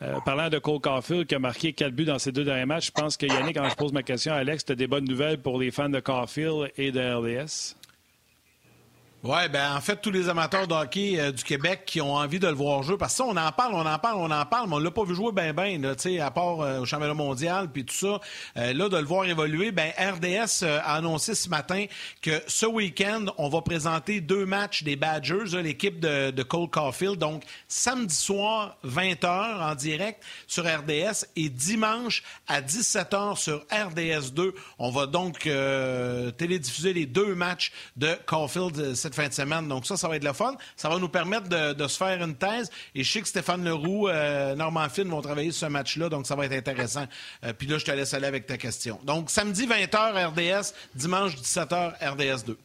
euh, 0.03 0.19
parlant 0.25 0.49
de 0.49 0.59
Cole 0.59 0.81
Caulfield 0.81 1.27
qui 1.27 1.35
a 1.35 1.39
marqué 1.39 1.73
quatre 1.73 1.95
buts 1.95 2.05
dans 2.05 2.19
ses 2.19 2.33
deux 2.33 2.45
derniers 2.45 2.67
matchs, 2.67 2.87
je 2.87 2.93
pense 2.93 3.17
que 3.17 3.27
Yannick, 3.27 3.57
quand 3.57 3.69
je 3.69 3.77
pose 3.77 3.93
ma 3.93 4.03
question 4.03 4.33
à 4.33 4.37
Alex, 4.37 4.65
tu 4.65 4.73
as 4.73 4.75
des 4.75 4.87
bonnes 4.87 5.09
nouvelles 5.09 5.39
pour 5.39 5.59
les 5.59 5.71
fans 5.71 5.89
de 5.89 6.01
Caulfield 6.01 6.73
et 6.77 6.91
de 6.91 7.01
RDS. 7.01 7.77
Oui, 9.29 9.49
ben 9.53 9.75
en 9.75 9.81
fait, 9.81 9.97
tous 9.97 10.13
les 10.13 10.29
amateurs 10.29 10.69
de 10.69 10.75
hockey 10.75 11.19
euh, 11.19 11.33
du 11.33 11.43
Québec 11.43 11.83
qui 11.85 12.01
ont 12.01 12.15
envie 12.15 12.39
de 12.39 12.47
le 12.47 12.55
voir 12.55 12.85
jouer, 12.85 12.97
parce 12.97 13.15
que 13.15 13.17
ça, 13.17 13.25
on 13.25 13.37
en 13.37 13.51
parle, 13.51 13.75
on 13.75 13.85
en 13.85 13.99
parle, 13.99 14.19
on 14.19 14.31
en 14.31 14.47
parle, 14.47 14.69
mais 14.69 14.77
on 14.77 14.79
l'a 14.79 14.93
pas 14.93 15.03
vu 15.03 15.17
jouer 15.17 15.33
ben 15.33 15.53
ben, 15.53 15.85
à 15.85 16.31
part 16.31 16.61
euh, 16.61 16.79
au 16.79 16.85
championnat 16.85 17.13
mondial, 17.13 17.69
puis 17.73 17.85
tout 17.85 17.95
ça. 17.95 18.21
Euh, 18.57 18.73
là, 18.73 18.89
de 18.89 18.97
le 18.97 19.05
voir 19.05 19.25
évoluer, 19.25 19.73
ben 19.73 19.91
RDS 19.99 20.65
a 20.65 20.95
annoncé 20.95 21.35
ce 21.35 21.49
matin 21.49 21.87
que 22.23 22.41
ce 22.47 22.67
week-end, 22.67 23.25
on 23.37 23.49
va 23.49 23.63
présenter 23.63 24.21
deux 24.21 24.47
matchs 24.47 24.85
des 24.85 24.95
Badgers, 24.95 25.61
l'équipe 25.61 25.99
de, 25.99 26.31
de, 26.31 26.43
Cole 26.45 26.71
Caulfield. 26.71 27.19
Donc, 27.19 27.43
samedi 27.67 28.15
soir, 28.15 28.77
20h 28.87 29.61
en 29.61 29.75
direct 29.75 30.23
sur 30.47 30.65
RDS 30.65 31.27
et 31.35 31.49
dimanche 31.49 32.23
à 32.47 32.61
17h 32.61 33.37
sur 33.41 33.65
RDS 33.73 34.31
2. 34.35 34.55
On 34.79 34.91
va 34.93 35.07
donc 35.07 35.49
télédiffuser 36.39 36.93
les 36.93 37.07
deux 37.07 37.35
matchs 37.35 37.73
de 37.97 38.17
Caulfield 38.27 38.95
cette 38.95 39.16
fin 39.17 39.29
de 39.29 39.33
semaine. 39.33 39.69
Donc 39.69 39.87
ça, 39.87 39.97
ça 39.97 40.09
va 40.09 40.17
être 40.17 40.25
le 40.25 40.33
fun. 40.33 40.55
Ça 40.77 40.89
va 40.89 40.99
nous 40.99 41.09
permettre 41.09 41.49
de, 41.49 41.87
se 41.89 41.97
faire 41.97 42.23
une 42.23 42.37
thèse. 42.37 42.71
Et 42.95 43.03
je 43.03 43.13
sais 43.13 43.21
que 43.21 43.29
Stéphane 43.29 43.65
Leroux, 43.65 44.09
euh, 44.09 44.55
Normand 44.55 44.89
Finn 44.89 45.09
vont 45.09 45.23
travailler 45.23 45.51
sur 45.51 45.67
ce 45.67 45.73
match-là, 45.73 46.09
donc 46.09 46.27
ça 46.27 46.35
va 46.35 46.47
être 46.47 46.53
intéressant. 46.53 47.07
Euh, 47.45 47.53
puis 47.53 47.67
là, 47.67 47.79
je 47.79 47.85
te 47.85 47.91
laisse 47.91 48.13
aller 48.15 48.27
avec 48.27 48.47
ta 48.47 48.59
question. 48.59 48.99
Donc 49.05 49.31
samedi 49.31 49.67
20h 49.67 50.27
RDS, 50.29 50.73
dimanche 50.95 51.35
17h 51.37 51.95
RDS 52.01 52.45
2. 52.45 52.59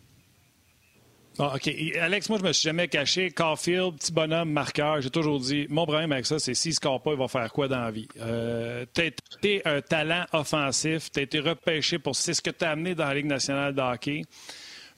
OK. 1.40 1.74
Alex, 2.00 2.30
moi, 2.30 2.40
je 2.40 2.44
me 2.44 2.54
suis 2.54 2.64
jamais 2.64 2.88
caché. 2.88 3.32
Caulfield, 3.32 3.98
petit 3.98 4.12
bonhomme, 4.12 4.52
marqueur. 4.52 5.02
J'ai 5.02 5.10
toujours 5.10 5.40
dit, 5.40 5.66
mon 5.70 5.86
problème 5.86 6.12
avec 6.12 6.26
ça, 6.26 6.40
c'est 6.40 6.54
s'il 6.54 6.72
ne 6.72 6.76
score 6.76 7.02
pas, 7.02 7.12
il 7.12 7.18
va 7.18 7.28
faire 7.28 7.52
quoi 7.52 7.68
dans 7.68 7.80
la 7.80 7.92
vie? 7.92 8.08
Euh, 8.20 8.86
tu 8.94 9.02
été 9.02 9.62
un 9.66 9.82
talent 9.82 10.26
offensif. 10.34 11.12
Tu 11.12 11.20
as 11.20 11.24
été 11.24 11.40
repêché 11.40 12.00
pour... 12.00 12.16
C'est 12.16 12.34
ce 12.34 12.42
que 12.42 12.50
tu 12.50 12.66
as 12.66 12.72
amené 12.72 12.96
dans 12.96 13.06
la 13.06 13.14
Ligue 13.14 13.26
nationale 13.26 13.74
de. 13.74 13.82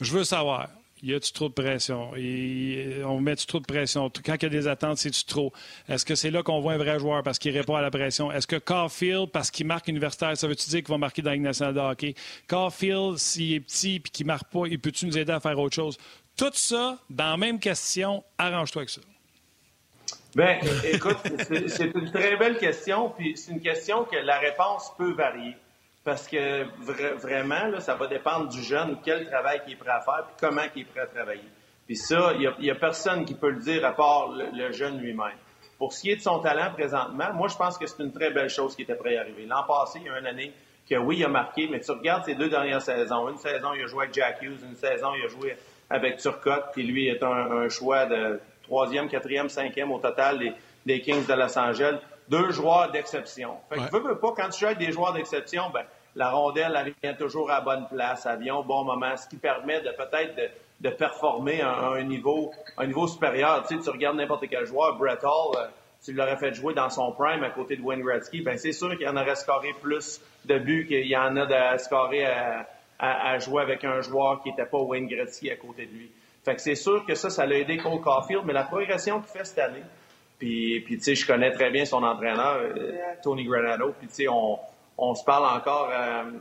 Je 0.01 0.12
veux 0.12 0.24
savoir, 0.24 0.70
y 1.04 1.14
a-tu 1.14 1.34
trop 1.34 1.49
de 1.49 1.54
pression? 1.54 2.16
Et 2.16 3.01
on 3.06 3.20
met-tu 3.20 3.45
trop 3.45 3.60
de 3.60 3.66
pression? 3.66 4.10
Quand 4.26 4.36
il 4.36 4.43
y 4.43 4.45
a 4.45 4.49
des 4.49 4.68
attentes, 4.68 4.97
c'est-tu 4.97 5.26
trop? 5.26 5.51
Est-ce 5.89 6.06
que 6.06 6.16
c'est 6.16 6.32
là 6.32 6.41
qu'on 6.41 6.62
voit 6.62 6.74
un 6.74 6.78
vrai 6.78 6.97
joueur 6.97 7.22
parce 7.24 7.38
qu'il 7.38 7.56
répond 7.56 7.76
à 7.76 7.82
la 7.82 7.91
pression? 7.91 8.32
Est-ce 8.32 8.47
que 8.47 8.56
Caulfield, 8.56 9.30
parce 9.32 9.51
qu'il 9.51 9.68
marque 9.68 9.89
universitaire, 9.89 10.38
ça 10.38 10.47
veut-tu 10.47 10.70
dire 10.70 10.80
qu'il 10.80 10.89
va 10.89 10.97
marquer 10.97 11.22
dans 11.22 11.32
la 11.32 11.38
nationale 11.38 11.74
de 11.74 11.80
hockey? 11.80 12.16
Caulfield, 12.47 13.18
s'il 13.18 13.54
est 13.56 13.60
petit 13.60 13.95
et 13.95 13.99
qu'il 13.99 14.26
ne 14.26 14.32
marque 14.32 14.49
pas, 14.49 14.66
il 14.66 14.80
peut-tu 14.80 15.06
nous 15.06 15.18
aider 15.18 15.34
à 15.34 15.39
faire 15.39 15.60
autre 15.60 15.76
chose? 15.76 15.97
Tout 16.38 16.51
ça, 16.54 16.97
dans 17.10 17.32
la 17.32 17.38
même 17.38 17.60
question, 17.60 18.24
arrange-toi 18.38 18.84
avec 18.84 18.89
ça. 18.89 19.01
Bien, 20.36 20.58
écoute, 20.91 21.18
c'est 21.68 21.93
une 21.93 22.12
très 22.12 22.38
belle 22.38 22.58
question, 22.58 23.10
puis 23.10 23.34
c'est 23.36 23.51
une 23.51 23.62
question 23.62 24.06
que 24.06 24.16
la 24.16 24.39
réponse 24.39 24.91
peut 24.97 25.14
varier. 25.14 25.56
Parce 26.04 26.28
que 26.28 26.66
vraiment, 27.18 27.68
là, 27.68 27.80
ça 27.80 27.95
va 27.95 28.08
dépendre 28.08 28.49
du 28.49 28.62
jeune, 28.62 28.97
quel 29.04 29.26
travail 29.30 29.62
il 29.68 29.74
est 29.74 29.76
prêt 29.78 29.91
à 29.91 30.01
faire, 30.01 30.26
puis 30.26 30.36
comment 30.39 30.64
il 30.76 30.82
est 30.82 30.86
prêt 30.86 31.01
à 31.01 31.08
travailler. 31.08 31.49
Puis 31.86 31.95
ça, 31.95 32.34
il 32.34 32.54
n'y 32.60 32.70
a, 32.70 32.76
personne 32.76 33.26
qui 33.26 33.36
peut 33.36 33.49
le 33.49 33.60
dire 33.60 33.86
à 33.86 33.93
part 33.93 34.32
le, 34.32 34.72
jeune 34.72 34.99
lui-même. 34.99 35.38
Pour 35.78 35.93
ce 35.93 36.01
qui 36.01 36.12
est 36.12 36.18
de 36.18 36.22
son 36.22 36.39
talent 36.39 36.72
présentement, 36.74 37.34
moi, 37.34 37.47
je 37.47 37.56
pense 37.56 37.78
que 37.78 37.86
c'est 37.88 38.01
une 38.01 38.14
très 38.14 38.32
belle 38.32 38.49
chose 38.49 38.76
qui 38.76 38.84
était 38.84 38.95
prêt 38.95 39.18
à 39.18 39.22
arriver. 39.22 39.45
L'an 39.45 39.64
passé, 39.64 39.99
il 40.01 40.08
y 40.08 40.10
a 40.10 40.20
une 40.20 40.26
année 40.26 40.54
que 40.89 40.95
oui, 40.95 41.18
il 41.20 41.26
a 41.26 41.30
marqué, 41.30 41.68
mais 41.70 41.80
tu 41.80 41.91
regardes 41.91 42.26
ses 42.26 42.36
deux 42.36 42.49
dernières 42.49 42.82
saisons. 42.82 43.30
Une 43.30 43.38
saison, 43.38 43.74
il 43.74 43.84
a 43.84 43.88
joué 43.88 44.04
avec 44.04 44.14
Jack 44.14 44.41
Hughes. 44.41 44.60
Une 44.64 44.76
saison, 44.76 45.14
il 45.16 45.26
a 45.26 45.28
joué 45.28 45.58
avec 45.89 46.18
Turcotte, 46.18 46.74
qui 46.74 46.84
lui 46.84 47.08
est 47.08 47.24
un, 47.24 47.68
choix 47.70 48.06
de 48.06 48.39
troisième, 48.64 49.10
quatrième, 49.10 49.49
cinquième 49.49 49.91
au 49.91 49.99
total 49.99 50.39
des, 50.86 51.01
Kings 51.01 51.26
de 51.26 51.34
Los 51.34 51.58
Angeles. 51.58 51.99
Deux 52.34 52.51
joueurs 52.51 52.91
d'exception. 52.91 53.57
Fait 53.69 53.75
que 53.75 53.91
veux, 53.91 54.09
veux 54.09 54.17
pas, 54.17 54.34
quand 54.36 54.49
tu 54.49 54.65
avec 54.65 54.79
des 54.79 54.91
joueurs 54.91 55.13
d'exception, 55.13 55.69
ben, 55.71 55.84
la 56.15 56.31
rondelle, 56.31 56.75
elle 56.75 56.93
vient 57.03 57.13
toujours 57.13 57.51
à 57.51 57.55
la 57.55 57.61
bonne 57.61 57.88
place, 57.88 58.25
elle 58.25 58.39
vient 58.39 58.55
au 58.55 58.63
bon 58.63 58.84
moment, 58.84 59.15
ce 59.17 59.27
qui 59.27 59.38
permet 59.38 59.81
de 59.81 59.91
peut-être 59.91 60.36
de, 60.79 60.89
performer 60.89 61.61
à, 61.61 61.88
un, 61.88 62.03
niveau, 62.03 62.51
un 62.77 62.88
niveau 62.88 63.07
supérieur. 63.07 63.63
Tu 63.67 63.77
sais, 63.77 63.84
tu 63.84 63.89
regardes 63.89 64.17
n'importe 64.17 64.45
quel 64.49 64.65
joueur, 64.65 64.97
Brett 64.97 65.23
Hall, 65.23 65.57
euh, 65.57 65.67
tu 66.03 66.13
l'aurais 66.13 66.38
fait 66.38 66.53
jouer 66.53 66.73
dans 66.73 66.89
son 66.89 67.11
prime 67.11 67.43
à 67.43 67.51
côté 67.51 67.77
de 67.77 67.81
Wayne 67.81 68.01
Gretzky, 68.01 68.41
ben 68.41 68.57
c'est 68.57 68.73
sûr 68.73 68.97
qu'il 68.97 69.07
en 69.07 69.15
aurait 69.15 69.36
scoré 69.36 69.69
plus 69.81 70.19
de 70.43 70.57
buts 70.57 70.86
qu'il 70.88 71.07
y 71.07 71.15
en 71.15 71.38
a 71.38 71.45
de 71.45 71.77
scorer 71.77 72.25
à, 72.25 72.67
à, 72.99 73.38
jouer 73.38 73.61
avec 73.61 73.84
un 73.86 74.01
joueur 74.01 74.41
qui 74.41 74.49
n'était 74.49 74.65
pas 74.65 74.79
Wayne 74.79 75.07
Gretzky 75.07 75.49
à 75.51 75.55
côté 75.55 75.86
de 75.86 75.91
lui. 75.91 76.11
Fait 76.43 76.55
que 76.55 76.61
c'est 76.61 76.75
sûr 76.75 77.05
que 77.05 77.15
ça, 77.15 77.29
ça 77.29 77.45
l'a 77.45 77.57
aidé 77.57 77.77
Cole 77.77 78.01
Caulfield, 78.01 78.43
mais 78.45 78.53
la 78.53 78.63
progression 78.63 79.21
qu'il 79.21 79.29
fait 79.29 79.45
cette 79.45 79.59
année, 79.59 79.84
puis, 80.38 80.81
puis 80.81 80.97
tu 80.97 81.03
sais, 81.03 81.15
je 81.15 81.25
connais 81.25 81.51
très 81.51 81.71
bien 81.71 81.86
son 81.86 82.03
entraîneur, 82.03 82.57
euh, 82.57 82.91
Tony 83.21 83.45
Granado, 83.45 83.93
puis 83.97 84.07
tu 84.07 84.15
sais, 84.15 84.27
on, 84.27 84.59
on 84.97 85.15
se 85.15 85.23
parle 85.23 85.45
encore 85.45 85.89
euh, 85.91 86.31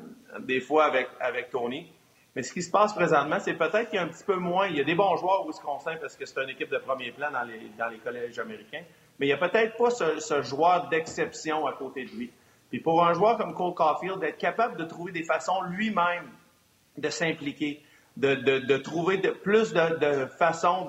des 0.41 0.61
fois 0.61 0.85
avec, 0.85 1.09
avec 1.21 1.51
Tony. 1.51 1.91
Mais 2.35 2.43
ce 2.43 2.53
qui 2.53 2.63
se 2.63 2.71
passe 2.71 2.95
présentement, 2.95 3.39
c'est 3.41 3.55
peut-être 3.55 3.91
qu'il 3.91 3.97
y 3.97 3.99
a 3.99 4.05
un 4.05 4.09
petit 4.09 4.25
peu 4.25 4.37
moins. 4.37 4.67
Il 4.67 4.77
y 4.77 4.81
a 4.81 4.85
des 4.85 4.95
bons 4.95 5.17
joueurs 5.17 5.43
au 5.45 5.49
Wisconsin 5.49 5.97
parce 6.01 6.17
que 6.17 6.25
c'est 6.25 6.43
une 6.43 6.49
équipe 6.49 6.71
de 6.71 6.79
premier 6.79 7.11
plan 7.11 7.31
dans 7.31 7.43
les, 7.43 7.71
dans 7.79 7.89
les 7.89 7.99
collèges 7.99 8.39
américains. 8.39 8.83
Mais 9.19 9.27
il 9.27 9.29
n'y 9.29 9.35
a 9.35 9.49
peut-être 9.49 9.77
pas 9.77 9.91
ce, 9.91 10.43
joueur 10.43 10.89
d'exception 10.89 11.67
à 11.67 11.75
côté 11.75 12.05
de 12.05 12.11
lui. 12.11 12.31
Puis 12.71 12.81
pour 12.81 13.05
un 13.05 13.13
joueur 13.13 13.37
comme 13.37 13.55
Cole 13.55 13.75
Caulfield, 13.75 14.21
d'être 14.21 14.39
capable 14.39 14.79
de 14.79 14.85
trouver 14.85 15.13
des 15.13 15.25
façons 15.25 15.61
lui-même 15.63 16.31
de 16.97 17.09
s'impliquer, 17.11 17.83
de, 18.17 18.35
de, 18.35 18.61
de, 18.61 18.77
trouver 18.79 19.19
de, 19.19 19.31
plus 19.31 19.75
de, 19.75 19.99
de 19.99 20.27
façons 20.27 20.87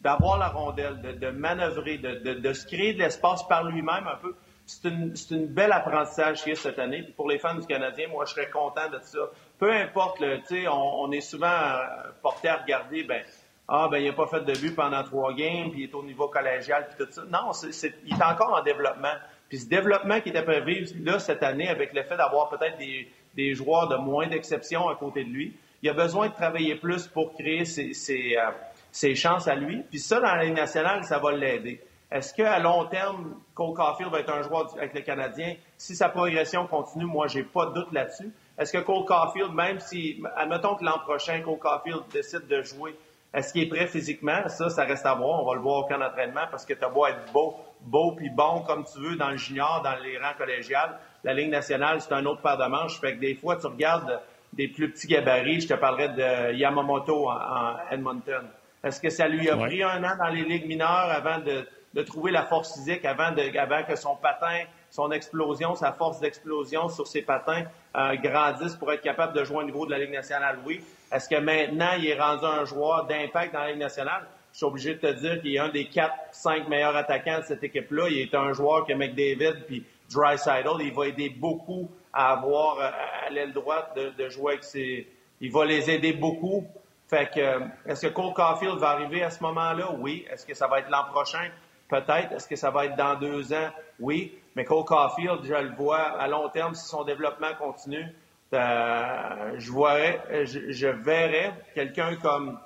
d'avoir 0.00 0.38
la 0.38 0.48
rondelle, 0.48 1.00
de, 1.00 1.12
de 1.12 1.30
manœuvrer, 1.30 1.98
de, 1.98 2.34
de, 2.34 2.52
se 2.52 2.66
créer 2.66 2.92
de 2.92 2.98
l'espace 2.98 3.46
par 3.48 3.64
lui-même 3.64 4.06
un 4.06 4.16
peu 4.16 4.34
c'est 4.66 4.88
une, 4.88 5.14
une 5.30 5.46
belle 5.46 5.72
apprentissage 5.72 6.42
qui 6.42 6.54
cette 6.56 6.78
année. 6.78 7.02
pour 7.16 7.28
les 7.28 7.38
fans 7.38 7.54
du 7.54 7.66
Canadien, 7.66 8.08
moi, 8.08 8.24
je 8.24 8.32
serais 8.32 8.50
content 8.50 8.90
de 8.90 8.98
ça. 9.00 9.30
Peu 9.58 9.72
importe, 9.72 10.18
tu 10.18 10.40
sais, 10.44 10.68
on, 10.68 11.02
on, 11.02 11.12
est 11.12 11.20
souvent 11.20 11.46
euh, 11.46 11.86
porté 12.20 12.48
à 12.48 12.56
regarder, 12.56 13.04
ben, 13.04 13.22
ah, 13.68 13.88
ben, 13.90 13.98
il 13.98 14.06
n'a 14.06 14.12
pas 14.12 14.26
fait 14.26 14.40
de 14.40 14.52
but 14.52 14.74
pendant 14.74 15.02
trois 15.04 15.32
games, 15.34 15.70
puis 15.70 15.82
il 15.82 15.90
est 15.90 15.94
au 15.94 16.02
niveau 16.02 16.28
collégial, 16.28 16.88
puis 16.88 17.06
tout 17.06 17.12
ça. 17.12 17.22
Non, 17.30 17.52
c'est, 17.52 17.94
il 18.04 18.12
est 18.12 18.22
encore 18.22 18.54
en 18.54 18.62
développement. 18.62 19.14
Puis 19.48 19.58
ce 19.58 19.68
développement 19.68 20.20
qui 20.20 20.30
était 20.30 20.42
prévu 20.42 20.86
là 21.02 21.20
cette 21.20 21.44
année, 21.44 21.68
avec 21.68 21.92
le 21.92 22.02
fait 22.02 22.16
d'avoir 22.16 22.48
peut-être 22.48 22.76
des, 22.78 23.08
des 23.36 23.54
joueurs 23.54 23.88
de 23.88 23.96
moins 23.96 24.26
d'exception 24.26 24.88
à 24.88 24.96
côté 24.96 25.24
de 25.24 25.30
lui, 25.30 25.56
il 25.82 25.88
a 25.88 25.92
besoin 25.92 26.28
de 26.28 26.34
travailler 26.34 26.74
plus 26.74 27.06
pour 27.06 27.34
créer 27.34 27.64
ses, 27.64 27.92
ses, 27.92 28.36
euh, 28.36 28.50
ses 28.96 29.14
chances 29.14 29.46
à 29.46 29.54
lui. 29.54 29.82
Puis 29.90 29.98
ça, 29.98 30.20
dans 30.20 30.34
la 30.34 30.44
Ligue 30.44 30.56
nationale, 30.56 31.04
ça 31.04 31.18
va 31.18 31.30
l'aider. 31.32 31.82
Est-ce 32.10 32.32
qu'à 32.32 32.58
long 32.58 32.86
terme, 32.86 33.34
Cole 33.54 33.74
Caulfield 33.74 34.10
va 34.10 34.20
être 34.20 34.32
un 34.32 34.40
joueur 34.40 34.72
avec 34.78 34.94
le 34.94 35.02
Canadien? 35.02 35.54
Si 35.76 35.94
sa 35.94 36.08
progression 36.08 36.66
continue, 36.66 37.04
moi, 37.04 37.26
j'ai 37.26 37.42
pas 37.42 37.66
de 37.66 37.74
doute 37.74 37.92
là-dessus. 37.92 38.32
Est-ce 38.58 38.72
que 38.72 38.78
Cole 38.78 39.04
Caulfield, 39.04 39.52
même 39.52 39.80
si, 39.80 40.22
admettons 40.34 40.76
que 40.76 40.84
l'an 40.84 40.98
prochain, 41.00 41.42
Cole 41.42 41.58
Caulfield 41.58 42.04
décide 42.10 42.46
de 42.46 42.62
jouer, 42.62 42.96
est-ce 43.34 43.52
qu'il 43.52 43.64
est 43.64 43.68
prêt 43.68 43.86
physiquement? 43.86 44.48
Ça, 44.48 44.70
ça 44.70 44.84
reste 44.84 45.04
à 45.04 45.14
voir. 45.14 45.42
On 45.42 45.46
va 45.46 45.56
le 45.56 45.60
voir 45.60 45.80
au 45.80 45.84
camp 45.84 45.98
d'entraînement 45.98 46.46
parce 46.50 46.64
que 46.64 46.72
tu 46.72 46.82
as 46.82 46.88
beau 46.88 47.06
être 47.06 47.30
beau, 47.34 47.54
beau 47.82 48.12
puis 48.12 48.30
bon 48.30 48.62
comme 48.62 48.84
tu 48.84 48.98
veux 48.98 49.16
dans 49.16 49.28
le 49.28 49.36
junior, 49.36 49.82
dans 49.84 49.96
les 50.02 50.16
rangs 50.16 50.38
collégiales. 50.38 50.98
La 51.22 51.34
Ligue 51.34 51.50
nationale, 51.50 52.00
c'est 52.00 52.14
un 52.14 52.24
autre 52.24 52.40
paire 52.40 52.56
de 52.56 52.64
manches. 52.64 52.98
Fait 52.98 53.14
que 53.14 53.20
des 53.20 53.34
fois, 53.34 53.56
tu 53.56 53.66
regardes 53.66 54.22
des 54.54 54.68
plus 54.68 54.90
petits 54.90 55.08
gabarits. 55.08 55.60
Je 55.60 55.68
te 55.68 55.74
parlerai 55.74 56.08
de 56.08 56.54
Yamamoto 56.54 57.28
en, 57.28 57.76
Edmonton. 57.90 58.46
Est-ce 58.86 59.00
que 59.00 59.10
ça 59.10 59.26
lui 59.26 59.50
a 59.50 59.56
pris 59.56 59.82
un 59.82 60.04
an 60.04 60.16
dans 60.16 60.28
les 60.28 60.44
ligues 60.44 60.68
mineures 60.68 61.10
avant 61.10 61.40
de, 61.40 61.66
de 61.92 62.02
trouver 62.02 62.30
la 62.30 62.44
force 62.44 62.74
physique 62.74 63.04
avant, 63.04 63.32
de, 63.32 63.58
avant 63.58 63.82
que 63.82 63.96
son 63.96 64.14
patin, 64.14 64.60
son 64.90 65.10
explosion, 65.10 65.74
sa 65.74 65.92
force 65.92 66.20
d'explosion 66.20 66.88
sur 66.88 67.08
ses 67.08 67.22
patins 67.22 67.64
euh, 67.96 68.14
grandisse 68.14 68.76
pour 68.76 68.92
être 68.92 69.02
capable 69.02 69.32
de 69.32 69.42
jouer 69.42 69.56
au 69.56 69.64
niveau 69.64 69.86
de 69.86 69.90
la 69.90 69.98
Ligue 69.98 70.12
nationale? 70.12 70.60
Oui. 70.64 70.80
Est-ce 71.10 71.28
que 71.28 71.34
maintenant, 71.34 71.90
il 71.98 72.06
est 72.06 72.20
rendu 72.20 72.44
un 72.44 72.64
joueur 72.64 73.06
d'impact 73.06 73.52
dans 73.54 73.60
la 73.60 73.70
Ligue 73.72 73.80
nationale? 73.80 74.24
Je 74.52 74.58
suis 74.58 74.66
obligé 74.66 74.94
de 74.94 75.00
te 75.00 75.12
dire 75.14 75.42
qu'il 75.42 75.56
est 75.56 75.58
un 75.58 75.68
des 75.68 75.86
quatre, 75.86 76.14
cinq 76.30 76.68
meilleurs 76.68 76.94
attaquants 76.94 77.40
de 77.40 77.44
cette 77.44 77.64
équipe-là. 77.64 78.04
Il 78.08 78.18
est 78.18 78.34
un 78.36 78.52
joueur 78.52 78.86
que 78.86 78.92
McDavid 78.92 79.64
puis 79.66 79.84
Dreisaitl, 80.14 80.80
il 80.80 80.94
va 80.94 81.08
aider 81.08 81.28
beaucoup 81.28 81.90
à 82.12 82.32
avoir 82.32 82.78
euh, 82.78 82.90
à 83.26 83.30
l'aile 83.30 83.52
droite 83.52 83.96
de, 83.96 84.12
de 84.16 84.28
jouer 84.28 84.52
avec 84.52 84.64
ses... 84.64 85.08
Il 85.40 85.50
va 85.50 85.64
les 85.64 85.90
aider 85.90 86.12
beaucoup. 86.12 86.64
Fait 87.08 87.30
que, 87.32 87.40
euh, 87.40 87.60
est-ce 87.86 88.06
que 88.06 88.12
Cole 88.12 88.32
Caulfield 88.32 88.78
va 88.78 88.90
arriver 88.90 89.22
à 89.22 89.30
ce 89.30 89.42
moment-là? 89.42 89.92
Oui. 89.98 90.26
Est-ce 90.30 90.44
que 90.44 90.54
ça 90.54 90.66
va 90.66 90.80
être 90.80 90.90
l'an 90.90 91.04
prochain? 91.04 91.50
Peut-être. 91.88 92.32
Est-ce 92.32 92.48
que 92.48 92.56
ça 92.56 92.70
va 92.70 92.86
être 92.86 92.96
dans 92.96 93.14
deux 93.14 93.52
ans? 93.52 93.70
Oui. 94.00 94.36
Mais 94.56 94.64
Cole 94.64 94.84
Caulfield, 94.84 95.44
je 95.44 95.54
le 95.54 95.74
vois 95.76 95.98
à 95.98 96.26
long 96.26 96.48
terme, 96.48 96.74
si 96.74 96.88
son 96.88 97.04
développement 97.04 97.54
continue, 97.58 98.06
euh, 98.54 99.54
je, 99.58 99.72
verrais, 99.72 100.46
je, 100.46 100.86
verrais 100.86 101.52
quelqu'un 101.74 102.16
comme 102.16 102.58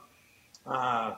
euh, 0.68 1.11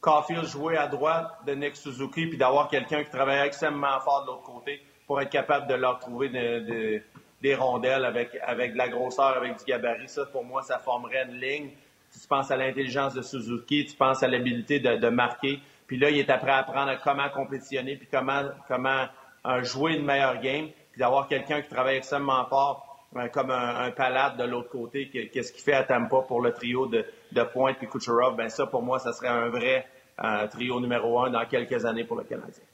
Caulfield 0.00 0.46
jouer 0.46 0.76
à 0.76 0.86
droite 0.86 1.38
de 1.46 1.52
Nick 1.54 1.76
Suzuki, 1.76 2.26
puis 2.26 2.38
d'avoir 2.38 2.68
quelqu'un 2.68 3.04
qui 3.04 3.10
travaille 3.10 3.46
extrêmement 3.46 4.00
fort 4.00 4.22
de 4.22 4.28
l'autre 4.28 4.42
côté 4.42 4.82
pour 5.06 5.20
être 5.20 5.30
capable 5.30 5.66
de 5.66 5.74
leur 5.74 5.98
trouver 5.98 6.28
des 6.28 7.54
rondelles 7.54 8.04
avec, 8.04 8.36
avec 8.42 8.72
de 8.72 8.78
la 8.78 8.88
grosseur, 8.88 9.36
avec 9.36 9.58
du 9.58 9.64
gabarit. 9.64 10.08
Ça, 10.08 10.26
pour 10.26 10.44
moi, 10.44 10.62
ça 10.62 10.78
formerait 10.78 11.24
une 11.24 11.40
ligne. 11.40 11.70
Tu 12.12 12.26
penses 12.28 12.50
à 12.50 12.56
l'intelligence 12.56 13.14
de 13.14 13.22
Suzuki, 13.22 13.86
tu 13.86 13.96
penses 13.96 14.22
à 14.22 14.28
l'habilité 14.28 14.80
de, 14.80 14.96
de 14.96 15.08
marquer. 15.08 15.60
Puis 15.86 15.98
là, 15.98 16.10
il 16.10 16.18
est 16.18 16.30
après 16.30 16.50
à 16.50 16.58
apprendre 16.58 16.92
comment 17.02 17.28
compétitionner, 17.30 17.96
puis 17.96 18.08
comment, 18.10 18.42
comment 18.68 19.06
euh, 19.46 19.62
jouer 19.62 19.94
une 19.94 20.04
meilleure 20.04 20.40
game, 20.40 20.68
puis 20.92 20.98
d'avoir 20.98 21.26
quelqu'un 21.28 21.62
qui 21.62 21.68
travaille 21.68 21.96
extrêmement 21.96 22.44
fort, 22.46 23.06
euh, 23.16 23.28
comme 23.28 23.50
un, 23.50 23.90
palade 23.92 24.36
de 24.36 24.44
l'autre 24.44 24.68
côté, 24.68 25.08
qu'est-ce 25.08 25.52
qu'il 25.52 25.62
fait 25.62 25.72
à 25.72 25.84
Tampa 25.84 26.22
pour 26.28 26.42
le 26.42 26.52
trio 26.52 26.86
de, 26.86 27.06
de 27.32 27.42
Pointe 27.42 27.82
et 27.82 27.86
Kucherov, 27.86 28.36
ben 28.36 28.50
ça, 28.50 28.66
pour 28.66 28.82
moi, 28.82 28.98
ça 28.98 29.12
serait 29.12 29.28
un 29.28 29.48
vrai 29.48 29.86
euh, 30.22 30.46
trio 30.48 30.78
numéro 30.80 31.20
un 31.20 31.30
dans 31.30 31.46
quelques 31.46 31.86
années 31.86 32.04
pour 32.04 32.16
le 32.16 32.24
Canadien. 32.24 32.64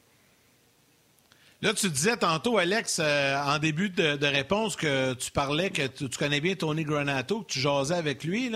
Là, 1.65 1.73
tu 1.73 1.89
disais 1.89 2.19
tantôt, 2.19 2.59
Alex, 2.59 3.01
en 3.01 3.59
début 3.59 3.89
de, 3.89 4.27
réponse, 4.27 4.77
que 4.77 5.15
tu 5.15 5.31
parlais 5.31 5.71
que 5.71 5.87
tu, 5.87 6.11
connais 6.11 6.41
bien 6.41 6.57
Tony 6.57 6.85
Granato, 6.85 7.41
que 7.41 7.53
tu 7.53 7.59
jasais 7.59 7.95
avec 7.95 8.23
lui. 8.23 8.53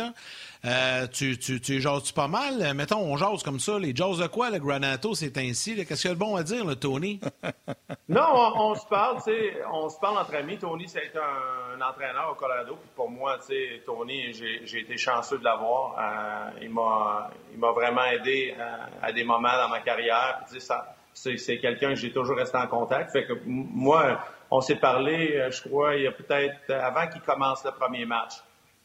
Euh, 0.66 1.06
tu, 1.06 1.38
tu, 1.38 1.58
tu 1.58 1.80
jases 1.80 2.12
pas 2.12 2.28
mal? 2.28 2.74
Mettons, 2.74 3.00
on 3.00 3.16
jase 3.16 3.42
comme 3.42 3.60
ça. 3.60 3.78
Les 3.78 3.96
jases 3.96 4.18
de 4.18 4.26
quoi, 4.26 4.50
le 4.50 4.58
Granato, 4.58 5.14
c'est 5.14 5.38
ainsi? 5.38 5.74
Qu'est-ce 5.86 6.02
qu'il 6.02 6.10
y 6.10 6.12
a 6.12 6.14
de 6.16 6.20
bon 6.20 6.36
à 6.36 6.42
dire, 6.42 6.66
le 6.66 6.76
Tony? 6.76 7.18
non, 8.10 8.26
on, 8.56 8.74
se 8.74 8.84
parle, 8.84 9.16
tu 9.24 9.32
sais, 9.32 9.56
on 9.72 9.88
se 9.88 9.98
parle 9.98 10.18
entre 10.18 10.34
amis. 10.34 10.58
Tony, 10.58 10.86
c'est 10.86 11.10
un, 11.16 11.80
un, 11.80 11.88
entraîneur 11.88 12.32
au 12.32 12.34
Colorado. 12.34 12.76
Pour 12.94 13.08
moi, 13.08 13.38
Tony, 13.86 14.34
j'ai 14.34 14.80
été 14.80 14.98
chanceux 14.98 15.38
de 15.38 15.44
l'avoir. 15.44 15.94
Euh, 15.98 16.60
il 16.60 16.68
m'a 16.68 17.72
vraiment 17.72 18.04
aidé 18.04 18.54
à, 18.58 18.62
euh, 18.62 18.86
à, 19.00 19.12
des 19.12 19.24
moments 19.24 19.56
dans 19.56 19.70
ma 19.70 19.80
carrière. 19.80 20.40
Puis, 20.50 20.60
ça, 20.60 20.94
c'est 21.14 21.58
quelqu'un 21.58 21.90
que 21.90 21.96
j'ai 21.96 22.12
toujours 22.12 22.36
resté 22.36 22.56
en 22.56 22.66
contact. 22.66 23.12
Fait 23.12 23.26
que 23.26 23.32
moi, 23.44 24.20
on 24.50 24.60
s'est 24.60 24.76
parlé, 24.76 25.48
je 25.50 25.68
crois, 25.68 25.96
il 25.96 26.04
y 26.04 26.06
a 26.06 26.12
peut-être 26.12 26.70
avant 26.70 27.08
qu'il 27.08 27.20
commence 27.22 27.64
le 27.64 27.72
premier 27.72 28.04
match. 28.06 28.34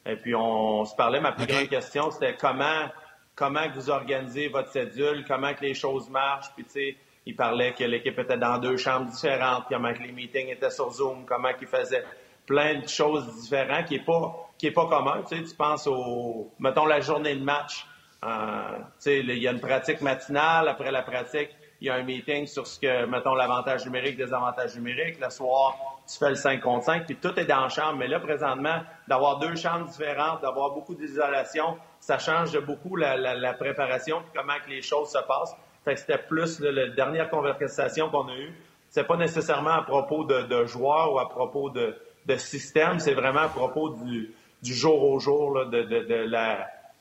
Et 0.06 0.16
puis, 0.16 0.34
on, 0.34 0.84
se 0.84 0.94
parlait. 0.94 1.20
Ma 1.20 1.32
plus 1.32 1.46
grande 1.46 1.68
question, 1.68 2.10
c'était 2.10 2.36
comment, 2.36 2.88
comment 3.34 3.66
vous 3.74 3.90
organisez 3.90 4.48
votre 4.48 4.70
cédule, 4.70 5.24
comment 5.26 5.54
que 5.54 5.62
les 5.62 5.74
choses 5.74 6.10
marchent. 6.10 6.50
Puis, 6.54 6.64
tu 6.64 6.70
sais, 6.70 6.96
il 7.26 7.34
parlait 7.34 7.72
que 7.72 7.84
l'équipe 7.84 8.18
était 8.18 8.36
dans 8.36 8.58
deux 8.58 8.76
chambres 8.76 9.10
différentes, 9.10 9.64
comment 9.68 9.94
que 9.94 10.02
les 10.02 10.12
meetings 10.12 10.48
étaient 10.48 10.70
sur 10.70 10.90
Zoom, 10.90 11.24
comment 11.24 11.54
qu'ils 11.54 11.68
faisaient 11.68 12.04
plein 12.46 12.80
de 12.80 12.86
choses 12.86 13.26
différentes 13.40 13.86
qui 13.86 13.94
est 13.94 14.04
pas, 14.04 14.50
qui 14.58 14.66
est 14.66 14.72
pas 14.72 14.86
commun. 14.86 15.22
Tu 15.26 15.36
sais, 15.36 15.42
tu 15.42 15.56
penses 15.56 15.86
au, 15.86 16.52
mettons, 16.58 16.84
la 16.84 17.00
journée 17.00 17.34
de 17.34 17.42
match. 17.42 17.86
Euh, 18.22 18.78
tu 18.78 18.84
sais, 18.98 19.18
il 19.20 19.38
y 19.38 19.48
a 19.48 19.52
une 19.52 19.60
pratique 19.60 20.02
matinale. 20.02 20.68
Après 20.68 20.90
la 20.90 21.02
pratique, 21.02 21.50
il 21.84 21.88
y 21.88 21.90
a 21.90 21.96
un 21.96 22.02
meeting 22.02 22.46
sur 22.46 22.66
ce 22.66 22.80
que, 22.80 23.04
mettons, 23.04 23.34
l'avantage 23.34 23.84
numérique, 23.84 24.16
des 24.16 24.32
avantages 24.32 24.74
numériques. 24.74 25.20
Le 25.20 25.28
soir, 25.28 25.76
tu 26.10 26.16
fais 26.16 26.30
le 26.30 26.34
5 26.34 26.62
contre 26.62 26.86
5, 26.86 27.04
puis 27.04 27.16
tout 27.16 27.38
est 27.38 27.44
dans 27.44 27.60
la 27.60 27.68
chambre. 27.68 27.96
Mais 27.98 28.08
là, 28.08 28.20
présentement, 28.20 28.80
d'avoir 29.06 29.38
deux 29.38 29.54
chambres 29.54 29.86
différentes, 29.86 30.40
d'avoir 30.40 30.70
beaucoup 30.70 30.94
d'isolation, 30.94 31.76
ça 32.00 32.18
change 32.18 32.52
de 32.52 32.60
beaucoup 32.60 32.96
la, 32.96 33.52
préparation, 33.52 34.20
puis 34.20 34.30
comment 34.34 34.58
que 34.64 34.70
les 34.70 34.80
choses 34.80 35.10
se 35.10 35.18
passent. 35.18 35.54
Fait 35.84 35.92
que 35.92 36.00
c'était 36.00 36.16
plus 36.16 36.58
la 36.60 36.88
dernière 36.88 37.28
conversation 37.28 38.08
qu'on 38.08 38.28
a 38.28 38.34
eue. 38.34 38.54
C'est 38.88 39.04
pas 39.04 39.18
nécessairement 39.18 39.72
à 39.72 39.82
propos 39.82 40.24
de, 40.24 40.64
joueurs 40.64 41.12
ou 41.12 41.18
à 41.18 41.28
propos 41.28 41.68
de, 41.68 41.94
système, 42.38 42.98
c'est 42.98 43.12
vraiment 43.12 43.40
à 43.40 43.48
propos 43.48 43.90
du, 43.90 44.34
jour 44.62 45.02
au 45.02 45.18
jour 45.18 45.66
de, 45.66 46.30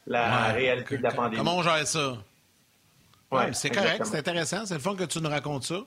la, 0.07 0.51
réalité 0.51 0.97
de 0.97 1.03
la 1.03 1.11
pandémie. 1.11 1.37
Comment 1.37 1.59
on 1.59 1.63
gère 1.63 1.87
ça? 1.87 2.17
Ouais, 3.33 3.53
c'est 3.53 3.69
correct, 3.69 4.05
c'est 4.05 4.17
intéressant. 4.17 4.65
C'est 4.65 4.75
le 4.75 4.79
fun 4.79 4.95
que 4.95 5.03
tu 5.03 5.19
nous 5.21 5.29
racontes 5.29 5.63
ça. 5.63 5.79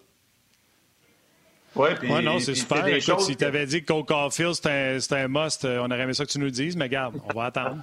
Oui, 1.76 1.90
puis. 1.98 2.10
Ouais, 2.10 2.22
non, 2.22 2.38
c'est 2.38 2.54
super. 2.54 2.86
Écoute, 2.86 3.20
si 3.20 3.36
tu 3.36 3.44
avais 3.44 3.66
dit 3.66 3.82
que 3.82 3.92
Cole 3.92 4.04
Caulfield, 4.04 4.54
c'était 4.54 5.14
un, 5.16 5.24
un, 5.24 5.28
must, 5.28 5.64
euh, 5.64 5.80
on 5.80 5.90
aurait 5.90 6.00
aimé 6.00 6.14
ça 6.14 6.24
que 6.24 6.30
tu 6.30 6.38
nous 6.38 6.46
le 6.46 6.50
dises, 6.50 6.76
mais 6.76 6.88
garde, 6.88 7.20
on 7.28 7.38
va 7.38 7.46
attendre. 7.46 7.82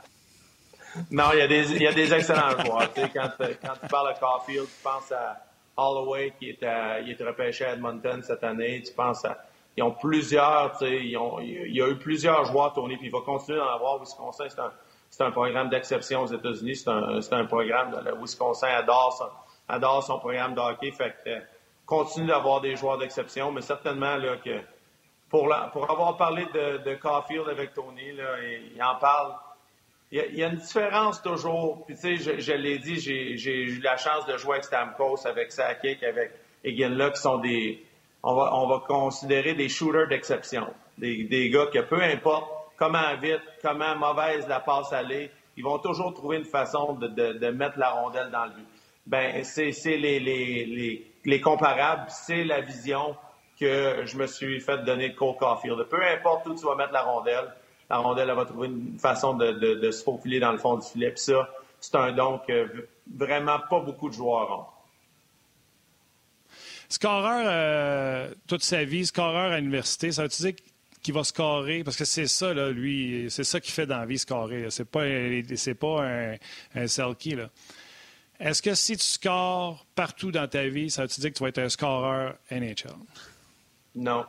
non, 1.12 1.26
il 1.34 1.40
y, 1.40 1.42
a 1.42 1.48
des, 1.48 1.72
il 1.72 1.82
y 1.82 1.88
a 1.88 1.94
des 1.94 2.14
excellents 2.14 2.50
joueurs. 2.66 2.92
quand, 2.94 3.30
quand 3.62 3.74
tu 3.82 3.88
parles 3.90 4.14
de 4.14 4.20
Caulfield, 4.20 4.66
tu 4.66 4.84
penses 4.84 5.12
à 5.12 5.46
Holloway 5.78 6.34
qui 6.40 6.50
est, 6.50 6.64
à, 6.64 7.00
il 7.00 7.12
est 7.12 7.24
repêché 7.24 7.66
à 7.66 7.74
Edmonton 7.74 8.22
cette 8.24 8.44
année. 8.44 8.82
Tu 8.86 8.94
penses 8.94 9.26
à. 9.26 9.38
Ils 9.76 9.84
ont 9.84 9.92
plusieurs, 9.92 10.78
tu 10.78 10.86
sais, 10.86 11.04
ils 11.04 11.18
ont, 11.18 11.40
il 11.40 11.76
y 11.76 11.82
a 11.82 11.90
eu 11.90 11.96
plusieurs 11.96 12.46
joueurs 12.46 12.74
tournés, 12.74 12.96
puis 12.96 13.08
il 13.08 13.12
va 13.12 13.22
continuer 13.22 13.58
d'en 13.58 13.70
avoir. 13.70 14.00
Wisconsin, 14.00 14.46
c'est 14.48 14.60
un, 14.60 14.72
c'est 15.10 15.24
un 15.24 15.32
programme 15.32 15.70
d'exception 15.70 16.22
aux 16.22 16.28
États-Unis. 16.28 16.76
C'est 16.76 16.90
un, 16.90 17.22
c'est 17.22 17.34
un 17.34 17.46
programme. 17.46 18.00
Le 18.06 18.16
Wisconsin 18.20 18.68
adore 18.68 19.14
son, 19.18 19.26
adore 19.68 20.04
son 20.04 20.20
programme 20.20 20.56
de 20.56 20.60
hockey. 20.60 20.92
Fait 20.92 21.16
que, 21.24 21.42
continue 21.86 22.28
d'avoir 22.28 22.62
des 22.62 22.76
joueurs 22.76 22.98
d'exception, 22.98 23.52
mais 23.52 23.62
certainement 23.62 24.16
là, 24.16 24.38
que 24.38 24.62
pour, 25.30 25.54
pour 25.72 25.90
avoir 25.90 26.16
parlé 26.18 26.46
de, 26.54 26.78
de 26.84 26.96
Caulfield 26.96 27.50
avec 27.50 27.74
Tony, 27.74 28.12
il, 28.76 28.84
en 28.84 28.96
parle. 28.96 29.34
Il 30.12 30.36
y, 30.36 30.44
a, 30.44 30.48
une 30.48 30.58
différence 30.58 31.22
toujours. 31.24 31.86
Puis 31.86 31.96
tu 31.96 32.18
sais, 32.18 32.40
je, 32.40 32.54
l'ai 32.54 32.78
dit, 32.78 33.00
j'ai, 33.00 33.64
eu 33.64 33.80
la 33.82 33.98
chance 33.98 34.28
de 34.28 34.38
jouer 34.38 34.54
avec 34.54 34.66
Stamkos, 34.66 35.26
avec 35.26 35.52
Sakic, 35.52 36.04
avec 36.04 36.32
Eginla, 36.64 37.10
qui 37.10 37.20
sont 37.20 37.40
des, 37.40 37.84
on 38.22 38.36
va, 38.36 38.54
on 38.54 38.68
va 38.68 38.84
considérer 38.88 39.56
des 39.56 39.70
shooters 39.70 40.08
d'exception. 40.08 40.72
Des, 41.00 41.24
des 41.24 41.50
gars 41.50 41.66
que 41.66 41.80
peu 41.80 42.00
importe 42.00 42.48
comment 42.78 43.16
vite, 43.20 43.42
comment 43.64 43.96
mauvaise 43.96 44.48
la 44.48 44.60
passe 44.60 44.94
aller, 44.94 45.32
ils 45.58 45.64
vont 45.64 45.80
toujours 45.80 46.14
trouver 46.14 46.38
une 46.38 46.46
façon 46.46 46.94
de, 46.94 47.08
de, 47.08 47.34
de 47.34 47.48
mettre 47.48 47.80
la 47.80 47.90
rondelle 47.90 48.30
dans 48.30 48.46
le 48.46 48.52
but. 48.52 48.68
Ben, 49.06 49.44
c'est, 49.44 49.72
les, 49.86 50.20
les, 50.20 50.66
les 50.66 51.14
les 51.26 51.42
comparables, 51.42 52.06
c'est 52.10 52.44
la 52.44 52.62
vision 52.62 53.16
que 53.60 54.04
je 54.06 54.18
me 54.18 54.28
suis 54.28 54.60
fait 54.60 54.84
donner 54.84 55.10
de 55.10 55.16
Cole 55.16 55.36
Caulfield. 55.38 55.84
Peu 55.90 56.04
importe 56.06 56.48
où 56.48 56.56
tu 56.56 56.66
vas 56.66 56.76
mettre 56.76 56.92
la 56.92 57.04
rondelle, 57.04 57.54
la 57.90 57.98
rondelle 57.98 58.30
elle 58.30 58.36
va 58.36 58.46
trouver 58.46 58.68
une 58.68 59.00
façon 59.00 59.34
de, 59.36 59.92
se 59.92 60.04
faufiler 60.04 60.40
dans 60.40 60.52
le 60.52 60.58
fond 60.58 60.78
du 60.78 60.88
filet. 60.88 61.12
Puis 61.12 61.24
ça, 61.24 61.50
c'est 61.80 61.96
un 61.96 62.12
don 62.12 62.40
que 62.40 62.88
vraiment 63.16 63.60
pas 63.70 63.80
beaucoup 63.80 64.10
de 64.10 64.14
joueurs 64.14 64.52
ont. 64.52 64.66
Scoreur 66.90 67.46
euh, 67.48 68.34
toute 68.48 68.64
sa 68.64 68.84
vie, 68.84 69.06
scoreur 69.06 69.52
à 69.52 69.60
l'université, 69.60 70.12
ça 70.12 70.24
veut 70.24 70.28
dire 70.28 70.54
qu'il 71.02 71.14
va 71.14 71.24
scorer? 71.24 71.84
Parce 71.84 71.98
que 71.98 72.06
c'est 72.06 72.28
ça, 72.28 72.54
là, 72.54 72.70
lui, 72.70 73.28
c'est 73.30 73.44
ça 73.44 73.60
qu'il 73.60 73.74
fait 73.74 73.88
dans 73.88 73.98
la 73.98 74.06
vie, 74.06 74.20
scorer. 74.20 74.68
C'est 74.70 74.86
pas, 74.86 75.02
pas 75.80 76.04
un, 76.04 76.36
un 76.76 76.88
selkie, 76.88 77.36
là. 77.36 77.50
Est-ce 78.44 78.62
que 78.62 78.74
si 78.74 78.98
tu 78.98 79.06
scores 79.06 79.86
partout 79.96 80.30
dans 80.30 80.50
ta 80.50 80.68
vie, 80.68 80.90
ça 80.90 81.04
veut 81.04 81.08
dire 81.08 81.30
que 81.32 81.38
tu 81.38 81.44
vas 81.44 81.50
être 81.50 81.60
un 81.60 81.70
scoreur 81.70 82.36
NHL? 82.52 82.92
Non. 83.96 84.26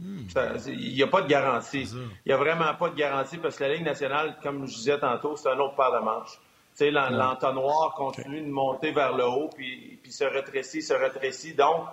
Il 0.00 0.94
n'y 0.94 1.02
a 1.02 1.06
pas 1.06 1.20
de 1.20 1.28
garantie. 1.28 1.82
Il 1.92 2.08
n'y 2.26 2.32
a 2.32 2.38
vraiment 2.38 2.74
pas 2.76 2.88
de 2.88 2.94
garantie 2.94 3.36
parce 3.36 3.56
que 3.56 3.64
la 3.64 3.74
Ligue 3.74 3.84
nationale, 3.84 4.38
comme 4.42 4.66
je 4.66 4.74
disais 4.74 4.98
tantôt, 4.98 5.36
c'est 5.36 5.50
un 5.50 5.58
autre 5.58 5.76
paire 5.76 5.92
de 5.92 6.02
manches. 6.02 6.40
Tu 6.78 6.84
sais, 6.86 6.90
l'entonnoir 6.90 7.92
continue 7.94 8.40
de 8.40 8.48
monter 8.48 8.92
vers 8.92 9.14
le 9.14 9.26
haut, 9.26 9.50
puis, 9.54 9.98
puis 10.02 10.12
se 10.12 10.24
rétrécit, 10.24 10.80
se 10.80 10.94
rétrécit. 10.94 11.52
Donc, 11.52 11.84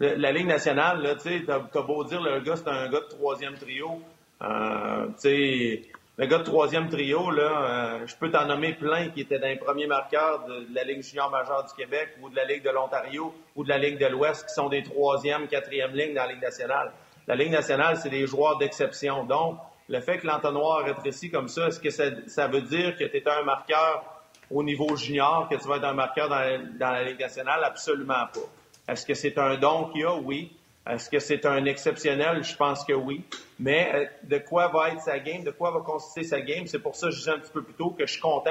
la 0.00 0.32
Ligue 0.32 0.48
nationale, 0.48 1.16
tu 1.22 1.30
sais, 1.30 1.44
t'as 1.46 1.82
beau 1.82 2.04
dire, 2.04 2.20
le 2.20 2.40
gars, 2.40 2.56
c'est 2.56 2.68
un 2.68 2.90
gars 2.90 3.00
de 3.00 3.08
troisième 3.08 3.54
trio. 3.54 4.02
Euh, 4.42 5.06
tu 5.06 5.20
sais, 5.20 5.82
le 6.18 6.26
gars 6.26 6.38
de 6.38 6.44
troisième 6.44 6.90
trio, 6.90 7.30
là, 7.30 7.42
euh, 7.42 8.06
je 8.06 8.14
peux 8.16 8.30
t'en 8.30 8.46
nommer 8.46 8.74
plein 8.74 9.08
qui 9.08 9.22
étaient 9.22 9.38
dans 9.38 9.48
les 9.48 9.56
premiers 9.56 9.86
marqueurs 9.86 10.44
de, 10.44 10.66
la 10.74 10.84
Ligue 10.84 11.02
junior 11.02 11.30
majeure 11.30 11.64
du 11.64 11.72
Québec 11.74 12.10
ou 12.20 12.28
de 12.28 12.36
la 12.36 12.44
Ligue 12.44 12.62
de 12.62 12.68
l'Ontario 12.68 13.34
ou 13.56 13.64
de 13.64 13.70
la 13.70 13.78
Ligue 13.78 13.98
de 13.98 14.06
l'Ouest 14.06 14.46
qui 14.46 14.52
sont 14.52 14.68
des 14.68 14.82
troisième, 14.82 15.48
quatrième 15.48 15.92
lignes 15.92 16.12
dans 16.14 16.24
la 16.24 16.32
Ligue 16.32 16.42
nationale. 16.42 16.92
La 17.26 17.34
Ligue 17.34 17.50
nationale, 17.50 17.96
c'est 17.96 18.10
des 18.10 18.26
joueurs 18.26 18.58
d'exception. 18.58 19.24
Donc, 19.24 19.58
le 19.88 20.00
fait 20.00 20.18
que 20.18 20.26
l'entonnoir 20.26 20.84
rétrécit 20.84 21.30
comme 21.30 21.48
ça, 21.48 21.68
est-ce 21.68 21.80
que 21.80 21.90
ça, 21.90 22.46
veut 22.46 22.62
dire 22.62 22.96
que 22.98 23.04
tu 23.04 23.16
es 23.16 23.28
un 23.28 23.42
marqueur 23.42 24.04
au 24.50 24.62
niveau 24.62 24.94
junior, 24.96 25.48
que 25.48 25.54
tu 25.54 25.66
vas 25.66 25.76
être 25.76 25.84
un 25.84 25.94
marqueur 25.94 26.28
dans 26.28 26.76
dans 26.78 26.90
la 26.90 27.04
Ligue 27.04 27.20
nationale? 27.20 27.64
Absolument 27.64 28.26
pas. 28.34 28.92
Est-ce 28.92 29.06
que 29.06 29.14
c'est 29.14 29.38
un 29.38 29.56
don 29.56 29.84
qu'il 29.86 30.02
y 30.02 30.04
a? 30.04 30.14
Oui. 30.14 30.52
Est-ce 30.88 31.08
que 31.08 31.20
c'est 31.20 31.46
un 31.46 31.64
exceptionnel? 31.64 32.42
Je 32.42 32.56
pense 32.56 32.84
que 32.84 32.92
oui. 32.92 33.24
Mais 33.60 33.92
euh, 33.94 34.06
de 34.24 34.38
quoi 34.38 34.68
va 34.68 34.90
être 34.90 35.00
sa 35.00 35.18
game? 35.20 35.44
De 35.44 35.52
quoi 35.52 35.70
va 35.70 35.80
consister 35.80 36.24
sa 36.24 36.40
game? 36.40 36.66
C'est 36.66 36.80
pour 36.80 36.96
ça 36.96 37.06
que 37.06 37.12
je 37.12 37.18
disais 37.18 37.30
un 37.30 37.38
petit 37.38 37.52
peu 37.52 37.62
plus 37.62 37.74
tôt 37.74 37.90
que 37.90 38.04
je 38.04 38.12
suis 38.12 38.20
content 38.20 38.50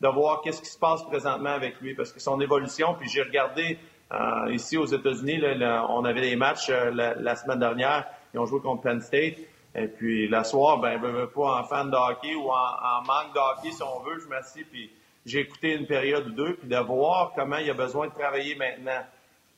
de 0.00 0.08
voir 0.08 0.40
qu'est-ce 0.42 0.60
qui 0.60 0.68
se 0.68 0.78
passe 0.78 1.04
présentement 1.04 1.50
avec 1.50 1.80
lui. 1.80 1.94
Parce 1.94 2.12
que 2.12 2.20
son 2.20 2.40
évolution, 2.40 2.94
puis 2.98 3.08
j'ai 3.08 3.22
regardé 3.22 3.78
euh, 4.12 4.52
ici 4.52 4.76
aux 4.76 4.86
États-Unis, 4.86 5.40
on 5.88 6.04
avait 6.04 6.20
des 6.20 6.36
matchs 6.36 6.68
euh, 6.70 6.90
la, 6.90 7.36
semaine 7.36 7.60
dernière. 7.60 8.06
Ils 8.34 8.40
ont 8.40 8.46
joué 8.46 8.60
contre 8.60 8.82
Penn 8.82 9.00
State. 9.00 9.38
Et 9.76 9.86
puis, 9.86 10.28
la 10.28 10.42
soir, 10.42 10.78
ben, 10.78 11.00
je 11.00 11.06
veux 11.06 11.28
pas 11.28 11.60
en 11.60 11.64
fan 11.64 11.90
de 11.90 11.96
hockey 11.96 12.34
ou 12.34 12.50
en, 12.50 13.02
manque 13.06 13.34
de 13.34 13.38
hockey, 13.38 13.70
si 13.70 13.82
on 13.82 14.00
veut, 14.00 14.18
je 14.18 14.26
m'assis, 14.26 14.64
puis 14.64 14.90
j'ai 15.26 15.40
écouté 15.40 15.74
une 15.74 15.86
période 15.86 16.26
ou 16.26 16.30
deux, 16.30 16.54
puis 16.54 16.68
de 16.68 16.76
voir 16.78 17.32
comment 17.36 17.58
il 17.58 17.70
a 17.70 17.74
besoin 17.74 18.08
de 18.08 18.12
travailler 18.12 18.56
maintenant 18.56 19.04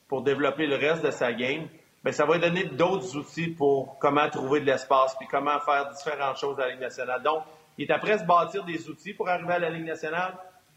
pour 0.08 0.22
développer 0.22 0.66
le 0.66 0.76
reste 0.76 1.04
de 1.04 1.12
sa 1.12 1.32
game 1.32 1.68
bien, 2.02 2.12
ça 2.12 2.24
va 2.24 2.38
donner 2.38 2.64
d'autres 2.64 3.16
outils 3.16 3.48
pour 3.48 3.98
comment 3.98 4.28
trouver 4.28 4.60
de 4.60 4.66
l'espace 4.66 5.14
puis 5.18 5.26
comment 5.30 5.58
faire 5.60 5.90
différentes 5.90 6.38
choses 6.38 6.58
à 6.58 6.66
la 6.66 6.70
Ligue 6.70 6.80
nationale. 6.80 7.22
Donc, 7.22 7.42
il 7.78 7.88
est 7.88 7.92
après 7.92 8.18
se 8.18 8.24
bâtir 8.24 8.64
des 8.64 8.88
outils 8.88 9.14
pour 9.14 9.28
arriver 9.28 9.54
à 9.54 9.58
la 9.58 9.70
Ligue 9.70 9.86
nationale. 9.86 10.34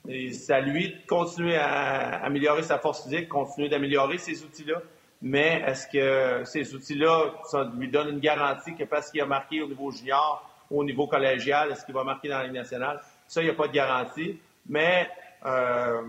Et 0.07 0.33
c'est 0.33 0.53
à 0.53 0.59
lui 0.59 0.89
de 0.89 1.07
continuer 1.07 1.55
à 1.55 2.23
améliorer 2.23 2.63
sa 2.63 2.77
force 2.77 3.03
physique, 3.03 3.29
continuer 3.29 3.69
d'améliorer 3.69 4.17
ces 4.17 4.43
outils-là. 4.43 4.81
Mais 5.21 5.63
est-ce 5.65 5.87
que 5.87 6.43
ces 6.45 6.75
outils-là, 6.75 7.33
ça 7.45 7.69
lui 7.77 7.87
donne 7.87 8.09
une 8.09 8.19
garantie 8.19 8.75
que 8.75 8.83
parce 8.83 9.09
qu'il 9.09 9.21
a 9.21 9.25
marqué 9.25 9.61
au 9.61 9.67
niveau 9.67 9.91
junior 9.91 10.49
au 10.69 10.83
niveau 10.83 11.07
collégial, 11.07 11.71
est-ce 11.71 11.85
qu'il 11.85 11.93
va 11.93 12.03
marquer 12.03 12.29
dans 12.29 12.39
la 12.39 12.45
Ligue 12.45 12.53
nationale? 12.53 12.99
Ça, 13.27 13.41
il 13.41 13.45
n'y 13.45 13.51
a 13.51 13.53
pas 13.53 13.67
de 13.67 13.73
garantie. 13.73 14.39
Mais 14.67 15.09
euh, 15.45 16.01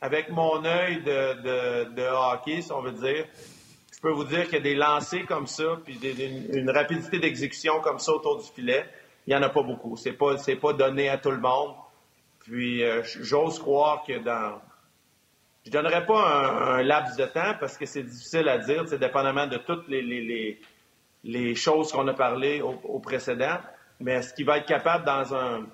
avec 0.00 0.30
mon 0.30 0.64
œil 0.64 1.02
de, 1.02 1.42
de, 1.42 1.94
de 1.94 2.02
hockey, 2.02 2.62
si 2.62 2.72
on 2.72 2.82
veut 2.82 2.92
dire, 2.92 3.26
peux 4.02 4.10
vous 4.10 4.24
dire 4.24 4.52
a 4.52 4.58
des 4.58 4.74
lancers 4.74 5.24
comme 5.26 5.46
ça, 5.46 5.78
puis 5.84 5.98
une, 6.52 6.68
rapidité 6.70 7.18
d'exécution 7.20 7.80
comme 7.80 8.00
ça 8.00 8.12
autour 8.12 8.42
du 8.42 8.50
filet, 8.50 8.84
il 9.26 9.30
n'y 9.30 9.36
en 9.36 9.42
a 9.42 9.48
pas 9.48 9.62
beaucoup. 9.62 9.96
C'est 9.96 10.12
pas, 10.12 10.36
c'est 10.36 10.56
pas 10.56 10.72
donné 10.72 11.08
à 11.08 11.16
tout 11.16 11.30
le 11.30 11.38
monde. 11.38 11.74
Puis 12.40 12.82
euh, 12.82 13.02
j'ose 13.04 13.60
croire 13.60 14.02
que 14.04 14.18
dans. 14.18 14.60
Je 15.64 15.70
donnerais 15.70 16.04
pas 16.04 16.74
un, 16.76 16.82
laps 16.82 17.16
de 17.16 17.24
temps 17.26 17.54
parce 17.60 17.78
que 17.78 17.86
c'est 17.86 18.02
difficile 18.02 18.48
à 18.48 18.58
dire, 18.58 18.82
c'est 18.88 18.98
dépendamment 18.98 19.46
de 19.46 19.58
toutes 19.58 19.86
les, 19.86 20.02
les, 20.02 20.60
les, 21.22 21.54
choses 21.54 21.92
qu'on 21.92 22.08
a 22.08 22.14
parlé 22.14 22.60
au, 22.60 22.98
précédent. 22.98 23.58
Mais 24.00 24.14
est-ce 24.14 24.34
qu'il 24.34 24.44
va 24.44 24.58
être 24.58 24.66
capable 24.66 25.04
dans 25.04 25.32
un 25.36 25.66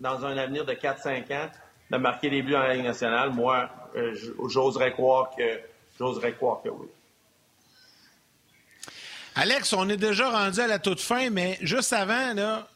dans 0.00 0.24
un 0.24 0.38
avenir 0.38 0.64
de 0.64 0.72
4-5 0.72 1.30
ans 1.34 1.50
de 1.90 1.96
marquer 1.98 2.30
des 2.30 2.40
buts 2.40 2.54
en 2.54 2.66
Ligue 2.68 2.84
nationale? 2.84 3.28
Moi, 3.28 3.68
euh, 3.96 4.14
j'oserais 4.48 4.92
croire 4.92 5.28
que 5.36 5.60
j'oserais 5.98 6.32
croire 6.32 6.62
que 6.62 6.70
oui. 6.70 6.88
Alex, 9.38 9.72
on 9.72 9.88
est 9.88 9.96
déjà 9.96 10.30
rendu 10.30 10.58
à 10.58 10.66
la 10.66 10.80
toute 10.80 11.00
fin, 11.00 11.30
mais 11.30 11.58
juste 11.60 11.92
avant, 11.92 12.34
là, 12.34 12.66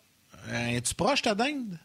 euh, 0.49 0.77
es-tu 0.77 0.95
proche 0.95 1.21
ta 1.21 1.35
dinde? 1.35 1.77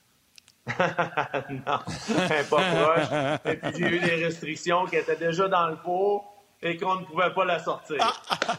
non, 0.68 1.64
pas 1.66 2.44
proche. 2.44 3.40
Et 3.46 3.56
puis 3.56 3.72
j'ai 3.76 3.96
eu 3.96 4.00
des 4.00 4.26
restrictions 4.26 4.86
qui 4.86 4.98
étaient 4.98 5.16
déjà 5.16 5.48
dans 5.48 5.68
le 5.70 5.78
pot 5.78 6.24
et 6.62 6.78
qu'on 6.78 6.98
ne 6.98 7.06
pouvait 7.06 7.34
pas 7.34 7.46
la 7.46 7.58
sortir. 7.58 7.98
Ah, 8.00 8.14
ah, 8.30 8.56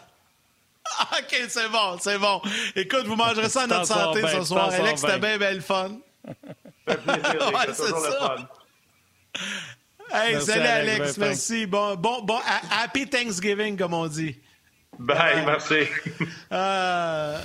ah, 0.98 1.08
OK, 1.20 1.40
c'est 1.48 1.68
bon, 1.68 1.96
c'est 2.00 2.18
bon. 2.18 2.42
Écoute, 2.74 3.06
vous 3.06 3.14
mangerez 3.14 3.48
ça 3.48 3.62
à 3.62 3.66
notre 3.68 3.86
santé 3.86 4.22
ce 4.26 4.42
soir. 4.42 4.70
Alex, 4.72 5.00
c'était 5.00 5.20
bien, 5.20 5.38
bien 5.38 5.52
le 5.52 5.60
fun. 5.60 5.98
Ça 6.24 6.32
fait 6.96 6.96
plaisir, 6.96 7.52
ouais, 7.54 7.74
c'est 7.74 7.92
toujours 7.92 8.00
le 8.00 8.12
fun. 8.12 8.48
Hey, 10.10 10.40
salut 10.40 10.66
Alex, 10.66 11.16
merci. 11.16 11.66
Bon, 11.66 11.94
bon, 11.94 12.22
bon, 12.22 12.40
happy 12.72 13.06
Thanksgiving, 13.06 13.76
comme 13.76 13.94
on 13.94 14.08
dit. 14.08 14.36
Bye, 14.98 15.44
merci. 15.46 15.88
Euh, 16.52 17.38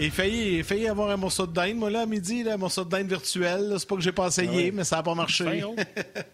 il 0.00 0.10
failli, 0.10 0.64
failli 0.64 0.88
avoir 0.88 1.10
un 1.10 1.16
morceau 1.16 1.46
de 1.46 1.52
dinde, 1.52 1.76
moi, 1.76 1.90
là, 1.90 2.00
à 2.00 2.06
midi, 2.06 2.42
là, 2.42 2.54
un 2.54 2.56
morceau 2.56 2.84
de 2.84 2.90
dinde 2.90 3.06
virtuel. 3.06 3.76
C'est 3.78 3.88
pas 3.88 3.94
que 3.94 4.00
j'ai 4.00 4.10
pas 4.10 4.26
essayé, 4.26 4.70
ah 4.72 4.76
mais 4.76 4.84
ça 4.84 4.96
n'a 4.96 5.02
pas 5.04 5.14
marché. 5.14 5.62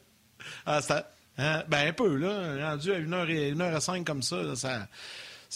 ah, 0.67 0.81
hein, 1.37 1.63
ben, 1.69 1.89
un 1.89 1.93
peu, 1.93 2.17
là. 2.17 2.71
Rendu 2.71 2.93
à 2.93 2.99
1h05 2.99 4.05
comme 4.05 4.23
ça, 4.23 4.57
ça 4.57 4.89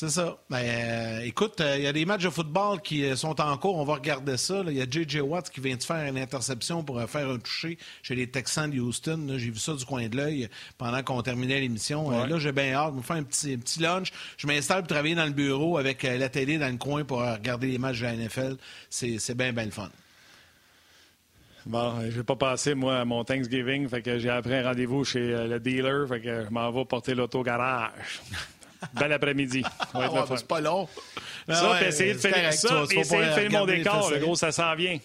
c'est 0.00 0.08
ça. 0.08 0.38
Ben, 0.48 0.62
euh, 0.64 1.20
écoute, 1.24 1.60
euh, 1.60 1.76
il 1.76 1.82
y 1.82 1.86
a 1.86 1.92
des 1.92 2.06
matchs 2.06 2.22
de 2.22 2.30
football 2.30 2.80
qui 2.80 3.04
euh, 3.04 3.16
sont 3.16 3.38
en 3.38 3.58
cours. 3.58 3.76
On 3.76 3.84
va 3.84 3.96
regarder 3.96 4.38
ça. 4.38 4.62
Il 4.66 4.72
y 4.72 4.80
a 4.80 4.86
J.J. 4.90 5.20
Watts 5.20 5.50
qui 5.50 5.60
vient 5.60 5.76
de 5.76 5.82
faire 5.82 6.08
une 6.08 6.16
interception 6.16 6.82
pour 6.82 7.02
faire 7.02 7.28
un 7.28 7.38
toucher 7.38 7.76
chez 8.02 8.14
les 8.14 8.26
Texans 8.26 8.70
de 8.70 8.80
Houston. 8.80 9.26
J'ai 9.36 9.50
vu 9.50 9.58
ça 9.58 9.74
du 9.74 9.84
coin 9.84 10.08
de 10.08 10.16
l'œil 10.16 10.48
pendant 10.78 11.02
qu'on 11.02 11.20
terminait 11.20 11.60
l'émission. 11.60 12.10
là, 12.10 12.38
j'ai 12.38 12.50
bien 12.50 12.72
hâte 12.72 12.92
de 12.92 12.96
me 12.96 13.02
faire 13.02 13.16
un 13.16 13.24
petit, 13.24 13.58
petit 13.58 13.80
lunch. 13.80 14.10
Je 14.38 14.46
m'installe 14.46 14.84
pour 14.84 14.88
travailler 14.88 15.16
dans 15.16 15.26
le 15.26 15.32
bureau 15.32 15.76
avec 15.76 16.02
la 16.04 16.30
télé 16.30 16.56
dans 16.56 16.72
le 16.72 16.78
coin 16.78 17.04
pour 17.04 17.18
regarder 17.18 17.66
les 17.66 17.76
matchs 17.76 18.00
de 18.00 18.04
la 18.04 18.16
NFL. 18.16 18.56
C'est 18.88 19.34
bien, 19.34 19.52
bien 19.52 19.66
le 19.66 19.70
fun. 19.70 19.90
Bon, 21.66 22.00
je 22.04 22.16
vais 22.16 22.24
pas 22.24 22.36
passer, 22.36 22.74
moi, 22.74 23.00
à 23.00 23.04
mon 23.04 23.22
Thanksgiving. 23.22 23.86
Fait 23.86 24.00
que 24.00 24.18
j'ai 24.18 24.30
appris 24.30 24.54
un 24.54 24.62
rendez-vous 24.62 25.04
chez 25.04 25.46
le 25.46 25.60
dealer. 25.60 26.08
Fait 26.08 26.22
que 26.22 26.46
je 26.46 26.50
m'en 26.50 26.70
vais 26.72 26.86
porter 26.86 27.14
l'auto 27.14 27.42
garage. 27.42 28.22
Bel 28.94 29.12
après-midi. 29.12 29.64
Ah 29.94 30.08
c'est 30.28 30.46
pas 30.46 30.60
long. 30.60 30.88
Ça, 31.48 31.72
ah 31.74 31.86
essayer 31.86 32.14
de 32.14 32.18
faire 32.18 32.52
ça, 32.52 32.84
essayer 32.84 33.26
de 33.26 33.32
faire 33.32 33.50
mon 33.50 33.66
décor. 33.66 34.10
Le 34.10 34.18
gros, 34.18 34.36
ça 34.36 34.52
s'en 34.52 34.74
vient. 34.74 34.98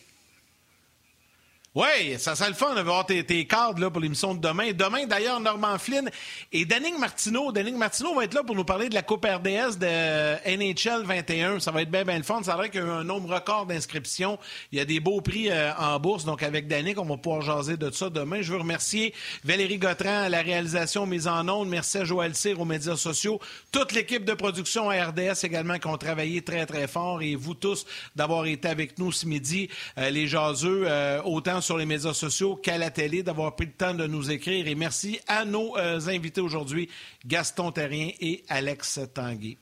Oui, 1.76 2.18
ça 2.20 2.38
serait 2.38 2.48
le 2.48 2.56
fun 2.56 2.74
de 2.74 2.80
voir 2.80 3.06
tes, 3.06 3.22
tes 3.26 3.46
cadres 3.46 3.82
là, 3.82 3.90
pour 3.90 4.00
l'émission 4.00 4.34
de 4.34 4.40
demain. 4.40 4.72
Demain, 4.72 5.08
d'ailleurs, 5.08 5.42
Normand 5.42 5.78
Flynn 5.78 6.10
et 6.54 6.64
Danning 6.64 6.98
Martineau. 6.98 7.52
Danning 7.52 7.76
Martineau 7.76 8.16
va 8.16 8.24
être 8.24 8.34
là 8.34 8.44
pour 8.44 8.56
nous 8.56 8.64
parler 8.64 8.88
de 8.88 8.94
la 8.94 9.02
Coupe 9.02 9.26
RDS 9.26 9.78
de 9.78 10.56
NHL 10.56 11.04
21. 11.04 11.60
Ça 11.60 11.72
va 11.72 11.82
être 11.82 11.92
bien, 11.92 12.06
bien 12.06 12.16
le 12.16 12.24
fun. 12.24 12.42
Ça 12.44 12.56
vrai 12.56 12.70
qu'il 12.70 12.80
y 12.80 12.84
a 12.86 12.94
un 12.94 13.04
nombre 13.04 13.34
record 13.34 13.66
d'inscriptions. 13.66 14.40
Il 14.72 14.78
y 14.78 14.82
a 14.82 14.86
des 14.86 15.02
beaux 15.02 15.20
prix 15.20 15.52
euh, 15.52 15.74
en 15.78 16.00
bourse. 16.00 16.24
Donc, 16.24 16.44
avec 16.44 16.70
Danning, 16.70 16.96
on 16.98 17.04
va 17.04 17.18
pouvoir 17.18 17.42
jaser 17.42 17.76
de 17.76 17.92
ça 17.92 18.10
demain. 18.10 18.42
Je 18.42 18.54
veux 18.54 18.60
remercier 18.60 19.14
Valérie 19.44 19.78
Gautran 19.78 20.22
à 20.22 20.30
la 20.30 20.42
réalisation 20.42 21.06
mise 21.06 21.28
en 21.28 21.46
ondes. 21.50 21.68
Merci 21.68 21.98
à 21.98 22.06
Joël 22.06 22.36
Cyr 22.36 22.58
aux 22.58 22.64
médias 22.64 22.96
sociaux. 22.96 23.42
Toute 23.74 23.92
l'équipe 23.92 24.24
de 24.24 24.34
production 24.34 24.90
à 24.90 25.08
RDS 25.08 25.44
également 25.44 25.78
qui 25.78 25.88
ont 25.88 25.98
travaillé 25.98 26.42
très, 26.42 26.66
très 26.66 26.88
fort. 26.88 27.22
Et 27.22 27.36
vous 27.36 27.54
tous 27.54 27.86
d'avoir 28.16 28.46
été 28.46 28.70
avec 28.70 28.98
nous 28.98 29.12
ce 29.12 29.26
midi. 29.26 29.68
Euh, 29.98 30.10
les 30.10 30.28
jaseux, 30.28 30.86
euh, 30.88 31.22
autant 31.24 31.60
sur 31.66 31.78
les 31.78 31.86
médias 31.86 32.14
sociaux 32.14 32.56
qu'à 32.56 32.78
la 32.78 32.92
télé, 32.92 33.24
d'avoir 33.24 33.56
pris 33.56 33.66
le 33.66 33.72
temps 33.72 33.94
de 33.94 34.06
nous 34.06 34.32
écrire. 34.32 34.68
Et 34.68 34.76
merci 34.76 35.20
à 35.28 35.44
nos 35.46 35.76
euh, 35.78 36.00
invités 36.08 36.42
aujourd'hui, 36.42 36.90
Gaston 37.26 37.72
Terrien 37.72 38.12
et 38.20 38.44
Alex 38.48 39.00
Tanguay. 39.14 39.58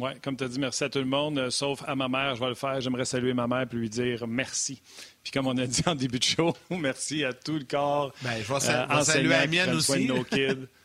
Oui, 0.00 0.10
comme 0.22 0.36
tu 0.36 0.42
as 0.42 0.48
dit, 0.48 0.58
merci 0.58 0.82
à 0.82 0.88
tout 0.88 0.98
le 0.98 1.04
monde, 1.04 1.38
euh, 1.38 1.50
sauf 1.50 1.84
à 1.86 1.94
ma 1.94 2.08
mère. 2.08 2.34
Je 2.34 2.40
vais 2.40 2.48
le 2.48 2.54
faire. 2.56 2.80
J'aimerais 2.80 3.04
saluer 3.04 3.32
ma 3.32 3.46
mère 3.46 3.62
et 3.72 3.76
lui 3.76 3.88
dire 3.88 4.26
merci. 4.26 4.82
Puis 5.22 5.30
comme 5.30 5.46
on 5.46 5.56
a 5.56 5.66
dit 5.66 5.82
en 5.86 5.94
début 5.94 6.18
de 6.18 6.24
show, 6.24 6.52
merci 6.70 7.24
à 7.24 7.32
tout 7.32 7.58
le 7.58 7.64
corps. 7.64 8.12
Ben, 8.22 8.42
je 8.42 8.52
vais, 8.52 8.70
euh, 8.70 9.02
saluer 9.04 9.28
la 9.28 9.46
mienne 9.46 9.74
aussi. 9.74 10.10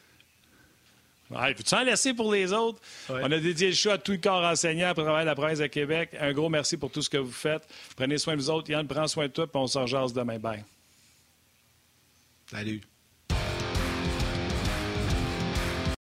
Ouais, 1.30 1.54
Peux-tu 1.54 1.76
en 1.76 1.84
laisser 1.84 2.14
pour 2.14 2.32
les 2.34 2.52
autres? 2.54 2.82
On 3.10 3.32
a 3.32 3.38
dédié 3.40 3.68
le 3.68 3.76
show 3.76 3.92
à 3.92 3.98
tout 3.98 4.14
le 4.14 4.18
corps 4.18 4.44
enseignant 4.44 4.90
à 4.90 4.94
travers 4.94 5.24
la 5.24 5.36
presse 5.36 5.60
de 5.60 5.68
Québec. 5.68 6.10
Un 6.20 6.34
gros 6.34 6.50
merci 6.50 6.76
pour 6.76 6.92
tout 6.92 7.02
ce 7.02 7.10
que 7.10 7.18
vous 7.18 7.32
faites. 7.32 7.68
Prenez 7.96 8.18
soin 8.18 8.36
de 8.36 8.42
vous 8.42 8.50
autres. 8.50 8.70
Yann, 8.70 8.88
prends 8.88 9.08
soin 9.08 9.28
de 9.28 9.32
toi, 9.32 9.46
puis 9.46 9.60
on 9.60 9.68
se 9.68 9.78
rejase 9.78 10.14
demain. 10.14 10.40
Bye. 10.40 10.64
Salut. 12.50 12.82